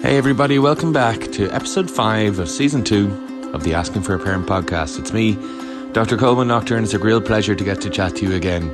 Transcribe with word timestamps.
Hey, 0.00 0.16
everybody, 0.16 0.60
welcome 0.60 0.92
back 0.92 1.20
to 1.32 1.50
episode 1.50 1.90
5 1.90 2.38
of 2.38 2.48
season 2.48 2.84
2 2.84 3.50
of 3.52 3.64
the 3.64 3.74
Asking 3.74 4.02
for 4.02 4.14
a 4.14 4.18
Parent 4.20 4.46
podcast. 4.46 4.96
It's 4.96 5.12
me, 5.12 5.34
Dr. 5.92 6.16
Colman 6.16 6.46
Noctor. 6.46 6.80
It's 6.80 6.94
a 6.94 7.00
real 7.00 7.20
pleasure 7.20 7.56
to 7.56 7.64
get 7.64 7.80
to 7.80 7.90
chat 7.90 8.14
to 8.16 8.24
you 8.24 8.36
again. 8.36 8.70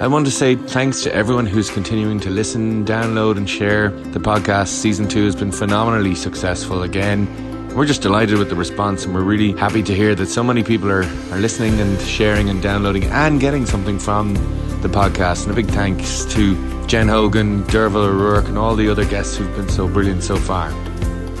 I 0.00 0.08
want 0.08 0.26
to 0.26 0.32
say 0.32 0.56
thanks 0.56 1.04
to 1.04 1.14
everyone 1.14 1.46
who's 1.46 1.70
continuing 1.70 2.18
to 2.20 2.28
listen, 2.28 2.84
download, 2.84 3.36
and 3.36 3.48
share 3.48 3.90
the 3.90 4.18
podcast. 4.18 4.66
Season 4.66 5.06
2 5.06 5.24
has 5.24 5.36
been 5.36 5.52
phenomenally 5.52 6.16
successful 6.16 6.82
again. 6.82 7.28
We're 7.76 7.86
just 7.86 8.02
delighted 8.02 8.38
with 8.38 8.48
the 8.48 8.56
response, 8.56 9.04
and 9.04 9.14
we're 9.14 9.22
really 9.22 9.52
happy 9.52 9.82
to 9.84 9.94
hear 9.94 10.16
that 10.16 10.26
so 10.26 10.42
many 10.42 10.64
people 10.64 10.90
are, 10.90 11.04
are 11.04 11.38
listening 11.38 11.78
and 11.80 12.00
sharing 12.00 12.50
and 12.50 12.60
downloading 12.60 13.04
and 13.04 13.38
getting 13.38 13.64
something 13.64 14.00
from 14.00 14.34
the 14.82 14.88
podcast. 14.88 15.44
And 15.44 15.52
a 15.52 15.54
big 15.54 15.68
thanks 15.68 16.24
to 16.34 16.73
Jen 16.86 17.08
Hogan, 17.08 17.62
Derval 17.64 18.04
O'Rourke, 18.04 18.48
and 18.48 18.58
all 18.58 18.76
the 18.76 18.88
other 18.88 19.04
guests 19.04 19.36
who've 19.36 19.54
been 19.56 19.68
so 19.68 19.88
brilliant 19.88 20.22
so 20.22 20.36
far. 20.36 20.68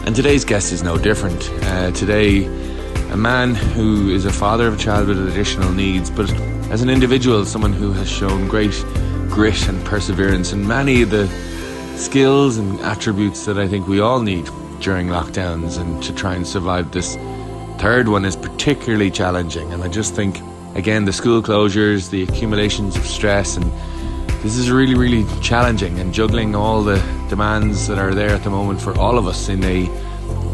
And 0.06 0.16
today's 0.16 0.44
guest 0.44 0.72
is 0.72 0.82
no 0.82 0.96
different. 0.96 1.50
Uh, 1.64 1.90
today, 1.92 2.46
a 3.10 3.16
man 3.16 3.54
who 3.54 4.10
is 4.10 4.24
a 4.24 4.32
father 4.32 4.66
of 4.66 4.74
a 4.74 4.76
child 4.76 5.08
with 5.08 5.28
additional 5.28 5.70
needs, 5.72 6.10
but 6.10 6.30
as 6.70 6.82
an 6.82 6.88
individual, 6.88 7.44
someone 7.44 7.72
who 7.72 7.92
has 7.92 8.10
shown 8.10 8.48
great 8.48 8.74
grit 9.28 9.68
and 9.68 9.84
perseverance 9.84 10.52
and 10.52 10.66
many 10.66 11.02
of 11.02 11.10
the 11.10 11.28
skills 11.96 12.56
and 12.56 12.80
attributes 12.80 13.44
that 13.44 13.58
I 13.58 13.68
think 13.68 13.86
we 13.86 14.00
all 14.00 14.20
need 14.20 14.48
during 14.80 15.08
lockdowns 15.08 15.78
and 15.78 16.02
to 16.02 16.14
try 16.14 16.34
and 16.34 16.46
survive 16.46 16.90
this 16.90 17.16
third 17.78 18.08
one 18.08 18.24
is 18.24 18.36
particularly 18.36 19.10
challenging. 19.10 19.72
And 19.72 19.82
I 19.82 19.88
just 19.88 20.14
think, 20.14 20.40
again, 20.74 21.04
the 21.04 21.12
school 21.12 21.42
closures, 21.42 22.10
the 22.10 22.22
accumulations 22.22 22.96
of 22.96 23.06
stress 23.06 23.56
and 23.56 23.70
this 24.44 24.58
is 24.58 24.70
really, 24.70 24.94
really 24.94 25.24
challenging 25.40 25.98
and 26.00 26.12
juggling 26.12 26.54
all 26.54 26.82
the 26.82 26.96
demands 27.30 27.86
that 27.86 27.98
are 27.98 28.14
there 28.14 28.28
at 28.28 28.44
the 28.44 28.50
moment 28.50 28.78
for 28.78 28.96
all 28.98 29.16
of 29.16 29.26
us 29.26 29.48
in 29.48 29.64
a 29.64 29.88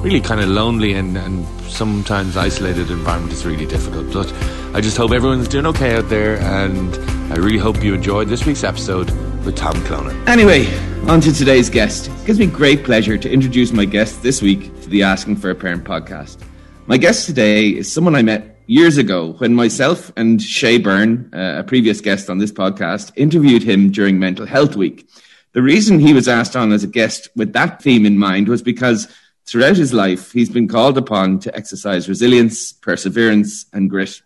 really 0.00 0.20
kind 0.20 0.40
of 0.40 0.48
lonely 0.48 0.92
and, 0.92 1.18
and 1.18 1.44
sometimes 1.62 2.37
isolated 2.37 2.88
environment 2.88 3.32
is 3.32 3.45
really 3.45 3.66
difficult. 3.66 4.12
But 4.12 4.32
I 4.76 4.80
just 4.80 4.96
hope 4.96 5.10
everyone's 5.10 5.48
doing 5.48 5.66
okay 5.66 5.96
out 5.96 6.09
there 6.09 6.38
and 6.38 6.95
I 7.32 7.37
really 7.38 7.59
hope 7.59 7.82
you 7.82 7.92
enjoyed 7.92 8.28
this 8.28 8.46
week's 8.46 8.62
episode 8.62 9.10
with 9.45 9.56
Tom 9.56 9.74
Clonan. 9.82 10.28
Anyway, 10.28 10.68
on 11.09 11.20
to 11.22 11.32
today's 11.32 11.68
guest. 11.68 12.06
It 12.06 12.26
gives 12.26 12.38
me 12.38 12.46
great 12.46 12.84
pleasure 12.84 13.18
to 13.18 13.28
introduce 13.28 13.72
my 13.72 13.87
guest 13.87 14.22
this 14.22 14.40
week 14.40 14.80
to 14.82 14.88
the 14.88 15.02
Asking 15.02 15.34
for 15.34 15.50
a 15.50 15.54
Parent 15.56 15.82
podcast. 15.82 16.38
My 16.87 16.96
guest 16.96 17.26
today 17.26 17.70
is 17.70 17.90
someone 17.90 18.15
I 18.15 18.22
met 18.22 18.49
years 18.71 18.99
ago 18.99 19.32
when 19.38 19.52
myself 19.52 20.13
and 20.16 20.40
Shay 20.40 20.79
Byrne, 20.79 21.29
uh, 21.35 21.59
a 21.59 21.65
previous 21.65 22.01
guest 22.01 22.30
on 22.30 22.38
this 22.38 22.52
podcast, 22.52 23.10
interviewed 23.16 23.65
him 23.65 23.90
during 23.90 24.21
Mental 24.21 24.46
Health 24.46 24.77
Week. 24.77 25.09
The 25.54 25.60
reason 25.60 25.99
he 25.99 26.15
was 26.15 26.29
asked 26.29 26.54
on 26.54 26.71
as 26.71 26.85
a 26.85 26.87
guest 26.87 27.29
with 27.35 27.52
that 27.54 27.82
theme 27.82 28.07
in 28.07 28.16
mind 28.16 28.46
was 28.46 28.62
because 28.62 29.09
throughout 29.45 29.77
his 29.77 29.93
life, 29.93 30.30
he's 30.30 30.51
been 30.51 30.68
called 30.68 30.96
upon 30.96 31.40
to 31.40 31.57
exercise 31.57 32.09
resilience, 32.09 32.73
perseverance, 32.73 33.66
and 33.73 33.90
grit. 33.90 34.23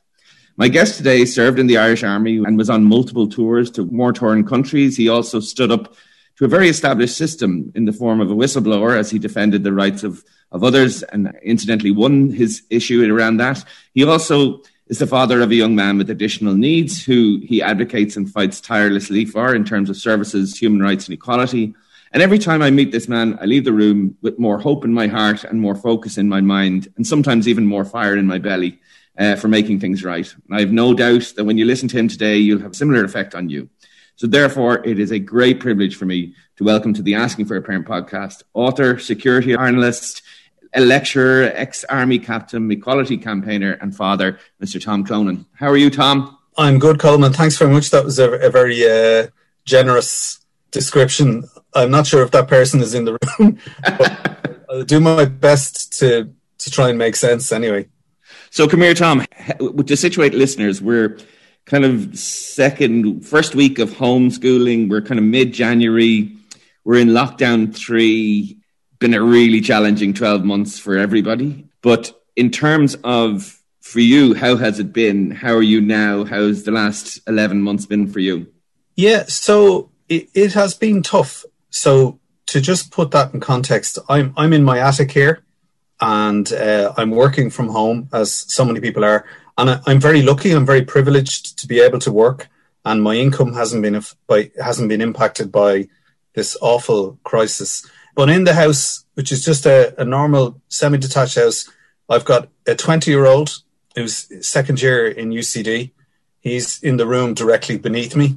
My 0.59 0.69
guest 0.69 0.99
today 0.99 1.25
served 1.25 1.59
in 1.59 1.67
the 1.67 1.79
Irish 1.79 2.05
Army 2.05 2.37
and 2.37 2.59
was 2.59 2.69
on 2.69 2.85
multiple 2.85 3.27
tours 3.27 3.71
to 3.73 3.83
war 3.83 4.13
torn 4.13 4.45
countries. 4.47 4.95
He 4.95 5.09
also 5.09 5.41
stood 5.41 5.73
up 5.73 5.95
to 6.37 6.45
a 6.45 6.49
very 6.49 6.69
established 6.69 7.17
system 7.17 7.73
in 7.75 7.85
the 7.85 7.93
form 7.93 8.21
of 8.21 8.31
a 8.31 8.35
whistleblower 8.35 8.99
as 8.99 9.11
he 9.11 9.19
defended 9.19 9.63
the 9.63 9.73
rights 9.73 10.03
of, 10.03 10.25
of 10.51 10.65
others 10.65 11.03
and 11.03 11.33
incidentally 11.43 11.93
won 11.93 12.31
his 12.31 12.63
issue 12.71 13.05
around 13.13 13.37
that. 13.37 13.65
He 13.93 14.05
also 14.05 14.63
is 14.89 14.99
the 14.99 15.07
father 15.07 15.41
of 15.41 15.51
a 15.51 15.55
young 15.55 15.75
man 15.75 15.97
with 15.97 16.11
additional 16.11 16.55
needs 16.55 17.05
who 17.05 17.41
he 17.45 17.63
advocates 17.63 18.17
and 18.17 18.31
fights 18.31 18.61
tirelessly 18.61 19.25
for 19.25 19.55
in 19.55 19.65
terms 19.65 19.89
of 19.89 19.97
services, 19.97 20.59
human 20.59 20.83
rights, 20.83 21.07
and 21.07 21.15
equality. 21.15 21.75
And 22.13 22.23
every 22.23 22.39
time 22.39 22.63
I 22.63 22.71
meet 22.71 22.93
this 22.93 23.09
man, 23.09 23.39
I 23.41 23.47
leave 23.47 23.65
the 23.65 23.73
room 23.73 24.17
with 24.23 24.39
more 24.39 24.59
hope 24.59 24.85
in 24.85 24.93
my 24.93 25.07
heart 25.07 25.43
and 25.43 25.61
more 25.61 25.75
focus 25.75 26.19
in 26.19 26.29
my 26.29 26.41
mind, 26.41 26.89
and 26.97 27.07
sometimes 27.07 27.49
even 27.49 27.67
more 27.67 27.85
fire 27.85 28.17
in 28.17 28.27
my 28.27 28.39
belly 28.39 28.79
uh, 29.19 29.37
for 29.37 29.49
making 29.49 29.81
things 29.81 30.05
right. 30.05 30.33
And 30.47 30.57
I 30.57 30.61
have 30.61 30.73
no 30.73 30.95
doubt 30.95 31.33
that 31.37 31.45
when 31.45 31.59
you 31.59 31.65
listen 31.65 31.89
to 31.89 31.99
him 31.99 32.09
today, 32.09 32.37
you'll 32.37 32.61
have 32.61 32.73
a 32.73 32.77
similar 32.77 33.05
effect 33.05 33.35
on 33.35 33.49
you. 33.49 33.69
So 34.17 34.29
therefore, 34.29 34.85
it 34.85 35.01
is 35.01 35.11
a 35.11 35.19
great 35.19 35.59
privilege 35.59 35.97
for 35.97 36.07
me 36.07 36.35
to 36.57 36.65
welcome 36.65 36.95
to 36.95 37.03
the 37.03 37.17
Asking 37.17 37.47
for 37.47 37.57
a 37.57 37.63
Parent 37.63 37.85
podcast, 37.85 38.45
author, 38.55 38.97
security 38.97 39.55
analyst, 39.55 40.23
a 40.73 40.81
lecturer, 40.81 41.51
ex-army 41.55 42.21
captain, 42.21 42.71
equality 42.71 43.17
campaigner, 43.17 43.73
and 43.81 43.97
father, 43.97 44.39
Mr. 44.63 44.81
Tom 44.81 45.05
Clonan. 45.05 45.47
How 45.55 45.69
are 45.69 45.77
you, 45.77 45.91
Tom? 45.91 46.39
I'm 46.57 46.79
good, 46.79 47.01
Colman. 47.01 47.33
Thanks 47.33 47.59
very 47.59 47.73
much. 47.73 47.91
That 47.91 48.05
was 48.05 48.21
a, 48.21 48.31
a 48.35 48.51
very 48.51 48.89
uh, 48.89 49.27
generous 49.65 50.39
description. 50.71 51.43
I'm 51.75 51.91
not 51.91 52.07
sure 52.07 52.23
if 52.23 52.31
that 52.31 52.47
person 52.47 52.81
is 52.81 52.95
in 52.95 53.05
the 53.05 53.19
room, 53.39 53.59
but 53.83 54.65
I'll 54.71 54.85
do 54.85 55.01
my 55.01 55.25
best 55.25 55.99
to 55.99 56.33
to 56.59 56.71
try 56.71 56.89
and 56.89 56.97
make 56.97 57.17
sense 57.17 57.51
anyway. 57.51 57.89
So 58.51 58.69
come 58.69 58.81
here, 58.81 58.95
Tom. 58.95 59.27
To 59.59 59.97
situate 59.97 60.35
listeners, 60.35 60.81
we're 60.81 61.19
kind 61.67 61.85
of 61.85 62.19
second, 62.19 63.27
first 63.27 63.55
week 63.55 63.79
of 63.79 63.91
homeschooling. 63.91 64.89
We're 64.89 65.03
kind 65.03 65.19
of 65.19 65.25
mid 65.25 65.53
January. 65.53 66.37
We're 66.85 67.01
in 67.01 67.09
lockdown 67.09 67.75
three. 67.75 68.59
Been 68.99 69.15
a 69.15 69.23
really 69.23 69.61
challenging 69.61 70.15
12 70.15 70.45
months 70.45 70.79
for 70.79 70.97
everybody. 70.97 71.67
But 71.83 72.13
in 72.37 72.51
terms 72.51 72.97
of 73.05 73.61
for 73.81 74.01
you, 74.01 74.35
how 74.35 74.57
has 74.57 74.79
it 74.79 74.93
been? 74.93 75.31
How 75.31 75.55
are 75.55 75.63
you 75.63 75.81
now? 75.81 76.25
How's 76.25 76.65
the 76.65 76.71
last 76.71 77.21
11 77.27 77.61
months 77.61 77.87
been 77.87 78.11
for 78.11 78.21
you? 78.21 78.47
Yeah, 78.97 79.25
so 79.25 79.91
it, 80.09 80.29
it 80.35 80.53
has 80.55 80.75
been 80.75 81.03
tough. 81.03 81.45
So 81.71 82.19
to 82.47 82.61
just 82.61 82.91
put 82.91 83.11
that 83.11 83.35
in 83.35 83.41
context, 83.41 83.99
I'm 84.09 84.33
I'm 84.37 84.53
in 84.53 84.65
my 84.65 84.79
attic 84.79 85.11
here, 85.11 85.43
and 86.01 86.51
uh, 86.53 86.93
I'm 86.97 87.11
working 87.11 87.51
from 87.51 87.69
home 87.69 88.09
as 88.13 88.33
so 88.33 88.65
many 88.65 88.81
people 88.81 89.05
are 89.05 89.27
and 89.57 89.71
I, 89.71 89.81
am 89.87 90.01
very 90.01 90.23
lucky. 90.23 90.53
I'm 90.53 90.67
very 90.67 90.83
privileged 90.83 91.59
to 91.59 91.67
be 91.67 91.81
able 91.81 91.99
to 92.01 92.13
work, 92.13 92.49
and 92.85 93.03
my 93.03 93.15
income 93.15 93.55
hasn't 93.55 93.83
been 93.83 94.01
by 94.27 94.51
hasn't 94.63 94.89
been 94.89 95.01
impacted 95.01 95.53
by 95.53 95.89
this 96.35 96.57
awful 96.61 97.19
crisis. 97.25 97.89
But 98.15 98.31
in 98.31 98.45
the 98.45 98.55
house, 98.55 99.05
which 99.15 99.33
is 99.33 99.45
just 99.45 99.67
a, 99.67 99.95
a 100.01 100.05
normal 100.05 100.61
semi-detached 100.69 101.37
house, 101.37 101.69
I've 102.09 102.25
got 102.25 102.49
a 102.67 102.75
20-year-old 102.75 103.59
who's 103.95 104.47
second 104.47 104.81
year 104.83 105.09
in 105.09 105.31
UCD. 105.31 105.91
He's 106.41 106.83
in 106.83 106.97
the 106.97 107.07
room 107.07 107.35
directly 107.35 107.79
beneath 107.79 108.15
me. 108.15 108.37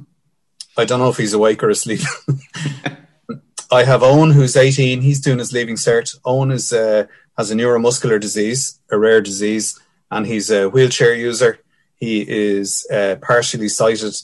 I 0.76 0.84
don't 0.84 1.00
know 1.00 1.10
if 1.10 1.16
he's 1.16 1.34
awake 1.34 1.62
or 1.62 1.70
asleep. 1.70 2.00
I 3.70 3.84
have 3.84 4.02
Owen, 4.02 4.30
who's 4.30 4.56
18. 4.56 5.02
He's 5.02 5.20
doing 5.20 5.38
his 5.38 5.52
leaving 5.52 5.74
cert. 5.74 6.16
Owen 6.24 6.50
is 6.50 6.72
uh, 6.72 7.06
has 7.36 7.50
a 7.50 7.54
neuromuscular 7.54 8.20
disease, 8.20 8.80
a 8.90 8.98
rare 8.98 9.20
disease 9.20 9.78
and 10.10 10.26
he's 10.26 10.50
a 10.50 10.68
wheelchair 10.68 11.14
user. 11.14 11.58
He 11.96 12.24
is 12.28 12.86
uh, 12.90 13.16
partially 13.20 13.68
sighted, 13.68 14.14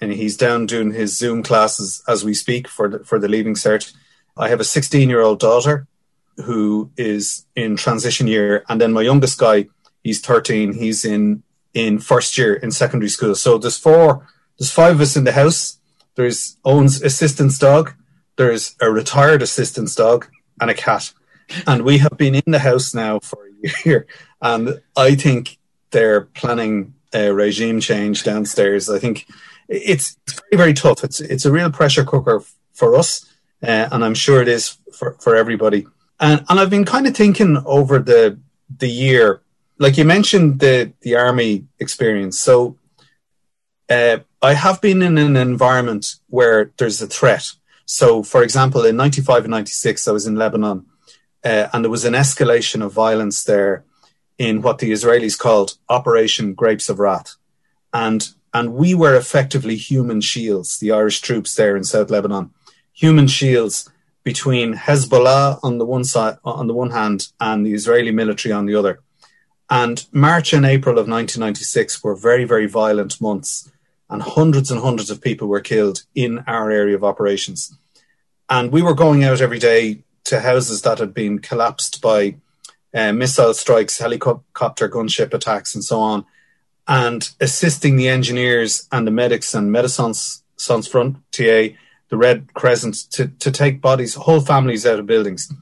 and 0.00 0.12
he's 0.12 0.36
down 0.36 0.66
doing 0.66 0.92
his 0.92 1.16
Zoom 1.16 1.42
classes 1.42 2.02
as 2.08 2.24
we 2.24 2.34
speak 2.34 2.68
for 2.68 2.88
the, 2.88 3.04
for 3.04 3.18
the 3.18 3.28
leaving 3.28 3.54
cert. 3.54 3.92
I 4.36 4.48
have 4.48 4.60
a 4.60 4.64
16 4.64 5.08
year 5.08 5.20
old 5.20 5.40
daughter 5.40 5.86
who 6.44 6.90
is 6.96 7.44
in 7.56 7.76
transition 7.76 8.26
year, 8.26 8.64
and 8.68 8.80
then 8.80 8.92
my 8.92 9.02
youngest 9.02 9.38
guy, 9.38 9.66
he's 10.02 10.20
13. 10.20 10.74
He's 10.74 11.04
in 11.04 11.42
in 11.74 11.98
first 11.98 12.38
year 12.38 12.54
in 12.54 12.70
secondary 12.70 13.08
school. 13.08 13.34
So 13.34 13.58
there's 13.58 13.78
four, 13.78 14.26
there's 14.58 14.72
five 14.72 14.96
of 14.96 15.00
us 15.00 15.16
in 15.16 15.24
the 15.24 15.32
house. 15.32 15.78
There's 16.14 16.56
Owen's 16.64 17.02
assistant's 17.02 17.58
dog. 17.58 17.94
There's 18.36 18.74
a 18.80 18.90
retired 18.90 19.42
assistant's 19.42 19.94
dog 19.94 20.26
and 20.60 20.70
a 20.70 20.74
cat. 20.74 21.12
And 21.66 21.82
we 21.82 21.98
have 21.98 22.16
been 22.16 22.34
in 22.34 22.52
the 22.52 22.58
house 22.58 22.94
now 22.94 23.20
for 23.20 23.46
a 23.46 23.68
year. 23.84 24.06
And 24.40 24.80
I 24.96 25.14
think 25.14 25.58
they're 25.90 26.22
planning 26.22 26.94
a 27.12 27.32
regime 27.32 27.80
change 27.80 28.22
downstairs. 28.22 28.88
I 28.88 28.98
think 28.98 29.26
it's, 29.68 30.16
it's 30.26 30.40
very, 30.50 30.56
very 30.56 30.74
tough. 30.74 31.04
It's, 31.04 31.20
it's 31.20 31.44
a 31.44 31.52
real 31.52 31.70
pressure 31.70 32.04
cooker 32.04 32.42
for 32.72 32.94
us. 32.94 33.24
Uh, 33.62 33.88
and 33.90 34.04
I'm 34.04 34.14
sure 34.14 34.40
it 34.40 34.48
is 34.48 34.78
for, 34.92 35.16
for 35.20 35.34
everybody. 35.34 35.86
And, 36.20 36.44
and 36.48 36.60
I've 36.60 36.70
been 36.70 36.84
kind 36.84 37.06
of 37.06 37.16
thinking 37.16 37.62
over 37.64 37.98
the, 37.98 38.38
the 38.78 38.88
year, 38.88 39.40
like 39.78 39.96
you 39.96 40.04
mentioned 40.04 40.60
the, 40.60 40.92
the 41.00 41.16
army 41.16 41.66
experience. 41.78 42.38
So, 42.38 42.76
uh, 43.88 44.18
I 44.40 44.54
have 44.54 44.80
been 44.80 45.02
in 45.02 45.18
an 45.18 45.36
environment 45.36 46.16
where 46.28 46.70
there's 46.76 47.02
a 47.02 47.06
threat. 47.06 47.44
So, 47.86 48.22
for 48.22 48.42
example, 48.42 48.84
in 48.84 48.96
95 48.96 49.44
and 49.44 49.50
96, 49.50 50.06
I 50.06 50.12
was 50.12 50.26
in 50.26 50.36
Lebanon, 50.36 50.86
uh, 51.44 51.68
and 51.72 51.84
there 51.84 51.90
was 51.90 52.04
an 52.04 52.12
escalation 52.14 52.84
of 52.84 52.92
violence 52.92 53.42
there 53.42 53.84
in 54.38 54.62
what 54.62 54.78
the 54.78 54.92
Israelis 54.92 55.38
called 55.38 55.76
Operation 55.88 56.54
Grapes 56.54 56.88
of 56.88 56.98
Wrath. 56.98 57.36
And, 57.92 58.28
and 58.54 58.74
we 58.74 58.94
were 58.94 59.16
effectively 59.16 59.76
human 59.76 60.20
shields, 60.20 60.78
the 60.78 60.92
Irish 60.92 61.20
troops 61.20 61.54
there 61.54 61.76
in 61.76 61.84
South 61.84 62.10
Lebanon, 62.10 62.50
human 62.92 63.26
shields 63.26 63.90
between 64.22 64.74
Hezbollah 64.74 65.58
on 65.62 65.78
the 65.78 65.86
one 65.86 66.04
side, 66.04 66.36
on 66.44 66.66
the 66.66 66.74
one 66.74 66.90
hand, 66.90 67.28
and 67.40 67.64
the 67.64 67.74
Israeli 67.74 68.12
military 68.12 68.52
on 68.52 68.66
the 68.66 68.74
other. 68.74 69.00
And 69.70 70.06
March 70.12 70.52
and 70.52 70.64
April 70.64 70.98
of 70.98 71.08
1996 71.08 72.02
were 72.02 72.14
very, 72.14 72.44
very 72.44 72.66
violent 72.66 73.20
months, 73.20 73.70
and 74.08 74.22
hundreds 74.22 74.70
and 74.70 74.80
hundreds 74.80 75.10
of 75.10 75.20
people 75.20 75.48
were 75.48 75.60
killed 75.60 76.04
in 76.14 76.38
our 76.46 76.70
area 76.70 76.94
of 76.94 77.04
operations. 77.04 77.76
And 78.48 78.72
we 78.72 78.82
were 78.82 78.94
going 78.94 79.24
out 79.24 79.40
every 79.40 79.58
day 79.58 80.04
to 80.24 80.40
houses 80.40 80.82
that 80.82 80.98
had 80.98 81.12
been 81.12 81.38
collapsed 81.38 82.00
by 82.00 82.36
uh, 82.98 83.12
missile 83.12 83.54
strikes, 83.54 83.98
helicopter 83.98 84.88
gunship 84.88 85.32
attacks, 85.32 85.74
and 85.74 85.84
so 85.84 86.00
on, 86.00 86.24
and 86.86 87.30
assisting 87.40 87.96
the 87.96 88.08
engineers 88.08 88.88
and 88.90 89.06
the 89.06 89.10
medics 89.22 89.54
and 89.54 89.70
Médecins 89.70 90.42
Sans 90.56 90.88
Frontières, 90.88 91.76
the 92.08 92.16
Red 92.16 92.52
Crescent, 92.54 92.96
to, 93.12 93.28
to 93.28 93.50
take 93.50 93.80
bodies, 93.80 94.14
whole 94.14 94.40
families 94.40 94.84
out 94.86 94.98
of 94.98 95.06
buildings. 95.06 95.52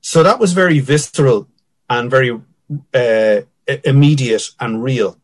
So 0.00 0.22
that 0.22 0.40
was 0.40 0.52
very 0.52 0.80
visceral 0.80 1.46
and 1.88 2.10
very 2.10 2.40
uh, 2.94 3.40
immediate 3.84 4.50
and 4.58 4.82
real. 4.82 5.18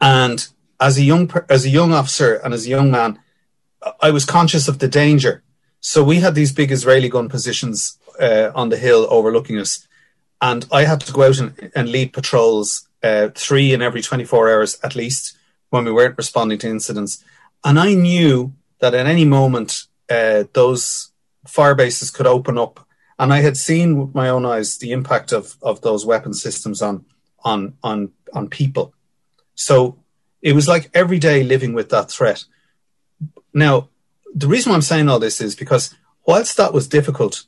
And 0.00 0.46
as 0.80 0.98
a 0.98 1.02
young 1.02 1.30
as 1.48 1.64
a 1.64 1.70
young 1.70 1.92
officer 1.92 2.34
and 2.34 2.54
as 2.54 2.66
a 2.66 2.68
young 2.68 2.90
man, 2.90 3.18
I 4.00 4.10
was 4.10 4.24
conscious 4.24 4.68
of 4.68 4.78
the 4.78 4.88
danger. 4.88 5.42
So 5.80 6.04
we 6.04 6.16
had 6.20 6.34
these 6.34 6.52
big 6.52 6.70
Israeli 6.70 7.08
gun 7.08 7.28
positions 7.28 7.98
uh, 8.20 8.50
on 8.54 8.68
the 8.68 8.76
hill 8.76 9.06
overlooking 9.10 9.58
us, 9.58 9.87
and 10.40 10.66
I 10.70 10.84
had 10.84 11.00
to 11.02 11.12
go 11.12 11.24
out 11.24 11.38
and, 11.38 11.70
and 11.74 11.88
lead 11.88 12.12
patrols, 12.12 12.88
uh, 13.02 13.28
three 13.34 13.72
in 13.72 13.82
every 13.82 14.02
24 14.02 14.50
hours 14.50 14.78
at 14.82 14.94
least, 14.94 15.36
when 15.70 15.84
we 15.84 15.92
weren't 15.92 16.18
responding 16.18 16.58
to 16.58 16.68
incidents. 16.68 17.24
And 17.64 17.78
I 17.78 17.94
knew 17.94 18.54
that 18.80 18.94
at 18.94 19.06
any 19.06 19.24
moment 19.24 19.84
uh, 20.08 20.44
those 20.52 21.10
fire 21.46 21.74
bases 21.74 22.10
could 22.10 22.26
open 22.26 22.58
up, 22.58 22.86
and 23.18 23.32
I 23.32 23.40
had 23.40 23.56
seen 23.56 23.98
with 23.98 24.14
my 24.14 24.28
own 24.28 24.46
eyes 24.46 24.78
the 24.78 24.92
impact 24.92 25.32
of 25.32 25.56
of 25.62 25.80
those 25.80 26.06
weapon 26.06 26.32
systems 26.32 26.80
on 26.82 27.04
on 27.44 27.76
on 27.82 28.12
on 28.32 28.48
people. 28.48 28.94
So 29.54 29.98
it 30.40 30.52
was 30.52 30.68
like 30.68 30.90
every 30.94 31.18
day 31.18 31.42
living 31.42 31.74
with 31.74 31.88
that 31.90 32.10
threat. 32.10 32.44
Now, 33.52 33.88
the 34.34 34.46
reason 34.46 34.72
I'm 34.72 34.82
saying 34.82 35.08
all 35.08 35.18
this 35.18 35.40
is 35.40 35.56
because 35.56 35.94
whilst 36.26 36.56
that 36.58 36.72
was 36.72 36.86
difficult, 36.86 37.44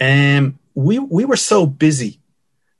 um, 0.00 0.58
we 0.78 1.00
we 1.00 1.24
were 1.24 1.36
so 1.36 1.66
busy, 1.66 2.20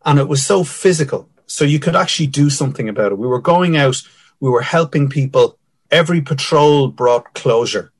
and 0.04 0.20
it 0.20 0.28
was 0.28 0.46
so 0.46 0.62
physical, 0.62 1.28
so 1.46 1.64
you 1.64 1.80
could 1.80 1.96
actually 1.96 2.28
do 2.28 2.48
something 2.48 2.88
about 2.88 3.10
it. 3.10 3.18
We 3.18 3.26
were 3.26 3.40
going 3.40 3.76
out, 3.76 4.02
we 4.38 4.48
were 4.48 4.62
helping 4.62 5.08
people. 5.08 5.58
Every 5.90 6.20
patrol 6.20 6.88
brought 6.88 7.34
closure. 7.34 7.92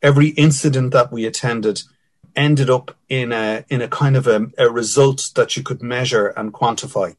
Every 0.00 0.28
incident 0.28 0.92
that 0.92 1.12
we 1.12 1.26
attended 1.26 1.82
ended 2.34 2.70
up 2.70 2.96
in 3.10 3.32
a 3.32 3.64
in 3.68 3.82
a 3.82 3.88
kind 3.88 4.16
of 4.16 4.26
a, 4.26 4.46
a 4.56 4.70
result 4.70 5.30
that 5.34 5.56
you 5.56 5.62
could 5.62 5.82
measure 5.82 6.28
and 6.28 6.54
quantify. 6.54 7.14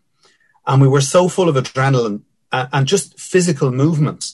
And 0.65 0.81
we 0.81 0.87
were 0.87 1.01
so 1.01 1.29
full 1.29 1.47
of 1.47 1.55
adrenaline 1.55 2.23
and, 2.51 2.69
and 2.73 2.87
just 2.87 3.19
physical 3.19 3.71
movement 3.71 4.33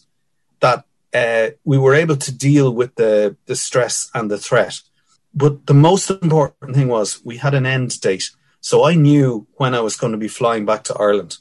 that 0.62 0.86
uh, 1.14 1.50
we 1.66 1.78
were 1.78 1.96
able 1.96 2.16
to 2.16 2.32
deal 2.32 2.74
with 2.74 2.96
the, 2.96 3.36
the 3.48 3.56
stress 3.56 4.10
and 4.14 4.32
the 4.32 4.38
threat. 4.38 4.80
But 5.34 5.66
the 5.68 5.74
most 5.74 6.10
important 6.10 6.76
thing 6.76 6.88
was 6.88 7.24
we 7.24 7.38
had 7.38 7.54
an 7.54 7.66
end 7.66 8.00
date. 8.02 8.30
So 8.60 8.84
I 8.86 8.96
knew 8.96 9.48
when 9.54 9.74
I 9.74 9.80
was 9.80 9.96
going 9.96 10.12
to 10.12 10.18
be 10.18 10.28
flying 10.28 10.66
back 10.66 10.84
to 10.86 10.96
Ireland. 10.96 11.38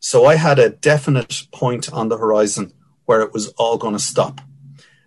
So 0.00 0.24
I 0.24 0.36
had 0.36 0.58
a 0.58 0.70
definite 0.70 1.46
point 1.52 1.92
on 1.92 2.08
the 2.08 2.18
horizon 2.18 2.72
where 3.04 3.20
it 3.20 3.32
was 3.32 3.48
all 3.58 3.78
going 3.78 3.94
to 3.94 4.00
stop. 4.00 4.40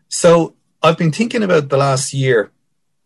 So 0.07 0.55
I've 0.81 0.97
been 0.97 1.11
thinking 1.11 1.43
about 1.43 1.69
the 1.69 1.77
last 1.77 2.13
year. 2.13 2.51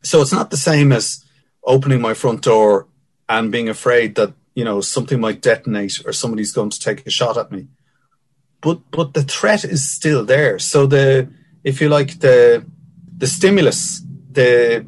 So 0.03 0.21
it's 0.21 0.33
not 0.33 0.51
the 0.51 0.57
same 0.57 0.91
as 0.91 1.23
opening 1.63 2.01
my 2.01 2.13
front 2.13 2.41
door 2.41 2.87
and 3.27 3.51
being 3.51 3.69
afraid 3.69 4.15
that, 4.15 4.33
you 4.53 4.65
know, 4.65 4.81
something 4.81 5.19
might 5.19 5.41
detonate 5.41 6.05
or 6.05 6.13
somebody's 6.13 6.51
going 6.51 6.69
to 6.69 6.79
take 6.79 7.07
a 7.07 7.09
shot 7.09 7.37
at 7.37 7.51
me 7.51 7.67
but 8.63 8.79
but 8.89 9.13
the 9.13 9.23
threat 9.23 9.63
is 9.65 9.87
still 9.87 10.25
there. 10.25 10.57
So 10.57 10.87
the 10.87 11.29
if 11.63 11.81
you 11.81 11.89
like 11.89 12.19
the 12.19 12.65
the 13.17 13.27
stimulus, 13.27 14.01
the 14.31 14.85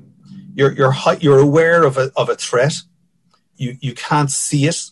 you're 0.55 0.71
you're 0.71 0.95
you're 1.19 1.39
aware 1.39 1.83
of 1.83 1.97
a 1.97 2.11
of 2.15 2.29
a 2.29 2.35
threat. 2.35 2.73
You 3.57 3.77
you 3.81 3.93
can't 3.93 4.31
see 4.31 4.65
it. 4.65 4.91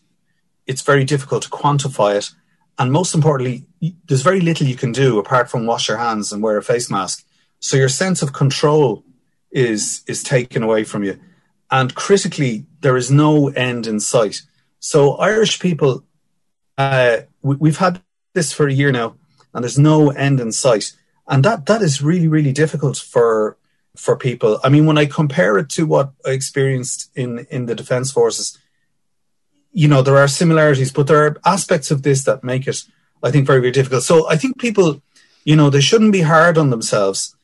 It's 0.67 0.81
very 0.81 1.05
difficult 1.05 1.43
to 1.43 1.49
quantify 1.49 2.15
it, 2.17 2.31
and 2.77 2.91
most 2.91 3.15
importantly, 3.15 3.65
there's 4.07 4.21
very 4.21 4.41
little 4.41 4.67
you 4.67 4.75
can 4.75 4.91
do 4.91 5.19
apart 5.19 5.49
from 5.49 5.65
wash 5.65 5.87
your 5.87 5.97
hands 5.97 6.31
and 6.31 6.43
wear 6.43 6.57
a 6.57 6.63
face 6.63 6.91
mask. 6.91 7.25
So 7.59 7.77
your 7.77 7.89
sense 7.89 8.21
of 8.21 8.33
control 8.33 9.03
is 9.51 10.03
is 10.05 10.21
taken 10.21 10.63
away 10.63 10.83
from 10.83 11.03
you, 11.03 11.19
and 11.71 11.95
critically, 11.95 12.65
there 12.81 12.97
is 12.97 13.09
no 13.09 13.47
end 13.49 13.87
in 13.87 13.99
sight. 13.99 14.41
So 14.79 15.15
Irish 15.15 15.59
people, 15.61 16.03
uh, 16.77 17.19
we, 17.41 17.55
we've 17.55 17.77
had 17.77 18.01
this 18.33 18.51
for 18.51 18.67
a 18.67 18.73
year 18.73 18.91
now, 18.91 19.15
and 19.53 19.63
there's 19.63 19.79
no 19.79 20.09
end 20.09 20.41
in 20.41 20.51
sight. 20.51 20.91
And 21.25 21.45
that 21.45 21.67
that 21.67 21.81
is 21.81 22.01
really 22.01 22.27
really 22.27 22.51
difficult 22.51 22.97
for 22.97 23.57
for 23.95 24.17
people. 24.17 24.59
I 24.63 24.69
mean, 24.69 24.85
when 24.85 24.97
I 24.97 25.05
compare 25.05 25.57
it 25.57 25.69
to 25.71 25.85
what 25.85 26.11
I 26.25 26.31
experienced 26.31 27.11
in 27.15 27.45
in 27.49 27.65
the 27.65 27.75
defence 27.75 28.11
forces, 28.11 28.57
you 29.71 29.87
know, 29.87 30.01
there 30.01 30.17
are 30.17 30.27
similarities, 30.27 30.91
but 30.91 31.07
there 31.07 31.25
are 31.25 31.37
aspects 31.45 31.91
of 31.91 32.03
this 32.03 32.23
that 32.23 32.43
make 32.43 32.67
it, 32.67 32.83
I 33.21 33.31
think, 33.31 33.47
very 33.47 33.59
very 33.59 33.71
difficult. 33.71 34.03
So 34.03 34.29
I 34.29 34.35
think 34.35 34.59
people, 34.59 35.01
you 35.45 35.55
know, 35.55 35.69
they 35.69 35.81
shouldn't 35.81 36.11
be 36.11 36.21
hard 36.21 36.57
on 36.57 36.69
themselves 36.69 37.35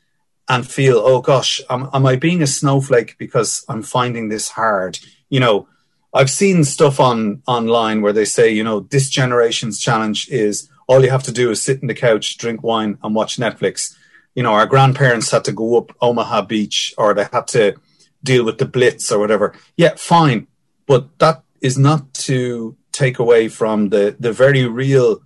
and 0.47 0.67
feel, 0.67 0.97
oh 0.97 1.21
gosh, 1.21 1.61
am, 1.69 1.89
am 1.93 2.05
I 2.05 2.15
being 2.15 2.41
a 2.41 2.47
snowflake 2.47 3.17
because 3.19 3.63
I'm 3.69 3.83
finding 3.83 4.29
this 4.29 4.49
hard? 4.49 4.97
You 5.29 5.39
know, 5.39 5.67
I've 6.13 6.31
seen 6.31 6.63
stuff 6.63 6.99
on 6.99 7.43
online 7.45 8.01
where 8.01 8.13
they 8.13 8.25
say, 8.25 8.49
you 8.49 8.63
know, 8.63 8.79
this 8.79 9.09
generation's 9.09 9.79
challenge 9.79 10.27
is 10.29 10.67
all 10.87 11.03
you 11.03 11.11
have 11.11 11.23
to 11.23 11.31
do 11.31 11.51
is 11.51 11.63
sit 11.63 11.81
in 11.81 11.87
the 11.87 11.93
couch, 11.93 12.37
drink 12.37 12.63
wine, 12.63 12.97
and 13.03 13.13
watch 13.13 13.37
Netflix. 13.37 13.95
You 14.39 14.43
know, 14.43 14.53
our 14.53 14.67
grandparents 14.67 15.31
had 15.31 15.43
to 15.43 15.51
go 15.51 15.77
up 15.77 15.91
Omaha 15.99 16.43
Beach 16.43 16.93
or 16.97 17.13
they 17.13 17.25
had 17.29 17.45
to 17.47 17.75
deal 18.23 18.45
with 18.45 18.57
the 18.57 18.65
Blitz 18.65 19.11
or 19.11 19.19
whatever. 19.19 19.53
Yeah, 19.75 19.95
fine. 19.97 20.47
But 20.87 21.19
that 21.19 21.43
is 21.59 21.77
not 21.77 22.13
to 22.29 22.77
take 22.93 23.19
away 23.19 23.49
from 23.49 23.89
the, 23.89 24.15
the 24.17 24.31
very 24.31 24.65
real 24.65 25.21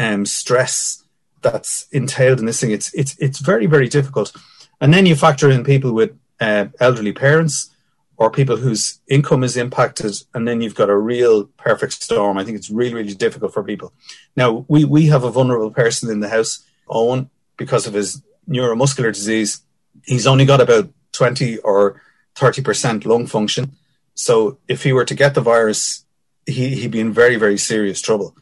um, 0.00 0.26
stress 0.26 1.04
that's 1.42 1.86
entailed 1.92 2.40
in 2.40 2.46
this 2.46 2.60
thing. 2.60 2.72
It's, 2.72 2.92
it's, 2.92 3.16
it's 3.20 3.38
very, 3.38 3.66
very 3.66 3.88
difficult. 3.88 4.34
And 4.80 4.92
then 4.92 5.06
you 5.06 5.14
factor 5.14 5.48
in 5.48 5.62
people 5.62 5.92
with 5.92 6.18
uh, 6.40 6.66
elderly 6.80 7.12
parents 7.12 7.70
or 8.16 8.32
people 8.32 8.56
whose 8.56 8.98
income 9.06 9.44
is 9.44 9.56
impacted, 9.56 10.12
and 10.34 10.48
then 10.48 10.60
you've 10.60 10.74
got 10.74 10.90
a 10.90 10.98
real 10.98 11.44
perfect 11.56 11.92
storm. 11.92 12.36
I 12.36 12.42
think 12.42 12.56
it's 12.56 12.68
really, 12.68 12.94
really 12.94 13.14
difficult 13.14 13.54
for 13.54 13.62
people. 13.62 13.92
Now, 14.34 14.64
we, 14.66 14.84
we 14.84 15.06
have 15.06 15.22
a 15.22 15.30
vulnerable 15.30 15.70
person 15.70 16.10
in 16.10 16.18
the 16.18 16.30
house, 16.30 16.64
Owen, 16.88 17.30
because 17.56 17.86
of 17.86 17.94
his 17.94 18.22
neuromuscular 18.48 19.12
disease. 19.12 19.60
He's 20.04 20.26
only 20.26 20.44
got 20.44 20.60
about 20.60 20.90
20 21.12 21.58
or 21.58 22.00
30% 22.36 23.04
lung 23.04 23.26
function. 23.26 23.72
So 24.14 24.58
if 24.68 24.82
he 24.82 24.92
were 24.92 25.04
to 25.04 25.14
get 25.14 25.34
the 25.34 25.40
virus, 25.40 26.04
he, 26.46 26.74
he'd 26.76 26.90
be 26.90 27.00
in 27.00 27.12
very, 27.12 27.36
very 27.36 27.58
serious 27.58 28.00
trouble. 28.00 28.36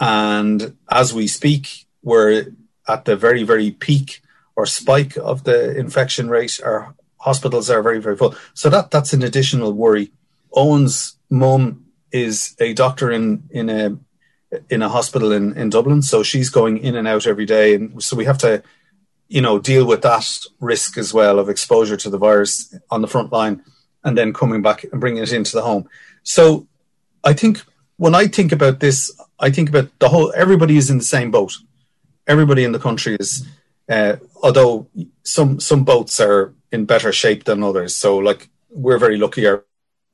And 0.00 0.76
as 0.90 1.14
we 1.14 1.28
speak, 1.28 1.86
we're 2.02 2.46
at 2.88 3.04
the 3.04 3.16
very, 3.16 3.42
very 3.42 3.70
peak 3.70 4.20
or 4.56 4.66
spike 4.66 5.16
of 5.16 5.44
the 5.44 5.76
infection 5.76 6.28
rate. 6.28 6.60
Our 6.64 6.94
hospitals 7.18 7.70
are 7.70 7.82
very, 7.82 8.00
very 8.00 8.16
full. 8.16 8.34
So 8.54 8.68
that 8.70 8.90
that's 8.90 9.12
an 9.12 9.22
additional 9.22 9.72
worry. 9.72 10.10
Owen's 10.52 11.16
mum 11.30 11.86
is 12.10 12.54
a 12.58 12.74
doctor 12.74 13.10
in 13.10 13.44
in 13.50 13.70
a 13.70 13.96
in 14.68 14.82
a 14.82 14.88
hospital 14.88 15.32
in, 15.32 15.56
in 15.56 15.70
Dublin, 15.70 16.02
so 16.02 16.22
she's 16.22 16.50
going 16.50 16.78
in 16.78 16.94
and 16.94 17.08
out 17.08 17.26
every 17.26 17.46
day, 17.46 17.74
and 17.74 18.02
so 18.02 18.16
we 18.16 18.26
have 18.26 18.38
to, 18.38 18.62
you 19.32 19.40
know, 19.40 19.58
deal 19.58 19.86
with 19.86 20.02
that 20.02 20.26
risk 20.60 20.98
as 20.98 21.14
well 21.14 21.38
of 21.38 21.48
exposure 21.48 21.96
to 21.96 22.10
the 22.10 22.18
virus 22.18 22.74
on 22.90 23.00
the 23.02 23.08
front 23.08 23.32
line, 23.32 23.62
and 24.04 24.16
then 24.16 24.32
coming 24.32 24.62
back 24.62 24.84
and 24.84 25.00
bringing 25.00 25.22
it 25.22 25.32
into 25.32 25.52
the 25.52 25.62
home. 25.62 25.88
So, 26.22 26.66
I 27.24 27.32
think 27.32 27.62
when 27.96 28.14
I 28.14 28.26
think 28.26 28.52
about 28.52 28.80
this, 28.80 29.10
I 29.38 29.50
think 29.50 29.68
about 29.68 29.88
the 29.98 30.08
whole. 30.08 30.32
Everybody 30.36 30.76
is 30.76 30.90
in 30.90 30.98
the 30.98 31.04
same 31.16 31.30
boat. 31.30 31.52
Everybody 32.26 32.64
in 32.64 32.72
the 32.72 32.78
country 32.78 33.16
is, 33.18 33.46
uh, 33.88 34.16
although 34.42 34.86
some 35.24 35.60
some 35.60 35.84
boats 35.84 36.20
are 36.20 36.54
in 36.70 36.84
better 36.84 37.12
shape 37.12 37.44
than 37.44 37.62
others. 37.62 37.94
So 37.94 38.18
like 38.18 38.50
we're 38.70 38.98
very 38.98 39.16
lucky 39.16 39.46
our 39.46 39.64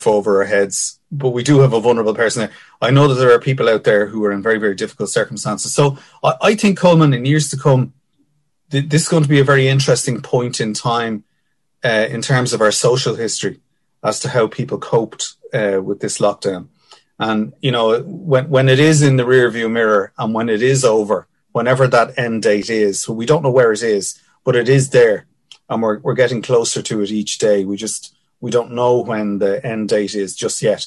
over 0.06 0.38
our 0.38 0.44
heads, 0.44 1.00
but 1.10 1.30
we 1.30 1.42
do 1.42 1.60
have 1.60 1.72
a 1.72 1.80
vulnerable 1.80 2.14
person 2.14 2.40
there. 2.40 2.52
I 2.80 2.90
know 2.90 3.08
that 3.08 3.14
there 3.14 3.32
are 3.32 3.40
people 3.40 3.68
out 3.68 3.84
there 3.84 4.06
who 4.06 4.24
are 4.24 4.32
in 4.32 4.42
very, 4.42 4.58
very 4.58 4.74
difficult 4.74 5.10
circumstances. 5.10 5.74
So 5.74 5.98
I, 6.22 6.34
I 6.40 6.54
think 6.54 6.78
Colman 6.78 7.12
in 7.14 7.24
years 7.24 7.48
to 7.50 7.56
come, 7.56 7.92
th- 8.70 8.88
this 8.88 9.02
is 9.02 9.08
going 9.08 9.22
to 9.22 9.28
be 9.28 9.40
a 9.40 9.44
very 9.44 9.68
interesting 9.68 10.20
point 10.20 10.60
in 10.60 10.74
time 10.74 11.24
uh, 11.84 12.06
in 12.10 12.22
terms 12.22 12.52
of 12.52 12.60
our 12.60 12.72
social 12.72 13.14
history 13.14 13.60
as 14.02 14.20
to 14.20 14.28
how 14.28 14.46
people 14.46 14.78
coped 14.78 15.34
uh, 15.52 15.80
with 15.82 16.00
this 16.00 16.18
lockdown. 16.18 16.68
And 17.18 17.52
you 17.60 17.72
know, 17.72 18.00
when 18.02 18.48
when 18.48 18.68
it 18.68 18.78
is 18.78 19.02
in 19.02 19.16
the 19.16 19.24
rearview 19.24 19.70
mirror 19.70 20.12
and 20.18 20.32
when 20.34 20.48
it 20.48 20.62
is 20.62 20.84
over, 20.84 21.26
whenever 21.52 21.88
that 21.88 22.16
end 22.18 22.42
date 22.42 22.70
is, 22.70 23.08
we 23.08 23.26
don't 23.26 23.42
know 23.42 23.50
where 23.50 23.72
it 23.72 23.82
is, 23.82 24.20
but 24.44 24.54
it 24.54 24.68
is 24.68 24.90
there 24.90 25.26
and 25.68 25.82
we're 25.82 25.98
we're 25.98 26.14
getting 26.14 26.42
closer 26.42 26.82
to 26.82 27.02
it 27.02 27.10
each 27.10 27.38
day. 27.38 27.64
We 27.64 27.76
just 27.76 28.14
we 28.40 28.50
don't 28.50 28.72
know 28.72 29.00
when 29.00 29.38
the 29.38 29.64
end 29.64 29.88
date 29.88 30.14
is 30.14 30.34
just 30.34 30.62
yet. 30.62 30.86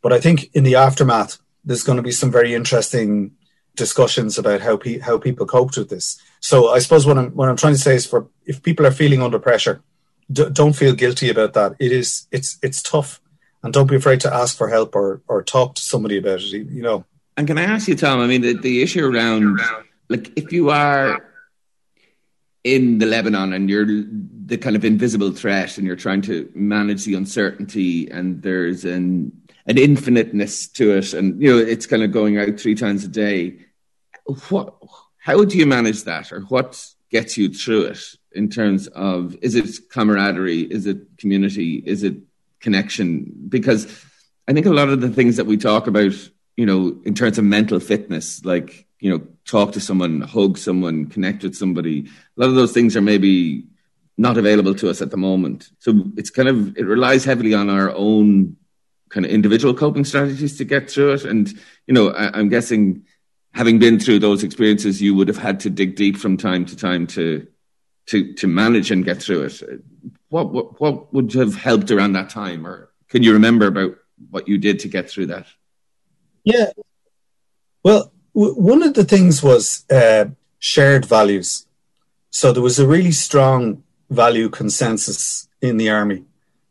But 0.00 0.12
I 0.12 0.20
think 0.20 0.50
in 0.54 0.64
the 0.64 0.76
aftermath, 0.76 1.38
there's 1.64 1.84
going 1.84 1.96
to 1.96 2.02
be 2.02 2.12
some 2.12 2.30
very 2.30 2.54
interesting 2.54 3.32
discussions 3.76 4.38
about 4.38 4.60
how 4.60 4.76
pe- 4.76 4.98
how 4.98 5.18
people 5.18 5.46
coped 5.46 5.76
with 5.76 5.88
this. 5.88 6.20
So 6.40 6.70
I 6.70 6.78
suppose 6.78 7.06
what 7.06 7.18
I'm 7.18 7.30
what 7.30 7.48
I'm 7.48 7.56
trying 7.56 7.74
to 7.74 7.80
say 7.80 7.94
is 7.94 8.06
for 8.06 8.28
if 8.46 8.62
people 8.62 8.86
are 8.86 8.90
feeling 8.90 9.22
under 9.22 9.38
pressure, 9.38 9.82
d- 10.30 10.50
don't 10.52 10.74
feel 10.74 10.94
guilty 10.94 11.30
about 11.30 11.54
that. 11.54 11.76
It 11.78 11.92
is 11.92 12.26
it's 12.30 12.58
it's 12.62 12.82
tough, 12.82 13.20
and 13.62 13.72
don't 13.72 13.88
be 13.88 13.96
afraid 13.96 14.20
to 14.20 14.34
ask 14.34 14.56
for 14.56 14.68
help 14.68 14.94
or 14.94 15.22
or 15.28 15.42
talk 15.42 15.74
to 15.76 15.82
somebody 15.82 16.18
about 16.18 16.40
it. 16.40 16.52
You 16.52 16.82
know. 16.82 17.04
And 17.36 17.46
can 17.46 17.56
I 17.56 17.62
ask 17.62 17.88
you, 17.88 17.96
Tom? 17.96 18.20
I 18.20 18.26
mean, 18.26 18.42
the, 18.42 18.52
the 18.52 18.82
issue 18.82 19.06
around 19.06 19.58
like 20.08 20.32
if 20.36 20.52
you 20.52 20.70
are 20.70 21.24
in 22.64 22.98
the 22.98 23.06
Lebanon 23.06 23.52
and 23.52 23.68
you're 23.68 23.86
the 23.86 24.56
kind 24.56 24.76
of 24.76 24.84
invisible 24.84 25.32
threat 25.32 25.78
and 25.78 25.86
you're 25.86 25.96
trying 25.96 26.22
to 26.22 26.50
manage 26.54 27.04
the 27.04 27.14
uncertainty 27.14 28.10
and 28.10 28.42
there's 28.42 28.84
an 28.84 29.32
an 29.66 29.78
infiniteness 29.78 30.66
to 30.68 30.92
it 30.96 31.12
and 31.12 31.40
you 31.40 31.50
know 31.50 31.58
it's 31.58 31.86
kind 31.86 32.02
of 32.02 32.12
going 32.12 32.38
out 32.38 32.58
three 32.58 32.74
times 32.74 33.04
a 33.04 33.08
day. 33.08 33.58
What 34.48 34.74
how 35.18 35.44
do 35.44 35.56
you 35.56 35.66
manage 35.66 36.04
that 36.04 36.32
or 36.32 36.40
what 36.42 36.84
gets 37.10 37.36
you 37.36 37.48
through 37.48 37.84
it 37.84 38.02
in 38.32 38.48
terms 38.48 38.86
of 38.88 39.36
is 39.42 39.54
it 39.54 39.88
camaraderie? 39.90 40.62
Is 40.62 40.86
it 40.86 41.18
community? 41.18 41.82
Is 41.84 42.02
it 42.02 42.16
connection? 42.60 43.32
Because 43.48 43.86
i 44.48 44.52
think 44.52 44.66
a 44.66 44.70
lot 44.70 44.88
of 44.88 45.00
the 45.00 45.08
things 45.08 45.36
that 45.36 45.46
we 45.46 45.56
talk 45.56 45.86
about 45.86 46.12
you 46.56 46.66
know 46.66 47.00
in 47.04 47.14
terms 47.14 47.38
of 47.38 47.44
mental 47.44 47.78
fitness 47.78 48.44
like 48.44 48.88
you 48.98 49.08
know 49.08 49.24
talk 49.44 49.70
to 49.70 49.80
someone 49.80 50.20
hug 50.20 50.58
someone 50.58 51.06
connect 51.06 51.44
with 51.44 51.54
somebody 51.54 52.08
a 52.36 52.40
lot 52.40 52.48
of 52.48 52.56
those 52.56 52.72
things 52.72 52.96
are 52.96 53.00
maybe 53.00 53.64
not 54.18 54.36
available 54.36 54.74
to 54.76 54.90
us 54.90 55.02
at 55.02 55.10
the 55.10 55.16
moment. 55.16 55.70
So 55.78 56.04
it's 56.16 56.30
kind 56.30 56.48
of 56.48 56.76
it 56.76 56.84
relies 56.84 57.24
heavily 57.24 57.54
on 57.54 57.70
our 57.70 57.90
own 57.90 58.56
kind 59.12 59.26
of 59.26 59.30
individual 59.30 59.74
coping 59.74 60.04
strategies 60.04 60.56
to 60.56 60.64
get 60.64 60.90
through 60.90 61.12
it. 61.12 61.24
And 61.24 61.48
you 61.86 61.94
know 61.94 62.10
I, 62.10 62.38
i'm 62.38 62.48
guessing 62.48 63.04
having 63.52 63.78
been 63.78 64.00
through 64.00 64.18
those 64.18 64.42
experiences 64.42 65.02
you 65.02 65.14
would 65.14 65.28
have 65.28 65.38
had 65.38 65.60
to 65.60 65.70
dig 65.70 65.94
deep 65.94 66.16
from 66.16 66.36
time 66.36 66.64
to 66.66 66.76
time 66.76 67.06
to 67.08 67.46
to 68.06 68.32
to 68.34 68.46
manage 68.46 68.90
and 68.90 69.04
get 69.04 69.22
through 69.22 69.42
it. 69.42 69.62
What 70.28 70.52
what, 70.52 70.80
what 70.80 71.14
would 71.14 71.32
have 71.34 71.54
helped 71.54 71.90
around 71.90 72.14
that 72.14 72.30
time? 72.30 72.66
Or 72.66 72.90
can 73.08 73.22
you 73.22 73.32
remember 73.32 73.66
about 73.66 73.96
what 74.30 74.48
you 74.48 74.58
did 74.58 74.80
to 74.80 74.88
get 74.88 75.08
through 75.08 75.26
that? 75.26 75.46
Yeah. 76.44 76.70
Well 77.84 78.12
one 78.32 78.82
of 78.82 78.94
the 78.94 79.04
things 79.04 79.42
was 79.42 79.84
uh, 79.90 80.24
shared 80.58 81.04
values. 81.04 81.66
So 82.30 82.50
there 82.50 82.62
was 82.62 82.78
a 82.78 82.86
really 82.86 83.12
strong 83.12 83.82
value 84.08 84.48
consensus 84.48 85.48
in 85.60 85.76
the 85.76 85.90
army. 85.90 86.24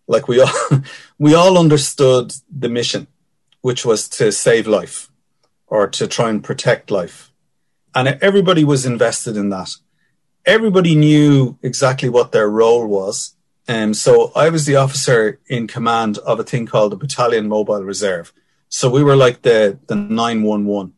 Like 0.07 0.27
we 0.27 0.41
all, 0.41 0.81
we 1.19 1.33
all 1.33 1.57
understood 1.57 2.33
the 2.49 2.69
mission, 2.69 3.07
which 3.61 3.85
was 3.85 4.09
to 4.09 4.31
save 4.31 4.67
life 4.67 5.09
or 5.67 5.87
to 5.87 6.07
try 6.07 6.29
and 6.29 6.43
protect 6.43 6.91
life. 6.91 7.31
And 7.93 8.07
everybody 8.21 8.63
was 8.63 8.85
invested 8.85 9.37
in 9.37 9.49
that. 9.49 9.71
Everybody 10.45 10.95
knew 10.95 11.57
exactly 11.61 12.09
what 12.09 12.31
their 12.31 12.49
role 12.49 12.87
was. 12.87 13.35
And 13.67 13.89
um, 13.89 13.93
so 13.93 14.31
I 14.35 14.49
was 14.49 14.65
the 14.65 14.75
officer 14.75 15.39
in 15.47 15.67
command 15.67 16.17
of 16.19 16.39
a 16.39 16.43
thing 16.43 16.65
called 16.65 16.91
the 16.91 16.97
Battalion 16.97 17.47
Mobile 17.47 17.83
Reserve. 17.83 18.33
So 18.69 18.89
we 18.89 19.03
were 19.03 19.15
like 19.15 19.43
the, 19.43 19.77
the 19.87 19.95
911 19.95 20.93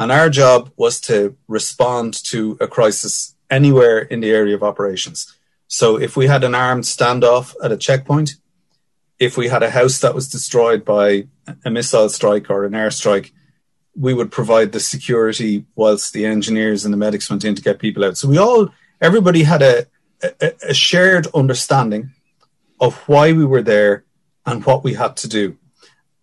and 0.00 0.10
our 0.10 0.30
job 0.30 0.72
was 0.78 0.98
to 1.02 1.36
respond 1.46 2.14
to 2.24 2.56
a 2.58 2.66
crisis 2.66 3.36
anywhere 3.50 3.98
in 3.98 4.20
the 4.20 4.30
area 4.30 4.54
of 4.54 4.62
operations. 4.62 5.36
So 5.72 5.96
if 6.00 6.16
we 6.16 6.26
had 6.26 6.42
an 6.42 6.52
armed 6.52 6.82
standoff 6.82 7.54
at 7.62 7.70
a 7.70 7.76
checkpoint, 7.76 8.34
if 9.20 9.36
we 9.36 9.46
had 9.46 9.62
a 9.62 9.70
house 9.70 10.00
that 10.00 10.16
was 10.16 10.28
destroyed 10.28 10.84
by 10.84 11.28
a 11.64 11.70
missile 11.70 12.08
strike 12.08 12.50
or 12.50 12.64
an 12.64 12.72
airstrike, 12.72 13.30
we 13.94 14.12
would 14.12 14.32
provide 14.32 14.72
the 14.72 14.80
security 14.80 15.64
whilst 15.76 16.12
the 16.12 16.26
engineers 16.26 16.84
and 16.84 16.92
the 16.92 16.98
medics 16.98 17.30
went 17.30 17.44
in 17.44 17.54
to 17.54 17.62
get 17.62 17.78
people 17.78 18.04
out. 18.04 18.16
So 18.16 18.26
we 18.26 18.36
all, 18.36 18.70
everybody 19.00 19.44
had 19.44 19.62
a, 19.62 19.86
a, 20.40 20.52
a 20.70 20.74
shared 20.74 21.28
understanding 21.34 22.10
of 22.80 22.96
why 23.06 23.30
we 23.32 23.44
were 23.44 23.62
there 23.62 24.04
and 24.44 24.66
what 24.66 24.82
we 24.82 24.94
had 24.94 25.16
to 25.18 25.28
do. 25.28 25.56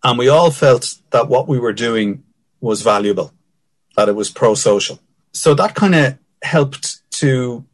And 0.04 0.18
we 0.18 0.28
all 0.28 0.50
felt 0.50 0.96
that 1.10 1.28
what 1.28 1.48
we 1.48 1.58
were 1.58 1.72
doing 1.72 2.22
was 2.60 2.82
valuable 2.82 3.32
that 3.96 4.10
it 4.10 4.14
was 4.14 4.28
pro 4.28 4.54
social. 4.54 5.00
So 5.32 5.54
that 5.54 5.74
kind 5.74 5.94
of 5.94 6.18
helped 6.42 7.00
to, 7.12 7.64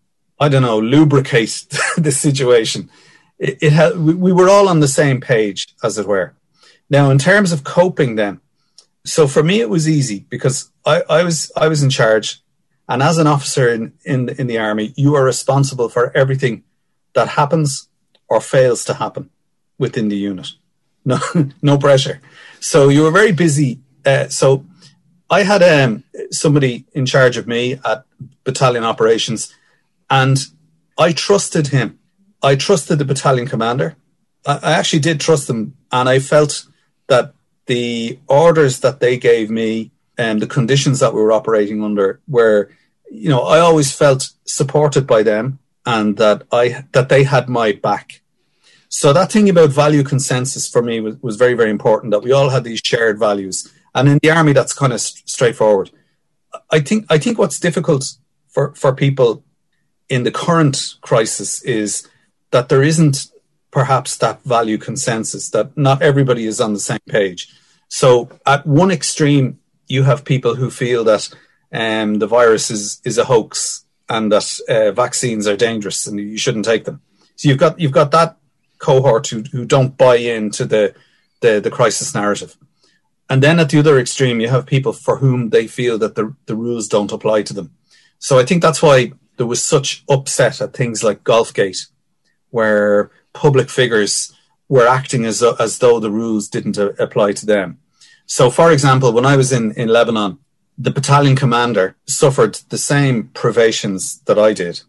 I 0.44 0.48
don't 0.48 0.62
know, 0.62 0.78
lubricate 0.78 1.66
the 1.96 2.12
situation. 2.12 2.90
It, 3.38 3.58
it 3.62 3.72
had, 3.72 3.98
we 3.98 4.32
were 4.32 4.50
all 4.50 4.68
on 4.68 4.80
the 4.80 4.88
same 4.88 5.20
page, 5.20 5.74
as 5.82 5.96
it 5.96 6.06
were. 6.06 6.34
Now, 6.90 7.10
in 7.10 7.18
terms 7.18 7.50
of 7.50 7.64
coping, 7.64 8.16
then, 8.16 8.40
so 9.04 9.26
for 9.26 9.42
me 9.42 9.60
it 9.60 9.70
was 9.70 9.88
easy 9.88 10.26
because 10.28 10.70
I, 10.84 11.02
I 11.08 11.24
was 11.24 11.50
I 11.56 11.68
was 11.68 11.82
in 11.82 11.90
charge, 11.90 12.42
and 12.88 13.02
as 13.02 13.18
an 13.18 13.26
officer 13.26 13.68
in, 13.68 13.92
in 14.04 14.28
in 14.40 14.46
the 14.46 14.58
army, 14.58 14.92
you 14.96 15.14
are 15.14 15.24
responsible 15.24 15.88
for 15.88 16.14
everything 16.16 16.62
that 17.14 17.28
happens 17.28 17.88
or 18.28 18.40
fails 18.40 18.84
to 18.86 18.94
happen 18.94 19.30
within 19.78 20.08
the 20.08 20.16
unit. 20.16 20.48
No, 21.04 21.18
no 21.62 21.78
pressure. 21.78 22.20
So 22.60 22.88
you 22.88 23.02
were 23.02 23.10
very 23.10 23.32
busy. 23.32 23.80
Uh, 24.04 24.28
so 24.28 24.64
I 25.30 25.42
had 25.42 25.62
um, 25.62 26.04
somebody 26.30 26.84
in 26.92 27.06
charge 27.06 27.36
of 27.36 27.46
me 27.46 27.78
at 27.84 28.04
battalion 28.44 28.84
operations, 28.84 29.54
and 30.18 30.36
I 31.06 31.12
trusted 31.12 31.66
him. 31.68 31.88
I 32.50 32.52
trusted 32.66 32.98
the 32.98 33.10
battalion 33.12 33.46
commander. 33.46 33.96
I, 34.46 34.54
I 34.68 34.72
actually 34.78 35.04
did 35.08 35.18
trust 35.20 35.44
them, 35.48 35.60
and 35.90 36.08
I 36.08 36.18
felt 36.18 36.52
that 37.12 37.26
the 37.66 38.18
orders 38.28 38.74
that 38.80 39.00
they 39.00 39.16
gave 39.30 39.46
me 39.50 39.70
and 40.16 40.40
the 40.40 40.54
conditions 40.58 41.00
that 41.00 41.14
we 41.14 41.20
were 41.20 41.36
operating 41.40 41.82
under 41.82 42.20
were, 42.36 42.70
you 43.10 43.28
know, 43.28 43.42
I 43.54 43.58
always 43.58 43.90
felt 44.02 44.30
supported 44.58 45.04
by 45.06 45.22
them 45.22 45.58
and 45.94 46.16
that 46.18 46.38
I 46.52 46.84
that 46.92 47.08
they 47.08 47.24
had 47.24 47.48
my 47.48 47.72
back. 47.72 48.06
So 48.88 49.12
that 49.12 49.32
thing 49.32 49.48
about 49.48 49.70
value 49.84 50.04
consensus 50.04 50.68
for 50.68 50.82
me 50.82 51.00
was, 51.00 51.16
was 51.26 51.36
very, 51.36 51.54
very 51.54 51.70
important 51.78 52.12
that 52.12 52.22
we 52.26 52.32
all 52.32 52.50
had 52.50 52.64
these 52.64 52.80
shared 52.84 53.18
values 53.18 53.56
and 53.94 54.08
in 54.08 54.18
the 54.22 54.30
army, 54.30 54.52
that's 54.52 54.72
kind 54.72 54.92
of 54.92 55.00
st- 55.00 55.28
straightforward. 55.28 55.90
I 56.70 56.80
think 56.80 57.06
I 57.08 57.18
think 57.18 57.38
what's 57.38 57.60
difficult 57.60 58.04
for, 58.48 58.74
for 58.74 58.94
people 58.94 59.44
in 60.08 60.24
the 60.24 60.30
current 60.30 60.94
crisis 61.00 61.62
is 61.62 62.08
that 62.50 62.68
there 62.68 62.82
isn't 62.82 63.26
perhaps 63.70 64.16
that 64.18 64.42
value 64.44 64.78
consensus 64.78 65.50
that 65.50 65.76
not 65.76 66.02
everybody 66.02 66.46
is 66.46 66.60
on 66.60 66.72
the 66.72 66.80
same 66.80 67.00
page. 67.08 67.52
So 67.88 68.28
at 68.46 68.66
one 68.66 68.90
extreme, 68.90 69.58
you 69.88 70.04
have 70.04 70.24
people 70.24 70.54
who 70.54 70.70
feel 70.70 71.04
that 71.04 71.28
um, 71.72 72.18
the 72.18 72.26
virus 72.26 72.70
is 72.70 73.00
is 73.04 73.18
a 73.18 73.24
hoax 73.24 73.84
and 74.08 74.30
that 74.30 74.60
uh, 74.68 74.92
vaccines 74.92 75.46
are 75.46 75.56
dangerous 75.56 76.06
and 76.06 76.18
you 76.18 76.38
shouldn't 76.38 76.64
take 76.64 76.84
them. 76.84 77.00
So 77.36 77.48
you've 77.48 77.58
got 77.58 77.80
you've 77.80 77.92
got 77.92 78.12
that 78.12 78.36
cohort 78.78 79.26
who, 79.28 79.42
who 79.52 79.64
don't 79.64 79.96
buy 79.96 80.16
into 80.16 80.64
the, 80.64 80.94
the 81.40 81.60
the 81.60 81.70
crisis 81.70 82.14
narrative. 82.14 82.56
And 83.28 83.42
then 83.42 83.58
at 83.58 83.70
the 83.70 83.78
other 83.78 83.98
extreme, 83.98 84.40
you 84.40 84.48
have 84.48 84.66
people 84.66 84.92
for 84.92 85.16
whom 85.16 85.50
they 85.50 85.66
feel 85.66 85.98
that 85.98 86.14
the, 86.14 86.34
the 86.46 86.54
rules 86.54 86.88
don't 86.88 87.12
apply 87.12 87.42
to 87.42 87.54
them. 87.54 87.72
So 88.18 88.38
I 88.38 88.44
think 88.44 88.62
that's 88.62 88.82
why 88.82 89.12
there 89.36 89.46
was 89.46 89.62
such 89.62 90.04
upset 90.08 90.60
at 90.60 90.72
things 90.72 91.02
like 91.02 91.24
Golfgate, 91.24 91.86
where 92.50 93.10
public 93.32 93.68
figures 93.68 94.32
were 94.68 94.86
acting 94.86 95.24
as, 95.24 95.42
as 95.42 95.78
though 95.78 96.00
the 96.00 96.10
rules 96.10 96.48
didn't 96.48 96.78
uh, 96.78 96.92
apply 96.98 97.32
to 97.32 97.46
them. 97.46 97.78
So, 98.26 98.50
for 98.50 98.72
example, 98.72 99.12
when 99.12 99.26
I 99.26 99.36
was 99.36 99.52
in, 99.52 99.72
in 99.72 99.88
Lebanon, 99.88 100.38
the 100.78 100.90
battalion 100.90 101.36
commander 101.36 101.96
suffered 102.06 102.54
the 102.70 102.78
same 102.78 103.28
privations 103.28 104.20
that 104.20 104.38
I 104.38 104.52
did. 104.52 104.80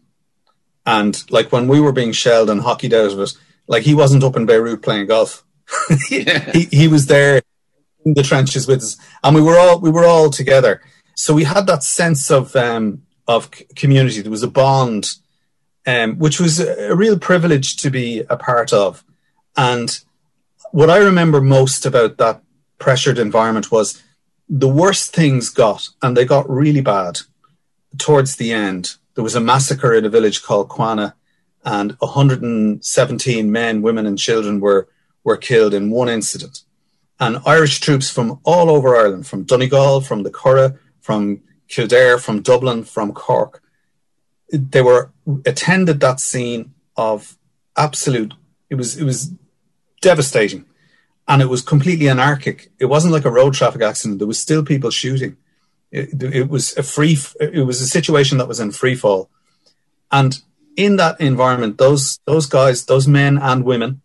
And 0.84 1.22
like 1.30 1.52
when 1.52 1.68
we 1.68 1.80
were 1.80 1.92
being 1.92 2.12
shelled 2.12 2.50
and 2.50 2.62
hockeyed 2.62 2.94
out 2.94 3.12
of 3.12 3.20
it, 3.20 3.32
like 3.66 3.82
he 3.82 3.94
wasn't 3.94 4.24
up 4.24 4.36
in 4.36 4.46
Beirut 4.46 4.82
playing 4.82 5.06
golf. 5.06 5.44
yeah. 6.10 6.50
he, 6.52 6.64
he 6.70 6.88
was 6.88 7.06
there 7.06 7.42
in 8.04 8.14
the 8.14 8.22
trenches 8.22 8.66
with 8.68 8.82
us, 8.82 8.96
and 9.24 9.34
we 9.34 9.42
were 9.42 9.58
all 9.58 9.80
we 9.80 9.90
were 9.90 10.04
all 10.04 10.30
together. 10.30 10.80
So 11.16 11.34
we 11.34 11.44
had 11.44 11.66
that 11.66 11.82
sense 11.82 12.30
of 12.30 12.54
um, 12.54 13.02
of 13.26 13.50
community. 13.74 14.20
There 14.20 14.30
was 14.30 14.42
a 14.42 14.48
bond, 14.48 15.14
um, 15.86 16.18
which 16.18 16.40
was 16.40 16.60
a 16.60 16.94
real 16.94 17.18
privilege 17.18 17.76
to 17.78 17.90
be 17.90 18.20
a 18.28 18.36
part 18.36 18.72
of. 18.72 19.04
And 19.56 19.98
what 20.72 20.90
I 20.90 20.98
remember 20.98 21.40
most 21.40 21.86
about 21.86 22.18
that 22.18 22.42
pressured 22.78 23.18
environment 23.18 23.70
was 23.70 24.02
the 24.48 24.68
worst 24.68 25.14
things 25.14 25.48
got, 25.48 25.88
and 26.02 26.16
they 26.16 26.24
got 26.24 26.48
really 26.48 26.80
bad 26.80 27.20
towards 27.98 28.36
the 28.36 28.52
end. 28.52 28.96
There 29.14 29.24
was 29.24 29.34
a 29.34 29.40
massacre 29.40 29.94
in 29.94 30.04
a 30.04 30.10
village 30.10 30.42
called 30.42 30.68
Qana, 30.68 31.14
and 31.64 31.96
117 31.98 33.50
men, 33.50 33.82
women, 33.82 34.06
and 34.06 34.18
children 34.18 34.60
were 34.60 34.88
were 35.24 35.36
killed 35.36 35.74
in 35.74 35.90
one 35.90 36.08
incident 36.08 36.62
and 37.18 37.38
Irish 37.46 37.80
troops 37.80 38.10
from 38.10 38.40
all 38.44 38.70
over 38.70 38.96
Ireland, 38.96 39.26
from 39.26 39.44
Donegal, 39.44 40.02
from 40.02 40.22
the 40.22 40.30
Curragh, 40.30 40.78
from 41.00 41.40
Kildare, 41.68 42.18
from 42.18 42.42
Dublin, 42.42 42.84
from 42.84 43.12
Cork, 43.12 43.62
they 44.50 44.82
were 44.82 45.10
attended 45.44 46.00
that 46.00 46.20
scene 46.20 46.74
of 46.96 47.36
absolute. 47.76 48.34
It 48.70 48.76
was 48.76 48.96
it 48.96 49.04
was 49.04 49.32
devastating, 50.00 50.64
and 51.26 51.42
it 51.42 51.48
was 51.48 51.62
completely 51.62 52.08
anarchic. 52.08 52.70
It 52.78 52.86
wasn't 52.86 53.12
like 53.12 53.24
a 53.24 53.30
road 53.30 53.54
traffic 53.54 53.82
accident. 53.82 54.18
There 54.18 54.28
was 54.28 54.38
still 54.38 54.64
people 54.64 54.90
shooting. 54.90 55.36
It, 55.90 56.22
it 56.22 56.48
was 56.48 56.76
a 56.76 56.82
free. 56.82 57.18
It 57.40 57.66
was 57.66 57.80
a 57.80 57.86
situation 57.86 58.38
that 58.38 58.48
was 58.48 58.60
in 58.60 58.70
free 58.72 58.94
fall, 58.94 59.30
and 60.10 60.40
in 60.76 60.96
that 60.96 61.20
environment, 61.20 61.78
those 61.78 62.20
those 62.26 62.46
guys, 62.46 62.84
those 62.84 63.08
men 63.08 63.38
and 63.38 63.64
women, 63.64 64.02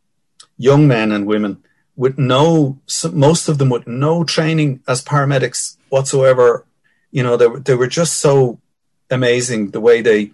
young 0.58 0.88
men 0.88 1.12
and 1.12 1.26
women 1.28 1.64
with 1.96 2.18
no, 2.18 2.80
most 3.12 3.48
of 3.48 3.58
them 3.58 3.70
with 3.70 3.86
no 3.88 4.24
training 4.24 4.82
as 4.88 5.04
paramedics 5.04 5.78
whatsoever. 5.90 6.66
You 7.12 7.24
know, 7.24 7.38
they, 7.38 7.48
were, 7.48 7.60
they 7.60 7.76
were 7.76 7.88
just 7.88 8.20
so 8.20 8.60
amazing 9.10 9.72
the 9.72 9.82
way 9.82 10.02
they 10.02 10.32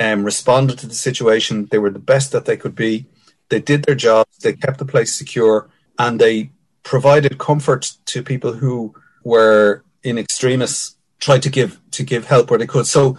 um, 0.00 0.24
responded 0.24 0.78
to 0.78 0.86
the 0.86 0.94
situation. 0.94 1.66
They 1.70 1.78
were 1.78 1.90
the 1.90 1.98
best 1.98 2.32
that 2.32 2.44
they 2.44 2.56
could 2.56 2.74
be. 2.74 3.06
They 3.48 3.60
did 3.60 3.84
their 3.84 3.94
jobs. 3.94 4.36
They 4.38 4.52
kept 4.52 4.78
the 4.78 4.84
place 4.84 5.14
secure, 5.14 5.68
and 5.98 6.20
they 6.20 6.50
provided 6.82 7.38
comfort 7.38 7.92
to 8.06 8.22
people 8.22 8.54
who 8.54 8.94
were 9.24 9.82
in 10.02 10.18
extremis. 10.18 10.96
Tried 11.18 11.42
to 11.42 11.50
give 11.50 11.80
to 11.92 12.04
give 12.04 12.26
help 12.26 12.50
where 12.50 12.58
they 12.58 12.66
could. 12.66 12.86
So 12.86 13.18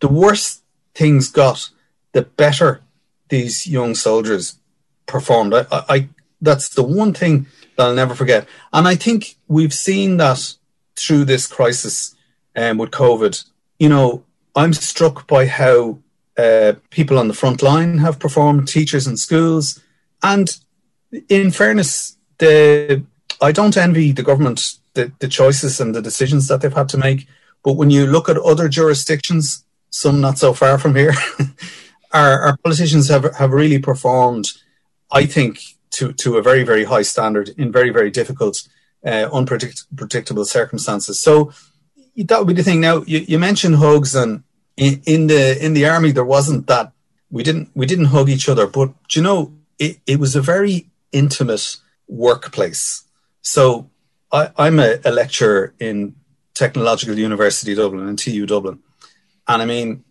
the 0.00 0.08
worse 0.08 0.62
things 0.94 1.30
got, 1.30 1.70
the 2.12 2.22
better 2.22 2.82
these 3.28 3.66
young 3.66 3.94
soldiers 3.94 4.58
performed. 5.06 5.54
I, 5.54 5.66
I 5.70 6.08
that's 6.40 6.68
the 6.68 6.82
one 6.82 7.12
thing 7.12 7.46
that 7.76 7.86
I'll 7.86 7.94
never 7.94 8.14
forget. 8.14 8.46
And 8.72 8.86
I 8.86 8.94
think 8.94 9.36
we've 9.48 9.74
seen 9.74 10.18
that 10.18 10.54
through 10.96 11.24
this 11.24 11.46
crisis 11.46 12.14
um, 12.60 12.78
with 12.78 12.90
COVID. 12.90 13.44
You 13.78 13.88
know, 13.88 14.24
I'm 14.54 14.72
struck 14.72 15.26
by 15.26 15.46
how 15.46 15.98
uh, 16.36 16.74
people 16.90 17.18
on 17.18 17.28
the 17.28 17.34
front 17.34 17.62
line 17.62 17.98
have 17.98 18.18
performed, 18.18 18.68
teachers 18.68 19.06
in 19.06 19.16
schools, 19.16 19.80
and 20.22 20.56
in 21.28 21.50
fairness, 21.50 22.16
the 22.38 23.04
I 23.40 23.52
don't 23.52 23.76
envy 23.76 24.12
the 24.12 24.22
government 24.22 24.76
the, 24.94 25.12
the 25.20 25.28
choices 25.28 25.80
and 25.80 25.94
the 25.94 26.02
decisions 26.02 26.48
that 26.48 26.60
they've 26.60 26.72
had 26.72 26.88
to 26.90 26.98
make. 26.98 27.26
But 27.62 27.74
when 27.74 27.90
you 27.90 28.06
look 28.06 28.28
at 28.28 28.36
other 28.38 28.68
jurisdictions, 28.68 29.64
some 29.90 30.20
not 30.20 30.38
so 30.38 30.52
far 30.52 30.78
from 30.78 30.94
here, 30.94 31.14
our, 32.12 32.40
our 32.42 32.56
politicians 32.58 33.08
have 33.08 33.34
have 33.36 33.52
really 33.52 33.78
performed, 33.78 34.52
I 35.10 35.26
think, 35.26 35.60
to 35.92 36.12
to 36.12 36.36
a 36.36 36.42
very 36.42 36.64
very 36.64 36.84
high 36.84 37.02
standard 37.02 37.50
in 37.56 37.72
very 37.72 37.90
very 37.90 38.10
difficult, 38.10 38.68
uh, 39.04 39.28
unpredictable 39.32 40.44
circumstances. 40.44 41.20
So 41.20 41.52
that 42.24 42.38
would 42.38 42.48
be 42.48 42.54
the 42.54 42.62
thing. 42.62 42.80
Now 42.80 43.02
you, 43.06 43.18
you 43.20 43.38
mentioned 43.38 43.76
hugs, 43.76 44.14
and 44.14 44.42
in, 44.76 45.02
in 45.06 45.26
the 45.26 45.64
in 45.64 45.74
the 45.74 45.86
army 45.86 46.12
there 46.12 46.24
wasn't 46.24 46.66
that. 46.66 46.92
We 47.30 47.42
didn't 47.42 47.70
we 47.74 47.86
didn't 47.86 48.06
hug 48.06 48.28
each 48.28 48.48
other, 48.48 48.66
but 48.66 48.92
you 49.10 49.22
know 49.22 49.52
it, 49.78 49.98
it 50.06 50.18
was 50.18 50.36
a 50.36 50.40
very 50.40 50.86
intimate 51.12 51.76
workplace. 52.08 53.04
So 53.42 53.88
I, 54.32 54.50
am 54.58 54.78
a, 54.78 54.98
a, 55.04 55.10
lecturer 55.10 55.74
in 55.80 56.14
Technological 56.54 57.18
University 57.18 57.74
Dublin 57.74 58.06
and 58.06 58.18
TU 58.18 58.46
Dublin, 58.46 58.80
and 59.48 59.62
I 59.62 59.64
mean, 59.64 60.04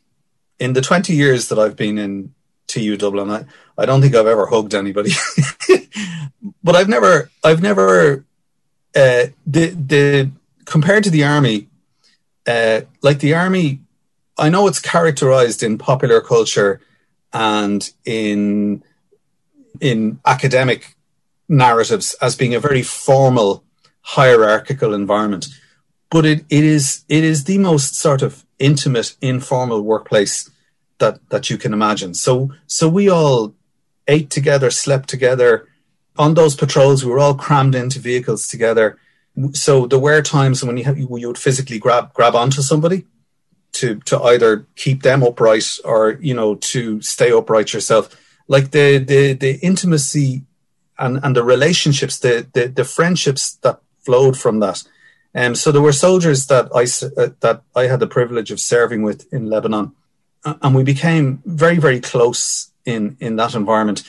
in 0.60 0.74
the 0.74 0.82
20 0.82 1.14
years 1.14 1.50
that 1.50 1.60
I've 1.60 1.76
been 1.76 1.98
in 1.98 2.34
TU 2.68 2.98
Dublin, 2.98 3.30
I, 3.30 3.46
I 3.78 3.86
don't 3.86 4.02
think 4.02 4.16
I've 4.16 4.28
ever 4.28 4.48
hugged 4.48 4.74
anybody, 4.74 5.12
but 6.64 6.76
I've 6.76 6.90
never 6.90 7.30
I've 7.44 7.62
never 7.62 8.26
uh, 8.96 9.28
the 9.46 9.68
the 9.68 10.32
compared 10.66 11.04
to 11.04 11.10
the 11.10 11.24
army, 11.24 11.69
uh, 12.50 12.82
like 13.02 13.20
the 13.20 13.34
army, 13.34 13.82
I 14.38 14.50
know 14.50 14.68
it's 14.68 14.80
characterized 14.80 15.64
in 15.64 15.78
popular 15.78 16.22
culture 16.22 16.82
and 17.32 17.90
in 18.06 18.84
in 19.80 20.20
academic 20.26 20.96
narratives 21.48 22.16
as 22.22 22.36
being 22.36 22.56
a 22.56 22.60
very 22.60 22.82
formal 22.82 23.64
hierarchical 24.02 24.94
environment 24.94 25.48
but 26.10 26.26
it, 26.26 26.46
it 26.50 26.64
is 26.64 27.04
it 27.08 27.24
is 27.24 27.44
the 27.44 27.58
most 27.58 27.96
sort 27.96 28.22
of 28.22 28.46
intimate 28.58 29.16
informal 29.22 29.82
workplace 29.82 30.50
that 30.98 31.20
that 31.30 31.50
you 31.50 31.58
can 31.58 31.74
imagine. 31.74 32.14
So 32.14 32.52
so 32.68 32.90
we 32.90 33.10
all 33.10 33.54
ate 34.08 34.30
together 34.30 34.72
slept 34.72 35.10
together. 35.10 35.68
On 36.18 36.34
those 36.34 36.56
patrols 36.56 37.06
we 37.06 37.12
were 37.12 37.20
all 37.20 37.36
crammed 37.36 37.76
into 37.76 38.00
vehicles 38.00 38.48
together 38.48 38.98
so 39.54 39.88
there 39.88 40.00
were 40.00 40.22
times 40.22 40.64
when 40.64 40.78
you, 40.78 40.84
have, 40.84 40.98
you 40.98 41.08
would 41.08 41.38
physically 41.38 41.80
grab 41.80 42.14
grab 42.14 42.36
onto 42.36 42.62
somebody 42.62 43.06
to 43.74 43.96
to 44.02 44.22
either 44.24 44.66
keep 44.76 45.04
them 45.04 45.24
upright 45.24 45.78
or 45.84 46.18
you 46.22 46.34
know 46.34 46.56
to 46.56 47.02
stay 47.02 47.32
upright 47.32 47.74
yourself 47.74 48.16
like 48.48 48.72
the 48.72 48.98
the 48.98 49.34
the 49.34 49.60
intimacy 49.62 50.44
and 50.98 51.20
and 51.24 51.36
the 51.36 51.44
relationships 51.44 52.20
the 52.20 52.48
the, 52.54 52.68
the 52.68 52.84
friendships 52.84 53.56
that 53.64 53.80
flowed 54.04 54.38
from 54.38 54.60
that 54.60 54.84
um, 55.36 55.56
so 55.56 55.72
there 55.72 55.82
were 55.82 55.92
soldiers 55.92 56.48
that 56.48 56.70
I 56.74 56.84
uh, 57.22 57.30
that 57.42 57.62
I 57.76 57.84
had 57.84 58.00
the 58.00 58.08
privilege 58.08 58.52
of 58.52 58.60
serving 58.60 59.04
with 59.04 59.32
in 59.32 59.50
Lebanon, 59.50 59.94
and 60.44 60.74
we 60.74 60.84
became 60.84 61.42
very 61.46 61.78
very 61.78 62.00
close 62.00 62.72
in 62.86 63.16
in 63.20 63.36
that 63.36 63.54
environment. 63.54 64.04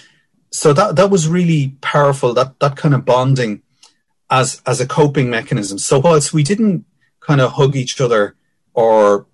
So 0.51 0.73
that 0.73 0.97
that 0.97 1.11
was 1.11 1.29
really 1.29 1.77
powerful. 1.83 2.33
That 2.33 2.59
that 2.61 2.77
kind 2.77 2.95
of 2.95 3.05
bonding 3.05 3.63
as 4.31 4.63
as 4.67 4.81
a 4.81 4.87
coping 4.87 5.29
mechanism. 5.31 5.79
So 5.79 5.99
whilst 5.99 6.33
we 6.33 6.43
didn't 6.43 6.85
kind 7.21 7.41
of 7.41 7.53
hug 7.53 7.77
each 7.77 8.01
other 8.01 8.37
or 8.73 9.27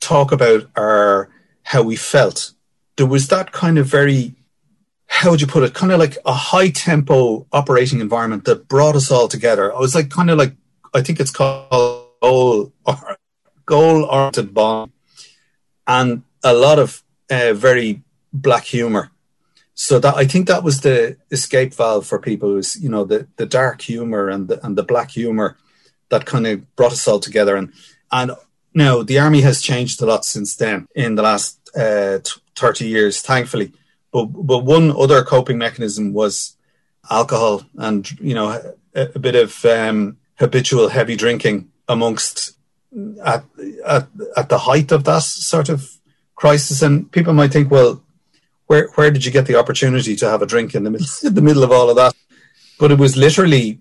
talk 0.00 0.32
about 0.32 0.68
our 0.76 1.30
how 1.62 1.82
we 1.82 1.96
felt, 1.96 2.52
there 2.96 3.06
was 3.06 3.28
that 3.28 3.52
kind 3.52 3.78
of 3.78 3.86
very 3.86 4.34
how 5.06 5.30
would 5.30 5.40
you 5.40 5.46
put 5.46 5.64
it? 5.64 5.74
Kind 5.74 5.92
of 5.92 5.98
like 5.98 6.16
a 6.24 6.32
high 6.32 6.70
tempo 6.70 7.46
operating 7.52 8.00
environment 8.00 8.44
that 8.44 8.68
brought 8.68 8.94
us 8.94 9.10
all 9.10 9.26
together. 9.26 9.74
I 9.74 9.78
was 9.78 9.94
like 9.94 10.08
kind 10.08 10.30
of 10.30 10.38
like 10.38 10.54
I 10.94 11.02
think 11.02 11.18
it's 11.20 11.32
called 11.32 12.06
goal 12.20 12.72
or 12.86 13.16
goal 13.66 14.04
oriented 14.04 14.54
bond, 14.54 14.92
and 15.86 16.22
a 16.42 16.54
lot 16.54 16.78
of 16.78 17.02
uh, 17.30 17.54
very 17.54 18.02
black 18.32 18.64
humor. 18.64 19.10
So 19.82 19.98
that 19.98 20.14
I 20.14 20.26
think 20.26 20.46
that 20.46 20.62
was 20.62 20.82
the 20.82 21.16
escape 21.30 21.72
valve 21.72 22.06
for 22.06 22.18
people 22.18 22.52
was 22.52 22.76
you 22.76 22.90
know 22.90 23.04
the 23.04 23.26
the 23.36 23.46
dark 23.46 23.80
humor 23.80 24.28
and 24.28 24.46
the 24.46 24.64
and 24.64 24.76
the 24.76 24.82
black 24.82 25.10
humor 25.12 25.56
that 26.10 26.26
kind 26.26 26.46
of 26.46 26.76
brought 26.76 26.92
us 26.92 27.08
all 27.08 27.18
together 27.18 27.56
and 27.56 27.72
and 28.12 28.32
now 28.74 29.02
the 29.02 29.18
army 29.18 29.40
has 29.40 29.62
changed 29.62 30.02
a 30.02 30.06
lot 30.06 30.26
since 30.26 30.54
then 30.54 30.86
in 30.94 31.14
the 31.14 31.22
last 31.22 31.58
uh, 31.74 32.18
t- 32.18 32.42
30 32.56 32.88
years 32.88 33.22
thankfully 33.22 33.72
but 34.12 34.26
but 34.26 34.66
one 34.66 34.90
other 34.90 35.24
coping 35.24 35.56
mechanism 35.56 36.12
was 36.12 36.58
alcohol 37.10 37.62
and 37.78 38.20
you 38.20 38.34
know 38.34 38.50
a, 38.94 39.02
a 39.14 39.18
bit 39.18 39.34
of 39.34 39.64
um, 39.64 40.18
habitual 40.38 40.90
heavy 40.90 41.16
drinking 41.16 41.70
amongst 41.88 42.52
at, 43.24 43.44
at 43.86 44.08
at 44.36 44.48
the 44.50 44.58
height 44.58 44.92
of 44.92 45.04
that 45.04 45.22
sort 45.22 45.70
of 45.70 45.90
crisis. 46.40 46.82
And 46.82 47.12
people 47.12 47.34
might 47.34 47.52
think, 47.52 47.70
well, 47.70 48.02
where 48.70 48.86
where 48.94 49.10
did 49.10 49.24
you 49.24 49.32
get 49.32 49.46
the 49.46 49.56
opportunity 49.56 50.14
to 50.14 50.30
have 50.30 50.42
a 50.42 50.46
drink 50.46 50.76
in 50.76 50.84
the 50.84 50.92
middle 50.92 51.08
in 51.24 51.34
the 51.34 51.42
middle 51.42 51.64
of 51.64 51.72
all 51.72 51.90
of 51.90 51.96
that? 51.96 52.14
But 52.78 52.92
it 52.92 52.98
was 53.00 53.16
literally 53.16 53.80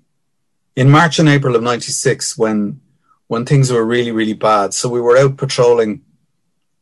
in 0.76 0.90
March 0.90 1.20
and 1.20 1.30
April 1.30 1.56
of 1.56 1.62
'96 1.62 2.36
when 2.40 2.82
when 3.28 3.46
things 3.46 3.72
were 3.72 3.86
really 3.86 4.12
really 4.12 4.34
bad. 4.34 4.74
So 4.74 4.90
we 4.90 5.00
were 5.00 5.16
out 5.16 5.38
patrolling 5.38 6.02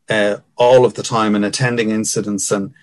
uh, 0.09 0.37
all 0.55 0.85
of 0.85 0.93
the 0.93 1.03
time 1.03 1.35
and 1.35 1.43
attending 1.43 1.89
incidents 1.89 2.49
and 2.49 2.73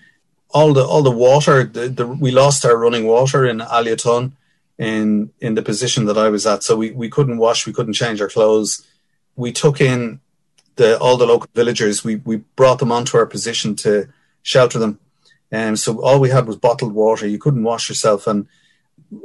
all 0.51 0.73
the 0.73 0.85
all 0.85 1.01
the 1.01 1.19
water. 1.27 1.63
The, 1.63 1.89
the, 1.89 2.05
we 2.05 2.29
lost 2.29 2.63
our 2.63 2.77
running 2.77 3.07
water 3.07 3.47
in 3.47 3.61
Aliatun 3.61 4.33
in 4.77 5.31
in 5.39 5.55
the 5.55 5.63
position 5.63 6.05
that 6.05 6.19
I 6.19 6.29
was 6.29 6.45
at. 6.45 6.61
So 6.61 6.75
we, 6.75 6.91
we 6.91 7.09
couldn't 7.09 7.39
wash, 7.39 7.65
we 7.65 7.73
couldn't 7.73 7.93
change 7.93 8.21
our 8.21 8.29
clothes. 8.29 8.85
We 9.35 9.51
took 9.51 9.81
in 9.81 10.19
the 10.75 10.99
all 10.99 11.17
the 11.17 11.25
local 11.25 11.49
villagers. 11.55 12.03
We 12.03 12.17
we 12.17 12.35
brought 12.55 12.77
them 12.77 12.91
onto 12.91 13.17
our 13.17 13.25
position 13.25 13.75
to 13.77 14.07
shelter 14.43 14.77
them. 14.77 14.99
Um, 15.55 15.75
so 15.75 16.01
all 16.01 16.19
we 16.19 16.29
had 16.29 16.47
was 16.47 16.57
bottled 16.57 16.93
water. 16.93 17.27
You 17.27 17.37
couldn't 17.37 17.63
wash 17.63 17.89
yourself, 17.89 18.27
and 18.27 18.47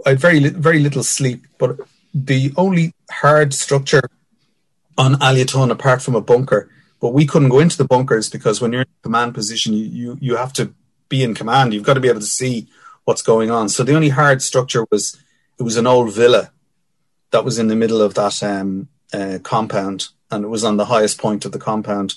I 0.07 0.11
had 0.11 0.21
very 0.21 0.39
very 0.49 0.79
little 0.79 1.03
sleep. 1.03 1.47
But 1.59 1.79
the 2.15 2.53
only 2.57 2.95
hard 3.11 3.55
structure 3.55 4.09
on 4.97 5.15
Aliatun, 5.15 5.71
apart 5.71 6.03
from 6.03 6.15
a 6.15 6.21
bunker, 6.21 6.71
but 7.01 7.15
we 7.15 7.27
couldn't 7.27 7.49
go 7.49 7.59
into 7.59 7.79
the 7.79 7.85
bunkers 7.85 8.29
because 8.29 8.61
when 8.61 8.73
you're 8.73 8.83
in 8.83 9.03
command 9.03 9.35
position, 9.35 9.73
you, 9.73 9.87
you 9.87 10.19
you 10.21 10.37
have 10.37 10.53
to 10.55 10.75
be 11.09 11.23
in 11.23 11.35
command. 11.35 11.75
You've 11.75 11.85
got 11.85 11.95
to 11.95 12.01
be 12.01 12.09
able 12.09 12.21
to 12.21 12.27
see 12.27 12.69
what's 13.05 13.23
going 13.23 13.51
on. 13.51 13.69
So 13.69 13.83
the 13.83 13.95
only 13.95 14.11
hard 14.11 14.43
structure 14.43 14.87
was 14.91 15.19
it 15.59 15.63
was 15.63 15.77
an 15.77 15.87
old 15.87 16.13
villa 16.15 16.53
that 17.31 17.45
was 17.45 17.59
in 17.59 17.69
the 17.69 17.77
middle 17.77 18.03
of 18.03 18.15
that 18.15 18.43
um, 18.43 18.89
uh, 19.13 19.39
compound, 19.43 20.09
and 20.31 20.45
it 20.45 20.49
was 20.49 20.65
on 20.65 20.77
the 20.77 20.87
highest 20.87 21.19
point 21.19 21.45
of 21.45 21.53
the 21.53 21.59
compound. 21.59 22.15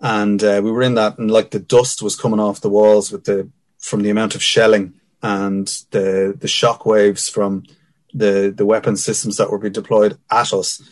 And 0.00 0.42
uh, 0.42 0.60
we 0.62 0.70
were 0.70 0.82
in 0.82 0.94
that, 0.94 1.18
and 1.18 1.30
like 1.30 1.50
the 1.50 1.60
dust 1.60 2.02
was 2.02 2.16
coming 2.16 2.40
off 2.40 2.60
the 2.60 2.68
walls 2.68 3.10
with 3.10 3.24
the 3.24 3.48
from 3.78 4.02
the 4.02 4.10
amount 4.10 4.34
of 4.34 4.42
shelling 4.42 4.94
and 5.22 5.66
the 5.90 6.36
the 6.38 6.48
shock 6.48 6.84
waves 6.84 7.28
from 7.28 7.64
the 8.12 8.52
the 8.54 8.66
weapon 8.66 8.96
systems 8.96 9.36
that 9.36 9.50
were 9.50 9.58
being 9.58 9.72
deployed 9.72 10.18
at 10.30 10.52
us. 10.52 10.82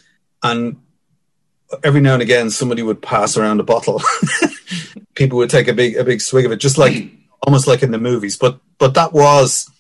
And 0.43 0.81
every 1.85 2.01
now 2.01 2.15
and 2.15 2.23
again, 2.23 2.51
somebody 2.51 2.83
would 2.83 3.03
pass 3.03 3.37
around 3.37 3.61
a 3.61 3.65
bottle. 3.65 4.01
People 5.15 5.39
would 5.39 5.51
take 5.51 5.69
a 5.69 5.75
big 5.75 5.97
a 5.97 6.05
big 6.05 6.21
swig 6.21 6.47
of 6.47 6.53
it, 6.53 6.57
just 6.57 6.79
like 6.79 7.11
almost 7.43 7.67
like 7.67 7.83
in 7.83 7.91
the 7.91 7.99
movies. 7.99 8.37
But 8.37 8.59
but 8.79 8.95
that 8.95 9.13
was 9.13 9.71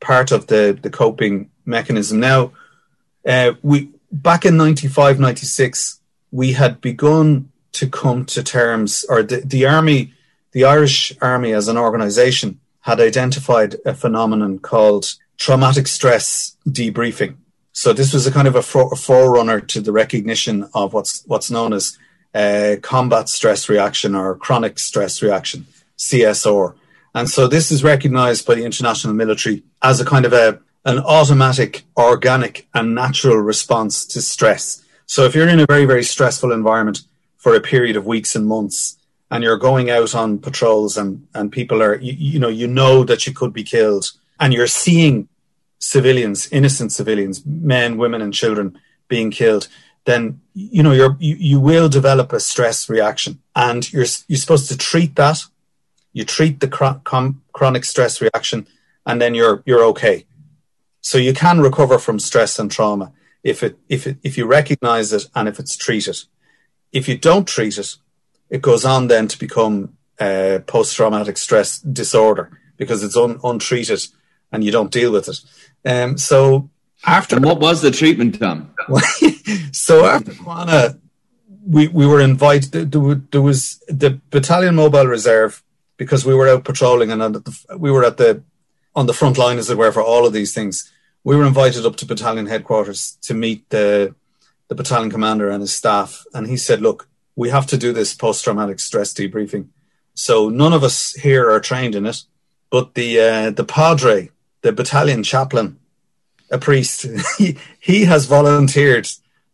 part 0.00 0.32
of 0.32 0.48
the, 0.48 0.76
the 0.80 0.90
coping 0.90 1.50
mechanism. 1.64 2.18
Now, 2.18 2.52
uh, 3.26 3.52
we 3.62 3.90
back 4.10 4.44
in 4.44 4.56
95, 4.56 5.20
96, 5.20 6.00
we 6.30 6.52
had 6.52 6.80
begun 6.80 7.51
to 7.72 7.88
come 7.88 8.24
to 8.26 8.42
terms, 8.42 9.04
or 9.08 9.22
the, 9.22 9.36
the 9.40 9.66
army, 9.66 10.14
the 10.52 10.64
Irish 10.64 11.12
army 11.20 11.52
as 11.52 11.68
an 11.68 11.78
organization 11.78 12.60
had 12.80 13.00
identified 13.00 13.76
a 13.84 13.94
phenomenon 13.94 14.58
called 14.58 15.14
traumatic 15.38 15.86
stress 15.86 16.56
debriefing. 16.68 17.36
So 17.72 17.92
this 17.92 18.12
was 18.12 18.26
a 18.26 18.32
kind 18.32 18.46
of 18.46 18.54
a, 18.54 18.62
for, 18.62 18.92
a 18.92 18.96
forerunner 18.96 19.60
to 19.60 19.80
the 19.80 19.92
recognition 19.92 20.68
of 20.74 20.92
what's 20.92 21.24
what's 21.26 21.50
known 21.50 21.72
as 21.72 21.98
uh, 22.34 22.76
combat 22.82 23.28
stress 23.28 23.68
reaction 23.68 24.14
or 24.14 24.36
chronic 24.36 24.78
stress 24.78 25.22
reaction, 25.22 25.66
CSR. 25.96 26.74
And 27.14 27.28
so 27.28 27.46
this 27.46 27.70
is 27.70 27.84
recognized 27.84 28.46
by 28.46 28.54
the 28.54 28.64
international 28.64 29.14
military 29.14 29.62
as 29.82 30.00
a 30.00 30.04
kind 30.04 30.24
of 30.24 30.32
a 30.32 30.60
an 30.84 30.98
automatic, 30.98 31.84
organic, 31.96 32.66
and 32.74 32.94
natural 32.94 33.36
response 33.36 34.04
to 34.06 34.20
stress. 34.20 34.82
So 35.06 35.24
if 35.24 35.34
you're 35.34 35.48
in 35.48 35.60
a 35.60 35.66
very, 35.66 35.84
very 35.84 36.02
stressful 36.02 36.52
environment 36.52 37.02
for 37.42 37.56
a 37.56 37.60
period 37.60 37.96
of 37.96 38.06
weeks 38.06 38.36
and 38.36 38.46
months, 38.46 38.98
and 39.28 39.42
you're 39.42 39.58
going 39.58 39.90
out 39.90 40.14
on 40.14 40.38
patrols 40.38 40.96
and, 40.96 41.26
and 41.34 41.50
people 41.50 41.82
are, 41.82 41.96
you, 41.96 42.12
you 42.12 42.38
know, 42.38 42.48
you 42.48 42.68
know 42.68 43.02
that 43.02 43.26
you 43.26 43.32
could 43.32 43.52
be 43.52 43.64
killed, 43.64 44.12
and 44.38 44.54
you're 44.54 44.68
seeing 44.68 45.28
civilians, 45.80 46.48
innocent 46.52 46.92
civilians, 46.92 47.44
men, 47.44 47.96
women, 47.96 48.22
and 48.22 48.32
children 48.32 48.78
being 49.08 49.32
killed, 49.32 49.66
then 50.04 50.40
you 50.54 50.82
know 50.84 50.92
you're, 50.92 51.16
you 51.18 51.34
you 51.50 51.58
will 51.60 51.88
develop 51.88 52.32
a 52.32 52.38
stress 52.40 52.88
reaction, 52.88 53.40
and 53.56 53.92
you're 53.92 54.06
you're 54.28 54.44
supposed 54.44 54.68
to 54.68 54.76
treat 54.76 55.16
that. 55.16 55.38
You 56.12 56.24
treat 56.24 56.60
the 56.60 56.68
chronic 57.52 57.84
stress 57.84 58.20
reaction, 58.20 58.68
and 59.04 59.20
then 59.20 59.34
you're 59.34 59.62
you're 59.66 59.84
okay. 59.92 60.26
So 61.00 61.18
you 61.18 61.34
can 61.34 61.60
recover 61.60 61.98
from 61.98 62.20
stress 62.20 62.58
and 62.60 62.70
trauma 62.70 63.12
if 63.42 63.62
it 63.62 63.76
if 63.88 64.06
it 64.06 64.18
if 64.22 64.38
you 64.38 64.46
recognize 64.46 65.12
it 65.12 65.26
and 65.34 65.48
if 65.48 65.58
it's 65.58 65.76
treated. 65.76 66.18
If 66.92 67.08
you 67.08 67.16
don't 67.16 67.48
treat 67.48 67.78
it, 67.78 67.96
it 68.50 68.62
goes 68.62 68.84
on 68.84 69.08
then 69.08 69.28
to 69.28 69.38
become 69.38 69.96
uh, 70.20 70.60
post 70.66 70.94
traumatic 70.96 71.36
stress 71.38 71.78
disorder 71.78 72.60
because 72.76 73.02
it's 73.02 73.16
un- 73.16 73.40
untreated 73.42 74.06
and 74.50 74.62
you 74.62 74.70
don't 74.70 74.92
deal 74.92 75.12
with 75.12 75.28
it. 75.28 75.40
Um, 75.84 76.18
so 76.18 76.68
after 77.04 77.36
and 77.36 77.44
what 77.44 77.60
was 77.60 77.82
the 77.82 77.90
treatment, 77.90 78.38
Tom? 78.38 78.74
so 79.72 80.04
after 80.04 80.32
Qana, 80.32 80.98
we 81.66 81.88
we 81.88 82.06
were 82.06 82.20
invited. 82.20 82.92
There, 82.92 83.14
there 83.14 83.42
was 83.42 83.82
the 83.88 84.20
battalion 84.30 84.74
mobile 84.76 85.06
reserve 85.06 85.62
because 85.96 86.24
we 86.24 86.34
were 86.34 86.48
out 86.48 86.64
patrolling 86.64 87.10
and 87.10 87.20
the, 87.20 87.76
we 87.76 87.90
were 87.90 88.04
at 88.04 88.18
the 88.18 88.42
on 88.94 89.06
the 89.06 89.14
front 89.14 89.38
line, 89.38 89.58
as 89.58 89.70
it 89.70 89.78
were, 89.78 89.92
for 89.92 90.02
all 90.02 90.26
of 90.26 90.32
these 90.32 90.52
things. 90.52 90.92
We 91.24 91.36
were 91.36 91.46
invited 91.46 91.86
up 91.86 91.96
to 91.96 92.06
battalion 92.06 92.46
headquarters 92.46 93.16
to 93.22 93.34
meet 93.34 93.68
the 93.70 94.14
the 94.68 94.74
battalion 94.74 95.10
commander 95.10 95.50
and 95.50 95.60
his 95.60 95.74
staff, 95.74 96.24
and 96.34 96.46
he 96.46 96.56
said, 96.56 96.80
"Look, 96.80 97.08
we 97.36 97.50
have 97.50 97.66
to 97.66 97.76
do 97.76 97.92
this 97.92 98.14
post 98.14 98.44
traumatic 98.44 98.80
stress 98.80 99.12
debriefing. 99.12 99.68
So 100.14 100.48
none 100.48 100.72
of 100.72 100.84
us 100.84 101.12
here 101.12 101.50
are 101.50 101.60
trained 101.60 101.94
in 101.94 102.06
it, 102.06 102.22
but 102.70 102.94
the 102.94 103.20
uh, 103.20 103.50
the 103.50 103.64
padre, 103.64 104.30
the 104.60 104.72
battalion 104.72 105.22
chaplain, 105.22 105.78
a 106.50 106.58
priest, 106.58 107.06
he, 107.38 107.56
he 107.80 108.04
has 108.04 108.26
volunteered 108.26 109.08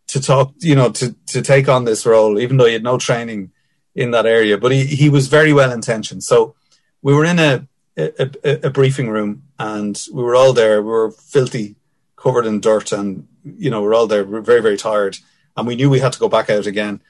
to 0.09 0.21
talk, 0.21 0.53
you 0.59 0.75
know, 0.75 0.91
to 0.91 1.15
to 1.27 1.43
take 1.43 1.69
on 1.69 1.85
this 1.85 2.05
role, 2.05 2.39
even 2.39 2.57
though 2.57 2.67
he 2.67 2.73
had 2.73 2.83
no 2.83 2.99
training 2.99 3.53
in 3.95 4.11
that 4.11 4.27
area. 4.27 4.59
But 4.59 4.73
he 4.73 4.85
he 4.85 5.09
was 5.09 5.29
very 5.29 5.53
well 5.53 5.71
intentioned. 5.71 6.25
So 6.25 6.55
we 7.03 7.15
were 7.15 7.25
in 7.25 7.39
a 7.39 7.69
a, 7.97 8.31
a, 8.45 8.67
a 8.67 8.71
briefing 8.71 9.09
room, 9.09 9.45
and 9.59 10.01
we 10.13 10.23
were 10.23 10.35
all 10.35 10.53
there. 10.53 10.83
We 10.83 10.89
were 10.89 11.11
filthy, 11.13 11.77
covered 12.19 12.47
in 12.47 12.61
dirt, 12.61 12.93
and 12.93 13.27
you 13.45 13.71
know, 13.71 13.83
we're 13.83 13.95
all 13.95 14.07
there. 14.07 14.25
We're 14.25 14.41
very, 14.41 14.61
very 14.61 14.77
tired, 14.77 15.19
and 15.57 15.67
we 15.67 15.77
knew 15.77 15.89
we 15.89 16.01
had 16.01 16.13
to 16.13 16.19
go 16.19 16.29
back 16.29 16.51
out 16.51 16.67
again. 16.67 17.01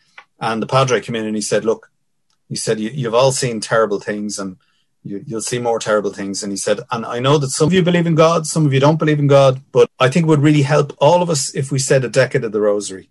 And 0.40 0.62
the 0.62 0.66
padre 0.66 1.00
came 1.00 1.16
in 1.16 1.26
and 1.26 1.34
he 1.34 1.42
said, 1.42 1.64
"Look, 1.64 1.90
he 2.48 2.56
said 2.56 2.78
you've 2.78 3.14
all 3.14 3.32
seen 3.32 3.60
terrible 3.60 3.98
things, 3.98 4.38
and 4.38 4.56
you, 5.02 5.24
will 5.28 5.40
see 5.40 5.58
more 5.58 5.78
terrible 5.78 6.12
things." 6.12 6.42
And 6.42 6.52
he 6.52 6.56
said, 6.56 6.80
"And 6.90 7.04
I 7.04 7.18
know 7.18 7.38
that 7.38 7.50
some 7.50 7.66
of 7.66 7.72
you 7.72 7.82
believe 7.82 8.06
in 8.06 8.14
God, 8.14 8.46
some 8.46 8.66
of 8.66 8.72
you 8.72 8.80
don't 8.80 8.98
believe 8.98 9.18
in 9.18 9.26
God, 9.26 9.60
but 9.72 9.90
I 9.98 10.08
think 10.08 10.24
it 10.24 10.28
would 10.28 10.42
really 10.42 10.62
help 10.62 10.94
all 10.98 11.22
of 11.22 11.30
us 11.30 11.54
if 11.54 11.72
we 11.72 11.78
said 11.78 12.04
a 12.04 12.08
decade 12.08 12.44
of 12.44 12.52
the 12.52 12.60
Rosary." 12.60 13.08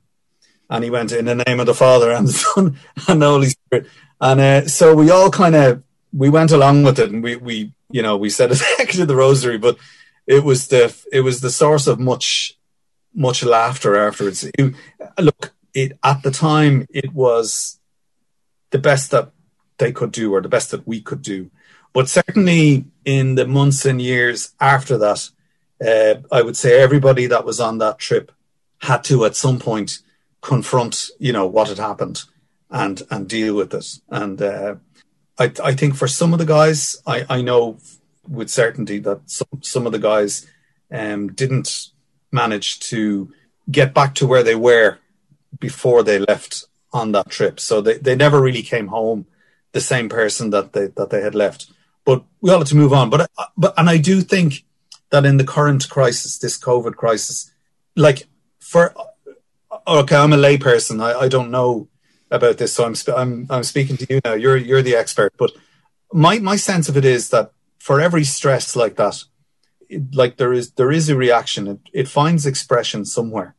And 0.70 0.84
he 0.84 0.90
went 0.90 1.12
in 1.12 1.26
the 1.26 1.44
name 1.48 1.60
of 1.60 1.66
the 1.66 1.74
Father 1.74 2.12
and 2.12 2.28
the 2.28 2.34
Son 2.34 2.78
and 3.08 3.22
the 3.22 3.28
Holy 3.28 3.50
Spirit, 3.50 3.88
and 4.22 4.40
uh, 4.40 4.68
so 4.68 4.94
we 4.94 5.10
all 5.10 5.30
kind 5.30 5.56
of 5.56 5.84
we 6.14 6.30
went 6.30 6.52
along 6.52 6.84
with 6.84 7.00
it, 7.00 7.12
and 7.12 7.24
we 7.24 7.36
we 7.36 7.74
you 7.90 8.02
know 8.02 8.16
we 8.18 8.30
said 8.30 8.52
a 8.52 8.56
decade 8.78 9.02
of 9.02 9.08
the 9.08 9.16
Rosary, 9.16 9.58
but 9.58 9.78
it 10.28 10.44
was 10.44 10.68
the 10.68 10.96
it 11.12 11.22
was 11.22 11.42
the 11.42 11.50
source 11.50 11.88
of 11.88 12.00
much 12.00 12.54
much 13.14 13.44
laughter 13.44 13.96
afterwards. 13.96 14.44
It, 14.44 14.76
look, 15.18 15.54
it 15.74 15.98
at 16.04 16.22
the 16.22 16.32
time 16.32 16.86
it 16.90 17.14
was 17.14 17.80
the 18.70 18.78
best 18.78 19.12
that 19.12 19.32
they 19.78 19.92
could 19.92 20.12
do, 20.12 20.34
or 20.34 20.42
the 20.42 20.50
best 20.50 20.72
that 20.72 20.86
we 20.86 21.02
could 21.02 21.22
do. 21.22 21.50
But 21.94 22.10
certainly 22.10 22.86
in 23.06 23.36
the 23.36 23.48
months 23.48 23.86
and 23.86 24.02
years 24.02 24.54
after 24.60 24.98
that, 24.98 25.30
uh, 25.84 26.22
I 26.32 26.42
would 26.42 26.58
say 26.58 26.80
everybody 26.80 27.28
that 27.28 27.46
was 27.46 27.60
on 27.60 27.78
that 27.80 27.98
trip 27.98 28.32
had 28.80 29.04
to 29.06 29.26
at 29.26 29.36
some 29.36 29.60
point 29.60 30.00
confront, 30.42 31.10
you 31.20 31.32
know, 31.32 31.48
what 31.48 31.70
had 31.70 31.80
happened 31.80 32.24
and 32.70 33.02
and 33.10 33.30
deal 33.30 33.56
with 33.56 33.74
it. 33.74 34.00
And 34.10 34.42
uh, 34.42 34.76
I 35.40 35.52
I 35.64 35.74
think 35.74 35.96
for 35.96 36.08
some 36.08 36.34
of 36.34 36.40
the 36.40 36.46
guys, 36.46 36.98
I 37.08 37.26
I 37.30 37.42
know 37.42 37.78
with 38.30 38.50
certainty 38.50 39.00
that 39.00 39.30
some 39.30 39.62
some 39.62 39.86
of 39.86 39.92
the 39.92 40.00
guys 40.00 40.48
um, 40.92 41.30
didn't 41.34 41.90
manage 42.32 42.80
to 42.80 43.34
get 43.70 43.94
back 43.94 44.16
to 44.16 44.28
where 44.28 44.44
they 44.44 44.56
were 44.56 45.00
before 45.60 46.04
they 46.04 46.20
left 46.20 46.66
on 46.94 47.12
that 47.12 47.30
trip. 47.30 47.60
So 47.60 47.82
they, 47.82 47.98
they 47.98 48.16
never 48.16 48.42
really 48.42 48.62
came 48.62 48.88
home 48.88 49.26
the 49.72 49.82
same 49.82 50.10
person 50.10 50.50
that 50.52 50.74
they 50.74 50.88
that 50.88 51.10
they 51.10 51.22
had 51.22 51.36
left. 51.36 51.72
But 52.06 52.24
we 52.42 52.52
all 52.52 52.60
had 52.60 52.68
to 52.68 52.76
move 52.76 52.94
on. 52.94 53.10
But 53.10 53.30
but 53.58 53.74
and 53.78 53.90
I 53.90 53.98
do 53.98 54.22
think 54.22 54.66
that 55.10 55.26
in 55.26 55.38
the 55.38 55.44
current 55.44 55.90
crisis, 55.90 56.38
this 56.38 56.58
COVID 56.58 56.96
crisis, 56.96 57.52
like 57.96 58.28
for 58.60 58.94
okay, 59.88 60.16
I'm 60.16 60.34
a 60.34 60.38
layperson. 60.38 61.02
I, 61.02 61.22
I 61.22 61.28
don't 61.28 61.52
know 61.52 61.88
about 62.32 62.58
this, 62.58 62.74
so 62.74 62.86
I'm 62.86 62.96
I'm 63.16 63.48
I'm 63.50 63.64
speaking 63.64 63.98
to 63.98 64.08
you 64.10 64.22
now. 64.24 64.34
You're 64.34 64.58
you're 64.58 64.82
the 64.82 64.96
expert. 64.96 65.34
But 65.38 65.52
my 66.14 66.40
my 66.40 66.56
sense 66.56 66.90
of 66.90 66.98
it 66.98 67.06
is 67.06 67.30
that 67.30 67.52
for 67.80 68.02
every 68.02 68.24
stress 68.24 68.76
like 68.76 68.96
that, 68.96 69.24
it, 69.90 70.16
like 70.16 70.38
there 70.38 70.54
is 70.54 70.72
there 70.72 70.92
is 70.92 71.10
a 71.10 71.16
reaction. 71.16 71.68
It, 71.68 71.80
it 71.94 72.08
finds 72.08 72.46
expression 72.46 73.06
somewhere, 73.06 73.56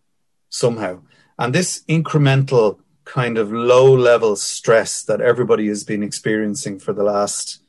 somehow, 0.48 1.00
and 1.38 1.54
this 1.54 1.84
incremental 1.88 2.80
kind 3.04 3.38
of 3.38 3.50
low 3.50 3.94
level 3.94 4.36
stress 4.36 5.02
that 5.02 5.20
everybody 5.20 5.68
has 5.68 5.82
been 5.82 6.02
experiencing 6.02 6.78
for 6.78 6.92
the 6.92 7.02
last 7.02 7.60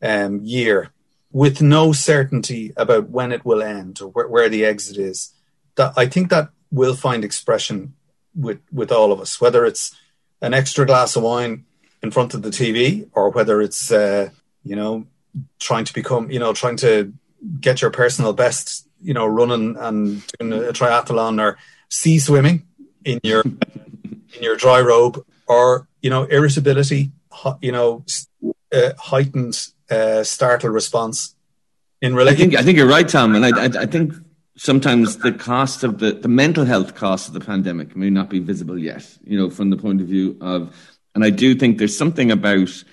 um, 0.00 0.40
year, 0.42 0.90
with 1.30 1.60
no 1.60 1.92
certainty 1.92 2.72
about 2.76 3.10
when 3.10 3.30
it 3.30 3.44
will 3.44 3.62
end 3.62 4.00
or 4.00 4.08
where, 4.08 4.28
where 4.28 4.48
the 4.48 4.64
exit 4.64 4.96
is. 4.96 5.34
That 5.74 5.92
I 5.96 6.06
think 6.06 6.30
that 6.30 6.48
will 6.70 6.94
find 6.94 7.24
expression 7.24 7.94
with 8.34 8.60
with 8.72 8.90
all 8.90 9.12
of 9.12 9.20
us, 9.20 9.40
whether 9.40 9.66
it's 9.66 9.94
an 10.40 10.54
extra 10.54 10.86
glass 10.86 11.16
of 11.16 11.22
wine 11.22 11.64
in 12.02 12.10
front 12.10 12.34
of 12.34 12.42
the 12.42 12.50
TV 12.50 13.08
or 13.12 13.30
whether 13.30 13.60
it's 13.60 13.90
uh, 13.90 14.30
you 14.62 14.76
know 14.76 15.06
trying 15.58 15.84
to 15.84 15.92
become 15.92 16.30
you 16.30 16.38
know 16.38 16.52
trying 16.52 16.76
to 16.78 17.12
get 17.60 17.82
your 17.82 17.90
personal 17.90 18.32
best, 18.32 18.88
you 19.00 19.14
know, 19.14 19.26
running 19.26 19.76
and 19.76 20.26
doing 20.38 20.52
a 20.52 20.72
triathlon 20.72 21.40
or 21.40 21.58
sea 21.88 22.18
swimming 22.18 22.66
in 23.04 23.20
your 23.22 23.42
in 23.42 24.42
your 24.42 24.56
dry 24.56 24.80
robe, 24.80 25.24
or 25.46 25.88
you 26.02 26.10
know, 26.10 26.24
irritability, 26.24 27.12
you 27.60 27.72
know, 27.72 28.04
uh, 28.72 28.92
heightened 28.98 29.68
uh, 29.90 30.22
startle 30.22 30.70
response 30.70 31.34
in 32.00 32.14
relation. 32.14 32.36
I 32.36 32.40
think 32.40 32.54
I 32.56 32.62
think 32.62 32.78
you're 32.78 32.88
right, 32.88 33.08
Tom, 33.08 33.34
and 33.34 33.44
I, 33.44 33.64
I, 33.64 33.82
I 33.82 33.86
think 33.86 34.14
sometimes 34.56 35.18
the 35.18 35.32
cost 35.32 35.84
of 35.84 35.98
the 35.98 36.12
the 36.12 36.28
mental 36.28 36.64
health 36.64 36.94
cost 36.94 37.28
of 37.28 37.34
the 37.34 37.40
pandemic 37.40 37.96
may 37.96 38.10
not 38.10 38.30
be 38.30 38.40
visible 38.40 38.78
yet. 38.78 39.06
You 39.24 39.38
know, 39.38 39.50
from 39.50 39.70
the 39.70 39.76
point 39.76 40.00
of 40.00 40.08
view 40.08 40.36
of, 40.40 40.74
and 41.14 41.24
I 41.24 41.30
do 41.30 41.54
think 41.54 41.78
there's 41.78 41.96
something 41.96 42.30
about 42.30 42.84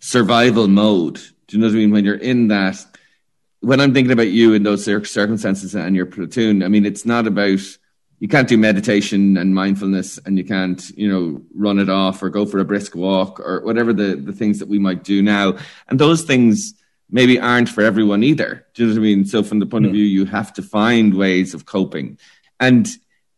survival 0.00 0.68
mode. 0.68 1.20
Do 1.48 1.56
you 1.56 1.60
know 1.60 1.68
what 1.68 1.74
I 1.74 1.78
mean? 1.78 1.90
When 1.90 2.04
you're 2.04 2.14
in 2.16 2.48
that 2.48 2.84
when 3.60 3.80
I'm 3.80 3.92
thinking 3.92 4.12
about 4.12 4.28
you 4.28 4.54
in 4.54 4.62
those 4.62 4.84
circumstances 4.84 5.74
and 5.74 5.96
your 5.96 6.06
platoon, 6.06 6.62
I 6.62 6.68
mean, 6.68 6.86
it's 6.86 7.04
not 7.04 7.26
about 7.26 7.58
you 8.18 8.28
can't 8.28 8.48
do 8.48 8.56
meditation 8.56 9.36
and 9.36 9.54
mindfulness 9.54 10.18
and 10.18 10.38
you 10.38 10.44
can't, 10.44 10.88
you 10.90 11.08
know, 11.08 11.42
run 11.54 11.78
it 11.78 11.90
off 11.90 12.22
or 12.22 12.30
go 12.30 12.46
for 12.46 12.60
a 12.60 12.64
brisk 12.64 12.94
walk 12.94 13.40
or 13.40 13.60
whatever 13.62 13.92
the, 13.92 14.16
the 14.16 14.32
things 14.32 14.58
that 14.60 14.68
we 14.68 14.78
might 14.78 15.04
do 15.04 15.20
now. 15.20 15.56
And 15.88 15.98
those 15.98 16.22
things 16.22 16.74
maybe 17.10 17.38
aren't 17.38 17.68
for 17.68 17.82
everyone 17.82 18.22
either. 18.22 18.66
Do 18.74 18.84
you 18.84 18.88
know 18.88 18.94
what 18.94 19.00
I 19.00 19.02
mean? 19.02 19.26
So 19.26 19.42
from 19.42 19.58
the 19.58 19.66
point 19.66 19.86
of 19.86 19.92
view, 19.92 20.04
you 20.04 20.24
have 20.26 20.52
to 20.54 20.62
find 20.62 21.14
ways 21.14 21.52
of 21.52 21.66
coping. 21.66 22.18
And 22.58 22.88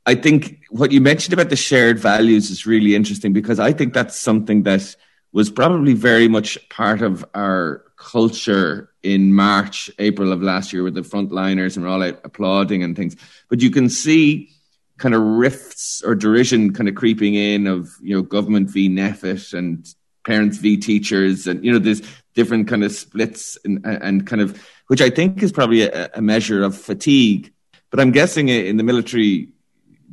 I 0.06 0.14
think 0.14 0.60
what 0.70 0.92
you 0.92 1.00
mentioned 1.00 1.32
about 1.32 1.48
the 1.48 1.56
shared 1.56 1.98
values 1.98 2.50
is 2.50 2.66
really 2.66 2.94
interesting 2.94 3.32
because 3.32 3.58
I 3.58 3.72
think 3.72 3.94
that's 3.94 4.16
something 4.16 4.62
that 4.62 4.94
was 5.32 5.50
probably 5.50 5.94
very 5.94 6.28
much 6.28 6.56
part 6.68 7.02
of 7.02 7.24
our 7.34 7.84
culture 7.98 8.90
in 9.02 9.34
March, 9.34 9.90
April 9.98 10.32
of 10.32 10.42
last 10.42 10.72
year 10.72 10.82
with 10.82 10.94
the 10.94 11.02
frontliners 11.02 11.76
and 11.76 11.84
we're 11.84 11.90
all 11.90 12.02
out 12.02 12.20
applauding 12.24 12.82
and 12.82 12.96
things. 12.96 13.16
But 13.48 13.60
you 13.60 13.70
can 13.70 13.90
see 13.90 14.50
kind 14.98 15.14
of 15.14 15.22
rifts 15.22 16.02
or 16.02 16.14
derision 16.14 16.72
kind 16.72 16.88
of 16.88 16.94
creeping 16.94 17.34
in 17.34 17.66
of, 17.66 17.90
you 18.02 18.14
know, 18.16 18.22
government 18.22 18.70
v 18.70 18.88
NPHET 18.88 19.52
and 19.52 19.86
parents 20.24 20.58
v 20.58 20.76
teachers, 20.76 21.46
and 21.46 21.64
you 21.64 21.72
know, 21.72 21.78
there's 21.78 22.02
different 22.34 22.68
kind 22.68 22.84
of 22.84 22.92
splits 22.92 23.58
and, 23.64 23.84
and 23.84 24.26
kind 24.26 24.42
of, 24.42 24.62
which 24.88 25.00
I 25.00 25.10
think 25.10 25.42
is 25.42 25.52
probably 25.52 25.82
a, 25.82 26.10
a 26.14 26.22
measure 26.22 26.62
of 26.62 26.76
fatigue. 26.76 27.52
But 27.90 28.00
I'm 28.00 28.12
guessing 28.12 28.48
in 28.48 28.76
the 28.76 28.84
military, 28.84 29.48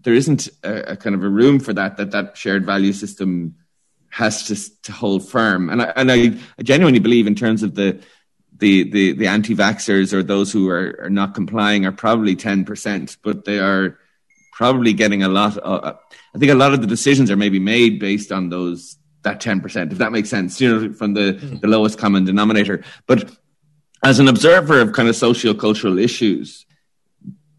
there 0.02 0.14
isn't 0.14 0.48
a, 0.64 0.94
a, 0.94 0.96
kind 0.96 1.16
of 1.16 1.24
a 1.24 1.30
room 1.30 1.60
for 1.60 1.74
that. 1.74 1.98
That 1.98 2.12
that 2.12 2.38
shared 2.38 2.66
value 2.66 2.94
system 2.94 3.56
has 4.16 4.48
to, 4.48 4.82
to 4.84 4.94
hold 4.94 5.28
firm. 5.28 5.70
And 5.70 5.82
I, 5.82 5.86
and 5.98 6.10
I, 6.10 6.38
I 6.58 6.64
genuinely 6.64 7.00
believe 7.00 7.28
in 7.28 7.36
terms 7.36 7.64
of 7.64 7.76
the 7.76 8.00
the 8.58 8.90
the, 8.90 9.12
the 9.12 9.28
anti-vaxxers 9.28 10.14
or 10.14 10.24
those 10.24 10.54
who 10.54 10.70
are, 10.70 10.98
are 11.04 11.10
not 11.10 11.36
complying 11.36 11.86
are 11.86 11.92
probably 11.92 12.34
10%, 12.34 13.18
but 13.22 13.44
they 13.44 13.60
are 13.60 14.00
probably 14.54 14.94
getting 14.94 15.24
a 15.24 15.28
lot. 15.28 15.58
Of, 15.58 15.98
I 16.34 16.38
think 16.38 16.50
a 16.50 16.56
lot 16.56 16.74
of 16.74 16.80
the 16.80 16.88
decisions 16.88 17.30
are 17.30 17.36
maybe 17.36 17.60
made 17.60 18.00
based 18.00 18.32
on 18.32 18.48
those 18.48 18.98
that 19.24 19.42
10%, 19.42 19.92
if 19.92 19.98
that 19.98 20.14
makes 20.14 20.30
sense, 20.30 20.62
you 20.62 20.70
know, 20.70 20.94
from 20.94 21.14
the, 21.14 21.34
mm. 21.34 21.60
the 21.60 21.68
lowest 21.68 22.00
common 22.00 22.24
denominator. 22.24 22.86
But 23.08 23.30
as 24.02 24.20
an 24.20 24.30
observer 24.30 24.80
of 24.80 24.94
kind 24.94 25.10
of 25.10 25.16
socio-cultural 25.18 26.00
issues, 26.00 26.65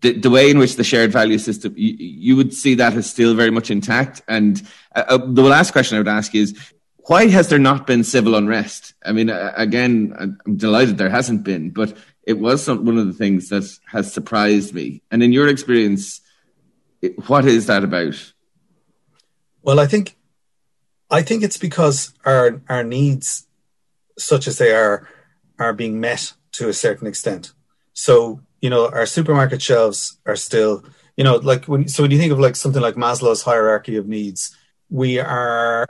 the, 0.01 0.13
the 0.13 0.31
way 0.31 0.51
in 0.51 0.59
which 0.59 0.77
the 0.77 0.85
shared 0.85 1.13
value 1.13 1.39
system, 1.39 1.75
you, 1.77 1.97
you 1.99 2.37
would 2.37 2.53
see 2.53 2.75
that 2.75 2.95
as 2.95 3.09
still 3.09 3.35
very 3.35 3.51
much 3.51 3.71
intact. 3.71 4.23
And 4.29 4.63
uh, 4.95 5.05
uh 5.09 5.19
the 5.19 5.43
last 5.43 5.73
question 5.73 5.97
I 5.97 6.01
would 6.01 6.09
ask 6.09 6.35
is, 6.35 6.55
why 7.07 7.29
has 7.29 7.49
there 7.49 7.59
not 7.59 7.87
been 7.87 8.03
civil 8.03 8.35
unrest? 8.35 8.95
I 9.05 9.13
mean, 9.13 9.31
again, 9.31 10.15
I'm 10.19 10.57
delighted 10.57 10.99
there 10.99 11.11
hasn't 11.11 11.45
been, 11.45 11.71
but 11.71 11.97
it 12.25 12.39
was 12.41 12.65
some, 12.65 12.85
one 12.85 12.99
of 12.99 13.07
the 13.07 13.13
things 13.13 13.49
that 13.51 13.65
has 13.87 14.13
surprised 14.13 14.75
me. 14.75 15.03
And 15.11 15.23
in 15.23 15.33
your 15.33 15.47
experience, 15.47 16.21
what 17.27 17.45
is 17.45 17.67
that 17.67 17.85
about? 17.85 18.33
Well, 19.63 19.79
I 19.79 19.87
think, 19.87 20.17
I 21.11 21.23
think 21.23 21.45
it's 21.45 21.59
because 21.59 22.13
our 22.25 22.61
our 22.69 22.83
needs, 22.83 23.47
such 24.19 24.49
as 24.49 24.59
they 24.59 24.75
are, 24.75 25.09
are 25.59 25.73
being 25.73 26.01
met 26.01 26.33
to 26.53 26.69
a 26.69 26.73
certain 26.73 27.07
extent. 27.07 27.53
So 27.93 28.41
you 28.61 28.71
know, 28.71 28.88
our 28.88 29.07
supermarket 29.07 29.62
shelves 29.62 30.19
are 30.27 30.37
still, 30.37 30.85
you 31.16 31.25
know, 31.25 31.37
like 31.37 31.66
when 31.66 31.88
so 31.88 32.03
when 32.03 32.11
you 32.11 32.19
think 32.19 32.33
of 32.33 32.40
like 32.40 32.57
something 32.57 32.83
like 32.83 32.95
Maslow's 32.95 33.42
hierarchy 33.42 33.97
of 33.97 34.07
needs, 34.07 34.57
we 34.90 35.19
are 35.19 35.87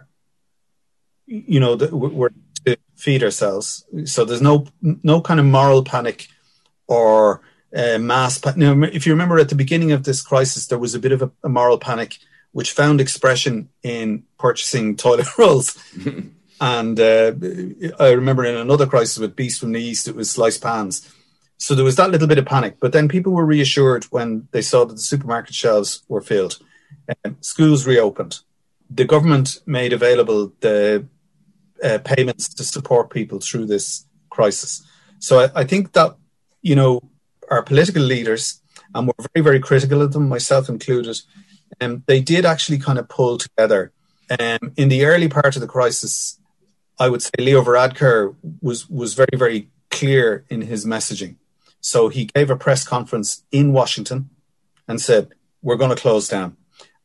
you 1.26 1.60
know, 1.60 1.76
we're 1.76 2.30
to 2.64 2.76
feed 2.94 3.22
ourselves. 3.22 3.84
So 4.04 4.24
there's 4.24 4.42
no 4.42 4.66
no 4.82 5.20
kind 5.20 5.40
of 5.40 5.46
moral 5.46 5.84
panic 5.84 6.28
or 6.86 7.42
uh, 7.76 7.98
mass. 7.98 8.38
Pa- 8.38 8.54
now, 8.56 8.80
if 8.82 9.06
you 9.06 9.12
remember 9.12 9.38
at 9.38 9.48
the 9.48 9.54
beginning 9.54 9.92
of 9.92 10.04
this 10.04 10.22
crisis, 10.22 10.66
there 10.66 10.78
was 10.78 10.94
a 10.94 10.98
bit 10.98 11.12
of 11.12 11.22
a, 11.22 11.30
a 11.44 11.48
moral 11.48 11.78
panic, 11.78 12.18
which 12.52 12.72
found 12.72 13.00
expression 13.00 13.68
in 13.82 14.24
purchasing 14.38 14.96
toilet 14.96 15.26
rolls. 15.38 15.76
and 16.60 16.98
uh, 17.00 17.32
I 17.98 18.10
remember 18.10 18.44
in 18.44 18.56
another 18.56 18.86
crisis 18.86 19.18
with 19.18 19.36
Beast 19.36 19.60
from 19.60 19.72
the 19.72 19.82
East, 19.82 20.08
it 20.08 20.16
was 20.16 20.30
sliced 20.30 20.62
pans. 20.62 21.12
So 21.58 21.74
there 21.74 21.84
was 21.84 21.96
that 21.96 22.10
little 22.10 22.28
bit 22.28 22.38
of 22.38 22.46
panic, 22.46 22.76
but 22.80 22.92
then 22.92 23.08
people 23.08 23.32
were 23.32 23.46
reassured 23.46 24.04
when 24.04 24.48
they 24.52 24.62
saw 24.62 24.84
that 24.84 24.94
the 24.94 25.00
supermarket 25.00 25.54
shelves 25.54 26.02
were 26.08 26.20
filled. 26.20 26.58
Um, 27.24 27.38
schools 27.40 27.86
reopened. 27.86 28.40
The 28.90 29.04
government 29.04 29.58
made 29.66 29.92
available 29.92 30.52
the 30.60 31.06
uh, 31.82 31.98
payments 32.04 32.48
to 32.54 32.64
support 32.64 33.10
people 33.10 33.40
through 33.40 33.66
this 33.66 34.06
crisis. 34.30 34.86
So 35.18 35.40
I, 35.40 35.60
I, 35.60 35.64
think 35.64 35.92
that 35.92 36.16
you 36.62 36.74
know 36.74 37.00
our 37.50 37.62
political 37.62 38.02
leaders, 38.02 38.60
and 38.94 39.06
we're 39.06 39.26
very 39.34 39.42
very 39.42 39.60
critical 39.60 40.02
of 40.02 40.12
them, 40.12 40.28
myself 40.28 40.68
included, 40.68 41.18
and 41.80 41.92
um, 41.94 42.02
they 42.06 42.20
did 42.20 42.44
actually 42.44 42.78
kind 42.78 42.98
of 42.98 43.08
pull 43.08 43.38
together. 43.38 43.92
Um, 44.38 44.72
in 44.76 44.88
the 44.88 45.04
early 45.04 45.28
part 45.28 45.56
of 45.56 45.60
the 45.62 45.68
crisis, 45.68 46.40
I 46.98 47.08
would 47.08 47.22
say 47.22 47.30
Leo 47.38 47.62
Varadkar 47.62 48.34
was 48.60 48.88
was 48.88 49.14
very 49.14 49.36
very 49.36 49.68
clear 49.90 50.44
in 50.48 50.62
his 50.62 50.84
messaging. 50.84 51.36
So 51.86 52.08
he 52.08 52.24
gave 52.24 52.50
a 52.50 52.56
press 52.56 52.82
conference 52.84 53.44
in 53.52 53.72
Washington 53.72 54.30
and 54.88 55.00
said, 55.00 55.28
"We're 55.62 55.76
going 55.76 55.94
to 55.94 56.02
close 56.06 56.26
down," 56.26 56.56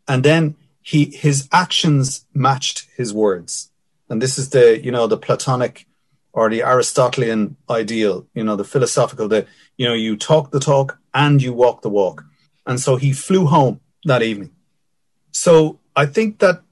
and 0.08 0.24
then 0.24 0.56
he 0.82 1.06
his 1.06 1.48
actions 1.52 2.26
matched 2.34 2.88
his 2.98 3.14
words. 3.14 3.70
And 4.10 4.20
this 4.20 4.40
is 4.40 4.50
the, 4.50 4.84
you 4.84 4.92
know, 4.92 5.06
the 5.06 5.24
Platonic 5.26 5.86
or 6.34 6.50
the 6.50 6.64
Aristotelian 6.64 7.58
ideal, 7.70 8.26
you 8.34 8.44
know, 8.44 8.56
the 8.56 8.72
philosophical, 8.74 9.28
the, 9.28 9.46
you 9.78 9.88
know, 9.88 9.94
you 9.94 10.18
talk 10.18 10.50
the 10.50 10.60
talk 10.60 10.98
and 11.14 11.44
you 11.44 11.54
walk 11.54 11.84
the 11.84 11.96
walk. 12.02 12.26
And 12.66 12.80
so 12.80 12.96
he 12.96 13.14
flew 13.14 13.46
home 13.46 13.82
that 14.06 14.24
evening. 14.24 14.52
So 15.32 15.80
I 15.96 16.08
think 16.08 16.40
that 16.40 16.64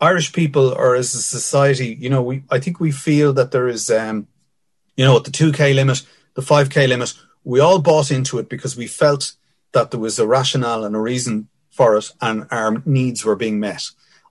Irish 0.00 0.32
people 0.32 0.72
or 0.72 0.94
as 0.94 1.12
a 1.12 1.22
society, 1.22 1.94
you 2.00 2.08
know, 2.08 2.22
we, 2.22 2.42
I 2.50 2.58
think 2.58 2.80
we 2.80 2.90
feel 2.90 3.34
that 3.34 3.50
there 3.50 3.68
is, 3.68 3.90
um, 3.90 4.28
you 4.96 5.04
know, 5.04 5.16
at 5.18 5.24
the 5.24 5.30
2K 5.30 5.74
limit, 5.74 6.02
the 6.34 6.42
5K 6.42 6.88
limit, 6.88 7.12
we 7.44 7.60
all 7.60 7.80
bought 7.80 8.10
into 8.10 8.38
it 8.38 8.48
because 8.48 8.76
we 8.76 8.86
felt 8.86 9.32
that 9.72 9.90
there 9.90 10.00
was 10.00 10.18
a 10.18 10.26
rationale 10.26 10.84
and 10.84 10.94
a 10.94 11.00
reason 11.00 11.48
for 11.70 11.96
it 11.96 12.10
and 12.20 12.46
our 12.50 12.82
needs 12.84 13.24
were 13.24 13.36
being 13.36 13.60
met. 13.60 13.82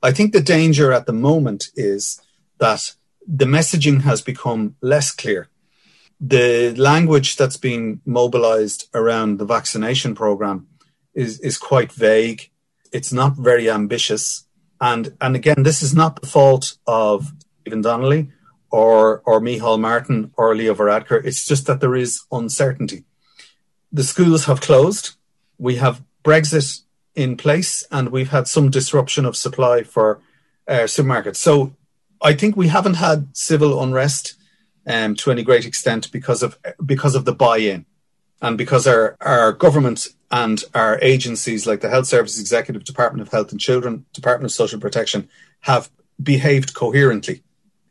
I 0.02 0.12
think 0.12 0.32
the 0.32 0.42
danger 0.42 0.92
at 0.92 1.06
the 1.06 1.14
moment 1.14 1.70
is 1.76 2.22
that 2.60 2.94
the 3.28 3.46
messaging 3.46 4.02
has 4.02 4.22
become 4.22 4.76
less 4.82 5.12
clear. 5.12 5.50
The 6.20 6.76
language 6.76 7.38
that's 7.38 7.58
being 7.58 8.02
mobilized 8.06 8.90
around 8.94 9.38
the 9.38 9.46
vaccination 9.46 10.16
program 10.16 10.68
is, 11.14 11.40
is 11.40 11.58
quite 11.58 11.92
vague. 11.92 12.50
It's 12.92 13.14
not 13.14 13.36
very 13.36 13.70
ambitious. 13.70 14.46
And, 14.82 15.16
and 15.22 15.36
again, 15.36 15.64
this 15.64 15.82
is 15.82 15.94
not 15.94 16.20
the 16.20 16.28
fault 16.28 16.78
of 16.88 17.34
Stephen 17.62 17.82
Donnelly 17.82 18.32
or, 18.72 19.22
or 19.26 19.40
Micheál 19.40 19.80
Martin 19.80 20.32
or 20.38 20.56
Leo 20.56 20.74
Varadkar. 20.74 21.24
It's 21.26 21.46
just 21.46 21.66
that 21.68 21.80
there 21.80 21.96
is 21.96 22.22
uncertainty. 22.32 23.04
The 23.92 24.04
schools 24.04 24.46
have 24.46 24.62
closed. 24.62 25.16
We 25.58 25.76
have 25.76 26.04
Brexit 26.24 26.82
in 27.16 27.38
place 27.38 27.86
and 27.92 28.10
we've 28.10 28.30
had 28.30 28.48
some 28.48 28.70
disruption 28.70 29.26
of 29.26 29.36
supply 29.36 29.84
for 29.84 30.20
uh, 30.68 30.86
supermarkets. 30.86 31.38
So 31.38 31.76
I 32.22 32.34
think 32.34 32.56
we 32.56 32.68
haven't 32.68 32.96
had 32.96 33.36
civil 33.36 33.82
unrest 33.82 34.36
um, 34.88 35.16
to 35.16 35.32
any 35.32 35.44
great 35.44 35.66
extent 35.66 36.12
because 36.12 36.44
of 36.44 36.58
because 36.86 37.16
of 37.16 37.26
the 37.26 37.34
buy-in, 37.34 37.86
and 38.42 38.58
because 38.58 38.88
our 38.88 39.16
our 39.22 39.52
government 39.52 40.08
and 40.32 40.64
our 40.74 41.00
agencies 41.02 41.66
like 41.66 41.82
the 41.82 41.90
Health 41.90 42.08
Service 42.08 42.40
Executive, 42.40 42.84
Department 42.84 43.22
of 43.22 43.32
Health 43.32 43.52
and 43.52 43.60
Children, 43.60 44.06
Department 44.14 44.52
of 44.52 44.56
Social 44.56 44.80
Protection 44.80 45.30
have 45.62 45.90
behaved 46.22 46.74
coherently. 46.74 47.44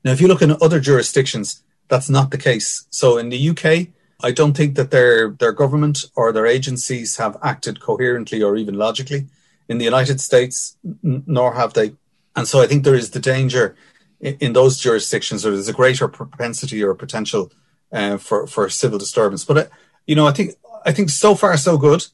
Now, 0.08 0.14
if 0.14 0.22
you 0.22 0.28
look 0.28 0.40
in 0.40 0.56
other 0.62 0.80
jurisdictions, 0.80 1.62
that's 1.88 2.08
not 2.08 2.30
the 2.30 2.38
case. 2.38 2.86
So 2.88 3.18
in 3.18 3.28
the 3.28 3.50
UK, 3.50 3.88
I 4.22 4.30
don't 4.30 4.56
think 4.56 4.74
that 4.76 4.90
their 4.90 5.32
their 5.32 5.52
government 5.52 5.98
or 6.16 6.32
their 6.32 6.46
agencies 6.46 7.18
have 7.18 7.36
acted 7.42 7.78
coherently 7.80 8.42
or 8.42 8.56
even 8.56 8.74
logically. 8.78 9.26
In 9.68 9.76
the 9.76 9.84
United 9.84 10.18
States, 10.18 10.78
n- 11.04 11.24
nor 11.26 11.56
have 11.56 11.74
they. 11.74 11.92
And 12.34 12.48
so 12.48 12.62
I 12.62 12.66
think 12.66 12.84
there 12.84 12.94
is 12.94 13.10
the 13.10 13.20
danger 13.20 13.76
in, 14.18 14.54
those 14.54 14.78
jurisdictions, 14.78 15.44
or 15.44 15.50
there's 15.50 15.68
a 15.68 15.74
greater 15.74 16.08
propensity 16.08 16.82
or 16.82 16.94
potential 16.94 17.52
uh, 17.92 18.16
for 18.16 18.46
for 18.46 18.70
civil 18.70 18.98
disturbance. 18.98 19.44
But 19.44 19.58
uh, 19.58 19.66
you 20.06 20.16
know, 20.16 20.26
I 20.26 20.32
think 20.32 20.54
I 20.86 20.92
think 20.92 21.10
so 21.10 21.34
far 21.34 21.54
so 21.58 21.76
good, 21.76 22.06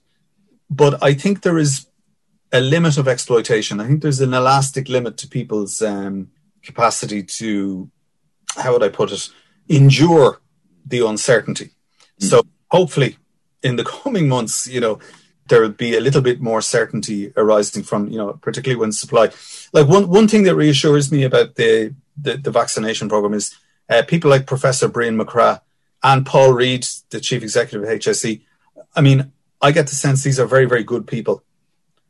but 0.68 1.00
I 1.00 1.14
think 1.14 1.42
there 1.42 1.58
is 1.58 1.86
a 2.50 2.60
limit 2.60 2.98
of 2.98 3.06
exploitation. 3.06 3.78
I 3.78 3.86
think 3.86 4.02
there's 4.02 4.20
an 4.20 4.34
elastic 4.34 4.88
limit 4.88 5.16
to 5.18 5.28
people's 5.28 5.80
um, 5.80 6.32
capacity 6.64 7.22
to, 7.22 7.90
how 8.56 8.72
would 8.72 8.82
I 8.82 8.88
put 8.88 9.12
it, 9.12 9.28
endure 9.68 10.40
the 10.86 11.06
uncertainty. 11.06 11.70
Mm. 12.20 12.30
So 12.30 12.42
hopefully, 12.70 13.18
in 13.62 13.76
the 13.76 13.84
coming 14.02 14.28
months, 14.28 14.66
you 14.66 14.80
know, 14.80 14.98
there 15.48 15.60
will 15.60 15.70
be 15.70 15.94
a 15.94 16.00
little 16.00 16.22
bit 16.22 16.40
more 16.40 16.62
certainty 16.62 17.32
arising 17.36 17.82
from, 17.82 18.08
you 18.08 18.16
know, 18.16 18.32
particularly 18.34 18.80
when 18.80 18.92
supply. 18.92 19.30
Like 19.72 19.88
one 19.88 20.08
one 20.08 20.26
thing 20.26 20.44
that 20.44 20.54
reassures 20.54 21.12
me 21.12 21.24
about 21.24 21.56
the 21.56 21.94
the, 22.16 22.36
the 22.36 22.50
vaccination 22.50 23.08
program 23.08 23.34
is 23.34 23.54
uh, 23.90 24.02
people 24.06 24.30
like 24.30 24.46
Professor 24.46 24.88
Brian 24.88 25.18
MacCraith 25.18 25.60
and 26.02 26.24
Paul 26.24 26.52
Reid, 26.52 26.86
the 27.10 27.20
chief 27.20 27.42
executive 27.42 27.82
of 27.82 27.98
HSE. 27.98 28.40
I 28.96 29.00
mean, 29.00 29.32
I 29.60 29.72
get 29.72 29.88
the 29.88 29.94
sense 29.94 30.22
these 30.22 30.40
are 30.40 30.46
very 30.46 30.64
very 30.64 30.84
good 30.84 31.06
people 31.06 31.42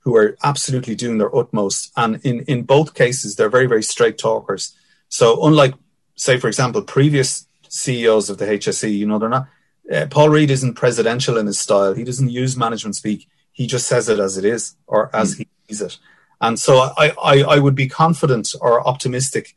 who 0.05 0.15
are 0.17 0.37
absolutely 0.45 0.95
doing 0.95 1.19
their 1.19 1.35
utmost, 1.35 1.91
and 1.97 2.21
in 2.25 2.41
in 2.43 2.63
both 2.63 2.95
cases 2.95 3.37
they're 3.37 3.49
very 3.49 3.67
very 3.67 3.83
straight 3.83 4.19
talkers. 4.19 4.75
So 5.09 5.45
unlike, 5.47 5.75
say, 6.17 6.39
for 6.39 6.49
example, 6.49 6.83
previous 6.83 7.47
CEOs 7.69 8.31
of 8.31 8.39
the 8.39 8.47
HSE, 8.47 8.97
you 8.97 9.07
know, 9.07 9.19
they're 9.19 9.29
not 9.29 9.49
uh, 9.93 10.07
Paul 10.07 10.31
Reid 10.31 10.51
isn't 10.51 10.75
presidential 10.75 11.37
in 11.37 11.47
his 11.47 11.59
style. 11.59 11.95
He 11.95 12.05
doesn't 12.05 12.31
use 12.31 12.57
management 12.57 12.97
speak. 12.97 13.29
He 13.53 13.67
just 13.67 13.87
says 13.87 14.09
it 14.09 14.19
as 14.19 14.39
it 14.39 14.45
is 14.45 14.77
or 14.87 15.15
as 15.15 15.35
mm. 15.35 15.39
he 15.39 15.49
sees 15.69 15.83
it. 15.83 15.99
And 16.41 16.59
so 16.59 16.91
I, 16.97 17.13
I, 17.23 17.43
I 17.43 17.59
would 17.59 17.75
be 17.75 17.89
confident 17.89 18.55
or 18.61 18.87
optimistic 18.87 19.55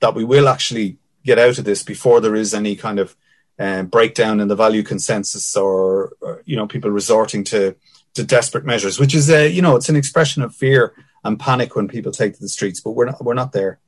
that 0.00 0.14
we 0.14 0.24
will 0.24 0.48
actually 0.48 0.98
get 1.24 1.38
out 1.38 1.58
of 1.58 1.64
this 1.64 1.82
before 1.82 2.20
there 2.20 2.34
is 2.34 2.54
any 2.54 2.76
kind 2.76 2.98
of 2.98 3.16
uh, 3.58 3.82
breakdown 3.82 4.40
in 4.40 4.48
the 4.48 4.54
value 4.54 4.82
consensus 4.82 5.56
or, 5.56 6.12
or, 6.20 6.42
you 6.44 6.56
know 6.56 6.66
people 6.66 6.90
resorting 6.90 7.42
to 7.42 7.74
to 8.18 8.24
desperate 8.24 8.64
measures, 8.64 8.98
which 8.98 9.14
is 9.14 9.30
a 9.30 9.48
you 9.48 9.62
know 9.62 9.76
it's 9.76 9.88
an 9.88 9.96
expression 9.96 10.42
of 10.42 10.54
fear 10.54 10.94
and 11.24 11.38
panic 11.38 11.74
when 11.76 11.88
people 11.88 12.12
take 12.12 12.34
to 12.34 12.40
the 12.40 12.48
streets. 12.48 12.80
But 12.80 12.92
we're 12.92 13.06
not 13.06 13.24
we're 13.24 13.34
not 13.34 13.52
there. 13.52 13.78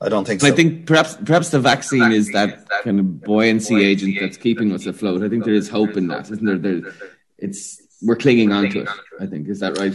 I 0.00 0.08
don't 0.08 0.26
think 0.26 0.42
so. 0.42 0.48
I 0.48 0.50
think 0.50 0.86
perhaps 0.86 1.16
perhaps 1.24 1.50
the 1.50 1.60
vaccine 1.60 2.12
is 2.12 2.30
that 2.32 2.68
kind 2.84 3.00
of 3.00 3.22
buoyancy 3.22 3.82
agent 3.84 4.18
that's 4.20 4.36
keeping 4.36 4.72
us 4.72 4.86
afloat. 4.86 5.22
I 5.22 5.28
think 5.28 5.44
there 5.44 5.54
is 5.54 5.68
hope 5.68 5.96
in 5.96 6.08
that, 6.08 6.30
isn't 6.30 6.44
there? 6.44 6.58
there 6.58 6.92
it's 7.38 7.82
we're 8.02 8.16
clinging 8.16 8.52
on 8.52 8.68
to 8.70 8.80
it. 8.80 8.88
I 9.20 9.26
think 9.26 9.48
is 9.48 9.60
that 9.60 9.78
right? 9.78 9.94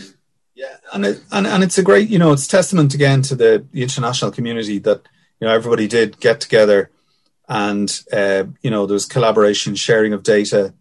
Yeah, 0.55 0.77
and 0.93 1.05
it, 1.05 1.23
and 1.31 1.47
and 1.47 1.63
it's 1.63 1.77
a 1.77 1.83
great, 1.83 2.09
you 2.09 2.19
know, 2.19 2.33
it's 2.33 2.47
testament 2.47 2.93
again 2.93 3.21
to 3.23 3.35
the, 3.35 3.65
the 3.71 3.83
international 3.83 4.31
community 4.31 4.79
that 4.79 5.01
you 5.39 5.47
know 5.47 5.53
everybody 5.53 5.87
did 5.87 6.19
get 6.19 6.41
together, 6.41 6.91
and 7.47 8.01
uh, 8.11 8.43
you 8.61 8.69
know 8.69 8.85
there 8.85 8.93
was 8.93 9.05
collaboration, 9.05 9.75
sharing 9.75 10.13
of 10.13 10.23
data, 10.23 10.73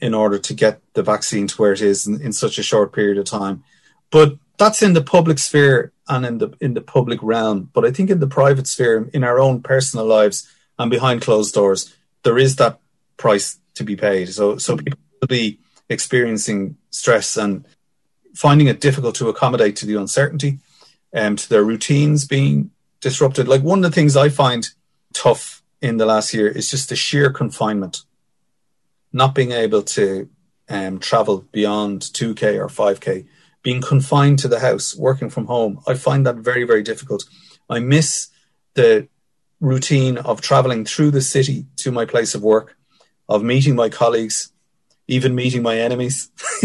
in 0.00 0.14
order 0.14 0.38
to 0.38 0.54
get 0.54 0.80
the 0.94 1.02
vaccine 1.02 1.46
to 1.48 1.56
where 1.56 1.72
it 1.72 1.80
is 1.80 2.06
in, 2.06 2.20
in 2.20 2.32
such 2.32 2.58
a 2.58 2.62
short 2.62 2.92
period 2.92 3.18
of 3.18 3.24
time. 3.24 3.64
But 4.10 4.36
that's 4.58 4.82
in 4.82 4.92
the 4.92 5.02
public 5.02 5.38
sphere 5.38 5.92
and 6.08 6.24
in 6.26 6.38
the 6.38 6.50
in 6.60 6.74
the 6.74 6.80
public 6.80 7.20
realm. 7.22 7.70
But 7.72 7.84
I 7.84 7.90
think 7.90 8.10
in 8.10 8.20
the 8.20 8.26
private 8.26 8.66
sphere, 8.66 9.08
in 9.12 9.24
our 9.24 9.38
own 9.38 9.62
personal 9.62 10.06
lives 10.06 10.48
and 10.78 10.90
behind 10.90 11.22
closed 11.22 11.54
doors, 11.54 11.94
there 12.22 12.38
is 12.38 12.56
that 12.56 12.80
price 13.16 13.58
to 13.74 13.84
be 13.84 13.96
paid. 13.96 14.28
So 14.30 14.58
so 14.58 14.76
people 14.76 14.98
will 15.20 15.28
be 15.28 15.58
experiencing 15.88 16.76
stress 16.90 17.36
and 17.36 17.64
finding 18.34 18.68
it 18.68 18.80
difficult 18.80 19.14
to 19.16 19.28
accommodate 19.28 19.76
to 19.76 19.86
the 19.86 19.96
uncertainty 19.96 20.58
and 21.12 21.26
um, 21.26 21.36
to 21.36 21.48
their 21.48 21.64
routines 21.64 22.24
being 22.24 22.70
disrupted. 23.00 23.48
Like 23.48 23.62
one 23.62 23.78
of 23.78 23.90
the 23.90 23.94
things 23.94 24.16
I 24.16 24.28
find 24.28 24.68
tough 25.12 25.62
in 25.80 25.96
the 25.96 26.06
last 26.06 26.34
year 26.34 26.48
is 26.48 26.70
just 26.70 26.88
the 26.88 26.96
sheer 26.96 27.30
confinement, 27.30 28.02
not 29.12 29.34
being 29.34 29.52
able 29.52 29.82
to 29.82 30.28
um, 30.68 30.98
travel 30.98 31.46
beyond 31.52 32.02
2K 32.02 32.58
or 32.58 32.68
5K 32.68 33.26
being 33.62 33.80
confined 33.82 34.38
to 34.40 34.48
the 34.48 34.60
house, 34.60 34.96
working 34.96 35.30
from 35.30 35.46
home, 35.46 35.80
I 35.86 35.94
find 35.94 36.24
that 36.26 36.36
very, 36.36 36.64
very 36.64 36.82
difficult. 36.82 37.24
I 37.68 37.80
miss 37.80 38.28
the 38.74 39.08
routine 39.60 40.18
of 40.18 40.40
traveling 40.40 40.84
through 40.84 41.10
the 41.10 41.20
city 41.20 41.66
to 41.76 41.90
my 41.90 42.04
place 42.04 42.34
of 42.34 42.42
work, 42.42 42.76
of 43.28 43.42
meeting 43.42 43.74
my 43.74 43.88
colleagues, 43.88 44.52
even 45.06 45.34
meeting 45.34 45.62
my 45.62 45.76
enemies. 45.78 46.30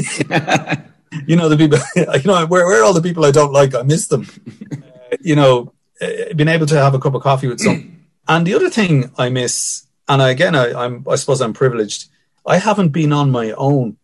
you 1.27 1.36
know, 1.36 1.49
the 1.49 1.58
people, 1.58 1.79
you 1.95 2.23
know, 2.23 2.45
where, 2.45 2.65
where 2.65 2.82
are 2.82 2.84
all 2.84 2.93
the 2.93 3.01
people 3.01 3.25
I 3.25 3.32
don't 3.32 3.51
like? 3.51 3.73
I 3.75 3.82
miss 3.82 4.08
them. 4.08 4.27
Uh, 4.71 5.17
you 5.21 5.36
know, 5.36 5.73
uh, 6.01 6.34
being 6.36 6.49
able 6.49 6.67
to 6.67 6.75
have 6.75 6.93
a 6.93 6.99
cup 6.99 7.15
of 7.15 7.21
coffee 7.21 7.47
with 7.47 7.60
some. 7.60 7.89
And 8.25 8.47
the 8.47 8.53
other 8.53 8.69
thing 8.69 9.12
I 9.17 9.27
miss, 9.27 9.86
and 10.08 10.21
again, 10.21 10.56
I, 10.56 10.71
I'm, 10.73 11.06
I 11.10 11.15
suppose 11.15 11.41
I'm 11.41 11.51
privileged. 11.51 12.08
I 12.45 12.58
haven't 12.58 12.89
been 12.89 13.13
on 13.13 13.32
my 13.32 13.51
own 13.51 13.97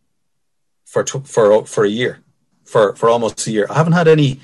for, 0.86 1.06
for, 1.06 1.65
for 1.65 1.84
a 1.84 1.89
year 1.89 2.23
for, 2.69 2.95
for 2.95 3.10
almost 3.10 3.47
a 3.47 3.52
year. 3.52 3.65
I 3.69 3.73
haven't 3.73 3.93
had 3.93 4.08
any 4.08 4.41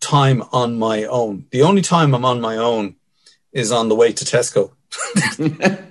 time 0.00 0.42
on 0.50 0.78
my 0.78 1.04
own. 1.04 1.46
The 1.50 1.62
only 1.62 1.82
time 1.82 2.14
I'm 2.14 2.24
on 2.24 2.40
my 2.40 2.56
own 2.56 2.96
is 3.52 3.70
on 3.70 3.88
the 3.88 3.94
way 3.94 4.12
to 4.12 4.24
Tesco 4.24 4.72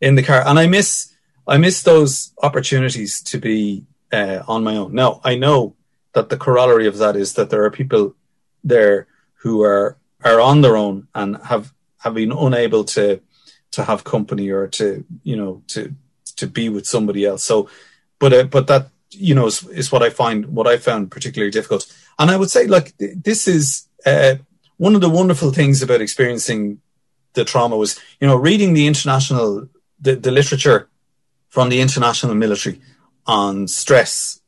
in 0.00 0.14
the 0.14 0.22
car. 0.22 0.46
And 0.46 0.58
I 0.58 0.66
miss, 0.66 1.14
I 1.48 1.56
miss 1.56 1.82
those 1.82 2.32
opportunities 2.42 3.22
to 3.22 3.38
be 3.38 3.86
uh, 4.12 4.42
on 4.46 4.62
my 4.62 4.76
own. 4.76 4.94
Now, 4.94 5.20
I 5.24 5.34
know 5.34 5.74
that 6.12 6.28
the 6.28 6.36
corollary 6.36 6.86
of 6.86 6.98
that 6.98 7.16
is 7.16 7.32
that 7.34 7.48
there 7.48 7.64
are 7.64 7.70
people 7.70 8.14
there 8.62 9.06
who 9.36 9.62
are, 9.62 9.96
are 10.22 10.40
on 10.40 10.60
their 10.60 10.76
own 10.76 11.08
and 11.14 11.38
have, 11.44 11.72
have 11.98 12.14
been 12.14 12.32
unable 12.32 12.84
to, 12.84 13.20
to 13.72 13.84
have 13.84 14.04
company 14.04 14.50
or 14.50 14.68
to, 14.68 15.04
you 15.22 15.36
know, 15.36 15.62
to, 15.68 15.94
to 16.36 16.46
be 16.46 16.68
with 16.68 16.86
somebody 16.86 17.24
else. 17.24 17.44
So, 17.44 17.68
but, 18.18 18.32
uh, 18.32 18.44
but 18.44 18.66
that, 18.68 18.88
you 19.10 19.34
know, 19.34 19.46
is, 19.46 19.66
is, 19.68 19.92
what 19.92 20.02
I 20.02 20.10
find, 20.10 20.46
what 20.46 20.66
I 20.66 20.78
found 20.78 21.10
particularly 21.10 21.50
difficult. 21.50 21.92
And 22.18 22.30
I 22.30 22.36
would 22.36 22.50
say, 22.50 22.66
like, 22.66 22.94
this 22.98 23.46
is 23.46 23.88
uh, 24.06 24.36
one 24.76 24.94
of 24.94 25.00
the 25.00 25.08
wonderful 25.08 25.52
things 25.52 25.82
about 25.82 26.00
experiencing 26.00 26.80
the 27.34 27.44
trauma 27.44 27.76
was, 27.76 27.98
you 28.20 28.26
know, 28.26 28.36
reading 28.36 28.74
the 28.74 28.86
international, 28.86 29.68
the, 30.00 30.16
the 30.16 30.30
literature 30.30 30.88
from 31.48 31.68
the 31.68 31.80
international 31.80 32.34
military 32.34 32.80
on 33.26 33.68
stress. 33.68 34.40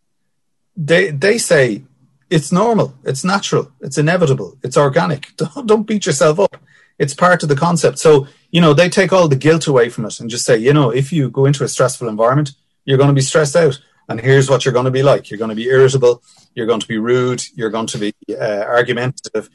They 0.76 1.10
they 1.10 1.38
say 1.38 1.84
it's 2.30 2.50
normal, 2.50 2.94
it's 3.04 3.24
natural, 3.24 3.70
it's 3.80 3.98
inevitable, 3.98 4.58
it's 4.62 4.76
organic. 4.76 5.32
Don't, 5.36 5.66
don't 5.66 5.86
beat 5.86 6.06
yourself 6.06 6.40
up. 6.40 6.56
It's 6.98 7.14
part 7.14 7.42
of 7.42 7.48
the 7.48 7.56
concept. 7.56 7.98
So, 7.98 8.26
you 8.54 8.60
know, 8.60 8.72
they 8.72 8.88
take 8.88 9.12
all 9.12 9.26
the 9.26 9.34
guilt 9.34 9.66
away 9.66 9.88
from 9.88 10.04
it 10.04 10.20
and 10.20 10.30
just 10.30 10.44
say, 10.44 10.56
you 10.56 10.72
know, 10.72 10.90
if 10.90 11.12
you 11.12 11.28
go 11.28 11.44
into 11.44 11.64
a 11.64 11.68
stressful 11.68 12.08
environment, 12.08 12.52
you're 12.84 12.96
going 12.96 13.08
to 13.08 13.14
be 13.14 13.20
stressed 13.20 13.56
out 13.56 13.80
and 14.08 14.20
here's 14.20 14.48
what 14.48 14.64
you're 14.64 14.72
going 14.72 14.84
to 14.84 14.92
be 14.92 15.02
like. 15.02 15.28
You're 15.28 15.38
going 15.38 15.48
to 15.48 15.56
be 15.56 15.66
irritable. 15.66 16.22
You're 16.54 16.66
going 16.66 16.78
to 16.78 16.86
be 16.86 16.98
rude. 16.98 17.42
You're 17.56 17.70
going 17.70 17.88
to 17.88 17.98
be 17.98 18.14
uh, 18.30 18.62
argumentative. 18.62 19.50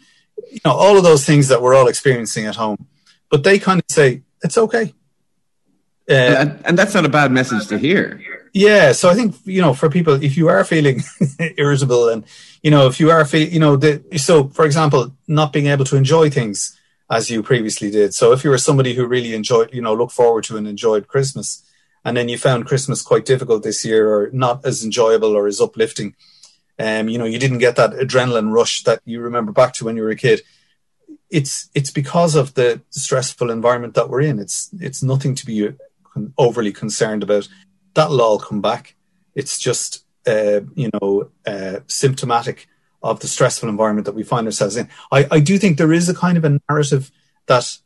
You 0.52 0.60
know, 0.66 0.74
all 0.74 0.98
of 0.98 1.04
those 1.04 1.26
things 1.26 1.48
that 1.48 1.62
we're 1.62 1.76
all 1.76 1.88
experiencing 1.88 2.46
at 2.46 2.58
home. 2.58 2.88
But 3.30 3.46
they 3.46 3.58
kind 3.58 3.80
of 3.80 3.86
say, 3.90 4.24
it's 4.44 4.58
okay. 4.58 4.94
Uh, 6.10 6.14
and, 6.14 6.62
and 6.66 6.78
that's 6.78 6.94
not 6.94 7.06
a 7.06 7.10
bad 7.10 7.32
message 7.32 7.68
to 7.68 7.78
hear. 7.78 8.20
Yeah. 8.54 8.92
So 8.92 9.08
I 9.08 9.14
think, 9.14 9.34
you 9.46 9.62
know, 9.62 9.74
for 9.74 9.90
people, 9.90 10.22
if 10.22 10.36
you 10.36 10.50
are 10.50 10.66
feeling 10.66 11.04
irritable 11.58 12.10
and, 12.10 12.26
you 12.64 12.72
know, 12.72 12.88
if 12.88 13.00
you 13.00 13.12
are 13.12 13.24
feeling, 13.24 13.54
you 13.54 13.60
know, 13.62 13.78
the, 13.78 14.04
so 14.18 14.50
for 14.50 14.66
example, 14.66 15.16
not 15.26 15.54
being 15.54 15.68
able 15.68 15.86
to 15.86 15.96
enjoy 15.96 16.30
things 16.30 16.76
as 17.10 17.30
you 17.30 17.41
previously 17.41 17.89
did. 17.89 18.13
So 18.13 18.32
if 18.32 18.43
you 18.43 18.50
were 18.50 18.58
somebody 18.58 18.93
who 18.93 19.08
really 19.08 19.34
enjoyed, 19.34 19.74
you 19.74 19.82
know, 19.82 19.93
look 19.93 20.12
forward 20.12 20.43
to 20.45 20.58
and 20.58 20.67
enjoyed 20.67 21.08
Christmas, 21.08 21.65
and 22.06 22.15
then 22.15 22.30
you 22.30 22.38
found 22.38 22.65
Christmas 22.65 23.02
quite 23.02 23.26
difficult 23.26 23.63
this 23.63 23.84
year 23.84 24.13
or 24.13 24.30
not 24.32 24.65
as 24.65 24.84
enjoyable 24.84 25.36
or 25.36 25.48
as 25.48 25.60
uplifting. 25.60 26.15
Um, 26.78 27.10
you 27.10 27.17
know, 27.17 27.26
you 27.26 27.39
didn't 27.39 27.58
get 27.58 27.76
that 27.76 27.91
adrenaline 27.91 28.54
rush 28.54 28.84
that 28.84 29.02
you 29.06 29.19
remember 29.19 29.52
back 29.52 29.74
to 29.74 29.86
when 29.86 29.98
you 29.98 30.04
were 30.04 30.12
a 30.12 30.15
kid. 30.15 30.41
It's 31.30 31.69
it's 31.76 31.91
because 31.91 32.36
of 32.36 32.54
the 32.54 32.82
stressful 32.89 33.52
environment 33.52 33.95
that 33.95 34.10
we're 34.10 34.22
in. 34.22 34.39
It's 34.39 34.69
it's 34.80 35.04
nothing 35.04 35.36
to 35.36 35.45
be 35.45 35.74
overly 36.38 36.72
concerned 36.72 37.22
about. 37.22 37.48
That'll 37.95 38.22
all 38.22 38.39
come 38.39 38.62
back. 38.62 38.95
It's 39.36 39.60
just 39.60 40.06
uh, 40.26 40.62
you 40.74 40.89
know 40.93 41.30
uh, 41.45 41.82
symptomatic 41.88 42.67
of 43.02 43.20
the 43.20 43.28
stressful 43.28 43.70
environment 43.70 44.06
that 44.06 44.16
we 44.16 44.24
find 44.24 44.46
ourselves 44.46 44.76
in. 44.76 44.90
I, 45.12 45.28
I 45.32 45.40
do 45.40 45.58
think 45.58 45.78
there 45.78 45.94
is 45.94 46.10
a 46.10 46.16
kind 46.16 46.38
of 46.38 46.46
a 46.46 46.60
narrative 46.70 47.12
that, 47.48 47.78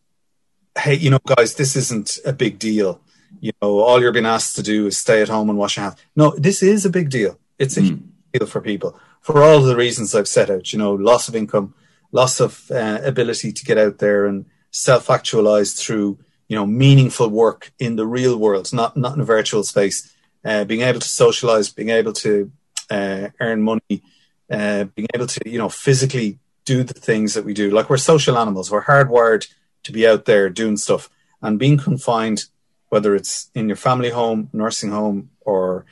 hey, 0.78 0.95
you 0.95 1.10
know, 1.10 1.19
guys, 1.26 1.56
this 1.56 1.76
isn't 1.76 2.19
a 2.26 2.34
big 2.34 2.60
deal 2.60 2.99
you 3.43 3.52
know, 3.62 3.80
all 3.80 4.02
you're 4.02 4.13
being 4.13 4.26
asked 4.26 4.56
to 4.56 4.63
do 4.63 4.88
is 4.88 4.97
stay 4.97 5.21
at 5.21 5.28
home 5.28 5.49
and 5.49 5.60
wash 5.60 5.76
your 5.76 5.84
hands. 5.84 5.97
No, 6.15 6.34
this 6.38 6.63
is 6.63 6.86
a 6.86 6.89
big 6.89 7.10
deal. 7.10 7.38
It's 7.60 7.76
a 7.76 7.82
mm. 7.82 8.02
deal 8.32 8.47
for 8.47 8.62
people 8.62 8.97
for 9.19 9.43
all 9.43 9.62
the 9.62 9.76
reasons 9.76 10.15
I've 10.15 10.28
set 10.28 10.49
out. 10.49 10.71
You 10.71 10.80
know, 10.80 10.93
loss 10.93 11.28
of 11.28 11.36
income, 11.36 11.73
loss 12.13 12.39
of 12.39 12.71
uh, 12.71 12.99
ability 13.04 13.52
to 13.52 13.65
get 13.65 13.78
out 13.78 13.97
there 13.97 14.26
and 14.28 14.45
self-actualize 14.71 15.73
through 15.73 16.19
you 16.47 16.56
know 16.56 16.65
meaningful 16.65 17.30
work 17.30 17.73
in 17.80 17.97
the 17.97 18.08
real 18.08 18.38
world, 18.38 18.71
not 18.71 18.95
not 18.95 19.15
in 19.15 19.21
a 19.21 19.26
virtual 19.26 19.63
space. 19.63 20.15
Uh, 20.45 20.63
being 20.63 20.82
able 20.82 20.99
to 20.99 21.08
socialize, 21.08 21.69
being 21.69 21.89
able 21.89 22.12
to 22.12 22.52
uh, 22.89 23.30
earn 23.39 23.62
money, 23.62 24.04
uh, 24.53 24.83
being 24.95 25.07
able 25.13 25.27
to 25.27 25.39
you 25.45 25.57
know 25.57 25.69
physically 25.69 26.39
do 26.65 26.83
the 26.83 26.93
things 26.93 27.33
that 27.33 27.45
we 27.45 27.53
do. 27.53 27.71
Like 27.71 27.89
we're 27.89 27.97
social 27.97 28.37
animals. 28.37 28.71
We're 28.71 28.85
hardwired 28.85 29.47
to 29.83 29.91
be 29.91 30.07
out 30.07 30.25
there 30.25 30.49
doing 30.49 30.77
stuff, 30.77 31.09
and 31.41 31.59
being 31.59 31.77
confined 31.77 32.45
whether 32.89 33.15
it's 33.15 33.49
in 33.55 33.67
your 33.67 33.75
family 33.75 34.11
home, 34.11 34.49
nursing 34.53 34.91
home, 34.91 35.31
or 35.41 35.83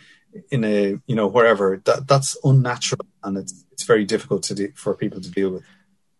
in 0.51 0.63
a 0.63 0.99
you 1.07 1.15
know 1.15 1.27
wherever 1.27 1.81
that 1.85 2.07
that's 2.07 2.37
unnatural 2.43 3.05
and 3.23 3.37
it's 3.37 3.65
it's 3.71 3.83
very 3.83 4.05
difficult 4.05 4.43
to 4.43 4.53
de- 4.53 4.71
for 4.75 4.93
people 4.93 5.19
to 5.19 5.31
deal 5.31 5.49
with. 5.49 5.63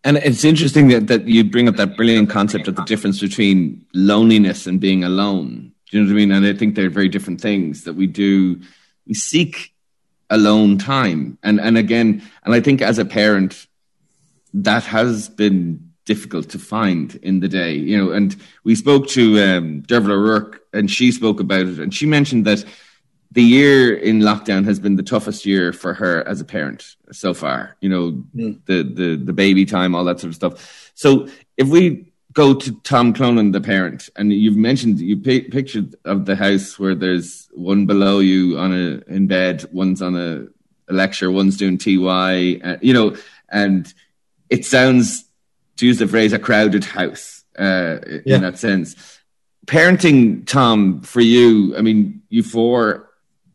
And 0.04 0.16
it's 0.16 0.44
interesting 0.44 0.88
that, 0.88 1.06
that 1.06 1.28
you 1.28 1.44
bring 1.44 1.68
up 1.68 1.76
that 1.76 1.96
brilliant 1.96 2.28
concept 2.28 2.66
of 2.66 2.74
the 2.74 2.82
difference 2.82 3.20
between 3.20 3.86
loneliness 3.94 4.66
and 4.66 4.80
being 4.80 5.04
alone. 5.04 5.72
Do 5.88 5.98
you 5.98 6.02
know 6.02 6.08
what 6.08 6.14
I 6.14 6.16
mean? 6.16 6.32
And 6.32 6.44
I 6.44 6.54
think 6.54 6.74
they're 6.74 6.90
very 6.90 7.08
different 7.08 7.40
things 7.40 7.84
that 7.84 7.92
we 7.92 8.08
do. 8.08 8.60
We 9.06 9.14
seek 9.14 9.72
alone 10.32 10.78
time, 10.78 11.38
and 11.42 11.60
and 11.60 11.78
again, 11.78 12.22
and 12.44 12.54
I 12.54 12.60
think 12.60 12.82
as 12.82 12.98
a 12.98 13.04
parent, 13.04 13.66
that 14.54 14.84
has 14.84 15.28
been 15.28 15.92
difficult 16.04 16.48
to 16.50 16.58
find 16.58 17.14
in 17.16 17.40
the 17.40 17.48
day, 17.48 17.74
you 17.74 17.96
know. 17.96 18.10
And 18.10 18.34
we 18.64 18.74
spoke 18.74 19.06
to 19.08 19.40
um, 19.42 19.82
Derval 19.82 20.10
O'Rourke, 20.10 20.62
and 20.72 20.90
she 20.90 21.12
spoke 21.12 21.38
about 21.38 21.66
it, 21.66 21.78
and 21.78 21.94
she 21.94 22.06
mentioned 22.06 22.46
that 22.46 22.64
the 23.30 23.42
year 23.42 23.94
in 23.94 24.20
lockdown 24.20 24.64
has 24.64 24.78
been 24.78 24.96
the 24.96 25.02
toughest 25.02 25.46
year 25.46 25.72
for 25.72 25.94
her 25.94 26.26
as 26.26 26.40
a 26.40 26.44
parent 26.44 26.96
so 27.12 27.32
far. 27.34 27.76
You 27.80 27.88
know, 27.88 28.24
mm. 28.34 28.58
the 28.66 28.82
the 28.82 29.16
the 29.16 29.32
baby 29.32 29.64
time, 29.64 29.94
all 29.94 30.04
that 30.04 30.20
sort 30.20 30.30
of 30.30 30.34
stuff. 30.34 30.92
So 30.94 31.28
if 31.56 31.68
we 31.68 32.11
go 32.32 32.54
to 32.54 32.72
Tom 32.82 33.12
Clonan, 33.12 33.52
the 33.52 33.60
parent, 33.60 34.08
and 34.16 34.32
you've 34.32 34.56
mentioned 34.56 35.00
you 35.00 35.16
p- 35.16 35.42
pictured 35.42 35.94
of 36.04 36.24
the 36.24 36.36
house 36.36 36.78
where 36.78 36.94
there's 36.94 37.48
one 37.52 37.86
below 37.86 38.20
you 38.20 38.58
on 38.58 38.72
a 38.72 39.12
in 39.12 39.26
bed, 39.26 39.64
one's 39.72 40.00
on 40.02 40.16
a, 40.16 40.46
a 40.90 40.92
lecture, 40.92 41.30
one's 41.30 41.56
doing 41.56 41.78
TY, 41.78 42.60
uh, 42.64 42.76
you 42.80 42.94
know, 42.94 43.16
and 43.50 43.92
it 44.48 44.64
sounds 44.64 45.24
to 45.76 45.86
use 45.86 45.98
the 45.98 46.08
phrase, 46.08 46.32
a 46.32 46.38
crowded 46.38 46.84
house 46.84 47.44
uh, 47.58 47.98
yeah. 48.24 48.36
in 48.36 48.42
that 48.42 48.58
sense. 48.58 48.96
Parenting, 49.66 50.46
Tom, 50.46 51.02
for 51.02 51.20
you, 51.20 51.76
I 51.76 51.82
mean, 51.82 52.22
you 52.28 52.42
four 52.42 53.10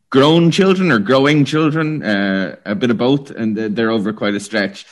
grown 0.09 0.51
children 0.51 0.91
or 0.91 0.99
growing 0.99 1.45
children, 1.45 2.01
uh, 2.03 2.55
a 2.65 2.75
bit 2.75 2.91
of 2.91 2.97
both, 2.97 3.29
and 3.31 3.57
they're 3.57 3.91
over 3.91 4.13
quite 4.13 4.35
a 4.35 4.39
stretch. 4.39 4.85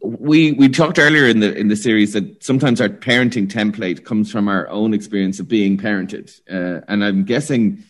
We 0.00 0.52
we 0.52 0.68
talked 0.68 0.98
earlier 0.98 1.26
in 1.26 1.40
the 1.40 1.54
in 1.56 1.68
the 1.68 1.76
series 1.76 2.12
that 2.12 2.42
sometimes 2.42 2.80
our 2.80 2.88
parenting 2.88 3.48
template 3.48 4.04
comes 4.04 4.30
from 4.30 4.48
our 4.48 4.68
own 4.68 4.94
experience 4.94 5.40
of 5.40 5.48
being 5.48 5.76
parented, 5.78 6.40
uh, 6.50 6.84
and 6.88 7.04
I'm 7.04 7.24
guessing 7.24 7.82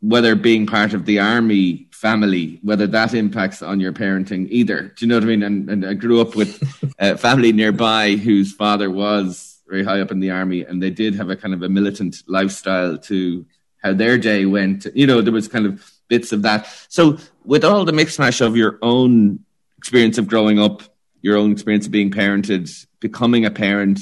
whether 0.00 0.36
being 0.36 0.66
part 0.66 0.94
of 0.94 1.06
the 1.06 1.18
army 1.18 1.88
family, 1.90 2.60
whether 2.62 2.86
that 2.86 3.14
impacts 3.14 3.62
on 3.62 3.80
your 3.80 3.92
parenting 3.92 4.46
either. 4.50 4.92
Do 4.96 5.04
you 5.04 5.08
know 5.08 5.16
what 5.16 5.24
I 5.24 5.26
mean? 5.26 5.42
And, 5.42 5.68
and 5.68 5.84
I 5.84 5.94
grew 5.94 6.20
up 6.20 6.36
with 6.36 6.62
a 7.00 7.18
family 7.18 7.52
nearby 7.52 8.12
whose 8.12 8.52
father 8.52 8.90
was 8.90 9.60
very 9.68 9.84
high 9.84 10.00
up 10.00 10.12
in 10.12 10.20
the 10.20 10.30
army, 10.30 10.64
and 10.64 10.82
they 10.82 10.90
did 10.90 11.14
have 11.16 11.30
a 11.30 11.36
kind 11.36 11.52
of 11.52 11.62
a 11.62 11.68
militant 11.68 12.22
lifestyle 12.26 12.96
to 12.98 13.44
how 13.82 13.92
their 13.92 14.18
day 14.18 14.46
went. 14.46 14.86
You 14.94 15.06
know, 15.06 15.20
there 15.20 15.32
was 15.32 15.48
kind 15.48 15.66
of 15.66 15.90
bits 16.08 16.32
of 16.32 16.42
that. 16.42 16.68
So, 16.88 17.18
with 17.44 17.64
all 17.64 17.84
the 17.84 17.92
mix 17.92 18.18
mash 18.18 18.40
of 18.40 18.56
your 18.56 18.78
own 18.82 19.40
experience 19.76 20.18
of 20.18 20.28
growing 20.28 20.58
up, 20.58 20.82
your 21.22 21.36
own 21.36 21.52
experience 21.52 21.86
of 21.86 21.92
being 21.92 22.10
parented, 22.10 22.86
becoming 23.00 23.44
a 23.44 23.50
parent, 23.50 24.00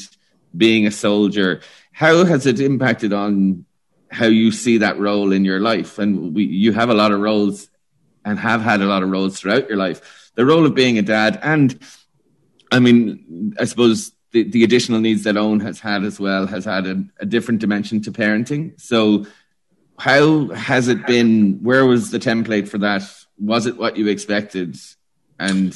being 0.57 0.87
a 0.87 0.91
soldier, 0.91 1.61
how 1.93 2.25
has 2.25 2.47
it 2.47 2.61
impacted 2.61 3.13
on 3.13 3.65
how 4.11 4.27
you 4.27 4.53
see 4.53 4.79
that 4.79 4.99
role 4.99 5.33
in 5.33 5.45
your 5.45 5.61
life? 5.61 5.99
And 5.99 6.35
we, 6.35 6.45
you 6.45 6.73
have 6.73 6.91
a 6.91 6.95
lot 6.95 7.13
of 7.13 7.21
roles 7.21 7.69
and 8.25 8.39
have 8.39 8.61
had 8.61 8.83
a 8.83 8.87
lot 8.87 9.03
of 9.03 9.11
roles 9.11 9.39
throughout 9.39 9.69
your 9.69 9.79
life. 9.79 10.31
The 10.35 10.45
role 10.45 10.67
of 10.67 10.75
being 10.75 10.99
a 10.99 11.03
dad, 11.03 11.39
and 11.43 11.79
I 12.71 12.81
mean, 12.81 13.55
I 13.59 13.65
suppose 13.65 14.13
the, 14.33 14.43
the 14.43 14.65
additional 14.65 15.01
needs 15.01 15.25
that 15.25 15.37
Owen 15.37 15.61
has 15.61 15.81
had 15.81 16.05
as 16.05 16.21
well 16.21 16.47
has 16.47 16.65
had 16.65 16.87
a, 16.87 17.05
a 17.21 17.25
different 17.27 17.61
dimension 17.61 18.03
to 18.03 18.13
parenting. 18.13 18.79
So, 18.81 19.27
how 19.99 20.49
has 20.49 20.89
it 20.89 21.07
been? 21.07 21.61
Where 21.63 21.87
was 21.87 22.11
the 22.11 22.19
template 22.19 22.69
for 22.69 22.79
that? 22.79 23.03
Was 23.39 23.65
it 23.65 23.79
what 23.79 23.97
you 23.97 24.09
expected? 24.09 24.77
And 25.39 25.75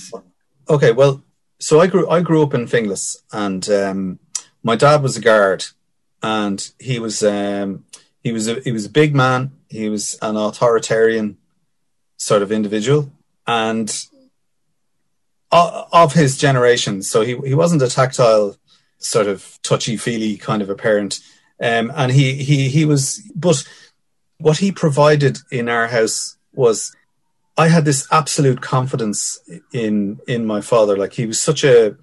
okay, 0.68 0.92
well, 0.92 1.22
so 1.60 1.78
I 1.78 1.86
grew 1.86 2.08
I 2.08 2.22
grew 2.22 2.42
up 2.42 2.54
in 2.54 2.66
Finglas, 2.66 3.16
and 3.32 3.68
um, 3.70 4.18
my 4.62 4.76
dad 4.76 5.02
was 5.02 5.16
a 5.16 5.20
guard, 5.20 5.66
and 6.22 6.68
he 6.78 6.98
was 6.98 7.22
um, 7.22 7.84
he 8.22 8.32
was 8.32 8.48
a 8.48 8.60
he 8.60 8.72
was 8.72 8.86
a 8.86 8.90
big 8.90 9.14
man. 9.14 9.52
He 9.68 9.88
was 9.88 10.18
an 10.22 10.36
authoritarian 10.36 11.36
sort 12.16 12.42
of 12.42 12.50
individual, 12.50 13.12
and 13.46 13.94
of 15.52 16.14
his 16.14 16.36
generation. 16.38 17.02
So 17.02 17.22
he 17.22 17.36
he 17.44 17.54
wasn't 17.54 17.82
a 17.82 17.88
tactile, 17.88 18.56
sort 18.98 19.26
of 19.26 19.58
touchy 19.62 19.96
feely 19.96 20.36
kind 20.38 20.62
of 20.62 20.70
a 20.70 20.74
parent, 20.74 21.20
um, 21.60 21.92
and 21.94 22.10
he 22.10 22.34
he 22.42 22.68
he 22.68 22.84
was. 22.84 23.22
But 23.34 23.64
what 24.38 24.58
he 24.58 24.72
provided 24.72 25.38
in 25.50 25.68
our 25.68 25.88
house 25.88 26.38
was, 26.54 26.96
I 27.60 27.68
had 27.68 27.84
this 27.84 28.06
absolute 28.10 28.60
confidence 28.60 29.38
in 29.72 30.20
in 30.26 30.46
my 30.46 30.60
father. 30.60 30.96
Like 30.96 31.12
he 31.12 31.26
was 31.26 31.40
such 31.40 31.64
a 31.64 31.96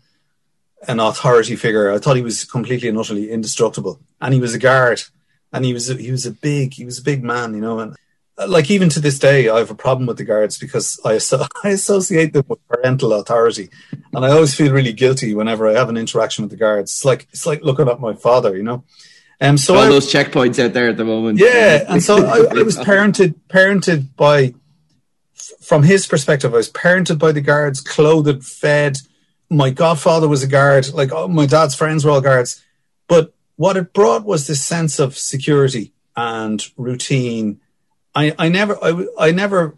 an 0.88 1.00
authority 1.00 1.56
figure. 1.56 1.92
I 1.92 2.00
thought 2.00 2.16
he 2.16 2.30
was 2.32 2.46
completely 2.46 2.90
and 2.90 2.98
utterly 2.98 3.32
indestructible, 3.32 4.00
and 4.22 4.34
he 4.34 4.40
was 4.40 4.54
a 4.54 4.60
guard 4.60 5.02
and 5.54 5.66
he 5.66 5.74
was 5.74 5.90
a, 5.90 5.96
he 5.96 6.12
was 6.12 6.26
a 6.26 6.32
big 6.32 6.74
he 6.74 6.86
was 6.86 7.00
a 7.00 7.04
big 7.04 7.24
man, 7.24 7.54
you 7.54 7.62
know, 7.62 7.80
and 7.80 7.96
uh, 8.38 8.48
like 8.48 8.70
even 8.70 8.90
to 8.90 9.00
this 9.00 9.18
day, 9.18 9.50
I 9.50 9.58
have 9.58 9.72
a 9.72 9.76
problem 9.76 10.06
with 10.06 10.18
the 10.18 10.24
guards 10.24 10.58
because 10.58 11.00
I 11.04 11.14
I 11.64 11.70
associate 11.70 12.34
them 12.34 12.46
with 12.48 12.66
parental 12.68 13.14
authority, 13.14 13.70
and 14.14 14.26
I 14.26 14.32
always 14.32 14.56
feel 14.56 14.72
really 14.72 14.94
guilty 14.94 15.34
whenever 15.34 15.68
I 15.68 15.74
have 15.74 15.90
an 15.90 15.98
interaction 15.98 16.44
with 16.44 16.52
the 16.52 16.58
guards. 16.58 16.92
It's 16.92 17.06
like 17.06 17.28
it's 17.32 17.46
like 17.46 17.64
looking 17.64 17.90
at 17.90 18.00
my 18.00 18.14
father, 18.14 18.56
you 18.56 18.64
know. 18.64 18.84
Um, 19.40 19.58
so 19.58 19.76
all 19.76 19.82
I, 19.82 19.90
those 19.90 20.12
checkpoints 20.12 20.64
out 20.64 20.74
there 20.74 20.90
at 20.90 20.98
the 20.98 21.06
moment. 21.06 21.40
Yeah, 21.40 21.86
and 21.88 22.02
so 22.02 22.26
I, 22.26 22.60
I 22.60 22.64
was 22.64 22.78
parented 22.90 23.36
parented 23.50 24.16
by 24.16 24.54
from 25.62 25.84
his 25.84 26.08
perspective. 26.08 26.54
I 26.54 26.58
was 26.58 26.72
parented 26.72 27.20
by 27.20 27.32
the 27.32 27.42
guards, 27.42 27.82
clothed, 27.82 28.46
fed. 28.46 28.98
My 29.50 29.70
godfather 29.70 30.28
was 30.28 30.44
a 30.44 30.48
guard. 30.48 30.94
Like 30.94 31.12
oh, 31.14 31.28
my 31.28 31.46
dad's 31.46 31.76
friends 31.76 32.04
were 32.04 32.12
all 32.12 32.22
guards, 32.22 32.64
but 33.08 33.34
what 33.56 33.78
it 33.78 33.94
brought 33.94 34.24
was 34.24 34.46
this 34.46 34.64
sense 34.64 35.00
of 35.00 35.18
security 35.18 35.94
and 36.16 36.64
routine. 36.78 37.60
I, 38.14 38.34
I 38.38 38.50
never, 38.50 38.78
I, 38.84 39.06
I 39.20 39.32
never, 39.32 39.78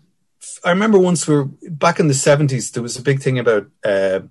I 0.63 0.69
remember 0.71 0.97
once 0.97 1.27
we 1.27 1.35
were 1.35 1.45
back 1.69 1.99
in 1.99 2.07
the 2.07 2.13
seventies, 2.13 2.71
there 2.71 2.83
was 2.83 2.97
a 2.97 3.01
big 3.01 3.21
thing 3.21 3.39
about, 3.39 3.67
uh, 3.83 4.21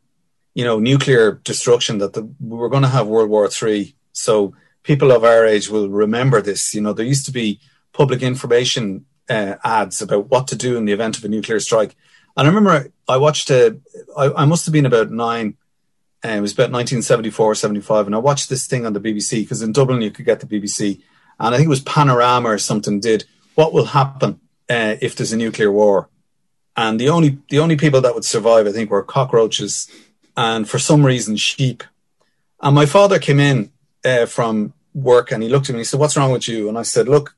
you 0.55 0.65
know, 0.65 0.79
nuclear 0.79 1.41
destruction 1.45 1.99
that 1.99 2.15
the, 2.15 2.23
we 2.41 2.57
were 2.57 2.69
going 2.69 2.83
to 2.83 2.89
have 2.89 3.07
World 3.07 3.31
War 3.31 3.49
Three. 3.49 3.95
So 4.13 4.55
people 4.83 5.13
of 5.13 5.25
our 5.25 5.47
age 5.47 5.69
will 5.69 5.89
remember 5.89 6.41
this. 6.43 6.75
You 6.75 6.81
know, 6.81 6.93
there 6.93 7.07
used 7.07 7.27
to 7.27 7.33
be 7.33 7.61
public 7.93 8.23
information 8.23 9.05
uh, 9.29 9.57
ads 9.65 10.01
about 10.03 10.31
what 10.31 10.49
to 10.49 10.57
do 10.57 10.77
in 10.77 10.85
the 10.85 10.93
event 10.93 11.19
of 11.19 11.25
a 11.25 11.29
nuclear 11.29 11.61
strike. 11.61 11.97
And 12.37 12.47
I 12.47 12.51
remember 12.51 12.93
I 13.09 13.17
watched 13.17 13.51
a, 13.51 13.79
I, 14.17 14.31
I 14.33 14.45
must 14.45 14.67
have 14.67 14.73
been 14.73 14.87
about 14.87 15.11
nine 15.11 15.57
uh, 16.25 16.31
it 16.31 16.41
was 16.41 16.53
about 16.53 16.73
1974, 16.73 17.47
or 17.47 17.55
75. 17.55 18.07
And 18.07 18.15
I 18.15 18.19
watched 18.19 18.49
this 18.49 18.67
thing 18.67 18.85
on 18.85 18.93
the 18.93 19.01
BBC 19.01 19.43
because 19.43 19.63
in 19.63 19.73
Dublin 19.73 20.03
you 20.03 20.11
could 20.11 20.25
get 20.25 20.41
the 20.41 20.47
BBC. 20.47 21.01
And 21.39 21.55
I 21.55 21.57
think 21.57 21.67
it 21.67 21.71
was 21.71 21.81
Panorama 21.81 22.49
or 22.49 22.59
something 22.59 22.99
did 22.99 23.25
what 23.55 23.73
will 23.73 23.87
happen 23.87 24.41
uh, 24.69 24.97
if 25.01 25.15
there's 25.15 25.33
a 25.33 25.37
nuclear 25.37 25.71
war. 25.71 26.09
And 26.77 26.99
the 26.99 27.09
only 27.09 27.39
the 27.49 27.59
only 27.59 27.77
people 27.77 28.01
that 28.01 28.15
would 28.15 28.25
survive, 28.25 28.67
I 28.67 28.73
think, 28.73 28.91
were 28.91 29.03
cockroaches 29.03 29.89
and 30.37 30.69
for 30.69 30.79
some 30.79 31.07
reason 31.07 31.37
sheep. 31.37 31.85
And 32.61 32.75
my 32.75 32.87
father 32.87 33.19
came 33.19 33.41
in 33.41 33.71
uh, 34.05 34.27
from 34.27 34.75
work 34.95 35.33
and 35.33 35.43
he 35.43 35.49
looked 35.49 35.69
at 35.69 35.73
me 35.73 35.77
and 35.77 35.81
he 35.81 35.85
said, 35.85 36.01
"What's 36.01 36.17
wrong 36.17 36.33
with 36.33 36.49
you?" 36.49 36.69
And 36.69 36.79
I 36.79 36.83
said, 36.83 37.09
"Look, 37.09 37.37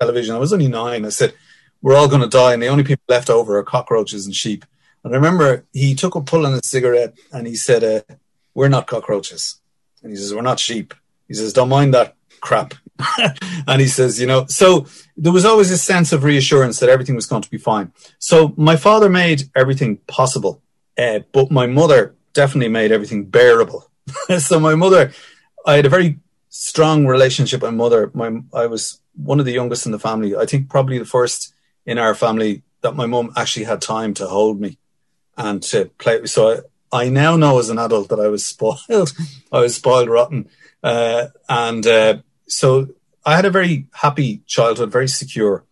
television." 0.00 0.34
I 0.34 0.38
was 0.38 0.52
only 0.52 0.68
nine. 0.68 1.04
I 1.04 1.10
said, 1.10 1.34
"We're 1.82 1.96
all 1.96 2.08
going 2.08 2.22
to 2.22 2.28
die, 2.28 2.52
and 2.52 2.62
the 2.62 2.68
only 2.68 2.84
people 2.84 3.04
left 3.08 3.30
over 3.30 3.58
are 3.58 3.64
cockroaches 3.64 4.26
and 4.26 4.34
sheep." 4.34 4.64
And 5.06 5.14
I 5.14 5.18
remember 5.18 5.64
he 5.72 5.94
took 5.94 6.16
a 6.16 6.20
pull 6.20 6.44
on 6.44 6.54
a 6.54 6.60
cigarette 6.64 7.16
and 7.32 7.46
he 7.46 7.54
said, 7.54 7.84
uh, 7.84 8.14
We're 8.54 8.66
not 8.66 8.88
cockroaches. 8.88 9.60
And 10.02 10.10
he 10.10 10.16
says, 10.16 10.34
We're 10.34 10.42
not 10.42 10.58
sheep. 10.58 10.94
He 11.28 11.34
says, 11.34 11.52
Don't 11.52 11.68
mind 11.68 11.94
that 11.94 12.16
crap. 12.40 12.74
and 13.68 13.80
he 13.80 13.86
says, 13.86 14.20
You 14.20 14.26
know, 14.26 14.46
so 14.46 14.86
there 15.16 15.32
was 15.32 15.44
always 15.44 15.70
a 15.70 15.78
sense 15.78 16.12
of 16.12 16.24
reassurance 16.24 16.80
that 16.80 16.88
everything 16.88 17.14
was 17.14 17.26
going 17.26 17.42
to 17.42 17.50
be 17.50 17.56
fine. 17.56 17.92
So 18.18 18.52
my 18.56 18.74
father 18.74 19.08
made 19.08 19.44
everything 19.54 19.98
possible, 20.08 20.60
uh, 20.98 21.20
but 21.30 21.52
my 21.52 21.68
mother 21.68 22.16
definitely 22.32 22.70
made 22.70 22.90
everything 22.90 23.26
bearable. 23.26 23.88
so 24.40 24.58
my 24.58 24.74
mother, 24.74 25.12
I 25.64 25.74
had 25.74 25.86
a 25.86 25.88
very 25.88 26.18
strong 26.56 27.06
relationship 27.06 27.60
with 27.60 27.70
my 27.70 27.76
mother. 27.76 28.10
My, 28.14 28.40
I 28.54 28.66
was 28.66 29.00
one 29.14 29.40
of 29.40 29.46
the 29.46 29.52
youngest 29.52 29.86
in 29.86 29.92
the 29.92 29.98
family. 29.98 30.34
I 30.34 30.46
think 30.46 30.70
probably 30.70 30.98
the 30.98 31.04
first 31.04 31.54
in 31.84 31.98
our 31.98 32.14
family 32.14 32.62
that 32.80 32.96
my 32.96 33.06
mum 33.06 33.32
actually 33.36 33.64
had 33.64 33.82
time 33.82 34.14
to 34.14 34.26
hold 34.26 34.60
me 34.60 34.78
and 35.36 35.62
to 35.64 35.90
play. 35.98 36.24
So 36.26 36.62
I, 36.92 37.02
I 37.04 37.08
now 37.10 37.36
know 37.36 37.58
as 37.58 37.68
an 37.68 37.78
adult 37.78 38.08
that 38.08 38.20
I 38.20 38.28
was 38.28 38.44
spoiled. 38.44 39.12
I 39.52 39.60
was 39.60 39.74
spoiled 39.74 40.08
rotten. 40.08 40.48
Uh, 40.82 41.26
and 41.48 41.86
uh, 41.86 42.18
so 42.48 42.88
I 43.24 43.36
had 43.36 43.44
a 43.44 43.50
very 43.50 43.86
happy 43.92 44.42
childhood, 44.46 44.90
very 44.90 45.08
secure. 45.08 45.64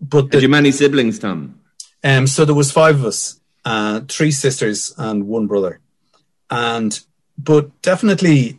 But 0.00 0.30
the, 0.30 0.38
Had 0.38 0.42
you 0.42 0.48
many 0.48 0.72
siblings, 0.72 1.18
Tom? 1.18 1.60
Um, 2.02 2.26
so 2.26 2.44
there 2.44 2.54
was 2.54 2.72
five 2.72 2.96
of 2.96 3.04
us, 3.04 3.40
uh, 3.64 4.00
three 4.08 4.32
sisters 4.32 4.92
and 4.98 5.28
one 5.28 5.46
brother. 5.46 5.80
And 6.50 6.98
but 7.38 7.80
definitely 7.82 8.58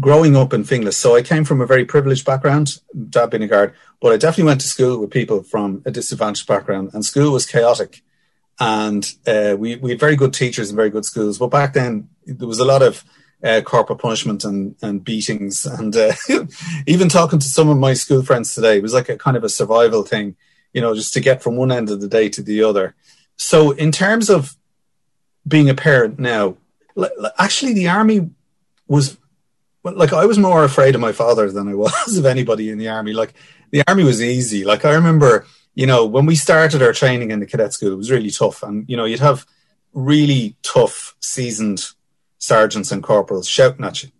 growing 0.00 0.36
up 0.36 0.52
in 0.52 0.64
Finglas. 0.64 0.94
So 0.94 1.14
I 1.14 1.22
came 1.22 1.44
from 1.44 1.60
a 1.60 1.66
very 1.66 1.84
privileged 1.84 2.26
background, 2.26 2.78
dad 3.10 3.30
being 3.30 3.42
a 3.42 3.48
guard, 3.48 3.74
but 4.00 4.12
I 4.12 4.16
definitely 4.16 4.44
went 4.44 4.60
to 4.62 4.66
school 4.66 4.98
with 4.98 5.10
people 5.10 5.42
from 5.42 5.82
a 5.84 5.90
disadvantaged 5.90 6.46
background, 6.46 6.90
and 6.92 7.04
school 7.04 7.32
was 7.32 7.46
chaotic 7.46 8.02
and 8.60 9.12
uh, 9.26 9.56
we 9.58 9.76
we 9.76 9.90
had 9.90 10.00
very 10.00 10.16
good 10.16 10.32
teachers 10.32 10.70
and 10.70 10.76
very 10.76 10.90
good 10.90 11.04
schools. 11.04 11.38
But 11.38 11.48
back 11.48 11.72
then 11.72 12.08
there 12.26 12.48
was 12.48 12.60
a 12.60 12.64
lot 12.64 12.82
of 12.82 13.04
uh, 13.42 13.60
corporal 13.62 13.98
punishment 13.98 14.44
and 14.44 14.76
and 14.82 15.04
beatings, 15.04 15.66
and 15.78 15.94
uh, 15.96 16.12
even 16.86 17.08
talking 17.08 17.38
to 17.38 17.48
some 17.48 17.68
of 17.68 17.78
my 17.78 17.94
school 17.94 18.22
friends 18.22 18.54
today, 18.54 18.78
it 18.78 18.82
was 18.82 18.94
like 18.94 19.08
a 19.08 19.16
kind 19.16 19.36
of 19.36 19.44
a 19.44 19.48
survival 19.48 20.02
thing, 20.02 20.36
you 20.72 20.80
know, 20.80 20.94
just 20.94 21.12
to 21.14 21.20
get 21.20 21.42
from 21.42 21.56
one 21.56 21.72
end 21.72 21.90
of 21.90 22.00
the 22.00 22.08
day 22.08 22.28
to 22.28 22.42
the 22.42 22.62
other. 22.62 22.94
So 23.36 23.72
in 23.72 23.90
terms 23.90 24.30
of 24.30 24.56
being 25.46 25.68
a 25.68 25.74
parent 25.74 26.18
now, 26.18 26.56
actually 27.38 27.74
the 27.74 27.88
army 27.88 28.30
was 28.86 29.18
like 29.84 30.12
I 30.12 30.26
was 30.26 30.38
more 30.38 30.64
afraid 30.64 30.94
of 30.94 31.00
my 31.00 31.12
father 31.12 31.50
than 31.50 31.68
I 31.68 31.74
was 31.84 32.16
of 32.16 32.26
anybody 32.26 32.70
in 32.70 32.78
the 32.78 32.88
army. 32.88 33.12
Like 33.12 33.34
the 33.70 33.82
army 33.86 34.04
was 34.04 34.22
easy. 34.22 34.64
Like 34.64 34.84
I 34.84 34.94
remember 34.94 35.46
you 35.74 35.86
know, 35.86 36.06
when 36.06 36.26
we 36.26 36.36
started 36.36 36.82
our 36.82 36.92
training 36.92 37.30
in 37.30 37.40
the 37.40 37.46
cadet 37.46 37.72
school, 37.72 37.92
it 37.92 37.96
was 37.96 38.10
really 38.10 38.30
tough. 38.30 38.62
And, 38.62 38.88
you 38.88 38.96
know, 38.96 39.04
you'd 39.04 39.20
have 39.20 39.46
really 39.92 40.56
tough, 40.62 41.16
seasoned 41.20 41.84
sergeants 42.38 42.92
and 42.92 43.02
corporals 43.02 43.48
shouting 43.48 43.84
at 43.84 44.02
you. 44.02 44.10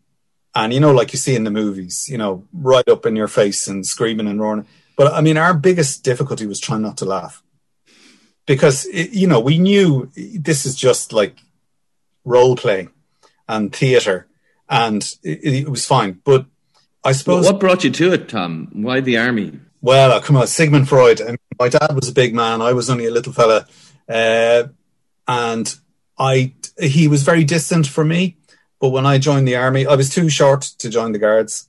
And, 0.54 0.72
you 0.72 0.80
know, 0.80 0.92
like 0.92 1.12
you 1.12 1.18
see 1.18 1.34
in 1.34 1.44
the 1.44 1.50
movies, 1.50 2.08
you 2.08 2.18
know, 2.18 2.44
right 2.52 2.88
up 2.88 3.06
in 3.06 3.16
your 3.16 3.28
face 3.28 3.66
and 3.68 3.86
screaming 3.86 4.26
and 4.26 4.40
roaring. 4.40 4.66
But 4.96 5.12
I 5.12 5.20
mean, 5.20 5.36
our 5.36 5.54
biggest 5.54 6.04
difficulty 6.04 6.46
was 6.46 6.60
trying 6.60 6.82
not 6.82 6.98
to 6.98 7.04
laugh 7.04 7.42
because, 8.46 8.86
it, 8.86 9.10
you 9.10 9.26
know, 9.26 9.40
we 9.40 9.58
knew 9.58 10.10
this 10.14 10.66
is 10.66 10.76
just 10.76 11.12
like 11.12 11.36
role 12.24 12.56
playing 12.56 12.90
and 13.48 13.74
theater 13.74 14.26
and 14.68 15.02
it, 15.22 15.44
it 15.44 15.68
was 15.68 15.86
fine. 15.86 16.20
But 16.24 16.46
I 17.04 17.12
suppose. 17.12 17.44
what 17.44 17.60
brought 17.60 17.84
you 17.84 17.90
to 17.90 18.12
it, 18.12 18.28
Tom? 18.28 18.68
Why 18.72 19.00
the 19.00 19.18
army? 19.18 19.60
Well, 19.82 20.12
uh, 20.12 20.20
come 20.20 20.36
on, 20.36 20.46
Sigmund 20.46 20.88
Freud. 20.88 21.20
I 21.20 21.26
mean, 21.26 21.38
my 21.58 21.68
dad 21.68 21.94
was 21.94 22.08
a 22.08 22.14
big 22.14 22.34
man. 22.34 22.62
I 22.62 22.72
was 22.72 22.88
only 22.88 23.06
a 23.06 23.10
little 23.10 23.32
fella. 23.32 23.66
Uh, 24.08 24.64
and 25.28 25.74
I 26.18 26.52
he 26.80 27.08
was 27.08 27.22
very 27.22 27.44
distant 27.44 27.86
from 27.86 28.08
me. 28.08 28.36
But 28.80 28.90
when 28.90 29.06
I 29.06 29.18
joined 29.18 29.48
the 29.48 29.56
army, 29.56 29.86
I 29.86 29.94
was 29.94 30.10
too 30.10 30.28
short 30.28 30.62
to 30.78 30.90
join 30.90 31.12
the 31.12 31.18
guards 31.18 31.68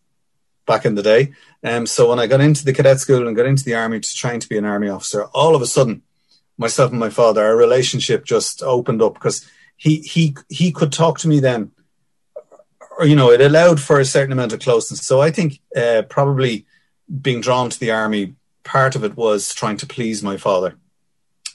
back 0.65 0.85
in 0.85 0.95
the 0.95 1.03
day. 1.03 1.33
Um, 1.63 1.85
so 1.85 2.09
when 2.09 2.19
I 2.19 2.27
got 2.27 2.41
into 2.41 2.65
the 2.65 2.73
cadet 2.73 2.99
school 2.99 3.27
and 3.27 3.35
got 3.35 3.45
into 3.45 3.63
the 3.63 3.75
army 3.75 3.99
to 3.99 4.15
train 4.15 4.39
to 4.39 4.49
be 4.49 4.57
an 4.57 4.65
army 4.65 4.89
officer, 4.89 5.25
all 5.25 5.55
of 5.55 5.61
a 5.61 5.65
sudden, 5.65 6.01
myself 6.57 6.91
and 6.91 6.99
my 6.99 7.09
father, 7.09 7.43
our 7.43 7.55
relationship 7.55 8.25
just 8.25 8.61
opened 8.63 9.01
up 9.01 9.13
because 9.13 9.49
he 9.77 9.97
he 9.99 10.35
he 10.49 10.71
could 10.71 10.91
talk 10.91 11.19
to 11.19 11.27
me 11.27 11.39
then, 11.39 11.71
or 12.97 13.05
you 13.05 13.15
know, 13.15 13.31
it 13.31 13.41
allowed 13.41 13.79
for 13.79 13.99
a 13.99 14.05
certain 14.05 14.31
amount 14.31 14.53
of 14.53 14.59
closeness. 14.59 15.01
So 15.01 15.21
I 15.21 15.31
think 15.31 15.59
uh, 15.75 16.03
probably 16.09 16.65
being 17.21 17.41
drawn 17.41 17.69
to 17.69 17.79
the 17.79 17.91
army, 17.91 18.35
part 18.63 18.95
of 18.95 19.03
it 19.03 19.15
was 19.15 19.53
trying 19.53 19.77
to 19.77 19.85
please 19.85 20.23
my 20.23 20.37
father 20.37 20.75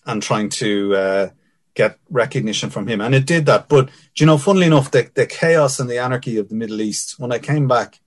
and 0.07 0.22
trying 0.22 0.49
to 0.49 0.95
uh, 0.95 1.28
get 1.74 1.99
recognition 2.09 2.70
from 2.70 2.86
him, 2.86 3.01
and 3.01 3.14
it 3.14 3.26
did 3.26 3.47
that. 3.47 3.68
But 3.68 3.91
you 4.16 4.26
know, 4.26 4.38
funnily 4.38 4.66
enough, 4.66 4.91
the, 4.91 5.11
the 5.14 5.26
chaos 5.26 5.80
and 5.80 5.88
the 5.88 5.99
anarchy 5.99 6.36
of 6.36 6.49
the 6.49 6.55
Middle 6.55 6.80
East, 6.80 7.18
when 7.18 7.32
I 7.32 7.38
came 7.38 7.68
back 7.68 8.01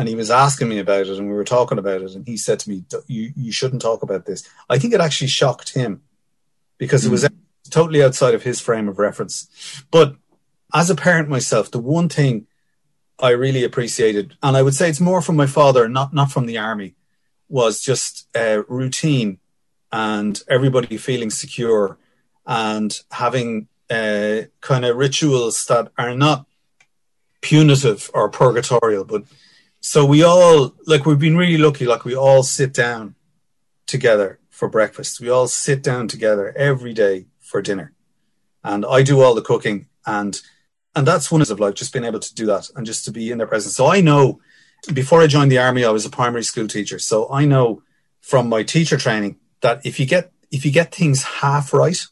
and 0.00 0.08
he 0.08 0.14
was 0.14 0.30
asking 0.30 0.68
me 0.68 0.78
about 0.78 1.06
it 1.06 1.18
and 1.18 1.28
we 1.28 1.34
were 1.34 1.44
talking 1.44 1.78
about 1.78 2.00
it 2.00 2.12
and 2.12 2.26
he 2.26 2.36
said 2.36 2.58
to 2.58 2.70
me 2.70 2.84
you 3.06 3.32
you 3.36 3.52
shouldn't 3.52 3.82
talk 3.82 4.02
about 4.02 4.24
this 4.24 4.48
i 4.70 4.78
think 4.78 4.94
it 4.94 5.00
actually 5.00 5.26
shocked 5.26 5.74
him 5.74 6.00
because 6.78 7.02
mm. 7.02 7.08
it 7.08 7.10
was 7.10 7.26
hmm. 7.26 7.34
totally 7.68 8.02
outside 8.02 8.34
of 8.34 8.42
his 8.42 8.60
frame 8.60 8.88
of 8.88 8.98
reference 8.98 9.48
but 9.90 10.16
as 10.74 10.90
a 10.90 10.94
parent 10.94 11.28
myself 11.28 11.70
the 11.70 11.78
one 11.78 12.08
thing 12.08 12.46
i 13.18 13.30
really 13.30 13.64
appreciated 13.64 14.36
and 14.42 14.56
i 14.56 14.62
would 14.62 14.74
say 14.74 14.88
it's 14.88 15.00
more 15.00 15.22
from 15.22 15.36
my 15.36 15.46
father 15.46 15.88
not 15.88 16.12
not 16.12 16.30
from 16.30 16.46
the 16.46 16.58
army 16.58 16.94
was 17.48 17.80
just 17.80 18.28
uh, 18.36 18.62
routine 18.68 19.38
and 19.92 20.42
everybody 20.48 20.96
feeling 20.96 21.30
secure 21.30 21.98
and 22.46 23.00
having 23.10 23.66
uh, 23.90 24.42
kind 24.60 24.84
of 24.84 24.96
rituals 24.96 25.64
that 25.66 25.90
are 25.98 26.14
not 26.14 26.46
punitive 27.40 28.10
or 28.14 28.28
purgatorial 28.28 29.04
but 29.04 29.24
so 29.80 30.04
we 30.04 30.22
all 30.22 30.74
like 30.86 31.06
we've 31.06 31.18
been 31.18 31.36
really 31.36 31.56
lucky 31.56 31.86
like 31.86 32.04
we 32.04 32.14
all 32.14 32.42
sit 32.42 32.72
down 32.72 33.14
together 33.86 34.38
for 34.60 34.68
breakfast. 34.68 35.20
We 35.20 35.30
all 35.30 35.48
sit 35.48 35.82
down 35.82 36.06
together 36.06 36.54
every 36.54 36.92
day 36.92 37.26
for 37.40 37.62
dinner. 37.62 37.92
And 38.62 38.84
i 38.84 39.02
do 39.02 39.22
all 39.22 39.34
the 39.34 39.48
cooking 39.50 39.86
and 40.04 40.38
and 40.94 41.06
that's 41.06 41.30
one 41.30 41.40
of 41.40 41.60
like 41.60 41.74
just 41.74 41.92
being 41.92 42.04
able 42.04 42.20
to 42.20 42.34
do 42.34 42.46
that 42.46 42.68
and 42.76 42.86
just 42.86 43.04
to 43.04 43.12
be 43.12 43.30
in 43.30 43.38
their 43.38 43.46
presence 43.46 43.74
so 43.74 43.86
i 43.86 44.00
know 44.00 44.40
before 44.92 45.20
i 45.20 45.26
joined 45.26 45.50
the 45.50 45.58
army 45.58 45.84
i 45.84 45.90
was 45.90 46.06
a 46.06 46.10
primary 46.10 46.44
school 46.44 46.66
teacher 46.66 46.98
so 46.98 47.30
i 47.30 47.44
know 47.44 47.82
from 48.20 48.48
my 48.48 48.62
teacher 48.62 48.96
training 48.96 49.36
that 49.60 49.84
if 49.84 50.00
you 50.00 50.06
get 50.06 50.32
if 50.50 50.64
you 50.64 50.72
get 50.72 50.94
things 50.94 51.22
half 51.22 51.72
right 51.72 52.06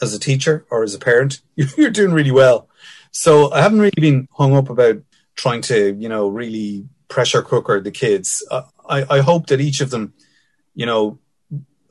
as 0.00 0.14
a 0.14 0.18
teacher 0.18 0.66
or 0.70 0.82
as 0.82 0.94
a 0.94 0.98
parent 0.98 1.40
you're 1.56 1.90
doing 1.90 2.12
really 2.12 2.30
well 2.30 2.68
so 3.10 3.52
i 3.52 3.60
haven't 3.60 3.80
really 3.80 3.92
been 4.00 4.26
hung 4.32 4.56
up 4.56 4.68
about 4.68 5.02
trying 5.34 5.62
to, 5.62 5.94
you 5.94 6.08
know, 6.08 6.28
really 6.28 6.86
pressure 7.08 7.42
cooker 7.42 7.80
the 7.80 7.90
kids. 7.90 8.46
Uh, 8.50 8.62
I, 8.88 9.18
I 9.18 9.20
hope 9.20 9.46
that 9.46 9.60
each 9.60 9.80
of 9.80 9.90
them, 9.90 10.14
you 10.74 10.86
know, 10.86 11.18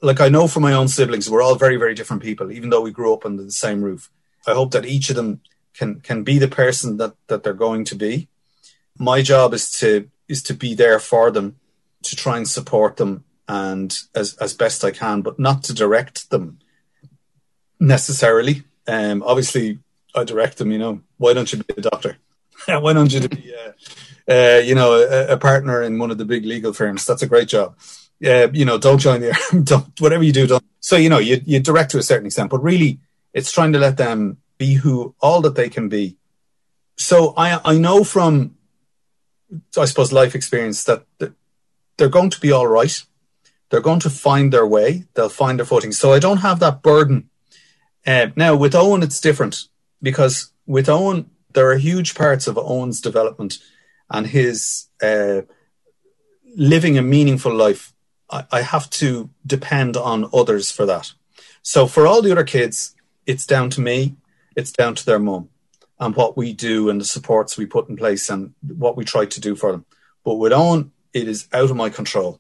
like 0.02 0.20
I 0.20 0.30
know 0.30 0.48
from 0.48 0.64
my 0.64 0.74
own 0.74 0.88
siblings, 0.88 1.30
we're 1.30 1.44
all 1.44 1.56
very, 1.56 1.78
very 1.78 1.94
different 1.94 2.24
people, 2.24 2.52
even 2.52 2.70
though 2.70 2.82
we 2.82 2.92
grew 2.92 3.14
up 3.14 3.26
under 3.26 3.44
the 3.44 3.52
same 3.52 3.82
roof. 3.84 4.10
I 4.48 4.54
hope 4.54 4.72
that 4.72 4.86
each 4.86 5.10
of 5.10 5.16
them 5.16 5.42
can 5.82 6.00
can 6.02 6.24
be 6.24 6.38
the 6.38 6.48
person 6.48 6.98
that 6.98 7.14
that 7.28 7.42
they're 7.42 7.66
going 7.68 7.84
to 7.86 7.96
be. 7.96 8.28
My 9.00 9.24
job 9.24 9.52
is 9.54 9.72
to 9.80 10.10
is 10.28 10.44
to 10.44 10.54
be 10.54 10.76
there 10.76 11.00
for 11.00 11.32
them, 11.32 11.56
to 12.04 12.16
try 12.16 12.38
and 12.38 12.48
support 12.48 12.98
them 12.98 13.24
and 13.48 13.90
as 14.14 14.36
as 14.46 14.54
best 14.54 14.86
I 14.86 14.92
can, 14.92 15.24
but 15.24 15.40
not 15.40 15.64
to 15.66 15.74
direct 15.74 16.30
them 16.30 16.60
necessarily. 17.80 18.64
Um, 18.88 19.24
obviously, 19.26 19.80
I 20.14 20.24
direct 20.24 20.58
them. 20.58 20.72
You 20.72 20.78
know, 20.84 21.02
why 21.18 21.34
don't 21.34 21.52
you 21.52 21.64
be 21.64 21.74
a 21.78 21.82
doctor? 21.82 22.18
why 22.68 22.94
don't 22.94 23.12
you 23.12 23.28
be, 23.28 23.52
uh, 23.62 23.72
uh, 24.32 24.60
you 24.60 24.76
know, 24.76 24.94
a, 24.94 25.34
a, 25.34 25.38
partner 25.38 25.82
in 25.82 25.98
one 25.98 26.12
of 26.12 26.20
the 26.20 26.26
big 26.26 26.46
legal 26.46 26.74
firms. 26.74 27.08
That's 27.08 27.24
a 27.24 27.32
great 27.34 27.48
job. 27.48 27.76
Uh, 28.24 28.50
you 28.54 28.66
know, 28.66 28.78
don't 28.78 29.00
join 29.00 29.22
the 29.22 29.34
army. 29.34 29.66
Don't 29.72 30.00
whatever 30.00 30.24
you 30.24 30.32
do. 30.32 30.46
Don't. 30.46 30.64
So 30.80 30.96
you 30.96 31.10
know, 31.10 31.18
you 31.18 31.42
you 31.44 31.60
direct 31.60 31.90
to 31.92 31.98
a 31.98 32.04
certain 32.04 32.28
extent, 32.28 32.52
but 32.52 32.62
really, 32.62 33.00
it's 33.34 33.52
trying 33.52 33.74
to 33.74 33.80
let 33.80 33.98
them 33.98 34.38
be 34.62 34.76
who 34.76 35.16
all 35.20 35.42
that 35.42 35.56
they 35.56 35.70
can 35.70 35.90
be. 35.90 36.06
So 36.96 37.34
I 37.36 37.48
I 37.74 37.76
know 37.86 38.04
from, 38.04 38.56
I 39.84 39.86
suppose, 39.86 40.14
life 40.14 40.36
experience 40.36 40.84
that, 40.84 41.02
they're 41.98 42.20
going 42.20 42.32
to 42.32 42.40
be 42.40 42.52
all 42.52 42.68
right. 42.80 42.96
They're 43.70 43.88
going 43.90 44.00
to 44.02 44.10
find 44.28 44.52
their 44.52 44.66
way. 44.66 44.90
They'll 45.14 45.38
find 45.44 45.60
their 45.60 45.70
footing. 45.72 45.94
So 45.94 46.14
I 46.14 46.20
don't 46.20 46.46
have 46.48 46.60
that 46.60 46.82
burden. 46.82 47.30
Uh, 48.08 48.28
now 48.36 48.56
with 48.56 48.76
Owen, 48.76 49.04
it's 49.04 49.22
different 49.22 49.56
because 50.02 50.52
with 50.66 50.90
Owen, 50.90 51.30
there 51.54 51.70
are 51.72 51.78
huge 51.78 52.16
parts 52.16 52.48
of 52.48 52.58
Owen's 52.58 53.02
development 53.02 53.60
and 54.10 54.26
his 54.28 54.88
uh, 55.10 55.42
living 56.56 56.98
a 56.98 57.02
meaningful 57.16 57.54
life. 57.66 57.94
I, 58.30 58.46
I 58.52 58.62
have 58.62 58.90
to 59.02 59.30
depend 59.46 59.96
on 59.98 60.30
others 60.34 60.72
for 60.72 60.86
that. 60.88 61.14
So 61.62 61.88
for 61.88 62.08
all 62.08 62.22
the 62.22 62.32
other 62.32 62.50
kids, 62.58 62.96
it's 63.26 63.46
down 63.46 63.70
to 63.72 63.82
me, 63.82 64.16
it's 64.56 64.72
down 64.72 64.96
to 64.96 65.06
their 65.06 65.20
mum 65.20 65.50
and 66.00 66.16
what 66.16 66.36
we 66.36 66.54
do 66.54 66.90
and 66.90 67.00
the 67.00 67.06
supports 67.06 67.58
we 67.58 67.66
put 67.66 67.90
in 67.90 67.96
place 67.96 68.30
and 68.30 68.54
what 68.68 68.98
we 68.98 69.06
try 69.06 69.26
to 69.26 69.40
do 69.40 69.56
for 69.56 69.72
them. 69.72 69.86
But 70.24 70.36
with 70.36 70.54
Owen, 70.54 70.92
it 71.14 71.28
is 71.28 71.48
out 71.54 71.70
of 71.70 71.76
my 71.76 71.90
control. 71.90 72.40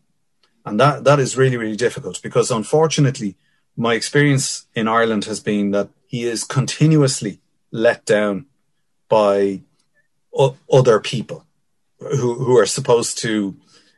And 0.66 0.80
that, 0.80 1.03
that 1.03 1.20
is 1.20 1.38
really, 1.38 1.57
really 1.57 1.76
difficult 1.76 2.22
because 2.22 2.51
unfortunately, 2.51 3.36
my 3.76 3.93
experience 3.93 4.68
in 4.76 4.88
Ireland 4.88 5.26
has 5.26 5.39
been 5.39 5.72
that 5.72 5.89
he 6.07 6.24
is 6.24 6.43
continuously 6.43 7.39
let 7.72 8.05
down 8.05 8.45
by 9.07 9.62
o- 10.34 10.57
other 10.72 10.99
people 10.99 11.45
who 11.99 12.36
who 12.36 12.57
are 12.57 12.66
supposed 12.66 13.18
to 13.20 13.55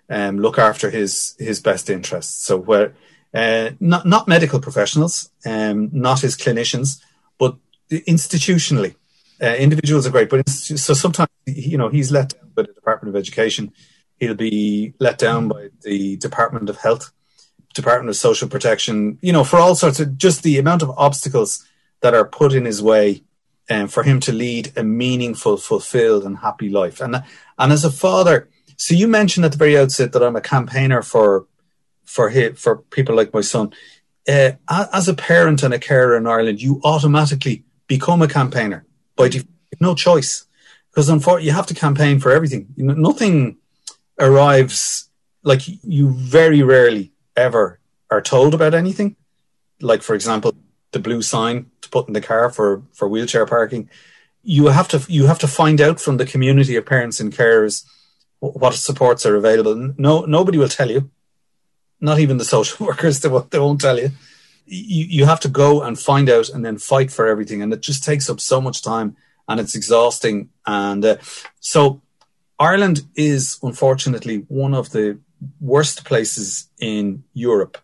um, 0.09 0.39
look 0.39 0.57
after 0.59 0.89
his 0.89 1.35
his 1.39 1.59
best 1.59 1.89
interests. 1.89 2.43
So 2.45 2.57
where 2.57 2.93
uh, 3.33 3.71
not 3.79 4.05
not 4.05 4.27
medical 4.27 4.59
professionals, 4.59 5.31
um, 5.45 5.89
not 5.91 6.21
his 6.21 6.35
clinicians, 6.35 7.01
institutionally, 7.91 8.95
uh, 9.41 9.55
individuals 9.55 10.07
are 10.07 10.11
great. 10.11 10.29
But 10.29 10.47
so 10.49 10.93
sometimes 10.93 11.29
you 11.45 11.77
know 11.77 11.89
he's 11.89 12.11
let 12.11 12.29
down 12.29 12.51
by 12.55 12.63
the 12.63 12.73
Department 12.73 13.15
of 13.15 13.19
Education. 13.19 13.73
He'll 14.19 14.35
be 14.35 14.93
let 14.99 15.17
down 15.17 15.47
by 15.47 15.69
the 15.81 16.17
Department 16.17 16.69
of 16.69 16.77
Health, 16.77 17.11
Department 17.73 18.09
of 18.09 18.15
Social 18.15 18.47
Protection. 18.47 19.17
You 19.21 19.33
know, 19.33 19.43
for 19.43 19.57
all 19.57 19.75
sorts 19.75 19.99
of 19.99 20.17
just 20.17 20.43
the 20.43 20.57
amount 20.57 20.81
of 20.81 20.91
obstacles 20.91 21.65
that 22.01 22.13
are 22.13 22.25
put 22.25 22.53
in 22.53 22.65
his 22.65 22.81
way 22.81 23.23
um, 23.69 23.87
for 23.87 24.03
him 24.03 24.19
to 24.21 24.31
lead 24.31 24.71
a 24.75 24.83
meaningful, 24.83 25.57
fulfilled, 25.57 26.25
and 26.25 26.37
happy 26.37 26.69
life. 26.69 27.01
And 27.01 27.23
and 27.57 27.71
as 27.71 27.83
a 27.83 27.91
father, 27.91 28.49
so 28.77 28.93
you 28.93 29.07
mentioned 29.07 29.45
at 29.45 29.51
the 29.51 29.57
very 29.57 29.77
outset 29.77 30.11
that 30.13 30.23
I'm 30.23 30.35
a 30.35 30.41
campaigner 30.41 31.01
for 31.01 31.47
for 32.05 32.29
him, 32.29 32.55
for 32.55 32.77
people 32.77 33.15
like 33.15 33.33
my 33.33 33.41
son. 33.41 33.73
Uh, 34.27 34.51
as 34.69 35.09
a 35.09 35.13
parent 35.13 35.63
and 35.63 35.73
a 35.73 35.79
carer 35.79 36.15
in 36.15 36.27
Ireland, 36.27 36.61
you 36.61 36.79
automatically 36.85 37.65
become 37.95 38.21
a 38.21 38.27
campaigner 38.27 38.81
by 39.15 39.27
default. 39.29 39.49
Mm. 39.49 39.81
No 39.87 39.95
choice, 39.95 40.31
because 40.89 41.09
unfortunately, 41.09 41.47
you 41.49 41.55
have 41.59 41.71
to 41.71 41.81
campaign 41.85 42.15
for 42.19 42.31
everything. 42.37 42.63
You 42.77 42.83
know, 42.85 42.97
nothing 43.09 43.57
arrives 44.19 45.09
like 45.43 45.61
you 45.95 46.05
very 46.37 46.61
rarely 46.61 47.05
ever 47.35 47.65
are 48.09 48.21
told 48.21 48.53
about 48.53 48.73
anything. 48.73 49.15
Like, 49.81 50.01
for 50.03 50.15
example, 50.15 50.49
the 50.91 50.99
blue 51.07 51.21
sign 51.21 51.55
to 51.81 51.89
put 51.89 52.07
in 52.07 52.13
the 52.13 52.27
car 52.31 52.45
for 52.57 52.83
for 52.97 53.07
wheelchair 53.07 53.45
parking. 53.45 53.89
You 54.43 54.67
have 54.67 54.89
to 54.93 54.97
you 55.17 55.23
have 55.31 55.39
to 55.39 55.47
find 55.47 55.79
out 55.81 55.99
from 55.99 56.17
the 56.17 56.31
community 56.33 56.75
of 56.77 56.85
parents 56.85 57.19
and 57.19 57.35
carers 57.39 57.75
what 58.39 58.73
supports 58.73 59.25
are 59.25 59.35
available. 59.35 59.75
No, 59.97 60.13
nobody 60.37 60.57
will 60.57 60.75
tell 60.79 60.91
you. 60.95 61.09
Not 61.99 62.19
even 62.19 62.37
the 62.37 62.51
social 62.55 62.85
workers. 62.89 63.19
They 63.19 63.29
won't, 63.29 63.49
they 63.51 63.59
won't 63.59 63.81
tell 63.81 63.99
you. 64.03 64.09
You. 64.65 65.05
You 65.05 65.25
have 65.25 65.39
to 65.41 65.49
go 65.49 65.81
and 65.81 65.99
find 65.99 66.29
out 66.29 66.49
and 66.49 66.65
then 66.65 66.77
fight 66.77 67.11
for 67.11 67.27
everything, 67.27 67.61
and 67.61 67.73
it 67.73 67.81
just 67.81 68.03
takes 68.03 68.29
up 68.29 68.39
so 68.39 68.61
much 68.61 68.81
time 68.81 69.15
and 69.47 69.59
it's 69.59 69.75
exhausting. 69.75 70.49
And 70.65 71.03
uh, 71.03 71.17
so, 71.59 72.01
Ireland 72.59 73.01
is 73.15 73.59
unfortunately 73.61 74.45
one 74.47 74.73
of 74.73 74.91
the 74.91 75.19
worst 75.59 76.05
places 76.05 76.69
in 76.79 77.23
Europe 77.33 77.77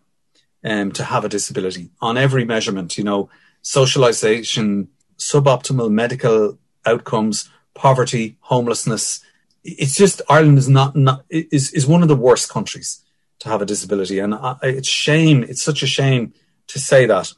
um, 0.64 0.92
to 0.94 1.04
have 1.04 1.26
a 1.26 1.30
disability 1.30 1.90
on 2.02 2.18
every 2.18 2.46
measurement, 2.46 2.98
you 2.98 3.04
know, 3.04 3.30
socialization, 3.62 4.88
suboptimal 5.18 5.92
medical 5.92 6.58
outcomes, 6.86 7.50
poverty, 7.74 8.38
homelessness. 8.42 9.24
It's 9.64 9.96
just 9.96 10.22
Ireland 10.30 10.58
is 10.58 10.70
not, 10.70 10.96
not 10.96 11.26
is, 11.30 11.74
is 11.74 11.86
one 11.86 12.02
of 12.02 12.08
the 12.08 12.16
worst 12.16 12.50
countries 12.50 13.04
to 13.40 13.50
have 13.50 13.62
a 13.62 13.66
disability. 13.66 14.20
And 14.20 14.34
I, 14.34 14.58
it's 14.64 14.88
shame. 14.88 15.44
It's 15.44 15.62
such 15.62 15.84
a 15.84 15.88
shame 15.88 16.34
to 16.70 16.80
say 16.80 17.06
that. 17.06 17.34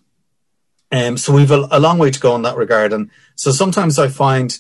Um, 0.92 1.18
so 1.18 1.34
we've 1.34 1.52
a, 1.52 1.68
a 1.72 1.80
long 1.80 1.98
way 1.98 2.12
to 2.12 2.20
go 2.20 2.36
in 2.36 2.42
that 2.44 2.58
regard. 2.58 2.94
And 2.94 3.10
so 3.36 3.52
sometimes 3.52 3.98
I 3.98 4.08
find 4.08 4.58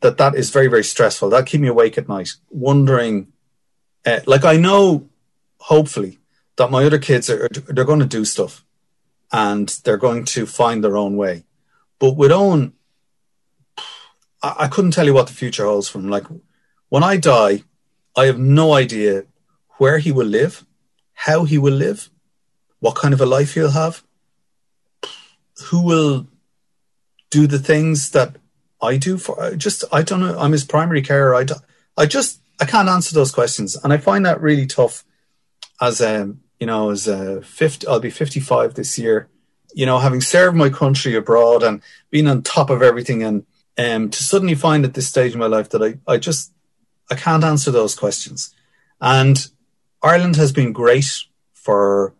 that 0.00 0.18
that 0.18 0.34
is 0.34 0.50
very, 0.50 0.68
very 0.68 0.84
stressful. 0.84 1.30
That 1.30 1.46
keep 1.46 1.60
me 1.60 1.68
awake 1.68 1.98
at 1.98 2.08
night, 2.08 2.30
wondering, 2.50 3.32
uh, 4.04 4.20
like 4.26 4.44
I 4.44 4.56
know, 4.56 5.08
hopefully, 5.58 6.18
that 6.56 6.70
my 6.70 6.84
other 6.84 6.98
kids 6.98 7.28
are 7.28 7.48
they're 7.48 7.84
going 7.84 8.00
to 8.00 8.06
do 8.06 8.24
stuff 8.24 8.64
and 9.32 9.68
they're 9.84 9.96
going 9.96 10.24
to 10.24 10.46
find 10.46 10.82
their 10.82 10.96
own 10.96 11.16
way 11.16 11.44
But 11.98 12.16
with 12.16 12.30
Owen, 12.30 12.74
I, 14.42 14.54
I 14.60 14.68
couldn't 14.68 14.92
tell 14.92 15.06
you 15.06 15.14
what 15.14 15.26
the 15.26 15.32
future 15.32 15.64
holds 15.64 15.88
for 15.88 15.98
him. 15.98 16.08
Like 16.08 16.24
when 16.88 17.02
I 17.02 17.16
die, 17.16 17.64
I 18.16 18.26
have 18.26 18.38
no 18.38 18.72
idea 18.72 19.24
where 19.78 19.98
he 19.98 20.12
will 20.12 20.26
live, 20.26 20.64
how 21.14 21.44
he 21.44 21.58
will 21.58 21.74
live, 21.74 22.10
what 22.80 22.96
kind 22.96 23.14
of 23.14 23.20
a 23.20 23.26
life 23.26 23.54
he'll 23.54 23.70
have, 23.70 24.02
who 25.66 25.82
will 25.82 26.26
do 27.30 27.46
the 27.46 27.58
things 27.58 28.10
that 28.10 28.36
I 28.80 28.96
do 28.96 29.18
for 29.18 29.54
just 29.56 29.84
I 29.92 30.02
don't 30.02 30.20
know 30.20 30.38
I'm 30.38 30.52
his 30.52 30.64
primary 30.64 31.02
carer. 31.02 31.34
I, 31.34 31.46
I 31.96 32.06
just 32.06 32.40
I 32.60 32.64
can't 32.64 32.88
answer 32.88 33.14
those 33.14 33.32
questions. 33.32 33.76
And 33.76 33.92
I 33.92 33.96
find 33.96 34.24
that 34.26 34.40
really 34.40 34.66
tough 34.66 35.04
as 35.80 36.00
um 36.00 36.40
you 36.60 36.66
know 36.66 36.90
as 36.90 37.08
a 37.08 37.42
50 37.42 37.86
I'll 37.86 38.00
be 38.00 38.10
55 38.10 38.74
this 38.74 38.98
year 38.98 39.28
you 39.74 39.86
know 39.86 39.98
having 39.98 40.20
served 40.20 40.56
my 40.56 40.70
country 40.70 41.14
abroad 41.14 41.62
and 41.62 41.82
being 42.10 42.26
on 42.26 42.42
top 42.42 42.70
of 42.70 42.82
everything. 42.82 43.22
And 43.22 43.46
um 43.78 44.10
to 44.10 44.22
suddenly 44.22 44.54
find 44.54 44.84
at 44.84 44.94
this 44.94 45.08
stage 45.08 45.32
in 45.32 45.38
my 45.40 45.46
life 45.46 45.70
that 45.70 45.82
I 45.82 45.98
I 46.10 46.18
just 46.18 46.52
I 47.10 47.14
can't 47.14 47.44
answer 47.44 47.70
those 47.70 47.94
questions. 47.94 48.54
And 49.00 49.46
Ireland 50.02 50.36
has 50.36 50.52
been 50.52 50.72
great 50.72 51.24
for 51.52 52.14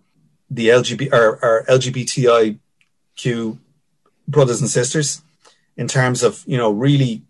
the 0.51 0.69
LGBT 0.69 1.13
or, 1.13 1.45
or 1.45 1.65
LGBTIQ 1.69 3.59
brothers 4.29 4.61
and 4.61 4.71
sisters 4.71 5.23
in 5.77 5.89
terms 5.89 6.23
of 6.23 6.43
you 6.47 6.57
know 6.57 6.71
really 6.71 7.23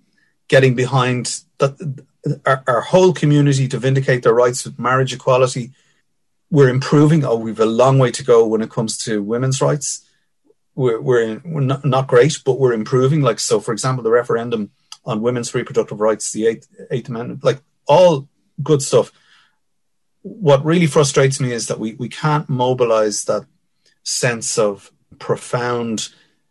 getting 0.49 0.75
behind 0.75 1.41
that 1.59 2.05
our, 2.45 2.63
our, 2.67 2.81
whole 2.81 3.13
community 3.13 3.69
to 3.69 3.79
vindicate 3.79 4.23
their 4.23 4.35
rights 4.35 4.65
with 4.65 4.79
marriage 4.79 5.13
equality. 5.13 5.71
We're 6.51 6.69
improving. 6.69 7.25
Oh, 7.25 7.37
we've 7.37 7.61
a 7.61 7.67
long 7.67 7.99
way 7.99 8.11
to 8.13 8.25
go 8.25 8.47
when 8.47 8.63
it 8.63 8.71
comes 8.71 8.99
to 9.05 9.23
women's 9.23 9.61
rights. 9.61 10.09
We're 10.75 11.01
we're, 11.01 11.41
we're 11.45 11.61
not, 11.61 11.85
not 11.85 12.07
great, 12.07 12.39
but 12.45 12.59
we're 12.59 12.73
improving. 12.73 13.23
Like 13.23 13.41
so, 13.41 13.61
for 13.61 13.73
example, 13.73 14.05
the 14.05 14.11
referendum 14.11 14.71
on 15.05 15.23
women's 15.23 15.55
reproductive 15.55 16.01
rights, 16.01 16.33
the 16.33 16.47
eighth 16.47 16.69
Eighth 16.91 17.09
Amendment, 17.09 17.45
like 17.45 17.61
all 17.87 18.29
good 18.63 18.83
stuff. 18.83 19.13
What 20.29 20.65
really 20.65 20.87
frustrates 20.87 21.41
me 21.41 21.53
is 21.53 21.69
that 21.69 21.79
we 21.79 21.95
we 21.95 22.09
can't 22.09 22.49
mobilize 22.49 23.25
that 23.25 23.47
sense 24.03 24.59
of 24.59 24.91
profound 25.19 26.09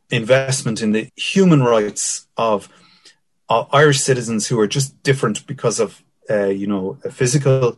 investment 0.09 0.81
in 0.81 0.93
the 0.93 1.09
human 1.17 1.61
rights 1.61 2.27
of 2.37 2.69
uh, 3.49 3.65
Irish 3.71 3.99
citizens 3.99 4.47
who 4.47 4.59
are 4.59 4.67
just 4.67 5.03
different 5.03 5.45
because 5.45 5.81
of, 5.81 6.01
uh, 6.29 6.45
you 6.45 6.67
know, 6.67 6.97
a 7.03 7.11
physical 7.11 7.77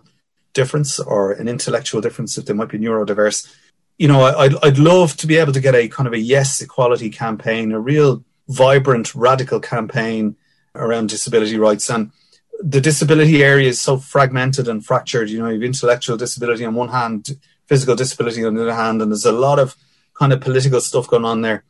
difference 0.54 1.00
or 1.00 1.32
an 1.32 1.48
intellectual 1.48 2.00
difference, 2.02 2.38
if 2.38 2.46
they 2.46 2.54
might 2.54 2.70
be 2.70 2.78
neurodiverse. 2.78 3.52
You 3.98 4.08
know, 4.08 4.22
I'd, 4.22 4.54
I'd 4.64 4.78
love 4.78 5.18
to 5.18 5.28
be 5.28 5.38
able 5.38 5.54
to 5.54 5.60
get 5.60 5.76
a 5.76 5.88
kind 5.88 6.06
of 6.06 6.14
a 6.14 6.20
yes 6.20 6.62
equality 6.62 7.10
campaign, 7.10 7.72
a 7.72 7.80
real 7.80 8.24
vibrant, 8.48 9.16
radical 9.16 9.60
campaign 9.60 10.36
around 10.76 11.10
disability 11.10 11.58
rights. 11.58 11.90
And 11.90 12.12
the 12.60 12.82
disability 12.82 13.44
area 13.44 13.70
is 13.70 13.80
so 13.80 13.98
fragmented 13.98 14.68
and 14.68 14.86
fractured. 14.86 15.30
You 15.30 15.40
know, 15.40 15.48
you 15.48 15.56
have 15.56 15.64
intellectual 15.64 16.18
disability 16.18 16.66
on 16.66 16.76
one 16.76 16.90
hand, 16.90 17.38
physical 17.66 17.96
disability 17.96 18.44
on 18.46 18.56
the 18.56 18.64
other 18.64 18.74
hand, 18.74 19.02
and 19.02 19.12
there's 19.12 19.26
a 19.26 19.32
lot 19.32 19.60
of 19.60 19.76
kind 20.14 20.34
of 20.34 20.42
political 20.42 20.82
stuff 20.82 21.08
going 21.08 21.26
on 21.26 21.42
there. 21.42 21.64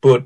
But 0.00 0.24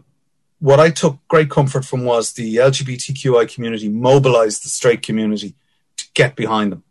what 0.59 0.81
I 0.81 0.91
took 0.91 1.19
great 1.29 1.51
comfort 1.51 1.85
from 1.85 2.05
was 2.05 2.33
the 2.33 2.57
LGBTQI 2.57 3.53
community 3.53 3.89
mobilized 3.89 4.65
the 4.65 4.69
straight 4.69 5.03
community 5.03 5.55
to 5.97 6.07
get 6.15 6.37
behind 6.37 6.73
them. 6.73 6.85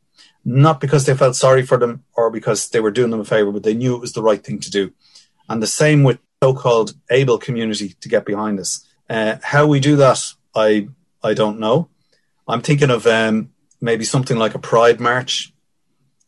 Not 0.46 0.80
because 0.80 1.06
they 1.06 1.16
felt 1.16 1.36
sorry 1.36 1.64
for 1.64 1.78
them 1.78 2.04
or 2.14 2.32
because 2.32 2.70
they 2.70 2.80
were 2.80 2.92
doing 2.92 3.12
them 3.12 3.20
a 3.20 3.26
favor, 3.26 3.52
but 3.52 3.64
they 3.64 3.74
knew 3.74 3.96
it 3.96 4.02
was 4.02 4.14
the 4.14 4.24
right 4.24 4.44
thing 4.44 4.60
to 4.60 4.72
do. 4.72 4.94
And 5.48 5.62
the 5.62 5.68
same 5.68 6.04
with 6.04 6.20
so-called 6.42 6.94
able 7.10 7.38
community 7.38 7.96
to 8.00 8.10
get 8.10 8.26
behind 8.26 8.60
us. 8.60 8.88
Uh, 9.10 9.38
how 9.44 9.68
we 9.68 9.80
do 9.80 9.96
that, 9.98 10.34
I 10.56 10.88
I 11.22 11.34
don't 11.34 11.60
know. 11.60 11.90
I'm 12.50 12.62
thinking 12.62 12.90
of 12.90 13.06
um, 13.06 13.52
maybe 13.80 14.04
something 14.04 14.38
like 14.38 14.56
a 14.56 14.60
Pride 14.60 15.00
March, 15.00 15.54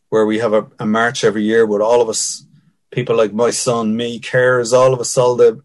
where 0.08 0.24
we 0.24 0.38
have 0.38 0.52
a, 0.52 0.68
a 0.78 0.86
march 0.86 1.24
every 1.24 1.42
year 1.42 1.66
with 1.66 1.82
all 1.82 2.00
of 2.00 2.08
us, 2.08 2.46
people 2.90 3.16
like 3.16 3.32
my 3.32 3.50
son, 3.50 3.96
me, 3.96 4.20
carers, 4.20 4.72
all 4.72 4.94
of 4.94 5.00
us, 5.00 5.18
all 5.18 5.34
the 5.34 5.62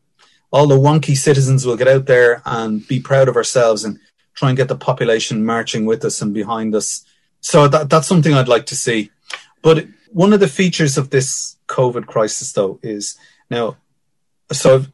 all 0.51 0.65
the 0.65 0.79
wonky 0.79 1.15
citizens 1.15 1.65
will 1.65 1.75
get 1.75 1.89
out 1.89 2.05
there 2.05 2.41
and 2.45 2.87
be 2.87 2.99
proud 2.99 3.27
of 3.27 3.35
ourselves 3.35 3.83
and 3.83 3.99
try 4.33 4.47
and 4.49 4.57
get 4.57 4.69
the 4.69 4.75
population 4.77 5.45
marching 5.45 5.85
with 5.85 6.05
us 6.05 6.21
and 6.21 6.33
behind 6.33 6.73
us. 6.73 7.05
So 7.41 7.67
that, 7.67 7.89
that's 7.89 8.07
something 8.07 8.33
I'd 8.33 8.47
like 8.47 8.65
to 8.67 8.75
see. 8.75 9.11
But 9.61 9.87
one 10.11 10.31
of 10.31 10.39
the 10.39 10.47
features 10.47 10.97
of 10.97 11.09
this 11.09 11.57
COVID 11.67 12.05
crisis, 12.07 12.53
though, 12.53 12.79
is 12.81 13.17
now. 13.51 13.77
So 14.51 14.75
I've 14.75 14.91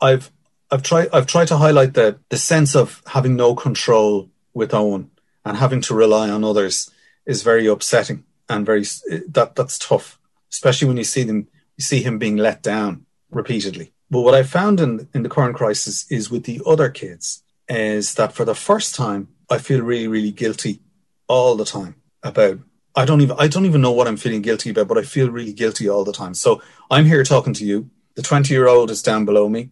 I've 0.00 0.30
I've 0.70 0.82
tried 0.82 1.08
I've 1.12 1.26
tried 1.26 1.48
to 1.48 1.56
highlight 1.56 1.94
the 1.94 2.18
the 2.28 2.36
sense 2.36 2.76
of 2.76 3.02
having 3.06 3.34
no 3.34 3.54
control 3.54 4.28
with 4.54 4.72
Owen 4.72 5.10
and 5.44 5.56
having 5.56 5.80
to 5.82 5.94
rely 5.94 6.30
on 6.30 6.44
others 6.44 6.90
is 7.26 7.42
very 7.42 7.66
upsetting 7.66 8.24
and 8.48 8.64
very 8.64 8.84
that 9.28 9.52
that's 9.54 9.78
tough, 9.78 10.18
especially 10.50 10.88
when 10.88 10.96
you 10.96 11.04
see 11.04 11.24
them 11.24 11.48
you 11.76 11.82
see 11.82 12.02
him 12.02 12.18
being 12.18 12.36
let 12.36 12.62
down 12.62 13.04
repeatedly. 13.30 13.92
But 14.10 14.20
what 14.20 14.34
I 14.34 14.42
found 14.42 14.80
in, 14.80 15.08
in 15.12 15.22
the 15.22 15.28
current 15.28 15.56
crisis 15.56 16.10
is 16.10 16.30
with 16.30 16.44
the 16.44 16.60
other 16.66 16.88
kids 16.88 17.42
is 17.68 18.14
that 18.14 18.32
for 18.32 18.44
the 18.44 18.54
first 18.54 18.94
time, 18.94 19.28
I 19.50 19.58
feel 19.58 19.80
really, 19.80 20.06
really 20.06 20.30
guilty 20.30 20.80
all 21.26 21.56
the 21.56 21.64
time 21.64 21.96
about 22.22 22.58
I 22.96 23.04
don't 23.04 23.20
even 23.22 23.36
I 23.38 23.48
don't 23.48 23.66
even 23.66 23.80
know 23.80 23.92
what 23.92 24.06
I'm 24.06 24.16
feeling 24.16 24.42
guilty 24.42 24.70
about, 24.70 24.88
but 24.88 24.98
I 24.98 25.02
feel 25.02 25.30
really 25.30 25.52
guilty 25.52 25.88
all 25.88 26.04
the 26.04 26.12
time. 26.12 26.34
So 26.34 26.62
I'm 26.90 27.06
here 27.06 27.24
talking 27.24 27.54
to 27.54 27.64
you. 27.64 27.90
The 28.14 28.22
20 28.22 28.54
year 28.54 28.68
old 28.68 28.90
is 28.90 29.02
down 29.02 29.24
below 29.24 29.48
me, 29.48 29.70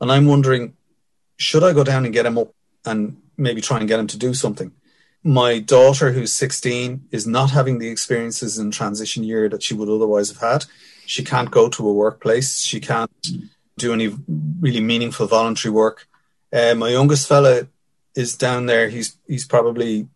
and 0.00 0.10
I'm 0.10 0.26
wondering, 0.26 0.74
should 1.36 1.62
I 1.62 1.74
go 1.74 1.84
down 1.84 2.04
and 2.04 2.14
get 2.14 2.24
him 2.24 2.38
up 2.38 2.54
and 2.86 3.20
maybe 3.42 3.60
try 3.60 3.78
and 3.78 3.88
get 3.88 4.00
him 4.00 4.06
to 4.08 4.18
do 4.18 4.34
something? 4.34 4.72
My 5.24 5.58
daughter, 5.58 6.12
who's 6.12 6.32
16, 6.32 7.08
is 7.10 7.26
not 7.26 7.50
having 7.50 7.78
the 7.78 7.88
experiences 7.88 8.58
in 8.58 8.70
transition 8.70 9.22
year 9.22 9.48
that 9.48 9.62
she 9.62 9.74
would 9.74 9.88
otherwise 9.88 10.30
have 10.30 10.38
had. 10.38 10.64
She 11.06 11.22
can't 11.24 11.50
go 11.50 11.68
to 11.68 11.88
a 11.88 11.92
workplace. 11.92 12.60
She 12.60 12.80
can't 12.80 13.10
do 13.76 13.92
any 13.92 14.16
really 14.60 14.80
meaningful 14.80 15.26
voluntary 15.26 15.72
work. 15.72 16.06
Uh, 16.52 16.74
my 16.74 16.88
youngest 16.88 17.28
fella 17.28 17.66
is 18.14 18.36
down 18.36 18.66
there. 18.66 18.88
He's 18.88 19.16
he's 19.26 19.46
probably. 19.46 20.08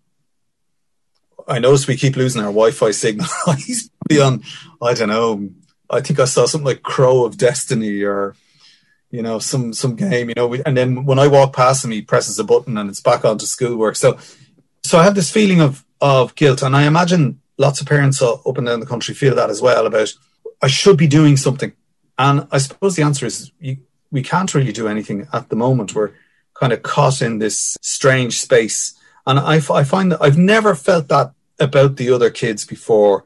I 1.49 1.61
notice 1.61 1.87
we 1.87 1.97
keep 1.97 2.17
losing 2.17 2.43
our 2.43 2.49
Wi-Fi 2.49 2.91
signal. 2.91 3.29
he's 3.59 3.91
on. 4.21 4.43
I 4.83 4.95
don't 4.95 5.09
know. 5.09 5.51
I 5.89 6.01
think 6.01 6.19
I 6.19 6.25
saw 6.25 6.47
something 6.47 6.67
like 6.67 6.83
Crow 6.83 7.25
of 7.25 7.37
Destiny 7.37 8.03
or, 8.03 8.35
you 9.11 9.23
know, 9.23 9.39
some 9.39 9.73
some 9.73 9.97
game. 9.97 10.29
You 10.29 10.35
know, 10.37 10.55
and 10.55 10.77
then 10.77 11.05
when 11.05 11.19
I 11.19 11.29
walk 11.29 11.55
past 11.55 11.85
him, 11.85 11.91
he 11.91 12.03
presses 12.03 12.39
a 12.39 12.45
button 12.45 12.77
and 12.77 12.89
it's 12.89 13.01
back 13.01 13.25
onto 13.25 13.47
schoolwork. 13.47 13.97
So, 13.97 14.19
so 14.85 14.99
I 14.99 15.05
have 15.05 15.15
this 15.15 15.31
feeling 15.31 15.61
of 15.61 15.85
of 16.01 16.35
guilt, 16.35 16.63
and 16.63 16.77
I 16.77 16.85
imagine 16.85 17.41
lots 17.59 17.81
of 17.81 17.87
parents 17.87 18.21
up 18.21 18.59
and 18.59 18.67
down 18.67 18.81
the 18.81 18.87
country 18.87 19.15
feel 19.15 19.35
that 19.35 19.51
as 19.51 19.63
well. 19.63 19.87
About 19.87 20.13
I 20.63 20.69
should 20.69 20.97
be 20.97 21.07
doing 21.07 21.37
something 21.37 21.73
and 22.19 22.47
I 22.51 22.59
suppose 22.59 22.97
the 22.97 23.03
answer 23.03 23.27
is 23.27 23.53
you, 23.61 23.79
we 24.11 24.23
can't 24.23 24.55
really 24.55 24.73
do 24.73 24.89
anything 24.89 25.29
at 25.33 25.49
the 25.49 25.57
moment. 25.57 25.95
We're 25.95 26.13
kind 26.55 26.73
of 26.73 26.83
caught 26.83 27.21
in 27.21 27.39
this 27.39 27.77
strange 27.83 28.41
space. 28.41 28.95
And 29.27 29.39
I, 29.39 29.57
I 29.57 29.85
find 29.85 30.13
that 30.13 30.23
I've 30.23 30.39
never 30.39 30.75
felt 30.75 31.09
that 31.09 31.33
about 31.59 31.97
the 31.97 32.11
other 32.11 32.31
kids 32.31 32.65
before. 32.65 33.25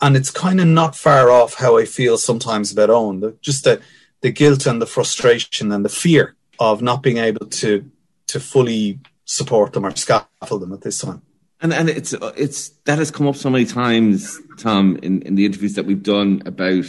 And 0.00 0.16
it's 0.16 0.30
kind 0.30 0.60
of 0.60 0.66
not 0.68 0.94
far 0.94 1.30
off 1.30 1.54
how 1.54 1.76
I 1.76 1.84
feel 1.84 2.18
sometimes 2.18 2.70
about. 2.70 2.88
The, 3.20 3.36
just 3.40 3.64
the, 3.64 3.80
the 4.20 4.30
guilt 4.30 4.66
and 4.66 4.80
the 4.82 4.86
frustration 4.86 5.72
and 5.72 5.84
the 5.84 5.88
fear 5.88 6.36
of 6.58 6.82
not 6.82 7.02
being 7.02 7.18
able 7.18 7.46
to 7.46 7.90
to 8.28 8.40
fully 8.40 9.00
support 9.24 9.72
them 9.72 9.86
or 9.86 9.94
scaffold 9.94 10.62
them 10.62 10.72
at 10.72 10.82
this 10.82 11.00
time. 11.00 11.22
And 11.60 11.72
and 11.72 11.88
it's 11.88 12.14
it's 12.36 12.70
that 12.84 12.98
has 12.98 13.10
come 13.10 13.26
up 13.26 13.36
so 13.36 13.50
many 13.50 13.64
times, 13.64 14.38
Tom, 14.58 14.98
in, 15.02 15.22
in 15.22 15.34
the 15.34 15.46
interviews 15.46 15.74
that 15.74 15.86
we've 15.86 16.02
done 16.02 16.42
about 16.46 16.86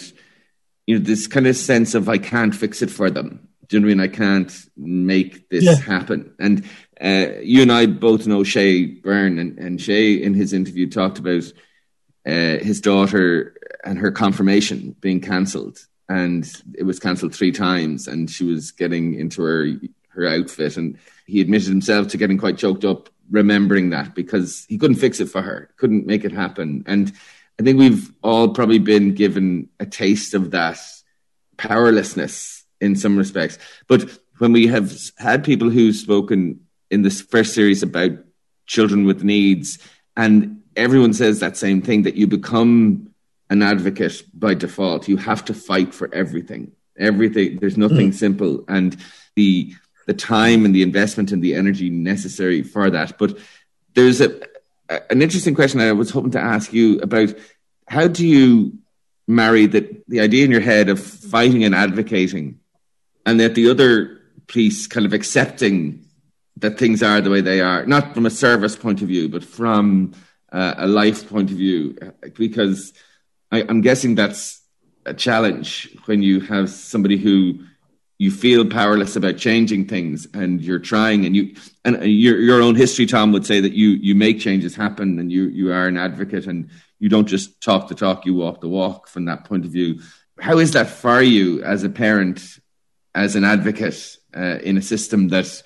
you 0.86 0.98
know, 0.98 1.06
this 1.06 1.28
kind 1.28 1.46
of 1.46 1.56
sense 1.56 1.94
of 1.94 2.10
I 2.10 2.18
can't 2.18 2.56
fix 2.56 2.82
it 2.82 2.90
for 2.90 3.12
them. 3.12 3.48
Do 3.68 3.78
you 3.78 3.82
know 3.82 3.88
what 3.88 3.92
I 3.92 3.96
mean? 3.98 4.12
I 4.12 4.16
can't 4.16 4.52
make 4.76 5.50
this 5.50 5.64
yeah. 5.64 5.76
happen. 5.76 6.34
And 6.40 6.66
uh, 7.00 7.40
you 7.44 7.62
and 7.62 7.72
I 7.72 7.86
both 7.86 8.26
know 8.26 8.44
Shay 8.44 8.86
Byrne, 8.86 9.38
and, 9.38 9.60
and 9.60 9.80
Shay 9.80 10.14
in 10.14 10.34
his 10.34 10.52
interview 10.52 10.90
talked 10.90 11.20
about 11.20 11.44
uh, 12.26 12.58
his 12.58 12.82
daughter 12.82 13.56
and 13.86 14.00
her 14.00 14.12
confirmation 14.12 14.96
being 15.00 15.22
cancelled, 15.22 15.78
and 16.10 16.52
it 16.78 16.84
was 16.84 17.00
cancelled 17.00 17.34
three 17.34 17.52
times, 17.52 18.08
and 18.08 18.30
she 18.30 18.44
was 18.44 18.72
getting 18.72 19.14
into 19.14 19.42
her 19.44 19.72
her 20.10 20.28
outfit, 20.28 20.76
and 20.76 20.98
he 21.28 21.40
admitted 21.40 21.70
himself 21.70 22.08
to 22.10 22.18
getting 22.18 22.38
quite 22.38 22.58
choked 22.58 22.84
up 22.84 23.10
remembering 23.32 23.92
that 23.92 24.16
because 24.16 24.66
he 24.68 24.78
couldn't 24.78 24.98
fix 24.98 25.20
it 25.20 25.30
for 25.30 25.42
her, 25.42 25.70
couldn't 25.78 26.08
make 26.08 26.26
it 26.26 26.32
happen, 26.32 26.84
and 26.88 27.14
I 27.60 27.64
think 27.64 27.78
we've 27.78 28.12
all 28.24 28.50
probably 28.50 28.80
been 28.80 29.14
given 29.14 29.70
a 29.80 29.86
taste 29.86 30.34
of 30.34 30.52
that 30.52 30.80
powerlessness 31.58 32.64
in 32.80 32.96
some 32.96 33.18
respects. 33.18 33.58
But 33.88 34.10
when 34.38 34.54
we 34.54 34.68
have 34.68 34.98
had 35.18 35.44
people 35.44 35.70
who've 35.70 35.96
spoken 35.96 36.62
in 36.90 37.02
this 37.02 37.22
first 37.22 37.54
series 37.54 37.84
about 37.84 38.12
children 38.66 39.04
with 39.04 39.26
needs, 39.26 39.78
and 40.16 40.62
everyone 40.78 41.14
says 41.14 41.42
that 41.42 41.58
same 41.58 41.82
thing 41.82 42.04
that 42.04 42.16
you 42.16 42.28
become 42.28 43.09
an 43.50 43.64
advocate 43.64 44.24
by 44.34 44.54
default. 44.54 45.08
You 45.08 45.18
have 45.18 45.46
to 45.46 45.54
fight 45.54 45.94
for 45.94 46.14
everything. 46.14 46.72
Everything. 46.98 47.60
There's 47.60 47.78
nothing 47.78 48.12
mm. 48.12 48.14
simple. 48.14 48.64
And 48.68 48.98
the 49.36 49.74
the 50.10 50.14
time 50.16 50.66
and 50.66 50.74
the 50.74 50.82
investment 50.82 51.32
and 51.32 51.44
the 51.44 51.54
energy 51.54 51.88
necessary 51.92 52.64
for 52.64 52.90
that. 52.90 53.20
But 53.20 53.38
there's 53.94 54.22
a, 54.22 54.42
an 55.12 55.22
interesting 55.22 55.54
question 55.54 55.80
I 55.80 55.92
was 55.92 56.10
hoping 56.10 56.32
to 56.32 56.40
ask 56.40 56.74
you 56.74 57.00
about 57.02 57.36
how 57.88 58.08
do 58.08 58.26
you 58.26 58.80
marry 59.28 59.68
the, 59.68 60.02
the 60.08 60.20
idea 60.20 60.46
in 60.46 60.50
your 60.50 60.62
head 60.62 60.90
of 60.90 61.00
fighting 61.00 61.64
and 61.64 61.76
advocating 61.76 62.60
and 63.24 63.40
that 63.40 63.54
the 63.54 63.70
other 63.70 64.20
piece 64.48 64.88
kind 64.88 65.06
of 65.06 65.14
accepting 65.14 66.04
that 66.58 66.80
things 66.80 67.04
are 67.04 67.22
the 67.22 67.30
way 67.30 67.42
they 67.42 67.62
are, 67.62 67.86
not 67.86 68.16
from 68.16 68.26
a 68.26 68.32
service 68.32 68.76
point 68.76 69.04
of 69.04 69.08
view, 69.08 69.30
but 69.30 69.44
from 69.44 70.12
uh, 70.52 70.74
a 70.78 70.88
life 70.88 71.30
point 71.30 71.52
of 71.52 71.58
view, 71.58 71.96
because 72.34 72.94
I, 73.52 73.64
I'm 73.68 73.82
guessing 73.82 74.16
that's 74.16 74.62
a 75.06 75.14
challenge 75.14 75.90
when 76.06 76.22
you 76.22 76.40
have 76.42 76.70
somebody 76.70 77.18
who 77.18 77.60
you 78.18 78.32
feel 78.32 78.66
powerless 78.66 79.16
about 79.16 79.38
changing 79.38 79.88
things 79.88 80.28
and 80.34 80.62
you're 80.62 80.78
trying 80.78 81.26
and 81.26 81.36
you 81.36 81.56
and 81.86 82.04
your 82.04 82.38
your 82.40 82.62
own 82.62 82.76
history 82.76 83.06
tom 83.06 83.32
would 83.32 83.46
say 83.46 83.62
that 83.62 83.72
you 83.72 83.92
you 83.92 84.14
make 84.14 84.40
changes 84.42 84.76
happen 84.76 85.18
and 85.20 85.32
you 85.32 85.44
you 85.46 85.72
are 85.72 85.88
an 85.88 85.98
advocate 85.98 86.46
and 86.46 86.70
you 87.00 87.08
don't 87.08 87.28
just 87.28 87.62
talk 87.62 87.88
the 87.88 87.96
talk 87.96 88.26
you 88.26 88.36
walk 88.36 88.62
the 88.62 88.68
walk 88.68 89.08
from 89.08 89.26
that 89.26 89.46
point 89.46 89.66
of 89.66 89.72
view. 89.72 90.02
How 90.40 90.60
is 90.60 90.74
that 90.74 90.90
for 90.90 91.22
you 91.22 91.64
as 91.64 91.84
a 91.84 91.90
parent 91.90 92.60
as 93.16 93.36
an 93.36 93.44
advocate 93.44 94.18
uh, 94.36 94.60
in 94.62 94.78
a 94.78 94.82
system 94.82 95.30
that 95.30 95.64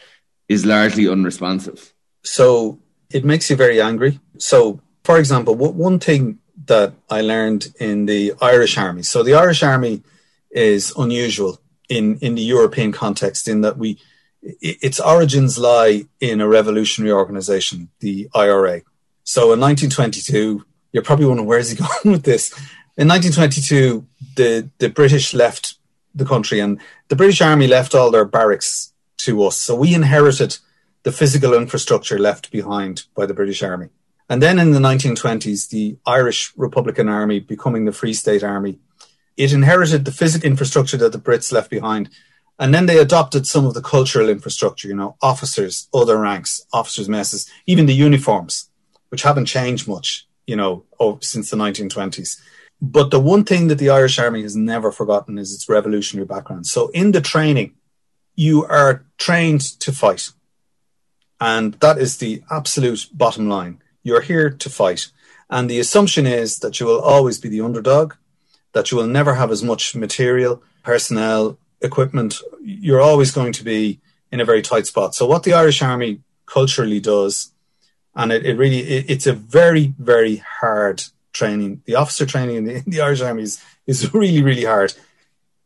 is 0.48 0.66
largely 0.66 1.08
unresponsive? 1.08 1.94
So 2.24 2.80
it 3.12 3.26
makes 3.26 3.50
you 3.50 3.56
very 3.56 3.82
angry. 3.82 4.20
So 4.38 4.80
for 5.04 5.18
example 5.18 5.56
one 5.56 6.00
thing 6.00 6.40
that 6.66 6.94
i 7.10 7.22
learned 7.22 7.68
in 7.80 8.06
the 8.06 8.34
irish 8.42 8.78
army 8.78 9.04
so 9.04 9.24
the 9.24 9.34
irish 9.34 9.64
army 9.64 10.02
is 10.52 10.94
unusual 10.98 11.60
in 11.90 12.18
in 12.20 12.36
the 12.36 12.42
European 12.42 12.92
context, 12.92 13.48
in 13.48 13.62
that 13.62 13.78
we 13.78 14.00
its 14.42 15.00
origins 15.00 15.58
lie 15.58 16.06
in 16.20 16.42
a 16.42 16.48
revolutionary 16.48 17.14
organization, 17.14 17.90
the 18.00 18.30
IRA. 18.36 18.82
So 19.24 19.54
in 19.54 19.60
1922, 19.60 20.66
you're 20.92 21.04
probably 21.04 21.26
wondering 21.26 21.48
where's 21.48 21.70
he 21.70 21.78
going 22.04 22.12
with 22.16 22.24
this. 22.24 22.52
In 22.98 23.08
1922, 23.08 24.06
the 24.36 24.70
the 24.80 24.90
British 24.90 25.34
left 25.34 25.76
the 26.16 26.26
country, 26.26 26.60
and 26.60 26.80
the 27.08 27.16
British 27.16 27.42
Army 27.42 27.68
left 27.68 27.96
all 27.96 28.12
their 28.12 28.26
barracks 28.26 28.94
to 29.18 29.44
us. 29.44 29.58
So 29.58 29.76
we 29.76 29.94
inherited 29.94 30.58
the 31.04 31.12
physical 31.12 31.54
infrastructure 31.54 32.20
left 32.20 32.52
behind 32.52 33.04
by 33.16 33.26
the 33.26 33.34
British 33.34 33.64
Army. 33.64 33.90
And 34.34 34.42
then 34.42 34.58
in 34.58 34.72
the 34.72 34.80
1920s, 34.80 35.70
the 35.70 35.96
Irish 36.08 36.54
Republican 36.58 37.08
Army, 37.08 37.40
becoming 37.40 37.86
the 37.86 37.92
Free 37.92 38.16
State 38.16 38.44
Army, 38.44 38.80
it 39.38 39.54
inherited 39.54 40.06
the 40.06 40.12
physical 40.12 40.50
infrastructure 40.50 40.98
that 40.98 41.12
the 41.12 41.20
Brits 41.20 41.52
left 41.52 41.70
behind. 41.70 42.10
And 42.58 42.74
then 42.74 42.88
they 42.88 42.98
adopted 42.98 43.46
some 43.46 43.68
of 43.68 43.76
the 43.76 43.82
cultural 43.84 44.30
infrastructure, 44.30 44.88
you 44.88 44.96
know, 44.96 45.18
officers, 45.22 45.88
other 45.94 46.18
ranks, 46.18 46.66
officers' 46.74 47.08
messes, 47.08 47.48
even 47.68 47.86
the 47.86 47.94
uniforms, 47.94 48.72
which 49.10 49.22
haven't 49.22 49.46
changed 49.46 49.88
much, 49.88 50.28
you 50.48 50.56
know, 50.56 50.84
since 51.22 51.52
the 51.52 51.58
1920s. 51.58 52.42
But 52.82 53.12
the 53.12 53.20
one 53.20 53.44
thing 53.44 53.68
that 53.68 53.78
the 53.78 53.92
Irish 53.92 54.18
Army 54.18 54.42
has 54.42 54.56
never 54.56 54.92
forgotten 54.92 55.38
is 55.38 55.54
its 55.54 55.70
revolutionary 55.70 56.26
background. 56.26 56.66
So 56.66 56.88
in 56.88 57.12
the 57.12 57.22
training, 57.22 57.76
you 58.36 58.66
are 58.66 59.06
trained 59.20 59.62
to 59.82 59.92
fight. 59.92 60.32
And 61.40 61.76
that 61.82 62.00
is 62.00 62.18
the 62.18 62.42
absolute 62.50 63.10
bottom 63.14 63.48
line. 63.48 63.78
You're 64.04 64.22
here 64.22 64.50
to 64.50 64.70
fight. 64.70 65.08
And 65.50 65.70
the 65.70 65.80
assumption 65.80 66.26
is 66.26 66.60
that 66.60 66.80
you 66.80 66.86
will 66.86 67.02
always 67.02 67.40
be 67.40 67.50
the 67.50 67.62
underdog 67.62 68.14
that 68.74 68.92
you 68.92 68.98
will 68.98 69.08
never 69.08 69.36
have 69.36 69.52
as 69.52 69.64
much 69.64 69.96
material, 69.96 70.62
personnel, 70.84 71.58
equipment. 71.82 72.36
You're 72.62 73.02
always 73.02 73.32
going 73.32 73.54
to 73.54 73.64
be 73.64 74.00
in 74.32 74.40
a 74.40 74.46
very 74.46 74.62
tight 74.62 74.88
spot. 74.88 75.16
So 75.16 75.26
what 75.26 75.44
the 75.44 75.54
Irish 75.54 75.82
Army 75.82 76.22
culturally 76.46 77.00
does, 77.00 77.52
and 78.16 78.32
it, 78.32 78.46
it 78.46 78.58
really, 78.58 78.80
it, 78.80 79.10
it's 79.10 79.28
a 79.28 79.34
very, 79.34 79.94
very 79.98 80.38
hard 80.38 81.04
training. 81.32 81.82
The 81.86 81.96
officer 81.96 82.26
training 82.26 82.58
in 82.58 82.66
the, 82.66 82.76
in 82.76 82.84
the 82.88 83.02
Irish 83.02 83.22
Army 83.22 83.44
is, 83.44 83.64
is 83.88 84.14
really, 84.14 84.42
really 84.42 84.66
hard. 84.66 84.94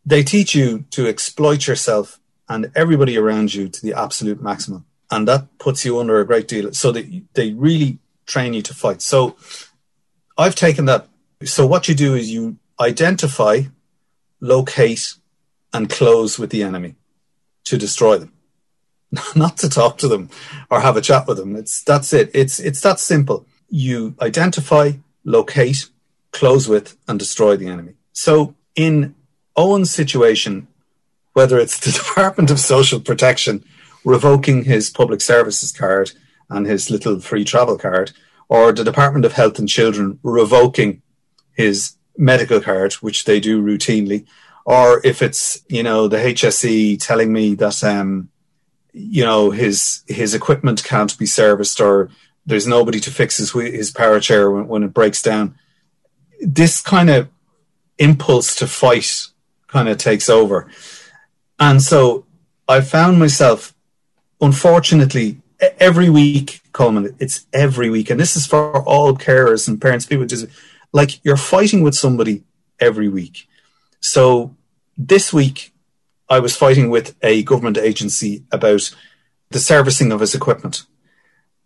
They 0.05 0.23
teach 0.23 0.53
you 0.53 0.85
to 0.91 1.07
exploit 1.07 1.67
yourself 1.67 2.19
and 2.47 2.71
everybody 2.75 3.17
around 3.17 3.53
you 3.53 3.67
to 3.67 3.81
the 3.81 3.93
absolute 3.93 4.41
maximum. 4.41 4.85
And 5.11 5.27
that 5.27 5.57
puts 5.57 5.85
you 5.85 5.99
under 5.99 6.19
a 6.19 6.25
great 6.25 6.47
deal. 6.47 6.73
So 6.73 6.91
they, 6.91 7.23
they 7.33 7.53
really 7.53 7.99
train 8.27 8.53
you 8.53 8.61
to 8.61 8.73
fight. 8.73 9.01
So 9.01 9.35
I've 10.37 10.55
taken 10.55 10.85
that. 10.85 11.07
So 11.43 11.65
what 11.65 11.87
you 11.87 11.95
do 11.95 12.13
is 12.13 12.31
you 12.31 12.57
identify, 12.79 13.63
locate, 14.39 15.15
and 15.73 15.89
close 15.89 16.37
with 16.37 16.51
the 16.51 16.63
enemy 16.63 16.95
to 17.65 17.77
destroy 17.77 18.17
them. 18.17 18.33
Not 19.35 19.57
to 19.57 19.69
talk 19.69 19.97
to 19.99 20.07
them 20.07 20.29
or 20.69 20.81
have 20.81 20.97
a 20.97 21.01
chat 21.01 21.27
with 21.27 21.37
them. 21.37 21.55
It's 21.55 21.81
that's 21.83 22.13
it. 22.13 22.29
It's 22.33 22.59
it's 22.59 22.81
that 22.81 22.99
simple. 22.99 23.45
You 23.69 24.15
identify, 24.21 24.93
locate, 25.23 25.89
close 26.31 26.67
with, 26.67 26.97
and 27.07 27.17
destroy 27.17 27.57
the 27.57 27.67
enemy. 27.67 27.93
So 28.13 28.55
in 28.75 29.15
Owen's 29.55 29.91
situation, 29.91 30.67
whether 31.33 31.57
it's 31.57 31.79
the 31.79 31.91
Department 31.97 32.51
of 32.51 32.59
Social 32.59 32.99
Protection 32.99 33.63
revoking 34.03 34.63
his 34.63 34.89
public 34.89 35.21
services 35.21 35.71
card 35.71 36.11
and 36.49 36.65
his 36.65 36.89
little 36.89 37.19
free 37.19 37.43
travel 37.43 37.77
card, 37.77 38.11
or 38.49 38.71
the 38.71 38.83
Department 38.83 39.25
of 39.25 39.33
Health 39.33 39.59
and 39.59 39.67
Children 39.67 40.19
revoking 40.23 41.01
his 41.53 41.95
medical 42.17 42.61
card, 42.61 42.93
which 42.93 43.25
they 43.25 43.39
do 43.39 43.61
routinely, 43.61 44.25
or 44.65 45.01
if 45.03 45.21
it's 45.21 45.63
you 45.67 45.83
know 45.83 46.07
the 46.07 46.17
HSE 46.17 47.01
telling 47.01 47.31
me 47.31 47.55
that 47.55 47.83
um, 47.83 48.29
you 48.93 49.23
know 49.23 49.51
his 49.51 50.03
his 50.07 50.33
equipment 50.33 50.83
can't 50.83 51.17
be 51.17 51.25
serviced 51.25 51.79
or 51.79 52.09
there's 52.45 52.67
nobody 52.67 52.99
to 53.01 53.11
fix 53.11 53.37
his 53.37 53.51
his 53.51 53.91
power 53.91 54.19
chair 54.19 54.49
when, 54.49 54.67
when 54.67 54.83
it 54.83 54.93
breaks 54.93 55.21
down. 55.21 55.57
This 56.41 56.81
kind 56.81 57.09
of 57.09 57.29
impulse 57.97 58.55
to 58.55 58.67
fight 58.67 59.27
kind 59.67 59.89
of 59.89 59.97
takes 59.97 60.29
over, 60.29 60.69
and 61.59 61.81
so 61.81 62.25
I 62.67 62.81
found 62.81 63.19
myself, 63.19 63.73
unfortunately, 64.41 65.41
every 65.59 66.09
week, 66.09 66.61
Colman. 66.73 67.15
It's 67.19 67.45
every 67.53 67.89
week, 67.89 68.09
and 68.09 68.19
this 68.19 68.35
is 68.35 68.45
for 68.45 68.81
all 68.83 69.15
carers 69.15 69.67
and 69.67 69.81
parents, 69.81 70.05
people 70.05 70.25
just 70.25 70.47
like 70.93 71.23
you're 71.23 71.37
fighting 71.37 71.81
with 71.81 71.95
somebody 71.95 72.43
every 72.79 73.09
week. 73.09 73.47
So 73.99 74.55
this 74.97 75.33
week, 75.33 75.73
I 76.29 76.39
was 76.39 76.55
fighting 76.55 76.89
with 76.89 77.15
a 77.21 77.43
government 77.43 77.77
agency 77.77 78.43
about 78.51 78.93
the 79.49 79.59
servicing 79.59 80.11
of 80.11 80.19
his 80.19 80.35
equipment. 80.35 80.83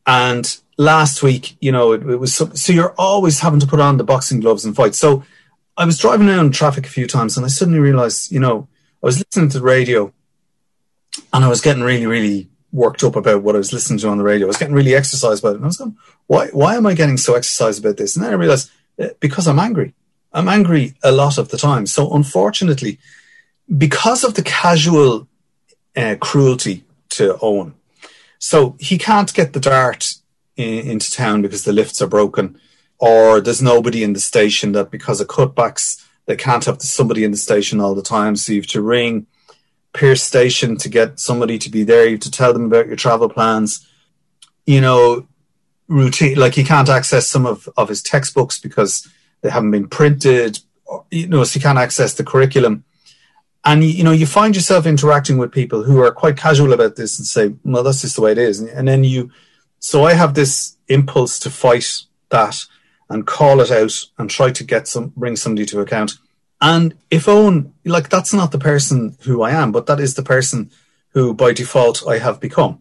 And 0.06 0.58
last 0.78 1.24
week, 1.24 1.58
you 1.60 1.72
know, 1.72 1.94
it, 1.94 2.02
it 2.08 2.18
was 2.18 2.34
so, 2.34 2.50
so, 2.54 2.74
you're 2.74 2.94
always 2.98 3.40
having 3.40 3.60
to 3.60 3.68
put 3.68 3.80
on 3.80 3.98
the 3.98 4.04
boxing 4.04 4.40
gloves 4.40 4.66
and 4.66 4.76
fight. 4.76 4.96
So 4.96 5.24
I 5.78 5.86
was 5.86 5.98
driving 5.98 6.30
around 6.30 6.54
traffic 6.54 6.86
a 6.86 6.90
few 6.90 7.08
times 7.08 7.38
and 7.38 7.46
I 7.46 7.50
suddenly 7.50 7.80
realized, 7.80 8.32
you 8.32 8.40
know, 8.40 8.68
I 9.04 9.06
was 9.06 9.20
listening 9.20 9.50
to 9.50 9.60
the 9.60 9.66
radio 9.66 10.14
and 11.34 11.44
I 11.44 11.48
was 11.48 11.62
getting 11.62 11.84
really, 11.84 12.06
really 12.06 12.50
worked 12.72 13.04
up 13.04 13.16
about 13.16 13.44
what 13.44 13.56
I 13.56 13.60
was 13.60 13.74
listening 13.74 14.00
to 14.00 14.10
on 14.10 14.18
the 14.18 14.24
radio. 14.24 14.48
I 14.48 14.50
was 14.50 14.58
getting 14.58 14.76
really 14.76 14.96
exercised 14.96 15.44
about 15.44 15.54
it. 15.54 15.56
And 15.56 15.66
I 15.66 15.68
was 15.68 15.78
going, 15.78 15.98
why, 16.28 16.48
why 16.48 16.76
am 16.76 16.86
I 16.86 16.94
getting 16.94 17.18
so 17.18 17.36
exercised 17.36 17.84
about 17.84 17.98
this? 17.98 18.16
And 18.16 18.24
then 18.24 18.32
I 18.32 18.36
realized 18.36 18.72
uh, 19.00 19.10
because 19.20 19.48
I'm 19.48 19.60
angry. 19.60 19.94
I'm 20.34 20.48
angry 20.48 20.96
a 21.04 21.12
lot 21.12 21.38
of 21.38 21.50
the 21.50 21.58
time. 21.58 21.86
So 21.86 22.14
unfortunately, 22.14 23.00
because 23.78 24.24
of 24.24 24.36
the 24.36 24.44
casual 24.44 25.28
uh, 25.96 26.16
cruelty 26.20 26.86
to 27.10 27.38
Owen, 27.42 27.74
so 28.40 28.76
he 28.80 28.98
can't 28.98 29.34
get 29.34 29.54
the 29.54 29.60
DART 29.60 30.16
in, 30.56 30.90
into 30.90 31.12
town 31.12 31.42
because 31.42 31.64
the 31.64 31.74
lifts 31.74 32.02
are 32.02 32.08
broken, 32.08 32.60
or 32.98 33.42
there's 33.42 33.62
nobody 33.62 34.04
in 34.04 34.14
the 34.14 34.20
station 34.20 34.72
that 34.72 34.92
because 34.92 35.20
of 35.20 35.28
cutbacks 35.28 36.06
they 36.26 36.36
can't 36.36 36.66
have 36.66 36.82
somebody 36.82 37.24
in 37.24 37.32
the 37.32 37.38
station 37.38 37.82
all 37.82 37.96
the 37.96 38.02
time. 38.02 38.36
So 38.36 38.54
you 38.54 38.62
have 38.62 38.68
to 38.68 38.82
ring 38.82 39.28
Pearse 39.94 40.24
Station 40.24 40.78
to 40.78 40.90
get 40.90 41.20
somebody 41.20 41.58
to 41.60 41.70
be 41.70 41.84
there. 41.84 42.06
You 42.06 42.12
have 42.12 42.22
to 42.22 42.32
tell 42.32 42.54
them 42.54 42.66
about 42.66 42.88
your 42.88 42.96
travel 42.96 43.30
plans. 43.30 43.88
You 44.66 44.82
know, 44.82 45.28
routine 45.92 46.38
like 46.38 46.56
he 46.56 46.64
can't 46.64 46.90
access 46.90 47.28
some 47.28 47.46
of, 47.46 47.68
of 47.76 47.90
his 47.90 48.02
textbooks 48.02 48.58
because 48.58 49.08
they 49.42 49.50
haven't 49.50 49.72
been 49.72 49.88
printed 49.88 50.60
you 51.10 51.28
know 51.28 51.44
so 51.44 51.60
he 51.60 51.64
can't 51.64 51.78
access 51.78 52.14
the 52.14 52.24
curriculum 52.24 52.86
and 53.66 53.84
you 53.84 54.04
know 54.04 54.12
you 54.12 54.26
find 54.26 54.56
yourself 54.56 54.86
interacting 54.86 55.38
with 55.38 55.52
people 55.52 55.84
who 55.84 56.00
are 56.00 56.12
quite 56.12 56.38
casual 56.38 56.72
about 56.72 56.96
this 56.96 57.20
and 57.20 57.28
say 57.28 57.54
well 57.66 57.84
that's 57.84 58.02
just 58.02 58.16
the 58.16 58.22
way 58.22 58.32
it 58.32 58.38
is 58.38 58.62
and 58.62 58.88
then 58.88 59.04
you 59.04 59.30
so 59.80 60.06
i 60.06 60.14
have 60.14 60.34
this 60.34 60.78
impulse 60.88 61.38
to 61.38 61.50
fight 61.50 62.04
that 62.30 62.64
and 63.10 63.28
call 63.28 63.60
it 63.60 63.70
out 63.70 63.94
and 64.18 64.30
try 64.30 64.50
to 64.50 64.64
get 64.64 64.88
some 64.88 65.10
bring 65.18 65.36
somebody 65.36 65.66
to 65.66 65.82
account 65.82 66.14
and 66.62 66.94
if 67.10 67.28
owen 67.28 67.74
like 67.86 68.10
that's 68.10 68.34
not 68.34 68.52
the 68.52 68.60
person 68.60 69.18
who 69.24 69.42
i 69.42 69.52
am 69.52 69.72
but 69.72 69.86
that 69.88 70.00
is 70.00 70.14
the 70.16 70.24
person 70.24 70.70
who 71.10 71.34
by 71.34 71.52
default 71.52 72.04
i 72.08 72.18
have 72.18 72.40
become 72.40 72.80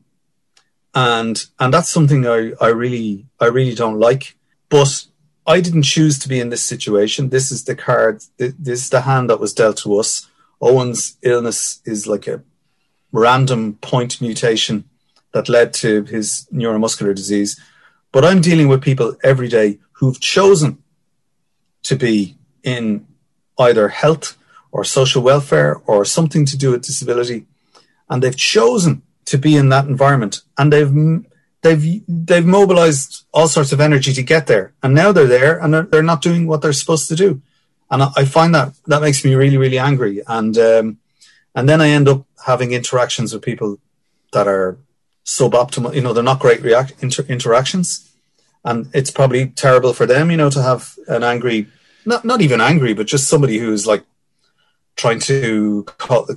and 0.94 1.46
and 1.58 1.72
that's 1.72 1.88
something 1.88 2.26
I, 2.26 2.52
I 2.60 2.68
really 2.68 3.26
I 3.38 3.46
really 3.46 3.74
don't 3.74 3.98
like. 3.98 4.36
But 4.68 5.06
I 5.46 5.60
didn't 5.60 5.82
choose 5.82 6.18
to 6.20 6.28
be 6.28 6.40
in 6.40 6.50
this 6.50 6.62
situation. 6.62 7.28
This 7.28 7.50
is 7.50 7.64
the 7.64 7.74
card. 7.74 8.22
This 8.38 8.84
is 8.84 8.90
the 8.90 9.02
hand 9.02 9.30
that 9.30 9.40
was 9.40 9.54
dealt 9.54 9.78
to 9.78 9.98
us. 9.98 10.28
Owen's 10.60 11.16
illness 11.22 11.80
is 11.84 12.06
like 12.06 12.26
a 12.26 12.42
random 13.12 13.74
point 13.80 14.20
mutation 14.20 14.84
that 15.32 15.48
led 15.48 15.72
to 15.74 16.04
his 16.04 16.46
neuromuscular 16.52 17.14
disease. 17.14 17.58
But 18.12 18.24
I'm 18.24 18.40
dealing 18.40 18.68
with 18.68 18.82
people 18.82 19.16
every 19.22 19.48
day 19.48 19.78
who've 19.92 20.20
chosen 20.20 20.82
to 21.84 21.96
be 21.96 22.36
in 22.62 23.06
either 23.60 23.88
health 23.88 24.36
or 24.72 24.84
social 24.84 25.22
welfare 25.22 25.80
or 25.86 26.04
something 26.04 26.44
to 26.46 26.56
do 26.56 26.70
with 26.70 26.82
disability. 26.82 27.46
And 28.08 28.22
they've 28.22 28.36
chosen 28.36 29.02
to 29.26 29.38
be 29.38 29.56
in 29.56 29.68
that 29.68 29.86
environment. 29.86 30.42
And 30.58 30.72
they've 30.72 30.92
they've 31.62 32.02
they've 32.08 32.46
mobilized 32.46 33.24
all 33.32 33.48
sorts 33.48 33.72
of 33.72 33.80
energy 33.80 34.12
to 34.12 34.22
get 34.22 34.46
there. 34.46 34.72
And 34.82 34.94
now 34.94 35.12
they're 35.12 35.26
there 35.26 35.58
and 35.58 35.72
they're, 35.72 35.82
they're 35.82 36.02
not 36.02 36.22
doing 36.22 36.46
what 36.46 36.62
they're 36.62 36.72
supposed 36.72 37.08
to 37.08 37.16
do. 37.16 37.40
And 37.90 38.02
I, 38.02 38.10
I 38.16 38.24
find 38.24 38.54
that 38.54 38.74
that 38.86 39.02
makes 39.02 39.24
me 39.24 39.34
really 39.34 39.56
really 39.56 39.78
angry. 39.78 40.22
And 40.26 40.56
um, 40.58 40.98
and 41.54 41.68
then 41.68 41.80
I 41.80 41.88
end 41.88 42.08
up 42.08 42.24
having 42.46 42.72
interactions 42.72 43.32
with 43.32 43.42
people 43.42 43.78
that 44.32 44.46
are 44.46 44.78
suboptimal 45.24 45.94
you 45.94 46.00
know 46.00 46.12
they're 46.12 46.24
not 46.24 46.40
great 46.40 46.62
react 46.62 46.94
inter- 47.00 47.26
interactions. 47.28 48.06
And 48.64 48.90
it's 48.92 49.10
probably 49.10 49.48
terrible 49.48 49.94
for 49.94 50.06
them 50.06 50.30
you 50.30 50.36
know 50.36 50.50
to 50.50 50.62
have 50.62 50.96
an 51.08 51.22
angry 51.22 51.68
not 52.04 52.24
not 52.24 52.40
even 52.40 52.60
angry 52.60 52.94
but 52.94 53.06
just 53.06 53.28
somebody 53.28 53.58
who's 53.58 53.86
like 53.86 54.04
trying 54.96 55.20
to 55.20 55.84
call 55.98 56.28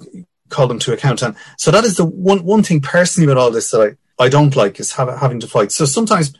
call 0.49 0.67
them 0.67 0.79
to 0.79 0.93
account 0.93 1.21
and 1.21 1.35
so 1.57 1.71
that 1.71 1.83
is 1.83 1.97
the 1.97 2.05
one 2.05 2.43
one 2.43 2.63
thing 2.63 2.79
personally 2.79 3.29
about 3.29 3.41
all 3.41 3.51
this 3.51 3.71
that 3.71 3.81
I 3.81 3.97
I 4.19 4.29
don't 4.29 4.55
like 4.55 4.79
is 4.79 4.93
have, 4.93 5.09
having 5.19 5.39
to 5.39 5.47
fight. 5.47 5.71
So 5.71 5.85
sometimes, 5.85 6.33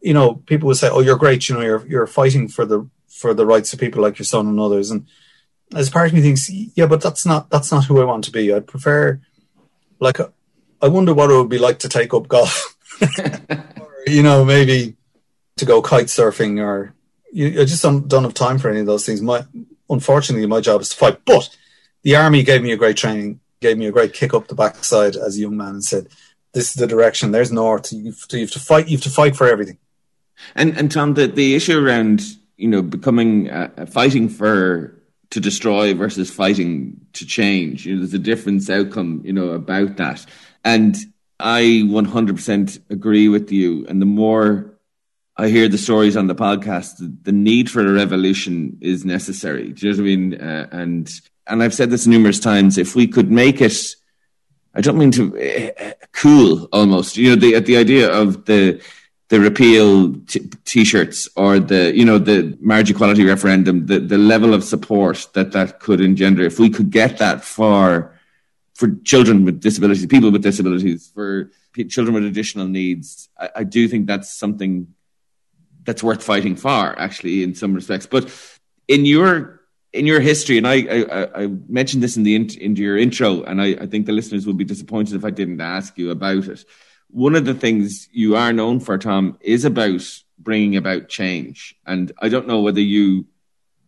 you 0.00 0.14
know, 0.14 0.34
people 0.34 0.68
will 0.68 0.74
say, 0.74 0.88
"Oh, 0.90 1.00
you're 1.00 1.16
great. 1.16 1.48
You 1.48 1.54
know, 1.54 1.60
you're 1.60 1.86
you're 1.86 2.06
fighting 2.06 2.48
for 2.48 2.64
the 2.64 2.88
for 3.08 3.34
the 3.34 3.46
rights 3.46 3.72
of 3.72 3.80
people 3.80 4.02
like 4.02 4.18
your 4.18 4.26
son 4.26 4.46
and 4.46 4.58
others." 4.58 4.90
And 4.90 5.06
as 5.74 5.90
part 5.90 6.08
of 6.08 6.14
me 6.14 6.20
thinks, 6.20 6.50
yeah, 6.50 6.86
but 6.86 7.00
that's 7.00 7.24
not 7.24 7.50
that's 7.50 7.70
not 7.70 7.84
who 7.84 8.00
I 8.00 8.04
want 8.04 8.24
to 8.24 8.32
be. 8.32 8.52
I'd 8.52 8.66
prefer, 8.66 9.20
like, 10.00 10.18
uh, 10.18 10.28
I 10.80 10.88
wonder 10.88 11.14
what 11.14 11.30
it 11.30 11.36
would 11.36 11.48
be 11.48 11.58
like 11.58 11.78
to 11.80 11.88
take 11.88 12.12
up 12.12 12.28
golf, 12.28 12.76
or, 13.00 14.02
you 14.06 14.22
know, 14.22 14.44
maybe 14.44 14.96
to 15.56 15.64
go 15.64 15.80
kite 15.80 16.06
surfing, 16.06 16.60
or 16.60 16.94
you, 17.32 17.60
I 17.60 17.64
just 17.64 17.82
don't 17.82 18.06
don't 18.06 18.24
have 18.24 18.34
time 18.34 18.58
for 18.58 18.70
any 18.70 18.80
of 18.80 18.86
those 18.86 19.04
things. 19.04 19.22
My 19.22 19.44
unfortunately, 19.88 20.46
my 20.46 20.60
job 20.60 20.80
is 20.80 20.90
to 20.90 20.96
fight. 20.96 21.24
But 21.24 21.48
the 22.02 22.16
army 22.16 22.42
gave 22.42 22.62
me 22.62 22.72
a 22.72 22.76
great 22.76 22.96
training, 22.96 23.40
gave 23.60 23.78
me 23.78 23.86
a 23.86 23.92
great 23.92 24.12
kick 24.12 24.34
up 24.34 24.48
the 24.48 24.54
backside 24.54 25.16
as 25.16 25.36
a 25.36 25.40
young 25.40 25.56
man, 25.56 25.70
and 25.70 25.84
said 25.84 26.08
this 26.52 26.68
is 26.68 26.74
the 26.74 26.86
direction. 26.86 27.32
There's 27.32 27.50
north. 27.50 27.92
You 27.92 28.12
have 28.12 28.28
to, 28.28 28.36
you 28.36 28.44
have 28.44 28.52
to 28.52 28.60
fight. 28.60 28.88
You 28.88 28.96
have 28.96 29.04
to 29.04 29.10
fight 29.10 29.34
for 29.34 29.48
everything. 29.48 29.78
And 30.54 30.76
and 30.76 30.90
Tom, 30.90 31.14
the 31.14 31.26
the 31.26 31.54
issue 31.54 31.78
around 31.78 32.22
you 32.56 32.68
know 32.68 32.82
becoming 32.82 33.50
uh, 33.50 33.86
fighting 33.86 34.28
for 34.28 34.98
to 35.30 35.40
destroy 35.40 35.94
versus 35.94 36.30
fighting 36.30 37.00
to 37.14 37.24
change. 37.24 37.86
You 37.86 37.94
know, 37.94 38.00
there's 38.00 38.14
a 38.14 38.18
difference 38.18 38.68
outcome. 38.68 39.22
You 39.24 39.32
know 39.32 39.50
about 39.50 39.96
that, 39.96 40.26
and 40.64 40.96
I 41.40 41.82
100% 41.86 42.80
agree 42.90 43.28
with 43.28 43.50
you. 43.50 43.84
And 43.88 44.00
the 44.00 44.06
more 44.06 44.71
I 45.36 45.48
hear 45.48 45.68
the 45.68 45.78
stories 45.78 46.16
on 46.16 46.26
the 46.26 46.34
podcast, 46.34 46.96
the, 47.22 47.32
need 47.32 47.70
for 47.70 47.80
a 47.80 47.92
revolution 47.92 48.78
is 48.80 49.04
necessary. 49.04 49.72
Do 49.72 49.86
you 49.86 49.92
know 49.92 49.96
what 49.96 50.02
I 50.02 50.16
mean? 50.16 50.40
Uh, 50.40 50.68
and 50.72 51.10
and 51.46 51.62
I've 51.62 51.74
said 51.74 51.90
this 51.90 52.06
numerous 52.06 52.38
times. 52.38 52.76
If 52.76 52.94
we 52.94 53.06
could 53.06 53.30
make 53.30 53.60
it 53.60 53.96
I 54.74 54.80
don't 54.80 54.98
mean 54.98 55.10
to 55.12 55.74
uh, 55.78 55.92
cool 56.12 56.68
almost. 56.72 57.16
You 57.16 57.30
know, 57.30 57.36
the 57.36 57.60
the 57.60 57.76
idea 57.76 58.10
of 58.10 58.44
the 58.46 58.80
the 59.28 59.40
repeal 59.40 60.14
t- 60.64 60.84
shirts 60.84 61.28
or 61.36 61.58
the 61.58 61.94
you 61.94 62.04
know 62.04 62.18
the 62.18 62.56
marriage 62.60 62.90
equality 62.90 63.24
referendum, 63.24 63.86
the 63.86 64.00
the 64.00 64.18
level 64.18 64.54
of 64.54 64.64
support 64.64 65.28
that 65.34 65.52
that 65.52 65.80
could 65.80 66.00
engender. 66.00 66.42
If 66.42 66.58
we 66.58 66.70
could 66.70 66.90
get 66.90 67.18
that 67.18 67.44
for 67.44 68.18
for 68.74 68.88
children 69.04 69.44
with 69.44 69.60
disabilities, 69.60 70.06
people 70.06 70.30
with 70.30 70.42
disabilities, 70.42 71.10
for 71.14 71.50
children 71.88 72.14
with 72.14 72.24
additional 72.24 72.66
needs, 72.66 73.28
I, 73.38 73.50
I 73.56 73.64
do 73.64 73.88
think 73.88 74.06
that's 74.06 74.34
something 74.34 74.94
that's 75.84 76.02
worth 76.02 76.22
fighting 76.22 76.56
for. 76.56 76.98
Actually, 76.98 77.42
in 77.42 77.54
some 77.54 77.74
respects, 77.74 78.06
but 78.06 78.30
in 78.88 79.04
your 79.04 79.60
in 79.92 80.06
your 80.06 80.20
history, 80.20 80.56
and 80.56 80.66
I, 80.66 80.76
I, 80.88 81.42
I 81.42 81.46
mentioned 81.68 82.02
this 82.02 82.16
in 82.16 82.22
the 82.22 82.34
in, 82.34 82.76
your 82.76 82.96
intro, 82.96 83.42
and 83.42 83.60
I, 83.60 83.76
I 83.80 83.86
think 83.86 84.06
the 84.06 84.12
listeners 84.12 84.46
would 84.46 84.56
be 84.56 84.64
disappointed 84.64 85.14
if 85.14 85.24
I 85.24 85.30
didn't 85.30 85.60
ask 85.60 85.98
you 85.98 86.10
about 86.10 86.48
it. 86.48 86.64
One 87.10 87.34
of 87.34 87.44
the 87.44 87.54
things 87.54 88.08
you 88.10 88.36
are 88.36 88.54
known 88.54 88.80
for, 88.80 88.96
Tom, 88.96 89.36
is 89.42 89.66
about 89.66 90.00
bringing 90.38 90.76
about 90.76 91.08
change. 91.08 91.74
And 91.86 92.10
I 92.20 92.30
don't 92.30 92.48
know 92.48 92.60
whether 92.60 92.80
you 92.80 93.26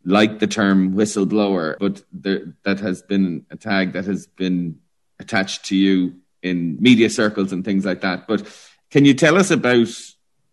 like 0.05 0.39
the 0.39 0.47
term 0.47 0.95
whistleblower, 0.95 1.77
but 1.81 2.03
there, 2.13 2.55
that 2.65 2.81
has 2.81 3.01
been 3.01 3.47
a 3.51 3.57
tag 3.57 3.95
that 3.95 4.05
has 4.05 4.27
been 4.27 4.79
attached 5.19 5.65
to 5.67 5.77
you 5.77 6.17
in 6.43 6.77
media 6.81 7.09
circles 7.09 7.53
and 7.53 7.65
things 7.65 7.87
like 7.87 8.03
that. 8.03 8.29
But 8.29 8.47
can 8.91 9.07
you 9.07 9.15
tell 9.15 9.39
us 9.39 9.51
about 9.51 9.89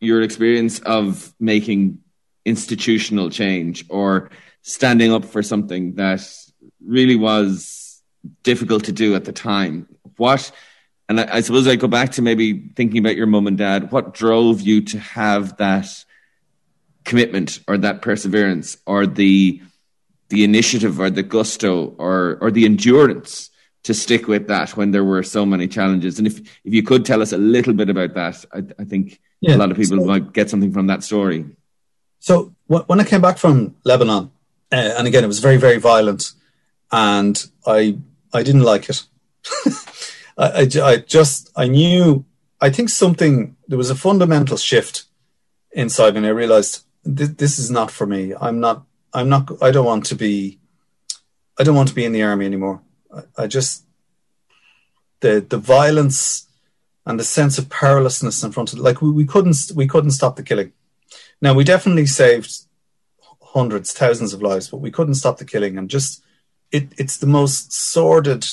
your 0.01 0.21
experience 0.21 0.79
of 0.79 1.33
making 1.39 1.99
institutional 2.43 3.29
change 3.29 3.85
or 3.87 4.31
standing 4.63 5.13
up 5.13 5.23
for 5.23 5.41
something 5.43 5.95
that 5.95 6.21
really 6.85 7.15
was 7.15 8.01
difficult 8.43 8.85
to 8.85 8.91
do 8.91 9.15
at 9.15 9.25
the 9.25 9.31
time. 9.31 9.87
What, 10.17 10.51
and 11.07 11.19
I, 11.19 11.37
I 11.37 11.41
suppose 11.41 11.67
I 11.67 11.75
go 11.75 11.87
back 11.87 12.13
to 12.13 12.21
maybe 12.21 12.69
thinking 12.75 12.97
about 12.97 13.15
your 13.15 13.27
mom 13.27 13.47
and 13.47 13.57
dad. 13.57 13.91
What 13.91 14.13
drove 14.13 14.61
you 14.61 14.81
to 14.85 14.99
have 14.99 15.57
that 15.57 15.87
commitment 17.03 17.59
or 17.67 17.77
that 17.77 18.01
perseverance 18.01 18.77
or 18.85 19.07
the 19.07 19.61
the 20.29 20.43
initiative 20.45 20.99
or 20.99 21.09
the 21.09 21.23
gusto 21.23 21.93
or 21.97 22.37
or 22.41 22.51
the 22.51 22.65
endurance 22.65 23.49
to 23.83 23.93
stick 23.93 24.27
with 24.27 24.47
that 24.47 24.77
when 24.77 24.91
there 24.91 25.03
were 25.03 25.23
so 25.23 25.45
many 25.45 25.67
challenges. 25.67 26.17
And 26.19 26.27
if 26.27 26.39
if 26.39 26.73
you 26.73 26.83
could 26.83 27.05
tell 27.05 27.21
us 27.21 27.33
a 27.33 27.37
little 27.37 27.73
bit 27.73 27.89
about 27.89 28.13
that, 28.13 28.45
I, 28.53 28.81
I 28.81 28.85
think 28.85 29.19
yeah. 29.41 29.55
a 29.55 29.57
lot 29.57 29.71
of 29.71 29.77
people 29.77 29.99
so, 29.99 30.05
might 30.05 30.31
get 30.31 30.49
something 30.49 30.71
from 30.71 30.87
that 30.87 31.03
story. 31.03 31.45
So 32.19 32.53
when 32.67 32.99
I 32.99 33.03
came 33.03 33.21
back 33.21 33.37
from 33.37 33.75
Lebanon, 33.83 34.31
uh, 34.71 34.93
and 34.97 35.07
again, 35.07 35.23
it 35.23 35.27
was 35.27 35.39
very, 35.39 35.57
very 35.57 35.77
violent, 35.77 36.31
and 36.91 37.43
I 37.65 37.97
I 38.33 38.43
didn't 38.43 38.63
like 38.63 38.89
it. 38.89 39.03
I, 40.37 40.61
I, 40.61 40.67
I 40.83 40.97
just 40.97 41.49
I 41.55 41.67
knew 41.67 42.23
I 42.61 42.69
think 42.69 42.89
something 42.89 43.57
there 43.67 43.77
was 43.77 43.89
a 43.89 43.95
fundamental 43.95 44.57
shift 44.57 45.05
inside 45.71 46.13
me, 46.13 46.19
and 46.19 46.27
I 46.27 46.29
realized 46.29 46.85
th- 47.03 47.37
this 47.37 47.57
is 47.59 47.71
not 47.71 47.91
for 47.91 48.05
me. 48.05 48.33
I'm 48.39 48.59
not. 48.59 48.83
I'm 49.13 49.27
not. 49.27 49.51
I 49.61 49.71
don't 49.71 49.85
want 49.85 50.05
to 50.05 50.15
be. 50.15 50.59
I 51.59 51.63
don't 51.63 51.75
want 51.75 51.89
to 51.89 51.95
be 51.95 52.05
in 52.05 52.13
the 52.13 52.23
army 52.23 52.45
anymore. 52.45 52.81
I, 53.13 53.43
I 53.43 53.47
just 53.47 53.83
the 55.21 55.45
the 55.47 55.57
violence 55.57 56.47
and 57.05 57.19
the 57.19 57.23
sense 57.23 57.57
of 57.57 57.69
powerlessness 57.69 58.43
in 58.43 58.51
front 58.51 58.73
of 58.73 58.79
like 58.79 59.01
we, 59.01 59.11
we 59.11 59.25
couldn't 59.25 59.71
we 59.75 59.87
couldn't 59.87 60.11
stop 60.11 60.35
the 60.35 60.43
killing. 60.43 60.71
Now 61.41 61.53
we 61.53 61.63
definitely 61.63 62.05
saved 62.05 62.65
hundreds, 63.41 63.91
thousands 63.91 64.33
of 64.33 64.41
lives, 64.41 64.69
but 64.69 64.77
we 64.77 64.91
couldn't 64.91 65.15
stop 65.15 65.37
the 65.37 65.45
killing. 65.45 65.77
And 65.77 65.89
just 65.89 66.23
it, 66.71 66.93
it's 66.97 67.17
the 67.17 67.27
most 67.27 67.73
sordid, 67.73 68.47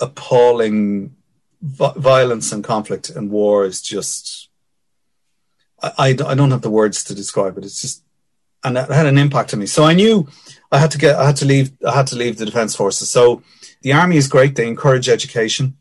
appalling 0.00 1.16
vi- 1.62 1.94
violence 1.96 2.52
and 2.52 2.62
conflict 2.62 3.10
and 3.10 3.30
war 3.30 3.64
is 3.64 3.80
just. 3.80 4.48
I, 5.82 5.92
I, 5.98 6.08
I 6.08 6.34
don't 6.34 6.50
have 6.50 6.62
the 6.62 6.70
words 6.70 7.04
to 7.04 7.14
describe 7.14 7.58
it. 7.58 7.64
It's 7.64 7.80
just, 7.80 8.02
and 8.64 8.78
it 8.78 8.90
had 8.90 9.06
an 9.06 9.18
impact 9.18 9.52
on 9.52 9.60
me. 9.60 9.66
So 9.66 9.84
I 9.84 9.92
knew 9.92 10.26
I 10.72 10.78
had 10.78 10.90
to 10.92 10.98
get, 10.98 11.16
I 11.16 11.26
had 11.26 11.36
to 11.36 11.44
leave, 11.44 11.72
I 11.86 11.94
had 11.94 12.06
to 12.08 12.16
leave 12.16 12.38
the 12.38 12.46
defence 12.46 12.74
forces. 12.74 13.10
So 13.10 13.42
the 13.82 13.92
army 13.92 14.16
is 14.16 14.26
great; 14.26 14.56
they 14.56 14.66
encourage 14.66 15.08
education. 15.08 15.76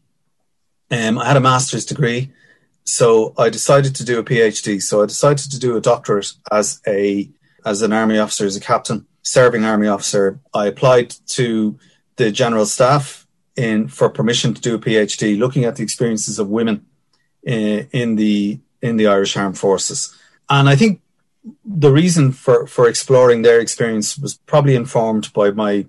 Um, 0.91 1.17
I 1.17 1.25
had 1.25 1.37
a 1.37 1.41
master's 1.41 1.85
degree, 1.85 2.31
so 2.83 3.33
I 3.37 3.49
decided 3.49 3.95
to 3.95 4.05
do 4.05 4.19
a 4.19 4.23
PhD. 4.23 4.81
So 4.81 5.01
I 5.01 5.05
decided 5.05 5.51
to 5.51 5.59
do 5.59 5.75
a 5.75 5.81
doctorate 5.81 6.33
as 6.51 6.81
a 6.87 7.29
as 7.65 7.81
an 7.81 7.91
army 7.91 8.19
officer, 8.19 8.45
as 8.45 8.55
a 8.55 8.61
captain, 8.61 9.07
serving 9.23 9.65
army 9.65 9.87
officer. 9.87 10.39
I 10.53 10.67
applied 10.67 11.15
to 11.27 11.79
the 12.17 12.31
general 12.31 12.65
staff 12.65 13.25
in 13.55 13.87
for 13.87 14.09
permission 14.09 14.53
to 14.53 14.61
do 14.61 14.75
a 14.75 14.79
PhD, 14.79 15.37
looking 15.37 15.65
at 15.65 15.75
the 15.75 15.83
experiences 15.83 16.39
of 16.39 16.49
women 16.49 16.85
in, 17.43 17.87
in 17.91 18.15
the 18.15 18.59
in 18.81 18.97
the 18.97 19.07
Irish 19.07 19.35
Armed 19.35 19.57
Forces. 19.57 20.15
And 20.49 20.69
I 20.69 20.75
think 20.75 21.01
the 21.63 21.91
reason 21.91 22.31
for 22.31 22.67
for 22.67 22.87
exploring 22.87 23.41
their 23.41 23.59
experience 23.59 24.17
was 24.17 24.35
probably 24.45 24.75
informed 24.75 25.31
by 25.33 25.51
my 25.51 25.85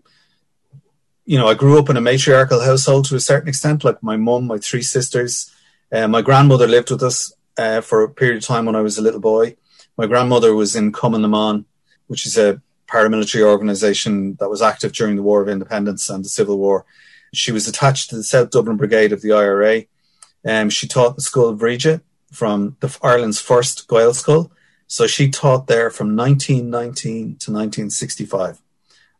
you 1.27 1.37
know, 1.37 1.49
I 1.49 1.55
grew 1.55 1.79
up 1.79 1.91
in 1.91 1.97
a 1.97 2.01
matriarchal 2.01 2.65
household 2.65 3.05
to 3.07 3.17
a 3.17 3.21
certain 3.21 3.49
extent, 3.49 3.83
like 3.83 4.01
my 4.03 4.17
mum, 4.17 4.47
my 4.47 4.59
three 4.59 4.83
sisters. 4.83 5.53
Uh, 5.93 6.07
my 6.07 6.23
grandmother 6.23 6.69
lived 6.69 6.91
with 6.91 7.03
us 7.03 7.33
uh, 7.59 7.81
for 7.81 8.03
a 8.03 8.09
period 8.09 8.39
of 8.39 8.45
time 8.45 8.65
when 8.65 8.77
I 8.77 8.81
was 8.81 8.97
a 8.97 9.03
little 9.03 9.21
boy. 9.21 9.57
My 9.97 10.07
grandmother 10.07 10.55
was 10.55 10.77
in 10.77 10.93
Cumann 10.93 11.23
na 11.23 11.29
mBan, 11.29 11.65
which 12.07 12.27
is 12.27 12.39
a 12.39 12.63
paramilitary 12.87 13.43
organization 13.43 14.37
that 14.39 14.49
was 14.49 14.63
active 14.63 14.93
during 14.93 15.17
the 15.17 15.23
War 15.23 15.43
of 15.43 15.49
Independence 15.49 16.09
and 16.09 16.25
the 16.25 16.29
Civil 16.29 16.59
War. 16.59 16.87
She 17.35 17.51
was 17.51 17.67
attached 17.67 18.11
to 18.11 18.17
the 18.17 18.23
South 18.23 18.51
Dublin 18.51 18.77
Brigade 18.77 19.13
of 19.13 19.21
the 19.21 19.33
IRA. 19.33 19.85
Um, 20.47 20.71
she 20.71 20.87
taught 20.87 21.17
the 21.17 21.23
Scoil 21.23 21.59
Bhríde 21.59 22.03
from 22.31 22.77
the, 22.79 22.97
Ireland's 23.03 23.41
first 23.41 23.89
Gaelscoil. 23.89 24.51
So 24.87 25.09
she 25.09 25.29
taught 25.29 25.67
there 25.67 25.91
from 25.91 26.17
1919 26.17 27.03
to 27.03 27.51
1965. 27.51 28.63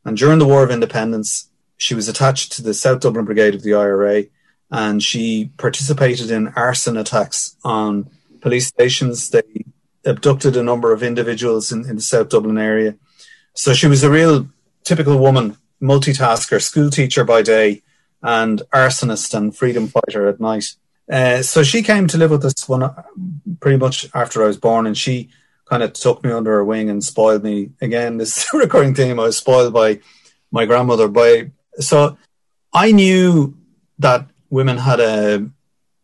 And 0.05 0.17
during 0.17 0.39
the 0.39 0.47
War 0.47 0.63
of 0.63 0.71
Independence, 0.71 1.49
she 1.77 1.95
was 1.95 2.09
attached 2.09 2.53
to 2.53 2.63
the 2.63 2.75
South 2.75 3.01
Dublin 3.01 3.25
Brigade 3.25 3.55
of 3.55 3.63
the 3.63 3.75
IRA 3.75 4.25
and 4.71 5.03
she 5.03 5.53
participated 5.59 6.31
in 6.31 6.49
arson 6.49 6.97
attacks 6.97 7.57
on 7.65 8.11
police 8.41 8.67
stations. 8.67 9.31
They 9.31 9.43
abducted 10.05 10.57
a 10.57 10.63
number 10.63 10.93
of 10.93 11.03
individuals 11.03 11.71
in, 11.71 11.89
in 11.89 11.97
the 11.97 12.03
South 12.03 12.29
Dublin 12.29 12.59
area. 12.59 12.97
So 13.55 13.75
she 13.75 13.87
was 13.87 14.03
a 14.03 14.11
real 14.11 14.49
typical 14.85 15.19
woman, 15.19 15.57
multitasker, 15.81 16.61
school 16.61 16.91
teacher 16.91 17.25
by 17.25 17.43
day, 17.43 17.83
and 18.23 18.63
arsonist 18.73 19.35
and 19.35 19.57
freedom 19.57 19.89
fighter 19.89 20.29
at 20.29 20.41
night. 20.41 20.75
Uh, 21.11 21.43
so 21.43 21.63
she 21.63 21.83
came 21.83 22.09
to 22.09 22.19
live 22.19 22.31
with 22.33 22.45
us 22.45 22.69
one 22.69 22.91
pretty 23.61 23.79
much 23.79 24.09
after 24.15 24.43
I 24.43 24.47
was 24.47 24.57
born, 24.57 24.87
and 24.87 24.99
she 24.99 25.31
kind 25.67 25.83
of 25.83 25.93
took 25.93 26.25
me 26.25 26.33
under 26.33 26.53
her 26.53 26.65
wing 26.65 26.91
and 26.91 27.05
spoiled 27.05 27.45
me. 27.45 27.71
Again, 27.81 28.17
this 28.17 28.49
recurring 28.53 28.95
theme. 28.95 29.21
I 29.21 29.25
was 29.25 29.37
spoiled 29.37 29.73
by 29.73 30.01
my 30.51 30.67
grandmother. 30.67 31.09
By 31.09 31.51
so 31.81 32.17
I 32.73 32.93
knew 32.93 33.57
that 33.99 34.27
women 34.51 34.79
had 34.79 35.01
a 35.01 35.51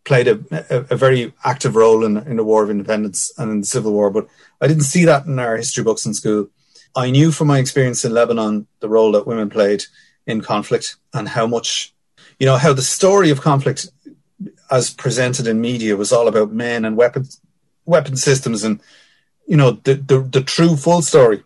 played 0.04 0.26
a, 0.26 0.40
a, 0.50 0.94
a, 0.94 0.96
very 0.96 1.32
active 1.44 1.76
role 1.76 2.04
in, 2.04 2.16
in 2.16 2.36
the 2.36 2.42
War 2.42 2.64
of 2.64 2.70
Independence 2.70 3.30
and 3.38 3.52
in 3.52 3.60
the 3.60 3.66
Civil 3.66 3.92
War, 3.92 4.10
but 4.10 4.26
I 4.60 4.66
didn't 4.66 4.82
see 4.82 5.04
that 5.04 5.26
in 5.26 5.38
our 5.38 5.56
history 5.56 5.84
books 5.84 6.04
in 6.04 6.12
school. 6.12 6.48
I 6.96 7.10
knew 7.10 7.30
from 7.30 7.46
my 7.46 7.58
experience 7.58 8.04
in 8.04 8.12
Lebanon 8.12 8.66
the 8.80 8.88
role 8.88 9.12
that 9.12 9.28
women 9.28 9.48
played 9.48 9.84
in 10.26 10.40
conflict 10.40 10.96
and 11.14 11.28
how 11.28 11.46
much, 11.46 11.94
you 12.38 12.46
know, 12.46 12.56
how 12.56 12.72
the 12.72 12.82
story 12.82 13.30
of 13.30 13.40
conflict 13.40 13.88
as 14.70 14.92
presented 14.92 15.46
in 15.46 15.60
media 15.60 15.96
was 15.96 16.12
all 16.12 16.28
about 16.28 16.52
men 16.52 16.84
and 16.84 16.96
weapons, 16.96 17.40
weapon 17.84 18.16
systems, 18.16 18.64
and 18.64 18.80
you 19.46 19.56
know 19.56 19.72
the 19.72 19.94
the, 19.94 20.20
the 20.20 20.42
true 20.42 20.76
full 20.76 21.02
story 21.02 21.42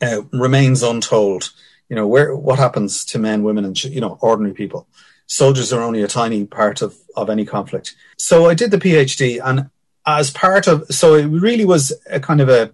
uh, 0.00 0.22
remains 0.32 0.82
untold. 0.82 1.50
You 1.92 1.96
know 1.96 2.06
where 2.06 2.34
what 2.34 2.58
happens 2.58 3.04
to 3.04 3.18
men, 3.18 3.42
women, 3.42 3.66
and 3.66 3.84
you 3.84 4.00
know 4.00 4.16
ordinary 4.22 4.54
people. 4.54 4.88
Soldiers 5.26 5.74
are 5.74 5.82
only 5.82 6.02
a 6.02 6.08
tiny 6.08 6.46
part 6.46 6.80
of 6.80 6.96
of 7.14 7.28
any 7.28 7.44
conflict. 7.44 7.94
So 8.16 8.48
I 8.48 8.54
did 8.54 8.70
the 8.70 8.78
PhD, 8.78 9.38
and 9.44 9.68
as 10.06 10.30
part 10.30 10.66
of 10.66 10.86
so 10.88 11.16
it 11.16 11.26
really 11.26 11.66
was 11.66 11.92
a 12.10 12.18
kind 12.18 12.40
of 12.40 12.48
a 12.48 12.72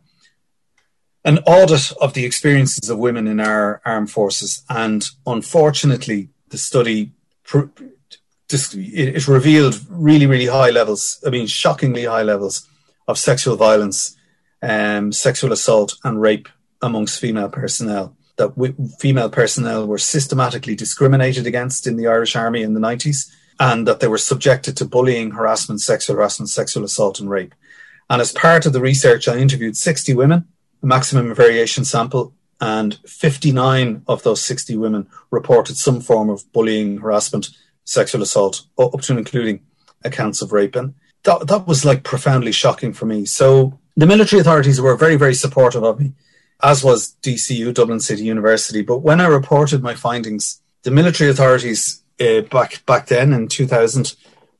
an 1.24 1.38
audit 1.38 1.90
of 2.00 2.14
the 2.14 2.24
experiences 2.24 2.88
of 2.88 3.00
women 3.00 3.26
in 3.26 3.40
our 3.40 3.80
armed 3.84 4.12
forces, 4.12 4.62
and 4.70 5.10
unfortunately, 5.26 6.28
the 6.50 6.58
study 6.58 7.10
it 8.52 9.26
revealed 9.26 9.80
really, 9.90 10.26
really 10.26 10.46
high 10.46 10.70
levels. 10.70 11.20
I 11.26 11.30
mean, 11.30 11.48
shockingly 11.48 12.04
high 12.04 12.22
levels 12.22 12.68
of 13.08 13.18
sexual 13.18 13.56
violence, 13.56 14.16
um, 14.62 15.10
sexual 15.10 15.52
assault, 15.52 15.96
and 16.04 16.20
rape 16.20 16.48
amongst 16.80 17.18
female 17.18 17.48
personnel. 17.48 18.14
That 18.39 18.97
female 18.99 19.30
personnel 19.30 19.86
were 19.86 19.99
systematically 19.99 20.74
discriminated 20.74 21.47
against 21.47 21.86
in 21.86 21.97
the 21.97 22.07
Irish 22.07 22.36
Army 22.36 22.62
in 22.62 22.74
the 22.74 22.80
90s, 22.80 23.30
and 23.61 23.86
that 23.86 24.01
they 24.01 24.09
were 24.09 24.18
subjected 24.18 24.76
to 24.76 24.84
bullying, 24.84 25.32
harassment, 25.32 25.80
sexual 25.80 26.16
harassment, 26.16 26.49
sexual 26.49 26.84
assault, 26.84 27.20
and 27.20 27.28
rape. 27.28 27.55
And 28.09 28.22
as 28.22 28.32
part 28.32 28.64
of 28.64 28.72
the 28.72 28.80
research, 28.80 29.28
I 29.28 29.39
interviewed 29.39 29.76
60 29.76 30.14
women, 30.14 30.47
a 30.82 30.86
maximum 30.86 31.34
variation 31.34 31.84
sample, 31.84 32.32
and 32.61 32.99
59 33.07 34.03
of 34.07 34.22
those 34.22 34.43
60 34.45 34.76
women 34.76 35.07
reported 35.30 35.76
some 35.76 36.01
form 36.01 36.30
of 36.30 36.51
bullying, 36.53 36.99
harassment, 36.99 37.51
sexual 37.84 38.22
assault, 38.22 38.62
up 38.78 39.01
to 39.01 39.12
and 39.12 39.18
including 39.18 39.61
accounts 40.05 40.43
of 40.43 40.53
rape. 40.53 40.76
And 40.76 40.95
that, 41.24 41.47
that 41.47 41.66
was 41.66 41.84
like 41.84 42.03
profoundly 42.03 42.53
shocking 42.53 42.93
for 42.93 43.07
me. 43.07 43.24
So 43.24 43.78
the 43.97 44.07
military 44.07 44.41
authorities 44.41 44.80
were 44.80 44.97
very, 44.97 45.16
very 45.16 45.34
supportive 45.34 45.82
of 45.82 46.01
me, 46.01 46.12
as 46.62 46.82
was 46.82 47.16
DCU, 47.22 47.72
Dublin 47.72 48.00
City 48.00 48.24
University. 48.24 48.82
But 48.82 48.98
when 48.98 49.20
I 49.20 49.26
reported 49.26 49.82
my 49.82 49.94
findings, 49.94 50.61
the 50.82 50.90
military 50.90 51.30
authorities 51.30 52.02
uh, 52.20 52.42
back 52.42 52.84
back 52.86 53.06
then 53.06 53.32
in 53.32 53.48
2000, 53.48 54.14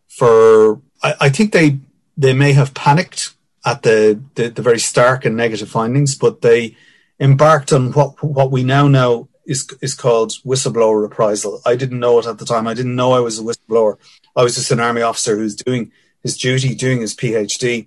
for 0.09 0.80
I, 1.03 1.14
I, 1.20 1.28
think 1.28 1.53
they 1.53 1.78
they 2.16 2.32
may 2.32 2.53
have 2.53 2.74
panicked 2.74 3.34
at 3.64 3.82
the, 3.82 4.20
the, 4.34 4.49
the 4.49 4.62
very 4.62 4.78
stark 4.78 5.24
and 5.24 5.36
negative 5.36 5.68
findings, 5.68 6.14
but 6.14 6.42
they 6.42 6.76
embarked 7.18 7.72
on 7.72 7.92
what 7.92 8.22
what 8.22 8.51
we 8.51 8.62
now 8.62 8.86
know 8.86 9.28
is 9.44 9.68
is 9.80 9.94
called 9.94 10.32
whistleblower 10.44 11.03
reprisal. 11.03 11.61
I 11.66 11.74
didn't 11.74 11.99
know 11.99 12.18
it 12.18 12.26
at 12.26 12.38
the 12.38 12.44
time. 12.44 12.68
I 12.68 12.74
didn't 12.74 12.94
know 12.94 13.12
I 13.12 13.20
was 13.20 13.38
a 13.38 13.42
whistleblower. 13.42 13.96
I 14.36 14.42
was 14.42 14.55
just 14.55 14.70
an 14.70 14.80
army 14.80 15.03
officer 15.03 15.36
who's 15.36 15.57
doing 15.57 15.90
his 16.22 16.36
duty, 16.36 16.74
doing 16.74 17.01
his 17.01 17.14
PhD, 17.14 17.86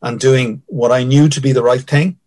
and 0.00 0.18
doing 0.18 0.62
what 0.66 0.90
I 0.90 1.04
knew 1.04 1.28
to 1.28 1.40
be 1.40 1.52
the 1.52 1.62
right 1.62 1.82
thing. 1.82 2.18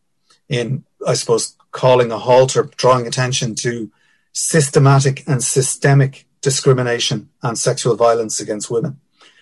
In 0.47 0.85
I 1.05 1.13
suppose 1.13 1.55
calling 1.71 2.11
a 2.11 2.17
halt 2.17 2.55
or 2.55 2.63
drawing 2.77 3.07
attention 3.07 3.55
to 3.55 3.91
systematic 4.31 5.23
and 5.27 5.43
systemic 5.43 6.25
discrimination 6.41 7.29
and 7.41 7.57
sexual 7.57 7.95
violence 7.95 8.39
against 8.39 8.69
women. 8.69 8.99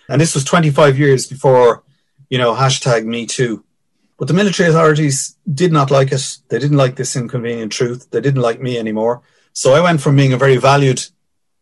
And 0.08 0.20
this 0.20 0.34
was 0.34 0.44
25 0.44 0.98
years 0.98 1.26
before, 1.26 1.82
you 2.28 2.38
know, 2.38 2.54
hashtag 2.54 3.04
Me 3.04 3.26
Too. 3.26 3.64
But 4.18 4.28
the 4.28 4.34
military 4.34 4.68
authorities 4.68 5.36
did 5.52 5.72
not 5.72 5.90
like 5.90 6.12
it. 6.12 6.38
They 6.48 6.58
didn't 6.58 6.76
like 6.76 6.96
this 6.96 7.16
inconvenient 7.16 7.72
truth. 7.72 8.10
They 8.10 8.20
didn't 8.20 8.42
like 8.42 8.60
me 8.60 8.78
anymore. 8.78 9.22
So 9.52 9.74
I 9.74 9.80
went 9.80 10.00
from 10.00 10.16
being 10.16 10.32
a 10.32 10.36
very 10.36 10.56
valued, 10.56 11.04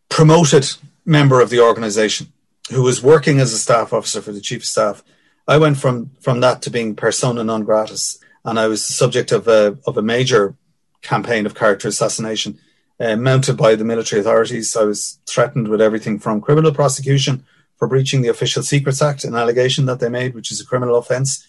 promoted 0.09 0.69
member 1.05 1.41
of 1.41 1.49
the 1.49 1.59
organization 1.59 2.31
who 2.71 2.83
was 2.83 3.03
working 3.03 3.39
as 3.39 3.53
a 3.53 3.57
staff 3.57 3.91
officer 3.93 4.21
for 4.21 4.31
the 4.31 4.41
chief 4.41 4.61
of 4.61 4.65
staff. 4.65 5.03
I 5.47 5.57
went 5.57 5.77
from, 5.77 6.11
from 6.21 6.39
that 6.41 6.61
to 6.63 6.69
being 6.69 6.95
persona 6.95 7.43
non 7.43 7.63
gratis. 7.63 8.19
And 8.45 8.59
I 8.59 8.67
was 8.67 8.85
the 8.85 8.93
subject 8.93 9.31
of 9.31 9.47
a, 9.47 9.77
of 9.85 9.97
a 9.97 10.01
major 10.01 10.55
campaign 11.01 11.45
of 11.45 11.55
character 11.55 11.87
assassination 11.87 12.59
uh, 12.99 13.15
mounted 13.15 13.57
by 13.57 13.75
the 13.75 13.83
military 13.83 14.21
authorities. 14.21 14.75
I 14.75 14.83
was 14.83 15.19
threatened 15.25 15.67
with 15.67 15.81
everything 15.81 16.19
from 16.19 16.41
criminal 16.41 16.73
prosecution 16.73 17.45
for 17.77 17.87
breaching 17.87 18.21
the 18.21 18.29
Official 18.29 18.63
Secrets 18.63 19.01
Act, 19.01 19.23
an 19.23 19.35
allegation 19.35 19.85
that 19.85 19.99
they 19.99 20.09
made, 20.09 20.33
which 20.33 20.51
is 20.51 20.61
a 20.61 20.65
criminal 20.65 20.95
offence, 20.95 21.45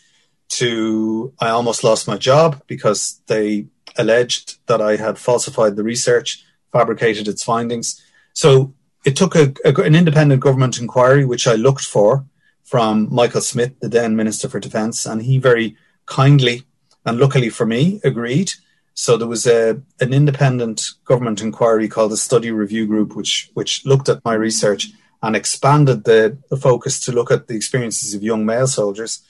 to 0.49 1.33
I 1.41 1.49
almost 1.51 1.85
lost 1.85 2.09
my 2.09 2.17
job 2.17 2.63
because 2.67 3.21
they 3.27 3.67
alleged 3.97 4.59
that 4.67 4.81
I 4.81 4.97
had 4.97 5.19
falsified 5.19 5.77
the 5.77 5.85
research, 5.85 6.45
fabricated 6.73 7.29
its 7.29 7.45
findings. 7.45 8.03
So 8.33 8.75
it 9.05 9.17
took 9.17 9.37
a, 9.37 9.53
a, 9.65 9.75
an 9.83 9.95
independent 9.95 10.41
government 10.41 10.81
inquiry, 10.81 11.25
which 11.25 11.47
I 11.47 11.55
looked 11.55 11.85
for 11.85 12.25
from 12.65 13.09
Michael 13.15 13.41
Smith, 13.41 13.79
the 13.81 13.89
then 13.89 14.17
Minister 14.17 14.49
for 14.49 14.59
Defence, 14.59 15.07
and 15.07 15.23
he 15.23 15.39
very 15.39 15.77
kindly 16.07 16.65
and 17.05 17.19
luckily 17.19 17.51
for 17.51 17.67
me 17.67 18.01
agreed. 18.05 18.53
So 18.95 19.17
there 19.17 19.29
was 19.29 19.47
a 19.47 19.81
an 20.01 20.13
independent 20.13 20.83
government 21.05 21.43
inquiry 21.43 21.89
called 21.89 22.13
the 22.13 22.17
Study 22.17 22.51
Review 22.51 22.87
Group, 22.87 23.17
which 23.17 23.51
which 23.55 23.85
looked 23.85 24.09
at 24.09 24.25
my 24.25 24.35
research 24.35 24.91
and 25.23 25.35
expanded 25.35 26.05
the, 26.05 26.37
the 26.51 26.57
focus 26.57 27.01
to 27.01 27.13
look 27.13 27.31
at 27.31 27.49
the 27.49 27.55
experiences 27.55 28.15
of 28.15 28.23
young 28.23 28.45
male 28.45 28.67
soldiers 28.67 29.23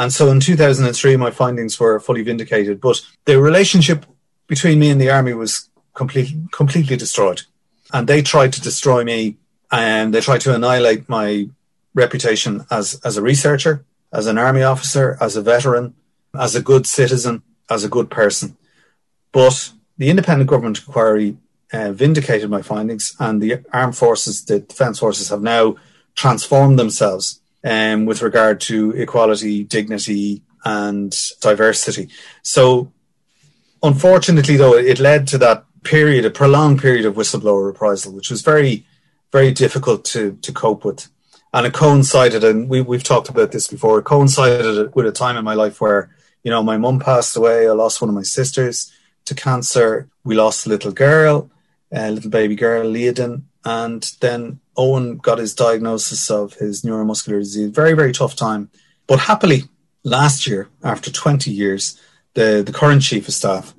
and 0.00 0.10
so 0.10 0.30
in 0.30 0.40
2003, 0.40 1.18
my 1.18 1.30
findings 1.30 1.78
were 1.78 2.00
fully 2.00 2.22
vindicated. 2.22 2.80
But 2.80 3.02
the 3.26 3.38
relationship 3.38 4.06
between 4.46 4.78
me 4.78 4.88
and 4.88 4.98
the 4.98 5.10
army 5.10 5.34
was 5.34 5.68
completely, 5.92 6.42
completely 6.52 6.96
destroyed. 6.96 7.42
And 7.92 8.08
they 8.08 8.22
tried 8.22 8.54
to 8.54 8.62
destroy 8.62 9.04
me 9.04 9.36
and 9.70 10.14
they 10.14 10.22
tried 10.22 10.40
to 10.40 10.54
annihilate 10.54 11.06
my 11.10 11.50
reputation 11.92 12.64
as, 12.70 12.98
as 13.04 13.18
a 13.18 13.22
researcher, 13.22 13.84
as 14.10 14.26
an 14.26 14.38
army 14.38 14.62
officer, 14.62 15.18
as 15.20 15.36
a 15.36 15.42
veteran, 15.42 15.92
as 16.38 16.54
a 16.54 16.62
good 16.62 16.86
citizen, 16.86 17.42
as 17.68 17.84
a 17.84 17.88
good 17.88 18.10
person. 18.10 18.56
But 19.32 19.72
the 19.98 20.10
independent 20.10 20.50
government 20.50 20.78
inquiry 20.78 21.36
uh, 21.72 21.92
vindicated 21.92 22.50
my 22.50 22.62
findings, 22.62 23.14
and 23.18 23.40
the 23.40 23.64
armed 23.72 23.96
forces, 23.96 24.44
the 24.44 24.60
defence 24.60 24.98
forces, 24.98 25.28
have 25.28 25.42
now 25.42 25.76
transformed 26.16 26.78
themselves 26.78 27.40
um, 27.64 28.06
with 28.06 28.22
regard 28.22 28.60
to 28.62 28.92
equality, 28.92 29.64
dignity, 29.64 30.42
and 30.64 31.14
diversity. 31.40 32.08
So, 32.42 32.92
unfortunately, 33.82 34.56
though, 34.56 34.74
it 34.74 34.98
led 34.98 35.26
to 35.28 35.38
that 35.38 35.64
period, 35.82 36.24
a 36.24 36.30
prolonged 36.30 36.80
period 36.80 37.06
of 37.06 37.14
whistleblower 37.14 37.66
reprisal, 37.66 38.12
which 38.12 38.30
was 38.30 38.42
very, 38.42 38.84
very 39.32 39.52
difficult 39.52 40.04
to, 40.06 40.36
to 40.42 40.52
cope 40.52 40.84
with. 40.84 41.08
And 41.52 41.66
it 41.66 41.72
coincided, 41.72 42.44
and 42.44 42.68
we, 42.68 42.80
we've 42.80 43.02
talked 43.02 43.28
about 43.28 43.52
this 43.52 43.66
before, 43.66 43.98
it 43.98 44.04
coincided 44.04 44.94
with 44.94 45.06
a 45.06 45.12
time 45.12 45.36
in 45.36 45.44
my 45.44 45.54
life 45.54 45.80
where, 45.80 46.10
you 46.42 46.50
know, 46.50 46.62
my 46.62 46.76
mum 46.76 47.00
passed 47.00 47.36
away, 47.36 47.68
I 47.68 47.72
lost 47.72 48.00
one 48.00 48.08
of 48.08 48.14
my 48.14 48.22
sisters 48.22 48.92
to 49.26 49.34
cancer, 49.34 50.08
we 50.24 50.34
lost 50.34 50.66
a 50.66 50.68
little 50.68 50.92
girl, 50.92 51.50
a 51.92 52.10
little 52.10 52.30
baby 52.30 52.54
girl, 52.54 52.84
Leodin, 52.86 53.42
and 53.64 54.10
then 54.20 54.60
Owen 54.76 55.18
got 55.18 55.38
his 55.38 55.54
diagnosis 55.54 56.30
of 56.30 56.54
his 56.54 56.82
neuromuscular 56.82 57.38
disease. 57.38 57.70
Very, 57.70 57.92
very 57.92 58.12
tough 58.12 58.34
time. 58.34 58.70
But 59.06 59.20
happily, 59.20 59.64
last 60.04 60.46
year, 60.46 60.68
after 60.82 61.10
20 61.10 61.50
years, 61.50 62.00
the, 62.34 62.62
the 62.64 62.72
current 62.72 63.02
chief 63.02 63.28
of 63.28 63.34
staff, 63.34 63.74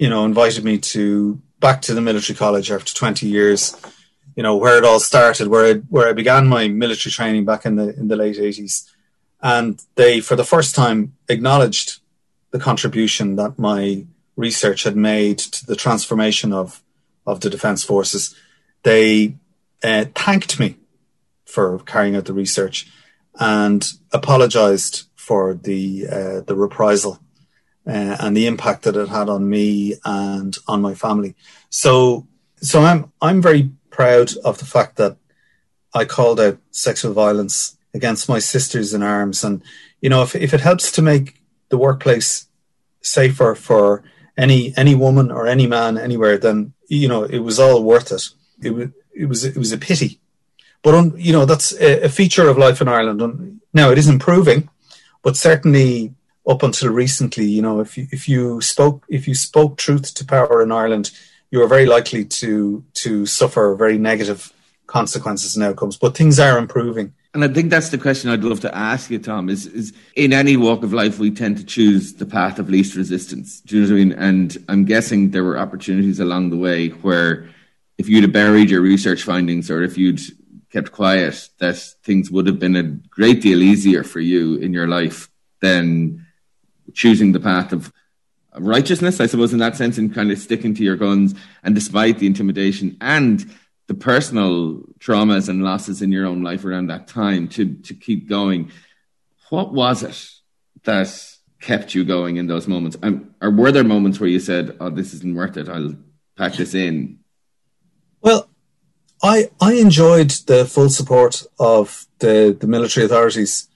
you 0.00 0.08
know, 0.08 0.24
invited 0.24 0.64
me 0.64 0.78
to 0.78 1.40
back 1.60 1.82
to 1.82 1.94
the 1.94 2.00
military 2.00 2.36
college 2.36 2.70
after 2.70 2.94
20 2.94 3.26
years, 3.26 3.76
you 4.36 4.42
know, 4.42 4.56
where 4.56 4.78
it 4.78 4.84
all 4.84 5.00
started, 5.00 5.48
where 5.48 5.66
I, 5.66 5.74
where 5.88 6.08
I 6.08 6.12
began 6.12 6.46
my 6.46 6.68
military 6.68 7.12
training 7.12 7.44
back 7.44 7.66
in 7.66 7.76
the, 7.76 7.94
in 7.96 8.08
the 8.08 8.16
late 8.16 8.36
80s. 8.36 8.88
And 9.40 9.80
they, 9.94 10.20
for 10.20 10.36
the 10.36 10.44
first 10.44 10.74
time, 10.74 11.14
acknowledged 11.28 12.00
the 12.50 12.58
contribution 12.58 13.36
that 13.36 13.58
my 13.58 14.06
research 14.36 14.84
had 14.84 14.96
made 14.96 15.38
to 15.38 15.66
the 15.66 15.76
transformation 15.76 16.52
of, 16.52 16.82
of 17.26 17.40
the 17.40 17.50
defense 17.50 17.84
forces 17.84 18.34
they 18.82 19.34
uh, 19.82 20.04
thanked 20.14 20.58
me 20.58 20.76
for 21.44 21.78
carrying 21.80 22.16
out 22.16 22.26
the 22.26 22.32
research 22.32 22.90
and 23.38 23.92
apologized 24.12 25.08
for 25.14 25.54
the 25.54 26.06
uh, 26.08 26.40
the 26.40 26.56
reprisal 26.56 27.20
uh, 27.86 28.16
and 28.20 28.36
the 28.36 28.46
impact 28.46 28.82
that 28.82 28.96
it 28.96 29.08
had 29.08 29.28
on 29.28 29.48
me 29.48 29.94
and 30.04 30.56
on 30.66 30.82
my 30.82 30.94
family. 30.94 31.34
So 31.70 32.26
so 32.56 32.82
I'm 32.82 33.12
I'm 33.20 33.42
very 33.42 33.70
proud 33.90 34.36
of 34.44 34.58
the 34.58 34.66
fact 34.66 34.96
that 34.96 35.16
I 35.94 36.04
called 36.04 36.40
out 36.40 36.58
sexual 36.70 37.12
violence 37.12 37.76
against 37.98 38.28
my 38.28 38.40
sisters 38.52 38.88
in 38.94 39.02
arms, 39.02 39.38
and 39.46 39.62
you 40.02 40.10
know 40.10 40.22
if 40.26 40.32
if 40.34 40.52
it 40.54 40.66
helps 40.68 40.86
to 40.92 41.02
make 41.02 41.26
the 41.70 41.80
workplace 41.86 42.30
safer 43.00 43.54
for 43.54 44.02
any 44.36 44.60
any 44.82 44.94
woman 45.04 45.26
or 45.36 45.46
any 45.46 45.66
man 45.66 45.92
anywhere, 46.08 46.36
then 46.38 46.72
you 47.00 47.08
know 47.10 47.22
it 47.36 47.42
was 47.48 47.58
all 47.58 47.82
worth 47.92 48.10
it. 48.16 48.24
It 48.66 48.72
was 48.76 48.88
it 49.22 49.26
was 49.26 49.40
it 49.44 49.58
was 49.64 49.72
a 49.72 49.84
pity, 49.88 50.10
but 50.82 50.94
on, 50.94 51.04
you 51.16 51.32
know 51.36 51.44
that's 51.50 51.68
a, 51.88 51.90
a 52.08 52.10
feature 52.20 52.48
of 52.48 52.58
life 52.66 52.80
in 52.80 52.88
Ireland. 52.88 53.20
Now 53.80 53.90
it 53.92 53.98
is 53.98 54.08
improving, 54.08 54.60
but 55.22 55.36
certainly 55.36 56.14
up 56.48 56.62
until 56.62 56.88
recently, 56.90 57.44
you 57.44 57.60
know, 57.60 57.80
if 57.80 57.98
you 57.98 58.08
if 58.10 58.28
you 58.28 58.60
spoke 58.60 59.04
if 59.08 59.28
you 59.28 59.34
spoke 59.34 59.76
truth 59.76 60.14
to 60.14 60.24
power 60.24 60.62
in 60.62 60.72
Ireland, 60.72 61.10
you 61.50 61.62
are 61.62 61.68
very 61.68 61.86
likely 61.86 62.24
to 62.24 62.84
to 63.02 63.26
suffer 63.26 63.74
very 63.74 63.98
negative 63.98 64.52
consequences 64.86 65.54
and 65.54 65.64
outcomes. 65.64 65.98
But 65.98 66.16
things 66.16 66.38
are 66.40 66.58
improving. 66.58 67.12
And 67.40 67.48
I 67.48 67.54
think 67.54 67.70
that's 67.70 67.90
the 67.90 67.98
question 67.98 68.30
I'd 68.30 68.42
love 68.42 68.58
to 68.62 68.76
ask 68.76 69.12
you, 69.12 69.20
Tom. 69.20 69.48
Is 69.48 69.66
is 69.66 69.92
in 70.16 70.32
any 70.32 70.56
walk 70.56 70.82
of 70.82 70.92
life 70.92 71.20
we 71.20 71.30
tend 71.30 71.56
to 71.58 71.64
choose 71.64 72.14
the 72.14 72.26
path 72.26 72.58
of 72.58 72.68
least 72.68 72.96
resistance. 72.96 73.60
Do 73.60 73.76
you 73.76 73.82
know 73.82 73.94
what 73.94 74.00
I 74.00 74.04
mean? 74.04 74.12
And 74.14 74.64
I'm 74.68 74.84
guessing 74.84 75.30
there 75.30 75.44
were 75.44 75.56
opportunities 75.56 76.18
along 76.18 76.50
the 76.50 76.56
way 76.56 76.88
where 76.88 77.48
if 77.96 78.08
you'd 78.08 78.24
have 78.24 78.32
buried 78.32 78.70
your 78.70 78.80
research 78.80 79.22
findings 79.22 79.70
or 79.70 79.84
if 79.84 79.96
you'd 79.96 80.20
kept 80.72 80.90
quiet, 80.90 81.48
that 81.58 81.76
things 82.02 82.28
would 82.28 82.48
have 82.48 82.58
been 82.58 82.74
a 82.74 82.82
great 82.82 83.40
deal 83.40 83.62
easier 83.62 84.02
for 84.02 84.18
you 84.18 84.56
in 84.56 84.72
your 84.72 84.88
life 84.88 85.30
than 85.60 86.26
choosing 86.92 87.30
the 87.30 87.38
path 87.38 87.72
of 87.72 87.92
righteousness, 88.58 89.20
I 89.20 89.26
suppose, 89.26 89.52
in 89.52 89.60
that 89.60 89.76
sense, 89.76 89.96
and 89.96 90.12
kind 90.12 90.32
of 90.32 90.38
sticking 90.38 90.74
to 90.74 90.82
your 90.82 90.96
guns. 90.96 91.36
And 91.62 91.76
despite 91.76 92.18
the 92.18 92.26
intimidation 92.26 92.96
and 93.00 93.48
the 93.88 93.94
personal 93.94 94.82
traumas 95.00 95.48
and 95.48 95.62
losses 95.62 96.00
in 96.00 96.12
your 96.12 96.26
own 96.26 96.42
life 96.42 96.64
around 96.64 96.86
that 96.86 97.08
time, 97.08 97.48
to 97.48 97.74
to 97.74 97.94
keep 97.94 98.28
going. 98.28 98.70
What 99.50 99.72
was 99.72 100.02
it 100.02 100.30
that 100.84 101.08
kept 101.60 101.94
you 101.94 102.04
going 102.04 102.36
in 102.36 102.46
those 102.46 102.68
moments? 102.68 102.96
Or 103.42 103.50
were 103.50 103.72
there 103.72 103.84
moments 103.84 104.20
where 104.20 104.30
you 104.30 104.40
said, 104.40 104.76
"Oh, 104.80 104.90
this 104.90 105.12
isn't 105.14 105.34
worth 105.34 105.56
it. 105.56 105.68
I'll 105.68 105.96
pack 106.36 106.54
this 106.54 106.74
in"? 106.74 107.18
Well, 108.20 108.48
I 109.22 109.50
I 109.60 109.74
enjoyed 109.74 110.30
the 110.46 110.64
full 110.64 110.90
support 110.90 111.44
of 111.58 112.06
the 112.20 112.56
the 112.58 112.66
military 112.66 113.06
authorities 113.06 113.68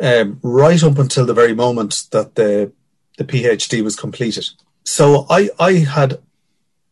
um, 0.00 0.38
right 0.42 0.82
up 0.82 0.98
until 0.98 1.24
the 1.24 1.34
very 1.34 1.54
moment 1.54 2.04
that 2.10 2.34
the 2.34 2.72
the 3.16 3.24
PhD 3.24 3.82
was 3.82 3.96
completed. 3.96 4.46
So 4.84 5.26
I, 5.28 5.50
I 5.58 5.72
had, 5.72 6.18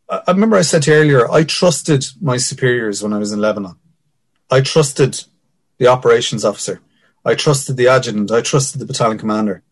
I 0.09 0.33
remember 0.33 0.57
I 0.57 0.63
said 0.63 0.83
to 0.83 0.91
you 0.91 0.97
earlier, 0.97 1.31
I 1.31 1.45
trusted 1.45 2.07
my 2.21 2.37
superiors 2.37 3.03
when 3.03 3.13
I 3.13 3.19
was 3.19 3.33
in 3.33 3.41
Lebanon. 3.41 3.77
I 4.51 4.61
trusted 4.61 5.25
the 5.79 5.87
operations 5.87 6.45
officer. 6.45 6.81
I 7.25 7.35
trusted 7.35 7.77
the 7.77 7.89
adjutant. 7.89 8.31
I 8.31 8.43
trusted 8.43 8.81
the 8.81 8.87
battalion 8.87 9.19
commander. 9.19 9.63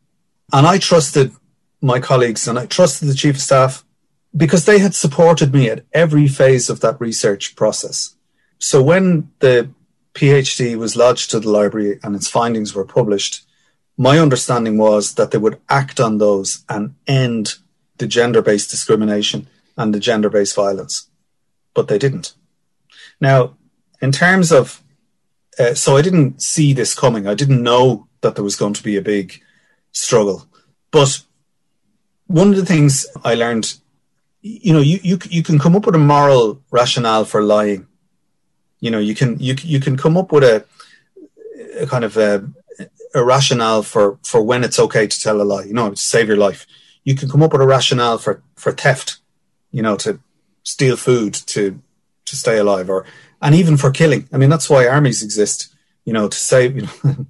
And 0.53 0.67
I 0.67 0.79
trusted 0.79 1.33
my 1.81 2.01
colleagues 2.01 2.49
and 2.49 2.59
I 2.59 2.67
trusted 2.67 3.09
the 3.09 3.15
chief 3.15 3.37
of 3.37 3.41
staff 3.43 3.85
because 4.35 4.65
they 4.65 4.79
had 4.79 4.95
supported 4.95 5.53
me 5.53 5.69
at 5.69 5.85
every 5.93 6.29
phase 6.29 6.71
of 6.71 6.81
that 6.81 7.01
research 7.01 7.55
process. 7.55 8.15
So 8.59 8.83
when 8.83 9.31
the 9.41 9.71
PhD 10.15 10.77
was 10.77 10.97
lodged 10.97 11.31
to 11.31 11.41
the 11.41 11.51
library 11.51 11.99
and 12.03 12.15
its 12.15 12.29
findings 12.29 12.75
were 12.75 12.85
published, 12.85 13.45
my 13.99 14.19
understanding 14.19 14.79
was 14.79 15.15
that 15.15 15.31
they 15.31 15.39
would 15.39 15.61
act 15.69 16.01
on 16.01 16.19
those 16.19 16.65
and 16.69 16.95
end 17.07 17.57
the 17.99 18.07
gender 18.07 18.41
based 18.41 18.71
discrimination 18.71 19.49
and 19.77 19.95
the 19.95 20.01
gender 20.01 20.31
based 20.31 20.57
violence. 20.57 21.09
But 21.75 21.89
they 21.89 21.99
didn't. 21.99 22.35
Now, 23.21 23.57
in 24.01 24.13
terms 24.13 24.53
of, 24.53 24.83
uh, 25.59 25.75
so 25.75 25.97
I 25.97 26.03
didn't 26.03 26.43
see 26.43 26.73
this 26.73 26.95
coming. 26.95 27.27
I 27.27 27.35
didn't 27.35 27.63
know 27.63 28.09
that 28.21 28.35
there 28.35 28.45
was 28.45 28.57
going 28.57 28.75
to 28.75 28.83
be 28.83 28.97
a 28.97 29.03
big 29.03 29.41
struggle. 29.93 30.47
But 30.91 31.23
one 32.27 32.49
of 32.51 32.57
the 32.57 32.67
things 32.67 33.07
I 33.25 33.35
learned, 33.35 33.75
you 34.41 34.73
know, 34.73 34.81
you, 34.81 34.99
you, 35.03 35.19
you 35.29 35.43
can 35.43 35.59
come 35.59 35.77
up 35.77 35.87
with 35.87 35.95
a 35.95 35.99
moral 35.99 36.63
rationale 36.71 37.25
for 37.25 37.43
lying. 37.43 37.87
You 38.81 38.91
know, 38.91 38.99
you 38.99 39.15
can, 39.15 39.39
you, 39.39 39.55
you 39.63 39.81
can 39.81 39.97
come 39.97 40.17
up 40.17 40.33
with 40.33 40.43
a, 40.43 40.65
a 41.79 41.87
kind 41.87 42.05
of 42.05 42.17
a, 42.17 42.49
a 43.15 43.25
rationale 43.25 43.83
for 43.83 44.19
for 44.23 44.43
when 44.43 44.65
it's 44.65 44.79
okay 44.79 45.07
to 45.07 45.21
tell 45.21 45.41
a 45.41 45.45
lie. 45.45 45.65
You 45.65 45.75
know, 45.75 45.91
to 45.91 45.97
save 45.97 46.29
your 46.29 46.37
life. 46.37 46.67
You 47.05 47.15
can 47.15 47.29
come 47.29 47.43
up 47.43 47.53
with 47.53 47.63
a 47.63 47.67
rationale 47.67 48.19
for 48.19 48.43
for 48.57 48.73
theft. 48.73 49.19
You 49.73 49.83
know, 49.83 49.97
to 49.97 50.21
steal 50.63 50.97
food 50.97 51.35
to 51.35 51.81
to 52.27 52.37
stay 52.37 52.59
alive, 52.59 52.89
or 52.89 53.05
and 53.41 53.55
even 53.55 53.77
for 53.77 53.91
killing. 53.91 54.29
I 54.33 54.37
mean, 54.37 54.51
that's 54.51 54.71
why 54.71 54.87
armies 54.87 55.23
exist. 55.23 55.75
You 56.05 56.13
know, 56.13 56.29
to 56.29 56.37
save 56.37 56.77
you 56.77 56.83
know 56.83 57.27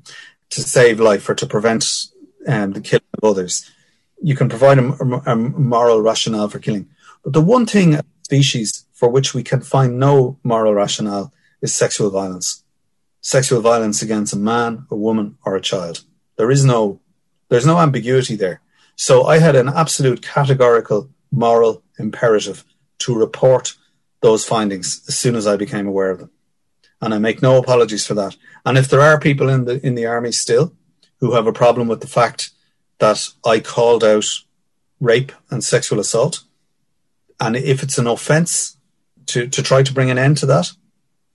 to 0.50 0.60
save 0.60 1.00
life 1.00 1.28
or 1.28 1.34
to 1.34 1.46
prevent 1.46 2.06
um, 2.46 2.72
the 2.72 2.80
killing 2.80 3.12
of 3.16 3.24
others. 3.24 3.70
You 4.22 4.36
can 4.36 4.48
provide 4.48 4.78
a, 4.78 5.32
a 5.32 5.34
moral 5.36 6.00
rationale 6.00 6.48
for 6.48 6.58
killing. 6.58 6.88
But 7.24 7.32
the 7.32 7.40
one 7.40 7.66
thing 7.66 7.98
species 8.24 8.84
for 8.92 9.08
which 9.08 9.34
we 9.34 9.42
can 9.42 9.60
find 9.60 9.98
no 9.98 10.38
moral 10.44 10.74
rationale 10.74 11.32
is 11.60 11.74
sexual 11.74 12.10
violence 12.10 12.62
sexual 13.22 13.60
violence 13.60 14.02
against 14.02 14.34
a 14.34 14.36
man, 14.36 14.84
a 14.90 14.96
woman, 14.96 15.38
or 15.46 15.56
a 15.56 15.60
child. 15.60 16.04
There 16.36 16.50
is 16.50 16.64
no, 16.64 17.00
there's 17.48 17.66
no 17.66 17.78
ambiguity 17.78 18.36
there. 18.36 18.60
So 18.96 19.24
I 19.24 19.38
had 19.38 19.56
an 19.56 19.68
absolute 19.68 20.22
categorical 20.22 21.08
moral 21.32 21.82
imperative 21.98 22.64
to 22.98 23.18
report 23.18 23.74
those 24.20 24.44
findings 24.44 25.02
as 25.08 25.18
soon 25.18 25.34
as 25.34 25.46
I 25.46 25.56
became 25.56 25.88
aware 25.88 26.10
of 26.10 26.20
them. 26.20 26.30
And 27.00 27.12
I 27.12 27.18
make 27.18 27.42
no 27.42 27.58
apologies 27.58 28.06
for 28.06 28.14
that. 28.14 28.36
And 28.64 28.78
if 28.78 28.88
there 28.88 29.00
are 29.00 29.18
people 29.18 29.48
in 29.48 29.64
the, 29.64 29.84
in 29.84 29.96
the 29.96 30.06
army 30.06 30.30
still 30.30 30.72
who 31.18 31.32
have 31.32 31.48
a 31.48 31.52
problem 31.52 31.88
with 31.88 32.00
the 32.00 32.06
fact 32.06 32.50
that 32.98 33.28
I 33.44 33.58
called 33.58 34.04
out 34.04 34.26
rape 35.00 35.32
and 35.50 35.64
sexual 35.64 35.98
assault, 35.98 36.44
and 37.40 37.56
if 37.56 37.82
it's 37.82 37.98
an 37.98 38.06
offense 38.06 38.76
to, 39.26 39.48
to 39.48 39.62
try 39.62 39.82
to 39.82 39.92
bring 39.92 40.10
an 40.10 40.18
end 40.18 40.36
to 40.38 40.46
that, 40.46 40.70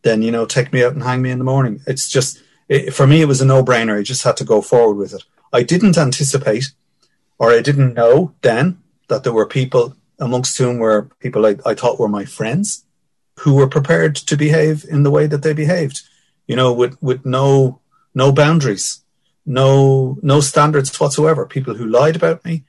then 0.04 0.22
you 0.22 0.32
know 0.32 0.46
take 0.46 0.72
me 0.72 0.84
out 0.84 0.94
and 0.94 1.04
hang 1.04 1.22
me 1.22 1.32
in 1.32 1.38
the 1.38 1.44
morning. 1.44 1.82
It's 1.86 2.10
just 2.10 2.42
it, 2.70 2.94
for 2.94 3.06
me 3.06 3.22
it 3.22 3.28
was 3.28 3.42
a 3.42 3.46
no 3.46 3.64
brainer. 3.64 4.00
I 4.00 4.04
just 4.04 4.24
had 4.24 4.38
to 4.38 4.46
go 4.46 4.62
forward 4.62 4.96
with 4.96 5.14
it. 5.14 5.24
I 5.52 5.64
didn't 5.64 5.98
anticipate, 5.98 6.72
or 7.38 7.52
I 7.52 7.62
didn't 7.62 7.94
know 7.94 8.34
then 8.42 8.82
that 9.08 9.24
there 9.24 9.34
were 9.34 9.46
people 9.46 9.96
amongst 10.20 10.58
whom 10.58 10.80
were 10.80 11.10
people 11.20 11.46
I, 11.46 11.58
I 11.66 11.74
thought 11.74 12.00
were 12.00 12.08
my 12.08 12.26
friends 12.26 12.86
who 13.40 13.56
were 13.56 13.68
prepared 13.68 14.16
to 14.16 14.36
behave 14.36 14.84
in 14.90 15.04
the 15.04 15.12
way 15.12 15.28
that 15.28 15.44
they 15.44 15.54
behaved. 15.54 16.02
You 16.48 16.56
know, 16.56 16.74
with 16.74 17.02
with 17.02 17.26
no 17.26 17.82
no 18.16 18.32
boundaries, 18.32 19.02
no 19.46 20.18
no 20.22 20.42
standards 20.42 20.98
whatsoever. 21.00 21.46
People 21.46 21.76
who 21.76 21.86
lied 21.86 22.16
about 22.16 22.44
me, 22.46 22.64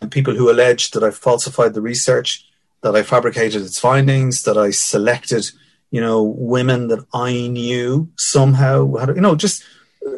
and 0.00 0.10
people 0.10 0.34
who 0.34 0.50
alleged 0.50 0.94
that 0.94 1.04
I 1.04 1.10
falsified 1.10 1.74
the 1.74 1.82
research, 1.82 2.46
that 2.82 2.94
I 2.94 3.02
fabricated 3.02 3.62
its 3.62 3.78
findings, 3.78 4.44
that 4.44 4.56
I 4.56 4.70
selected 4.70 5.50
you 5.94 6.00
know, 6.00 6.24
women 6.24 6.88
that 6.88 7.06
I 7.14 7.46
knew 7.46 8.10
somehow 8.16 8.96
had, 8.96 9.14
you 9.14 9.20
know, 9.20 9.36
just 9.36 9.62
uh, 10.04 10.10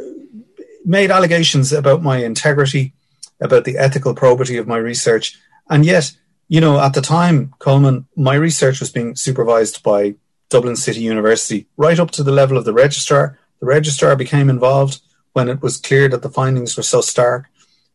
made 0.87 1.11
allegations 1.11 1.71
about 1.71 2.03
my 2.03 2.25
integrity, 2.25 2.95
about 3.41 3.65
the 3.65 3.77
ethical 3.77 4.15
probity 4.15 4.57
of 4.57 4.67
my 4.67 4.77
research. 4.77 5.39
And 5.69 5.85
yet, 5.85 6.13
you 6.49 6.61
know, 6.61 6.81
at 6.81 6.95
the 6.95 7.01
time, 7.01 7.55
Colman, 7.59 8.07
my 8.17 8.35
research 8.35 8.81
was 8.81 8.91
being 8.91 9.17
supervised 9.17 9.83
by 9.83 10.15
Dublin 10.49 10.77
City 10.77 11.01
University 11.01 11.67
right 11.77 11.99
up 11.99 12.11
to 12.13 12.23
the 12.23 12.33
level 12.33 12.57
of 12.57 12.65
the 12.65 12.73
registrar. 12.73 13.39
The 13.61 13.67
registrar 13.67 14.17
became 14.17 14.49
involved 14.49 15.01
when 15.33 15.49
it 15.49 15.61
was 15.61 15.77
clear 15.77 16.09
that 16.09 16.23
the 16.23 16.31
findings 16.31 16.77
were 16.77 16.83
so 16.83 17.01
stark. 17.01 17.47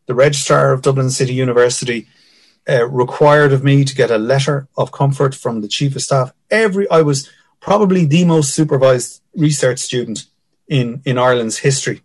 The 0.06 0.14
registrar 0.14 0.72
of 0.72 0.82
Dublin 0.82 1.10
City 1.10 1.34
University 1.34 2.08
uh, 2.68 2.86
required 2.88 3.52
of 3.52 3.64
me 3.64 3.84
to 3.84 3.94
get 3.94 4.10
a 4.10 4.18
letter 4.18 4.68
of 4.76 4.92
comfort 4.92 5.34
from 5.34 5.60
the 5.60 5.68
chief 5.68 5.96
of 5.96 6.02
staff. 6.02 6.32
Every 6.50 6.88
I 6.90 7.02
was 7.02 7.28
probably 7.60 8.04
the 8.04 8.24
most 8.24 8.54
supervised 8.54 9.22
research 9.34 9.78
student 9.78 10.26
in, 10.68 11.00
in 11.04 11.18
Ireland's 11.18 11.58
history. 11.58 12.02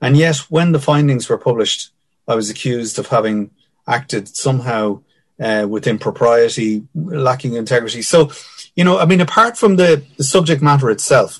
And 0.00 0.16
yet, 0.16 0.36
when 0.48 0.72
the 0.72 0.78
findings 0.78 1.28
were 1.28 1.38
published, 1.38 1.90
I 2.30 2.34
was 2.40 2.48
accused 2.50 2.98
of 2.98 3.06
having 3.08 3.50
acted 3.86 4.24
somehow 4.28 5.02
uh, 5.46 5.66
with 5.72 5.86
impropriety, 5.86 6.86
lacking 6.94 7.54
integrity. 7.54 8.02
So, 8.02 8.30
you 8.76 8.84
know, 8.84 8.98
I 9.02 9.06
mean, 9.10 9.20
apart 9.20 9.54
from 9.58 9.76
the, 9.76 10.04
the 10.16 10.24
subject 10.24 10.62
matter 10.62 10.88
itself, 10.90 11.30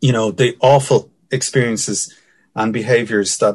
you 0.00 0.12
know, 0.12 0.30
the 0.30 0.56
awful 0.60 1.00
experiences 1.30 1.98
and 2.54 2.72
behaviors 2.72 3.38
that 3.38 3.54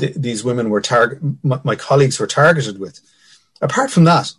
th- 0.00 0.14
these 0.26 0.44
women 0.44 0.70
were 0.70 0.80
target, 0.80 1.18
my, 1.42 1.58
my 1.64 1.76
colleagues 1.76 2.18
were 2.20 2.26
targeted 2.42 2.78
with. 2.78 3.00
Apart 3.60 3.90
from 3.90 4.04
that, 4.04 4.34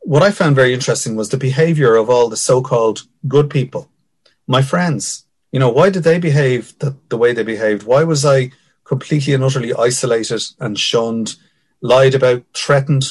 what 0.00 0.22
I 0.22 0.30
found 0.30 0.56
very 0.56 0.72
interesting 0.74 1.16
was 1.16 1.28
the 1.28 1.46
behavior 1.48 1.94
of 1.96 2.08
all 2.08 2.28
the 2.28 2.36
so-called 2.50 2.98
good 3.26 3.48
people, 3.50 3.90
my 4.46 4.62
friends, 4.62 5.24
You 5.54 5.60
know, 5.60 5.70
why 5.70 5.88
did 5.88 6.02
they 6.02 6.18
behave 6.18 6.76
the, 6.80 6.96
the 7.10 7.16
way 7.16 7.32
they 7.32 7.44
behaved? 7.44 7.84
Why 7.84 8.02
was 8.02 8.24
I 8.24 8.50
completely 8.84 9.34
and 9.34 9.42
utterly 9.42 9.74
isolated 9.74 10.42
and 10.60 10.78
shunned, 10.78 11.36
lied 11.80 12.14
about, 12.14 12.44
threatened, 12.54 13.04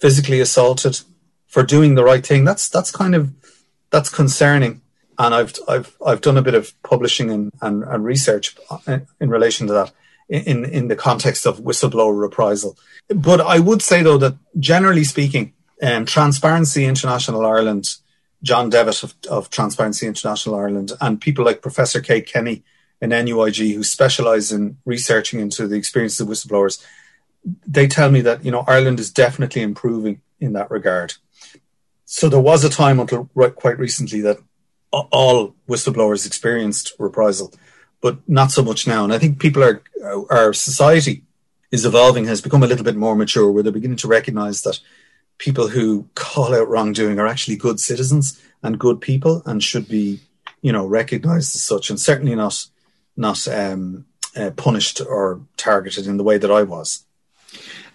physically 0.00 0.40
assaulted 0.40 1.00
for 1.46 1.62
doing 1.62 1.94
the 1.94 2.04
right 2.04 2.24
thing? 2.24 2.44
That's 2.44 2.68
that's 2.68 2.90
kind 2.90 3.14
of 3.14 3.32
that's 3.90 4.08
concerning. 4.08 4.82
And 5.18 5.34
I've 5.34 5.54
I've 5.68 5.96
I've 6.04 6.20
done 6.20 6.36
a 6.36 6.42
bit 6.42 6.54
of 6.54 6.80
publishing 6.82 7.30
and, 7.30 7.52
and, 7.60 7.82
and 7.84 8.04
research 8.04 8.56
in 8.86 9.30
relation 9.30 9.66
to 9.66 9.72
that 9.72 9.92
in 10.28 10.64
in 10.64 10.88
the 10.88 10.96
context 10.96 11.46
of 11.46 11.60
whistleblower 11.60 12.18
reprisal. 12.20 12.76
But 13.08 13.40
I 13.40 13.58
would 13.58 13.82
say 13.82 14.02
though 14.02 14.18
that 14.18 14.36
generally 14.58 15.04
speaking, 15.04 15.54
um, 15.82 16.06
Transparency 16.06 16.84
International 16.84 17.44
Ireland 17.44 17.96
John 18.42 18.70
Devitt 18.70 19.02
of, 19.02 19.14
of 19.30 19.50
Transparency 19.50 20.06
International 20.06 20.56
Ireland 20.56 20.92
and 21.00 21.20
people 21.20 21.44
like 21.44 21.62
Professor 21.62 22.00
Kate 22.00 22.26
Kenny 22.26 22.62
in 23.00 23.10
NUIG 23.10 23.74
who 23.74 23.82
specialise 23.82 24.50
in 24.50 24.78
researching 24.84 25.40
into 25.40 25.66
the 25.66 25.76
experiences 25.76 26.20
of 26.20 26.28
whistleblowers, 26.28 26.84
they 27.66 27.86
tell 27.86 28.10
me 28.10 28.20
that 28.22 28.44
you 28.44 28.50
know 28.50 28.64
Ireland 28.66 29.00
is 29.00 29.10
definitely 29.10 29.62
improving 29.62 30.20
in 30.40 30.52
that 30.54 30.70
regard. 30.70 31.14
So 32.04 32.28
there 32.28 32.40
was 32.40 32.64
a 32.64 32.70
time 32.70 33.00
until 33.00 33.28
right, 33.34 33.54
quite 33.54 33.78
recently 33.78 34.20
that 34.22 34.38
all 34.90 35.54
whistleblowers 35.68 36.26
experienced 36.26 36.94
reprisal, 36.98 37.52
but 38.00 38.18
not 38.28 38.50
so 38.50 38.62
much 38.62 38.86
now. 38.86 39.04
And 39.04 39.12
I 39.12 39.18
think 39.18 39.38
people 39.38 39.62
are 39.62 39.82
our 40.30 40.52
society 40.52 41.24
is 41.70 41.84
evolving, 41.84 42.24
has 42.24 42.40
become 42.40 42.62
a 42.62 42.66
little 42.66 42.84
bit 42.84 42.96
more 42.96 43.14
mature, 43.14 43.50
where 43.50 43.62
they're 43.62 43.72
beginning 43.72 43.98
to 43.98 44.08
recognise 44.08 44.62
that 44.62 44.80
people 45.36 45.68
who 45.68 46.08
call 46.14 46.54
out 46.54 46.68
wrongdoing 46.68 47.18
are 47.18 47.26
actually 47.26 47.56
good 47.56 47.78
citizens 47.78 48.40
and 48.62 48.78
good 48.78 49.00
people 49.00 49.42
and 49.46 49.62
should 49.62 49.88
be, 49.88 50.20
you 50.62 50.72
know, 50.72 50.86
recognised 50.86 51.54
as 51.54 51.62
such, 51.62 51.90
and 51.90 52.00
certainly 52.00 52.34
not 52.34 52.66
not 53.18 53.46
um, 53.48 54.06
uh, 54.36 54.50
punished 54.52 55.00
or 55.00 55.42
targeted 55.56 56.06
in 56.06 56.16
the 56.16 56.24
way 56.24 56.38
that 56.38 56.50
I 56.50 56.62
was. 56.62 57.04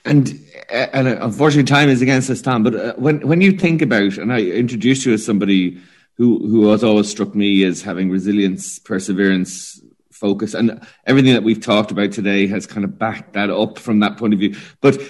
And 0.06 0.40
uh, 0.70 0.88
and 0.94 1.08
uh, 1.08 1.18
unfortunately, 1.22 1.64
time 1.64 1.90
is 1.90 2.02
against 2.02 2.30
us, 2.30 2.42
Tom. 2.42 2.64
But 2.64 2.76
uh, 2.76 2.94
when 2.98 3.26
when 3.28 3.42
you 3.42 3.54
think 3.54 3.82
about, 3.82 4.18
and 4.18 4.34
I 4.34 4.42
introduced 4.42 5.06
you 5.06 5.14
as 5.14 5.26
somebody 5.26 5.82
who 6.18 6.46
who 6.48 6.70
has 6.72 6.84
always 6.84 7.10
struck 7.10 7.34
me 7.34 7.64
as 7.64 7.82
having 7.82 8.10
resilience, 8.10 8.80
perseverance, 8.80 9.82
focus, 10.12 10.54
and 10.54 10.86
everything 11.06 11.34
that 11.34 11.44
we've 11.44 11.62
talked 11.62 11.92
about 11.92 12.12
today 12.12 12.48
has 12.48 12.68
kind 12.68 12.84
of 12.84 13.00
backed 13.00 13.34
that 13.34 13.50
up 13.50 13.80
from 13.80 14.02
that 14.02 14.18
point 14.18 14.34
of 14.34 14.40
view. 14.40 14.58
But 14.82 15.02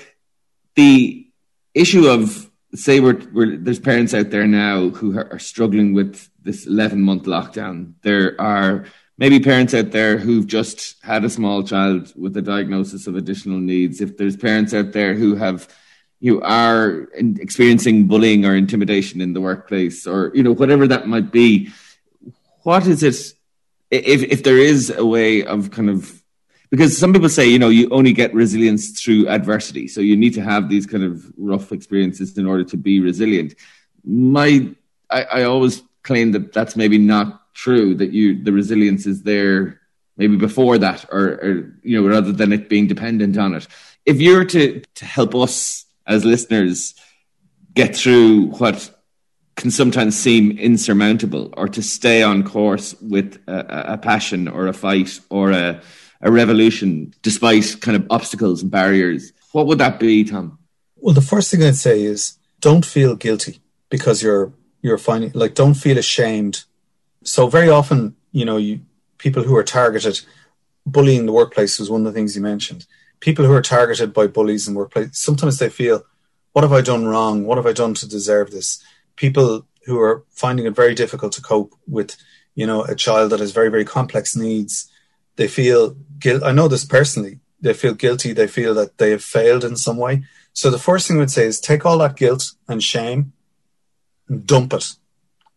the 0.76 1.28
issue 1.74 2.08
of 2.08 2.50
say 2.76 3.00
we're, 3.00 3.22
we're, 3.32 3.58
there's 3.58 3.80
parents 3.80 4.14
out 4.14 4.32
there 4.32 4.48
now 4.48 4.90
who 4.90 5.18
are, 5.18 5.40
struggling 5.40 5.94
with 5.94 6.30
this 6.42 6.66
11 6.66 7.02
month 7.02 7.24
lockdown. 7.24 7.94
There 8.02 8.40
are 8.42 8.86
maybe 9.18 9.40
parents 9.40 9.74
out 9.74 9.92
there 9.92 10.18
who've 10.18 10.48
just 10.48 11.04
had 11.04 11.24
a 11.24 11.30
small 11.30 11.64
child 11.64 12.14
with 12.16 12.36
a 12.38 12.42
diagnosis 12.42 13.08
of 13.08 13.16
additional 13.16 13.60
needs. 13.60 14.02
If 14.02 14.18
there's 14.18 14.36
parents 14.36 14.74
out 14.74 14.92
there 14.92 15.14
who 15.14 15.36
have 15.36 15.68
you 16.24 16.42
are 16.42 17.10
experiencing 17.14 18.08
bullying 18.08 18.46
or 18.46 18.56
intimidation 18.56 19.20
in 19.20 19.34
the 19.34 19.42
workplace 19.42 20.08
or 20.08 20.32
you 20.34 20.42
know 20.42 20.54
whatever 20.54 20.88
that 20.88 21.06
might 21.06 21.34
be 21.34 21.70
what 22.64 22.88
is 22.88 23.04
it 23.04 23.34
if 23.92 24.24
if 24.24 24.42
there 24.42 24.58
is 24.58 24.90
a 24.90 25.06
way 25.06 25.44
of 25.44 25.70
kind 25.70 25.90
of 25.90 26.24
because 26.72 26.98
some 26.98 27.12
people 27.12 27.28
say 27.28 27.46
you 27.46 27.60
know 27.60 27.68
you 27.68 27.90
only 27.90 28.14
get 28.14 28.34
resilience 28.34 29.02
through 29.02 29.28
adversity 29.28 29.86
so 29.86 30.00
you 30.00 30.16
need 30.16 30.34
to 30.34 30.42
have 30.42 30.70
these 30.70 30.86
kind 30.86 31.04
of 31.04 31.30
rough 31.38 31.74
experiences 31.74 32.38
in 32.38 32.48
order 32.48 32.64
to 32.64 32.78
be 32.78 33.02
resilient 33.02 33.54
my 34.06 34.74
i, 35.10 35.24
I 35.24 35.44
always 35.44 35.84
claim 36.04 36.32
that 36.32 36.54
that's 36.54 36.78
maybe 36.78 36.98
not 36.98 37.43
true 37.54 37.96
that 37.96 38.12
you 38.12 38.44
the 38.44 38.52
resilience 38.52 39.06
is 39.06 39.24
there 39.24 39.80
maybe 40.18 40.36
before 40.36 40.78
that 40.78 41.06
or, 41.12 41.26
or 41.26 41.80
you 41.84 42.02
know 42.02 42.08
rather 42.08 42.32
than 42.32 42.52
it 42.52 42.70
being 42.70 42.88
dependent 42.88 43.38
on 43.38 43.54
it 43.54 43.68
if 44.06 44.20
you're 44.20 44.46
to 44.46 44.82
to 44.96 45.06
help 45.06 45.36
us 45.36 45.86
as 46.08 46.26
listeners 46.26 46.96
get 47.74 47.96
through 47.96 48.48
what 48.48 48.90
can 49.56 49.70
sometimes 49.70 50.18
seem 50.18 50.58
insurmountable 50.58 51.54
or 51.56 51.68
to 51.68 51.82
stay 51.82 52.24
on 52.24 52.44
course 52.44 52.96
with 53.02 53.40
a, 53.48 53.94
a 53.94 53.98
passion 53.98 54.48
or 54.48 54.68
a 54.68 54.74
fight 54.74 55.20
or 55.30 55.52
a 55.52 55.82
a 56.24 56.32
revolution 56.32 57.14
despite 57.22 57.76
kind 57.82 57.96
of 57.98 58.08
obstacles 58.10 58.64
and 58.64 58.72
barriers, 58.72 59.34
what 59.52 59.68
would 59.68 59.78
that 59.78 60.00
be, 60.00 60.24
Tom? 60.24 60.58
Well, 60.96 61.14
the 61.14 61.22
first 61.22 61.52
thing 61.52 61.62
I'd 61.62 61.76
say 61.76 62.02
is 62.02 62.40
don't 62.62 62.86
feel 62.86 63.16
guilty 63.16 63.60
because 63.90 64.24
you're 64.24 64.54
you're 64.82 64.98
finding 64.98 65.32
like 65.34 65.54
don't 65.54 65.76
feel 65.76 65.98
ashamed. 65.98 66.64
So 67.24 67.48
very 67.48 67.70
often, 67.70 68.16
you 68.32 68.46
know, 68.46 68.58
you 68.58 68.82
people 69.18 69.44
who 69.44 69.56
are 69.56 69.64
targeted, 69.64 70.22
bullying 70.86 71.26
the 71.26 71.32
workplace 71.32 71.80
was 71.80 71.90
one 71.90 72.06
of 72.06 72.14
the 72.14 72.18
things 72.18 72.36
you 72.36 72.42
mentioned. 72.42 72.86
People 73.20 73.46
who 73.46 73.54
are 73.54 73.62
targeted 73.62 74.14
by 74.14 74.28
bullies 74.28 74.68
in 74.68 74.74
workplace, 74.74 75.18
sometimes 75.18 75.58
they 75.58 75.70
feel, 75.70 76.04
what 76.52 76.64
have 76.64 76.74
I 76.74 76.82
done 76.82 77.06
wrong? 77.06 77.46
What 77.46 77.58
have 77.58 77.66
I 77.66 77.72
done 77.72 77.94
to 77.96 78.08
deserve 78.08 78.52
this? 78.52 78.84
People 79.16 79.66
who 79.86 80.00
are 80.00 80.24
finding 80.30 80.66
it 80.66 80.76
very 80.76 80.94
difficult 80.94 81.32
to 81.34 81.42
cope 81.42 81.74
with, 81.88 82.18
you 82.56 82.68
know, 82.68 82.84
a 82.84 82.96
child 82.96 83.32
that 83.32 83.40
has 83.40 83.52
very, 83.52 83.70
very 83.70 83.86
complex 83.86 84.36
needs 84.36 84.90
they 85.36 85.48
feel 85.48 85.96
guilt. 86.20 86.44
I 86.44 86.52
know 86.52 86.68
this 86.68 86.86
personally. 86.86 87.40
They 87.62 87.74
feel 87.74 87.94
guilty. 87.94 88.34
They 88.34 88.48
feel 88.48 88.74
that 88.76 88.98
they 88.98 89.12
have 89.12 89.24
failed 89.24 89.64
in 89.64 89.76
some 89.76 89.98
way. 89.98 90.24
So 90.54 90.70
the 90.70 90.80
first 90.80 91.08
thing 91.08 91.18
I 91.18 91.22
would 91.22 91.32
say 91.32 91.46
is 91.46 91.60
take 91.60 91.86
all 91.86 91.98
that 92.00 92.16
guilt 92.16 92.52
and 92.68 92.84
shame 92.84 93.34
and 94.28 94.46
dump 94.46 94.74
it 94.74 94.94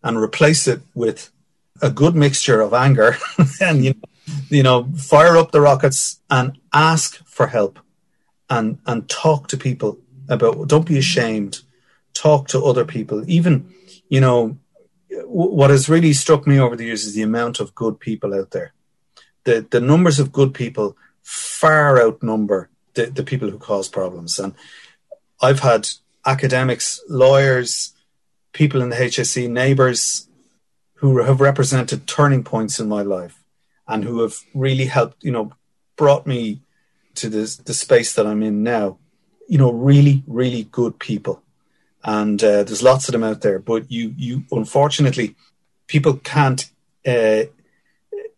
and 0.02 0.16
replace 0.16 0.66
it 0.66 0.80
with 0.94 1.30
a 1.82 1.90
good 1.90 2.14
mixture 2.14 2.60
of 2.60 2.72
anger 2.72 3.16
and 3.60 3.84
you 3.84 3.94
know, 3.94 4.08
you 4.48 4.62
know 4.62 4.84
fire 4.96 5.36
up 5.36 5.52
the 5.52 5.60
rockets 5.60 6.20
and 6.30 6.58
ask 6.72 7.24
for 7.26 7.46
help 7.48 7.78
and 8.48 8.78
and 8.86 9.08
talk 9.08 9.48
to 9.48 9.56
people 9.56 9.98
about 10.28 10.68
don't 10.68 10.86
be 10.86 10.98
ashamed. 10.98 11.60
Talk 12.14 12.48
to 12.48 12.64
other 12.64 12.84
people. 12.84 13.22
Even 13.28 13.72
you 14.08 14.20
know 14.20 14.58
what 15.24 15.70
has 15.70 15.88
really 15.88 16.12
struck 16.12 16.46
me 16.46 16.58
over 16.58 16.76
the 16.76 16.84
years 16.84 17.04
is 17.04 17.14
the 17.14 17.22
amount 17.22 17.60
of 17.60 17.74
good 17.74 18.00
people 18.00 18.34
out 18.34 18.50
there. 18.50 18.72
The, 19.44 19.66
the 19.70 19.80
numbers 19.80 20.18
of 20.18 20.32
good 20.32 20.52
people 20.52 20.96
far 21.22 22.00
outnumber 22.00 22.68
the, 22.94 23.06
the 23.06 23.22
people 23.22 23.50
who 23.50 23.58
cause 23.58 23.88
problems. 23.88 24.38
And 24.38 24.54
I've 25.40 25.60
had 25.60 25.88
academics, 26.24 27.00
lawyers, 27.08 27.92
people 28.52 28.82
in 28.82 28.88
the 28.88 28.96
HSE, 28.96 29.48
neighbours 29.48 30.25
who 30.96 31.18
have 31.22 31.40
represented 31.40 32.06
turning 32.06 32.42
points 32.42 32.78
in 32.80 32.88
my 32.88 33.02
life 33.02 33.42
and 33.86 34.04
who 34.04 34.20
have 34.22 34.36
really 34.54 34.86
helped, 34.86 35.22
you 35.22 35.30
know, 35.30 35.52
brought 35.96 36.26
me 36.26 36.60
to 37.14 37.28
this, 37.28 37.56
the 37.56 37.74
space 37.74 38.14
that 38.14 38.26
I'm 38.26 38.42
in 38.42 38.62
now. 38.62 38.98
You 39.48 39.58
know, 39.58 39.72
really, 39.72 40.24
really 40.26 40.64
good 40.64 40.98
people. 40.98 41.42
And 42.02 42.42
uh, 42.42 42.64
there's 42.64 42.82
lots 42.82 43.08
of 43.08 43.12
them 43.12 43.24
out 43.24 43.42
there, 43.42 43.58
but 43.58 43.90
you, 43.90 44.14
you, 44.16 44.44
unfortunately, 44.50 45.36
people 45.86 46.14
can't 46.16 46.68
uh, 47.06 47.44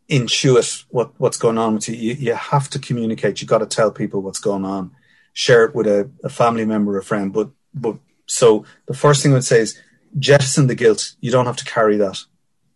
intuit 0.08 0.84
what, 0.88 1.12
what's 1.18 1.36
going 1.36 1.58
on 1.58 1.74
with 1.74 1.88
you. 1.88 1.94
you. 1.94 2.14
You 2.14 2.34
have 2.34 2.68
to 2.70 2.78
communicate. 2.78 3.40
You've 3.40 3.50
got 3.50 3.58
to 3.58 3.66
tell 3.66 3.90
people 3.90 4.20
what's 4.20 4.40
going 4.40 4.64
on. 4.64 4.90
Share 5.32 5.64
it 5.64 5.74
with 5.74 5.86
a, 5.86 6.10
a 6.24 6.28
family 6.28 6.64
member, 6.64 6.98
a 6.98 7.04
friend. 7.04 7.32
But 7.32 7.50
but 7.74 7.98
so 8.26 8.64
the 8.86 8.94
first 8.94 9.22
thing 9.22 9.32
I 9.32 9.34
would 9.34 9.44
say 9.44 9.60
is 9.60 9.80
jettison 10.18 10.66
the 10.66 10.74
guilt. 10.74 11.14
You 11.20 11.30
don't 11.30 11.46
have 11.46 11.56
to 11.56 11.64
carry 11.64 11.96
that. 11.98 12.24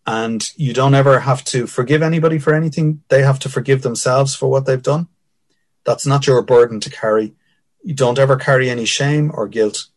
And 0.05 0.43
you 0.57 0.73
don't 0.73 0.95
ever 0.95 1.21
have 1.21 1.43
to 1.45 1.65
forgive 1.65 2.01
anybody 2.01 2.37
for 2.37 2.53
anything. 2.53 3.03
They 3.07 3.23
have 3.23 3.39
to 3.39 3.49
forgive 3.49 3.81
themselves 3.81 4.35
for 4.35 4.49
what 4.49 4.65
they've 4.65 4.81
done. 4.81 5.07
That's 5.85 6.05
not 6.05 6.27
your 6.27 6.41
burden 6.41 6.79
to 6.81 6.89
carry. 6.89 7.33
You 7.83 7.93
don't 7.93 8.19
ever 8.19 8.35
carry 8.35 8.69
any 8.69 8.85
shame 8.85 9.31
or 9.33 9.47
guilt 9.47 9.87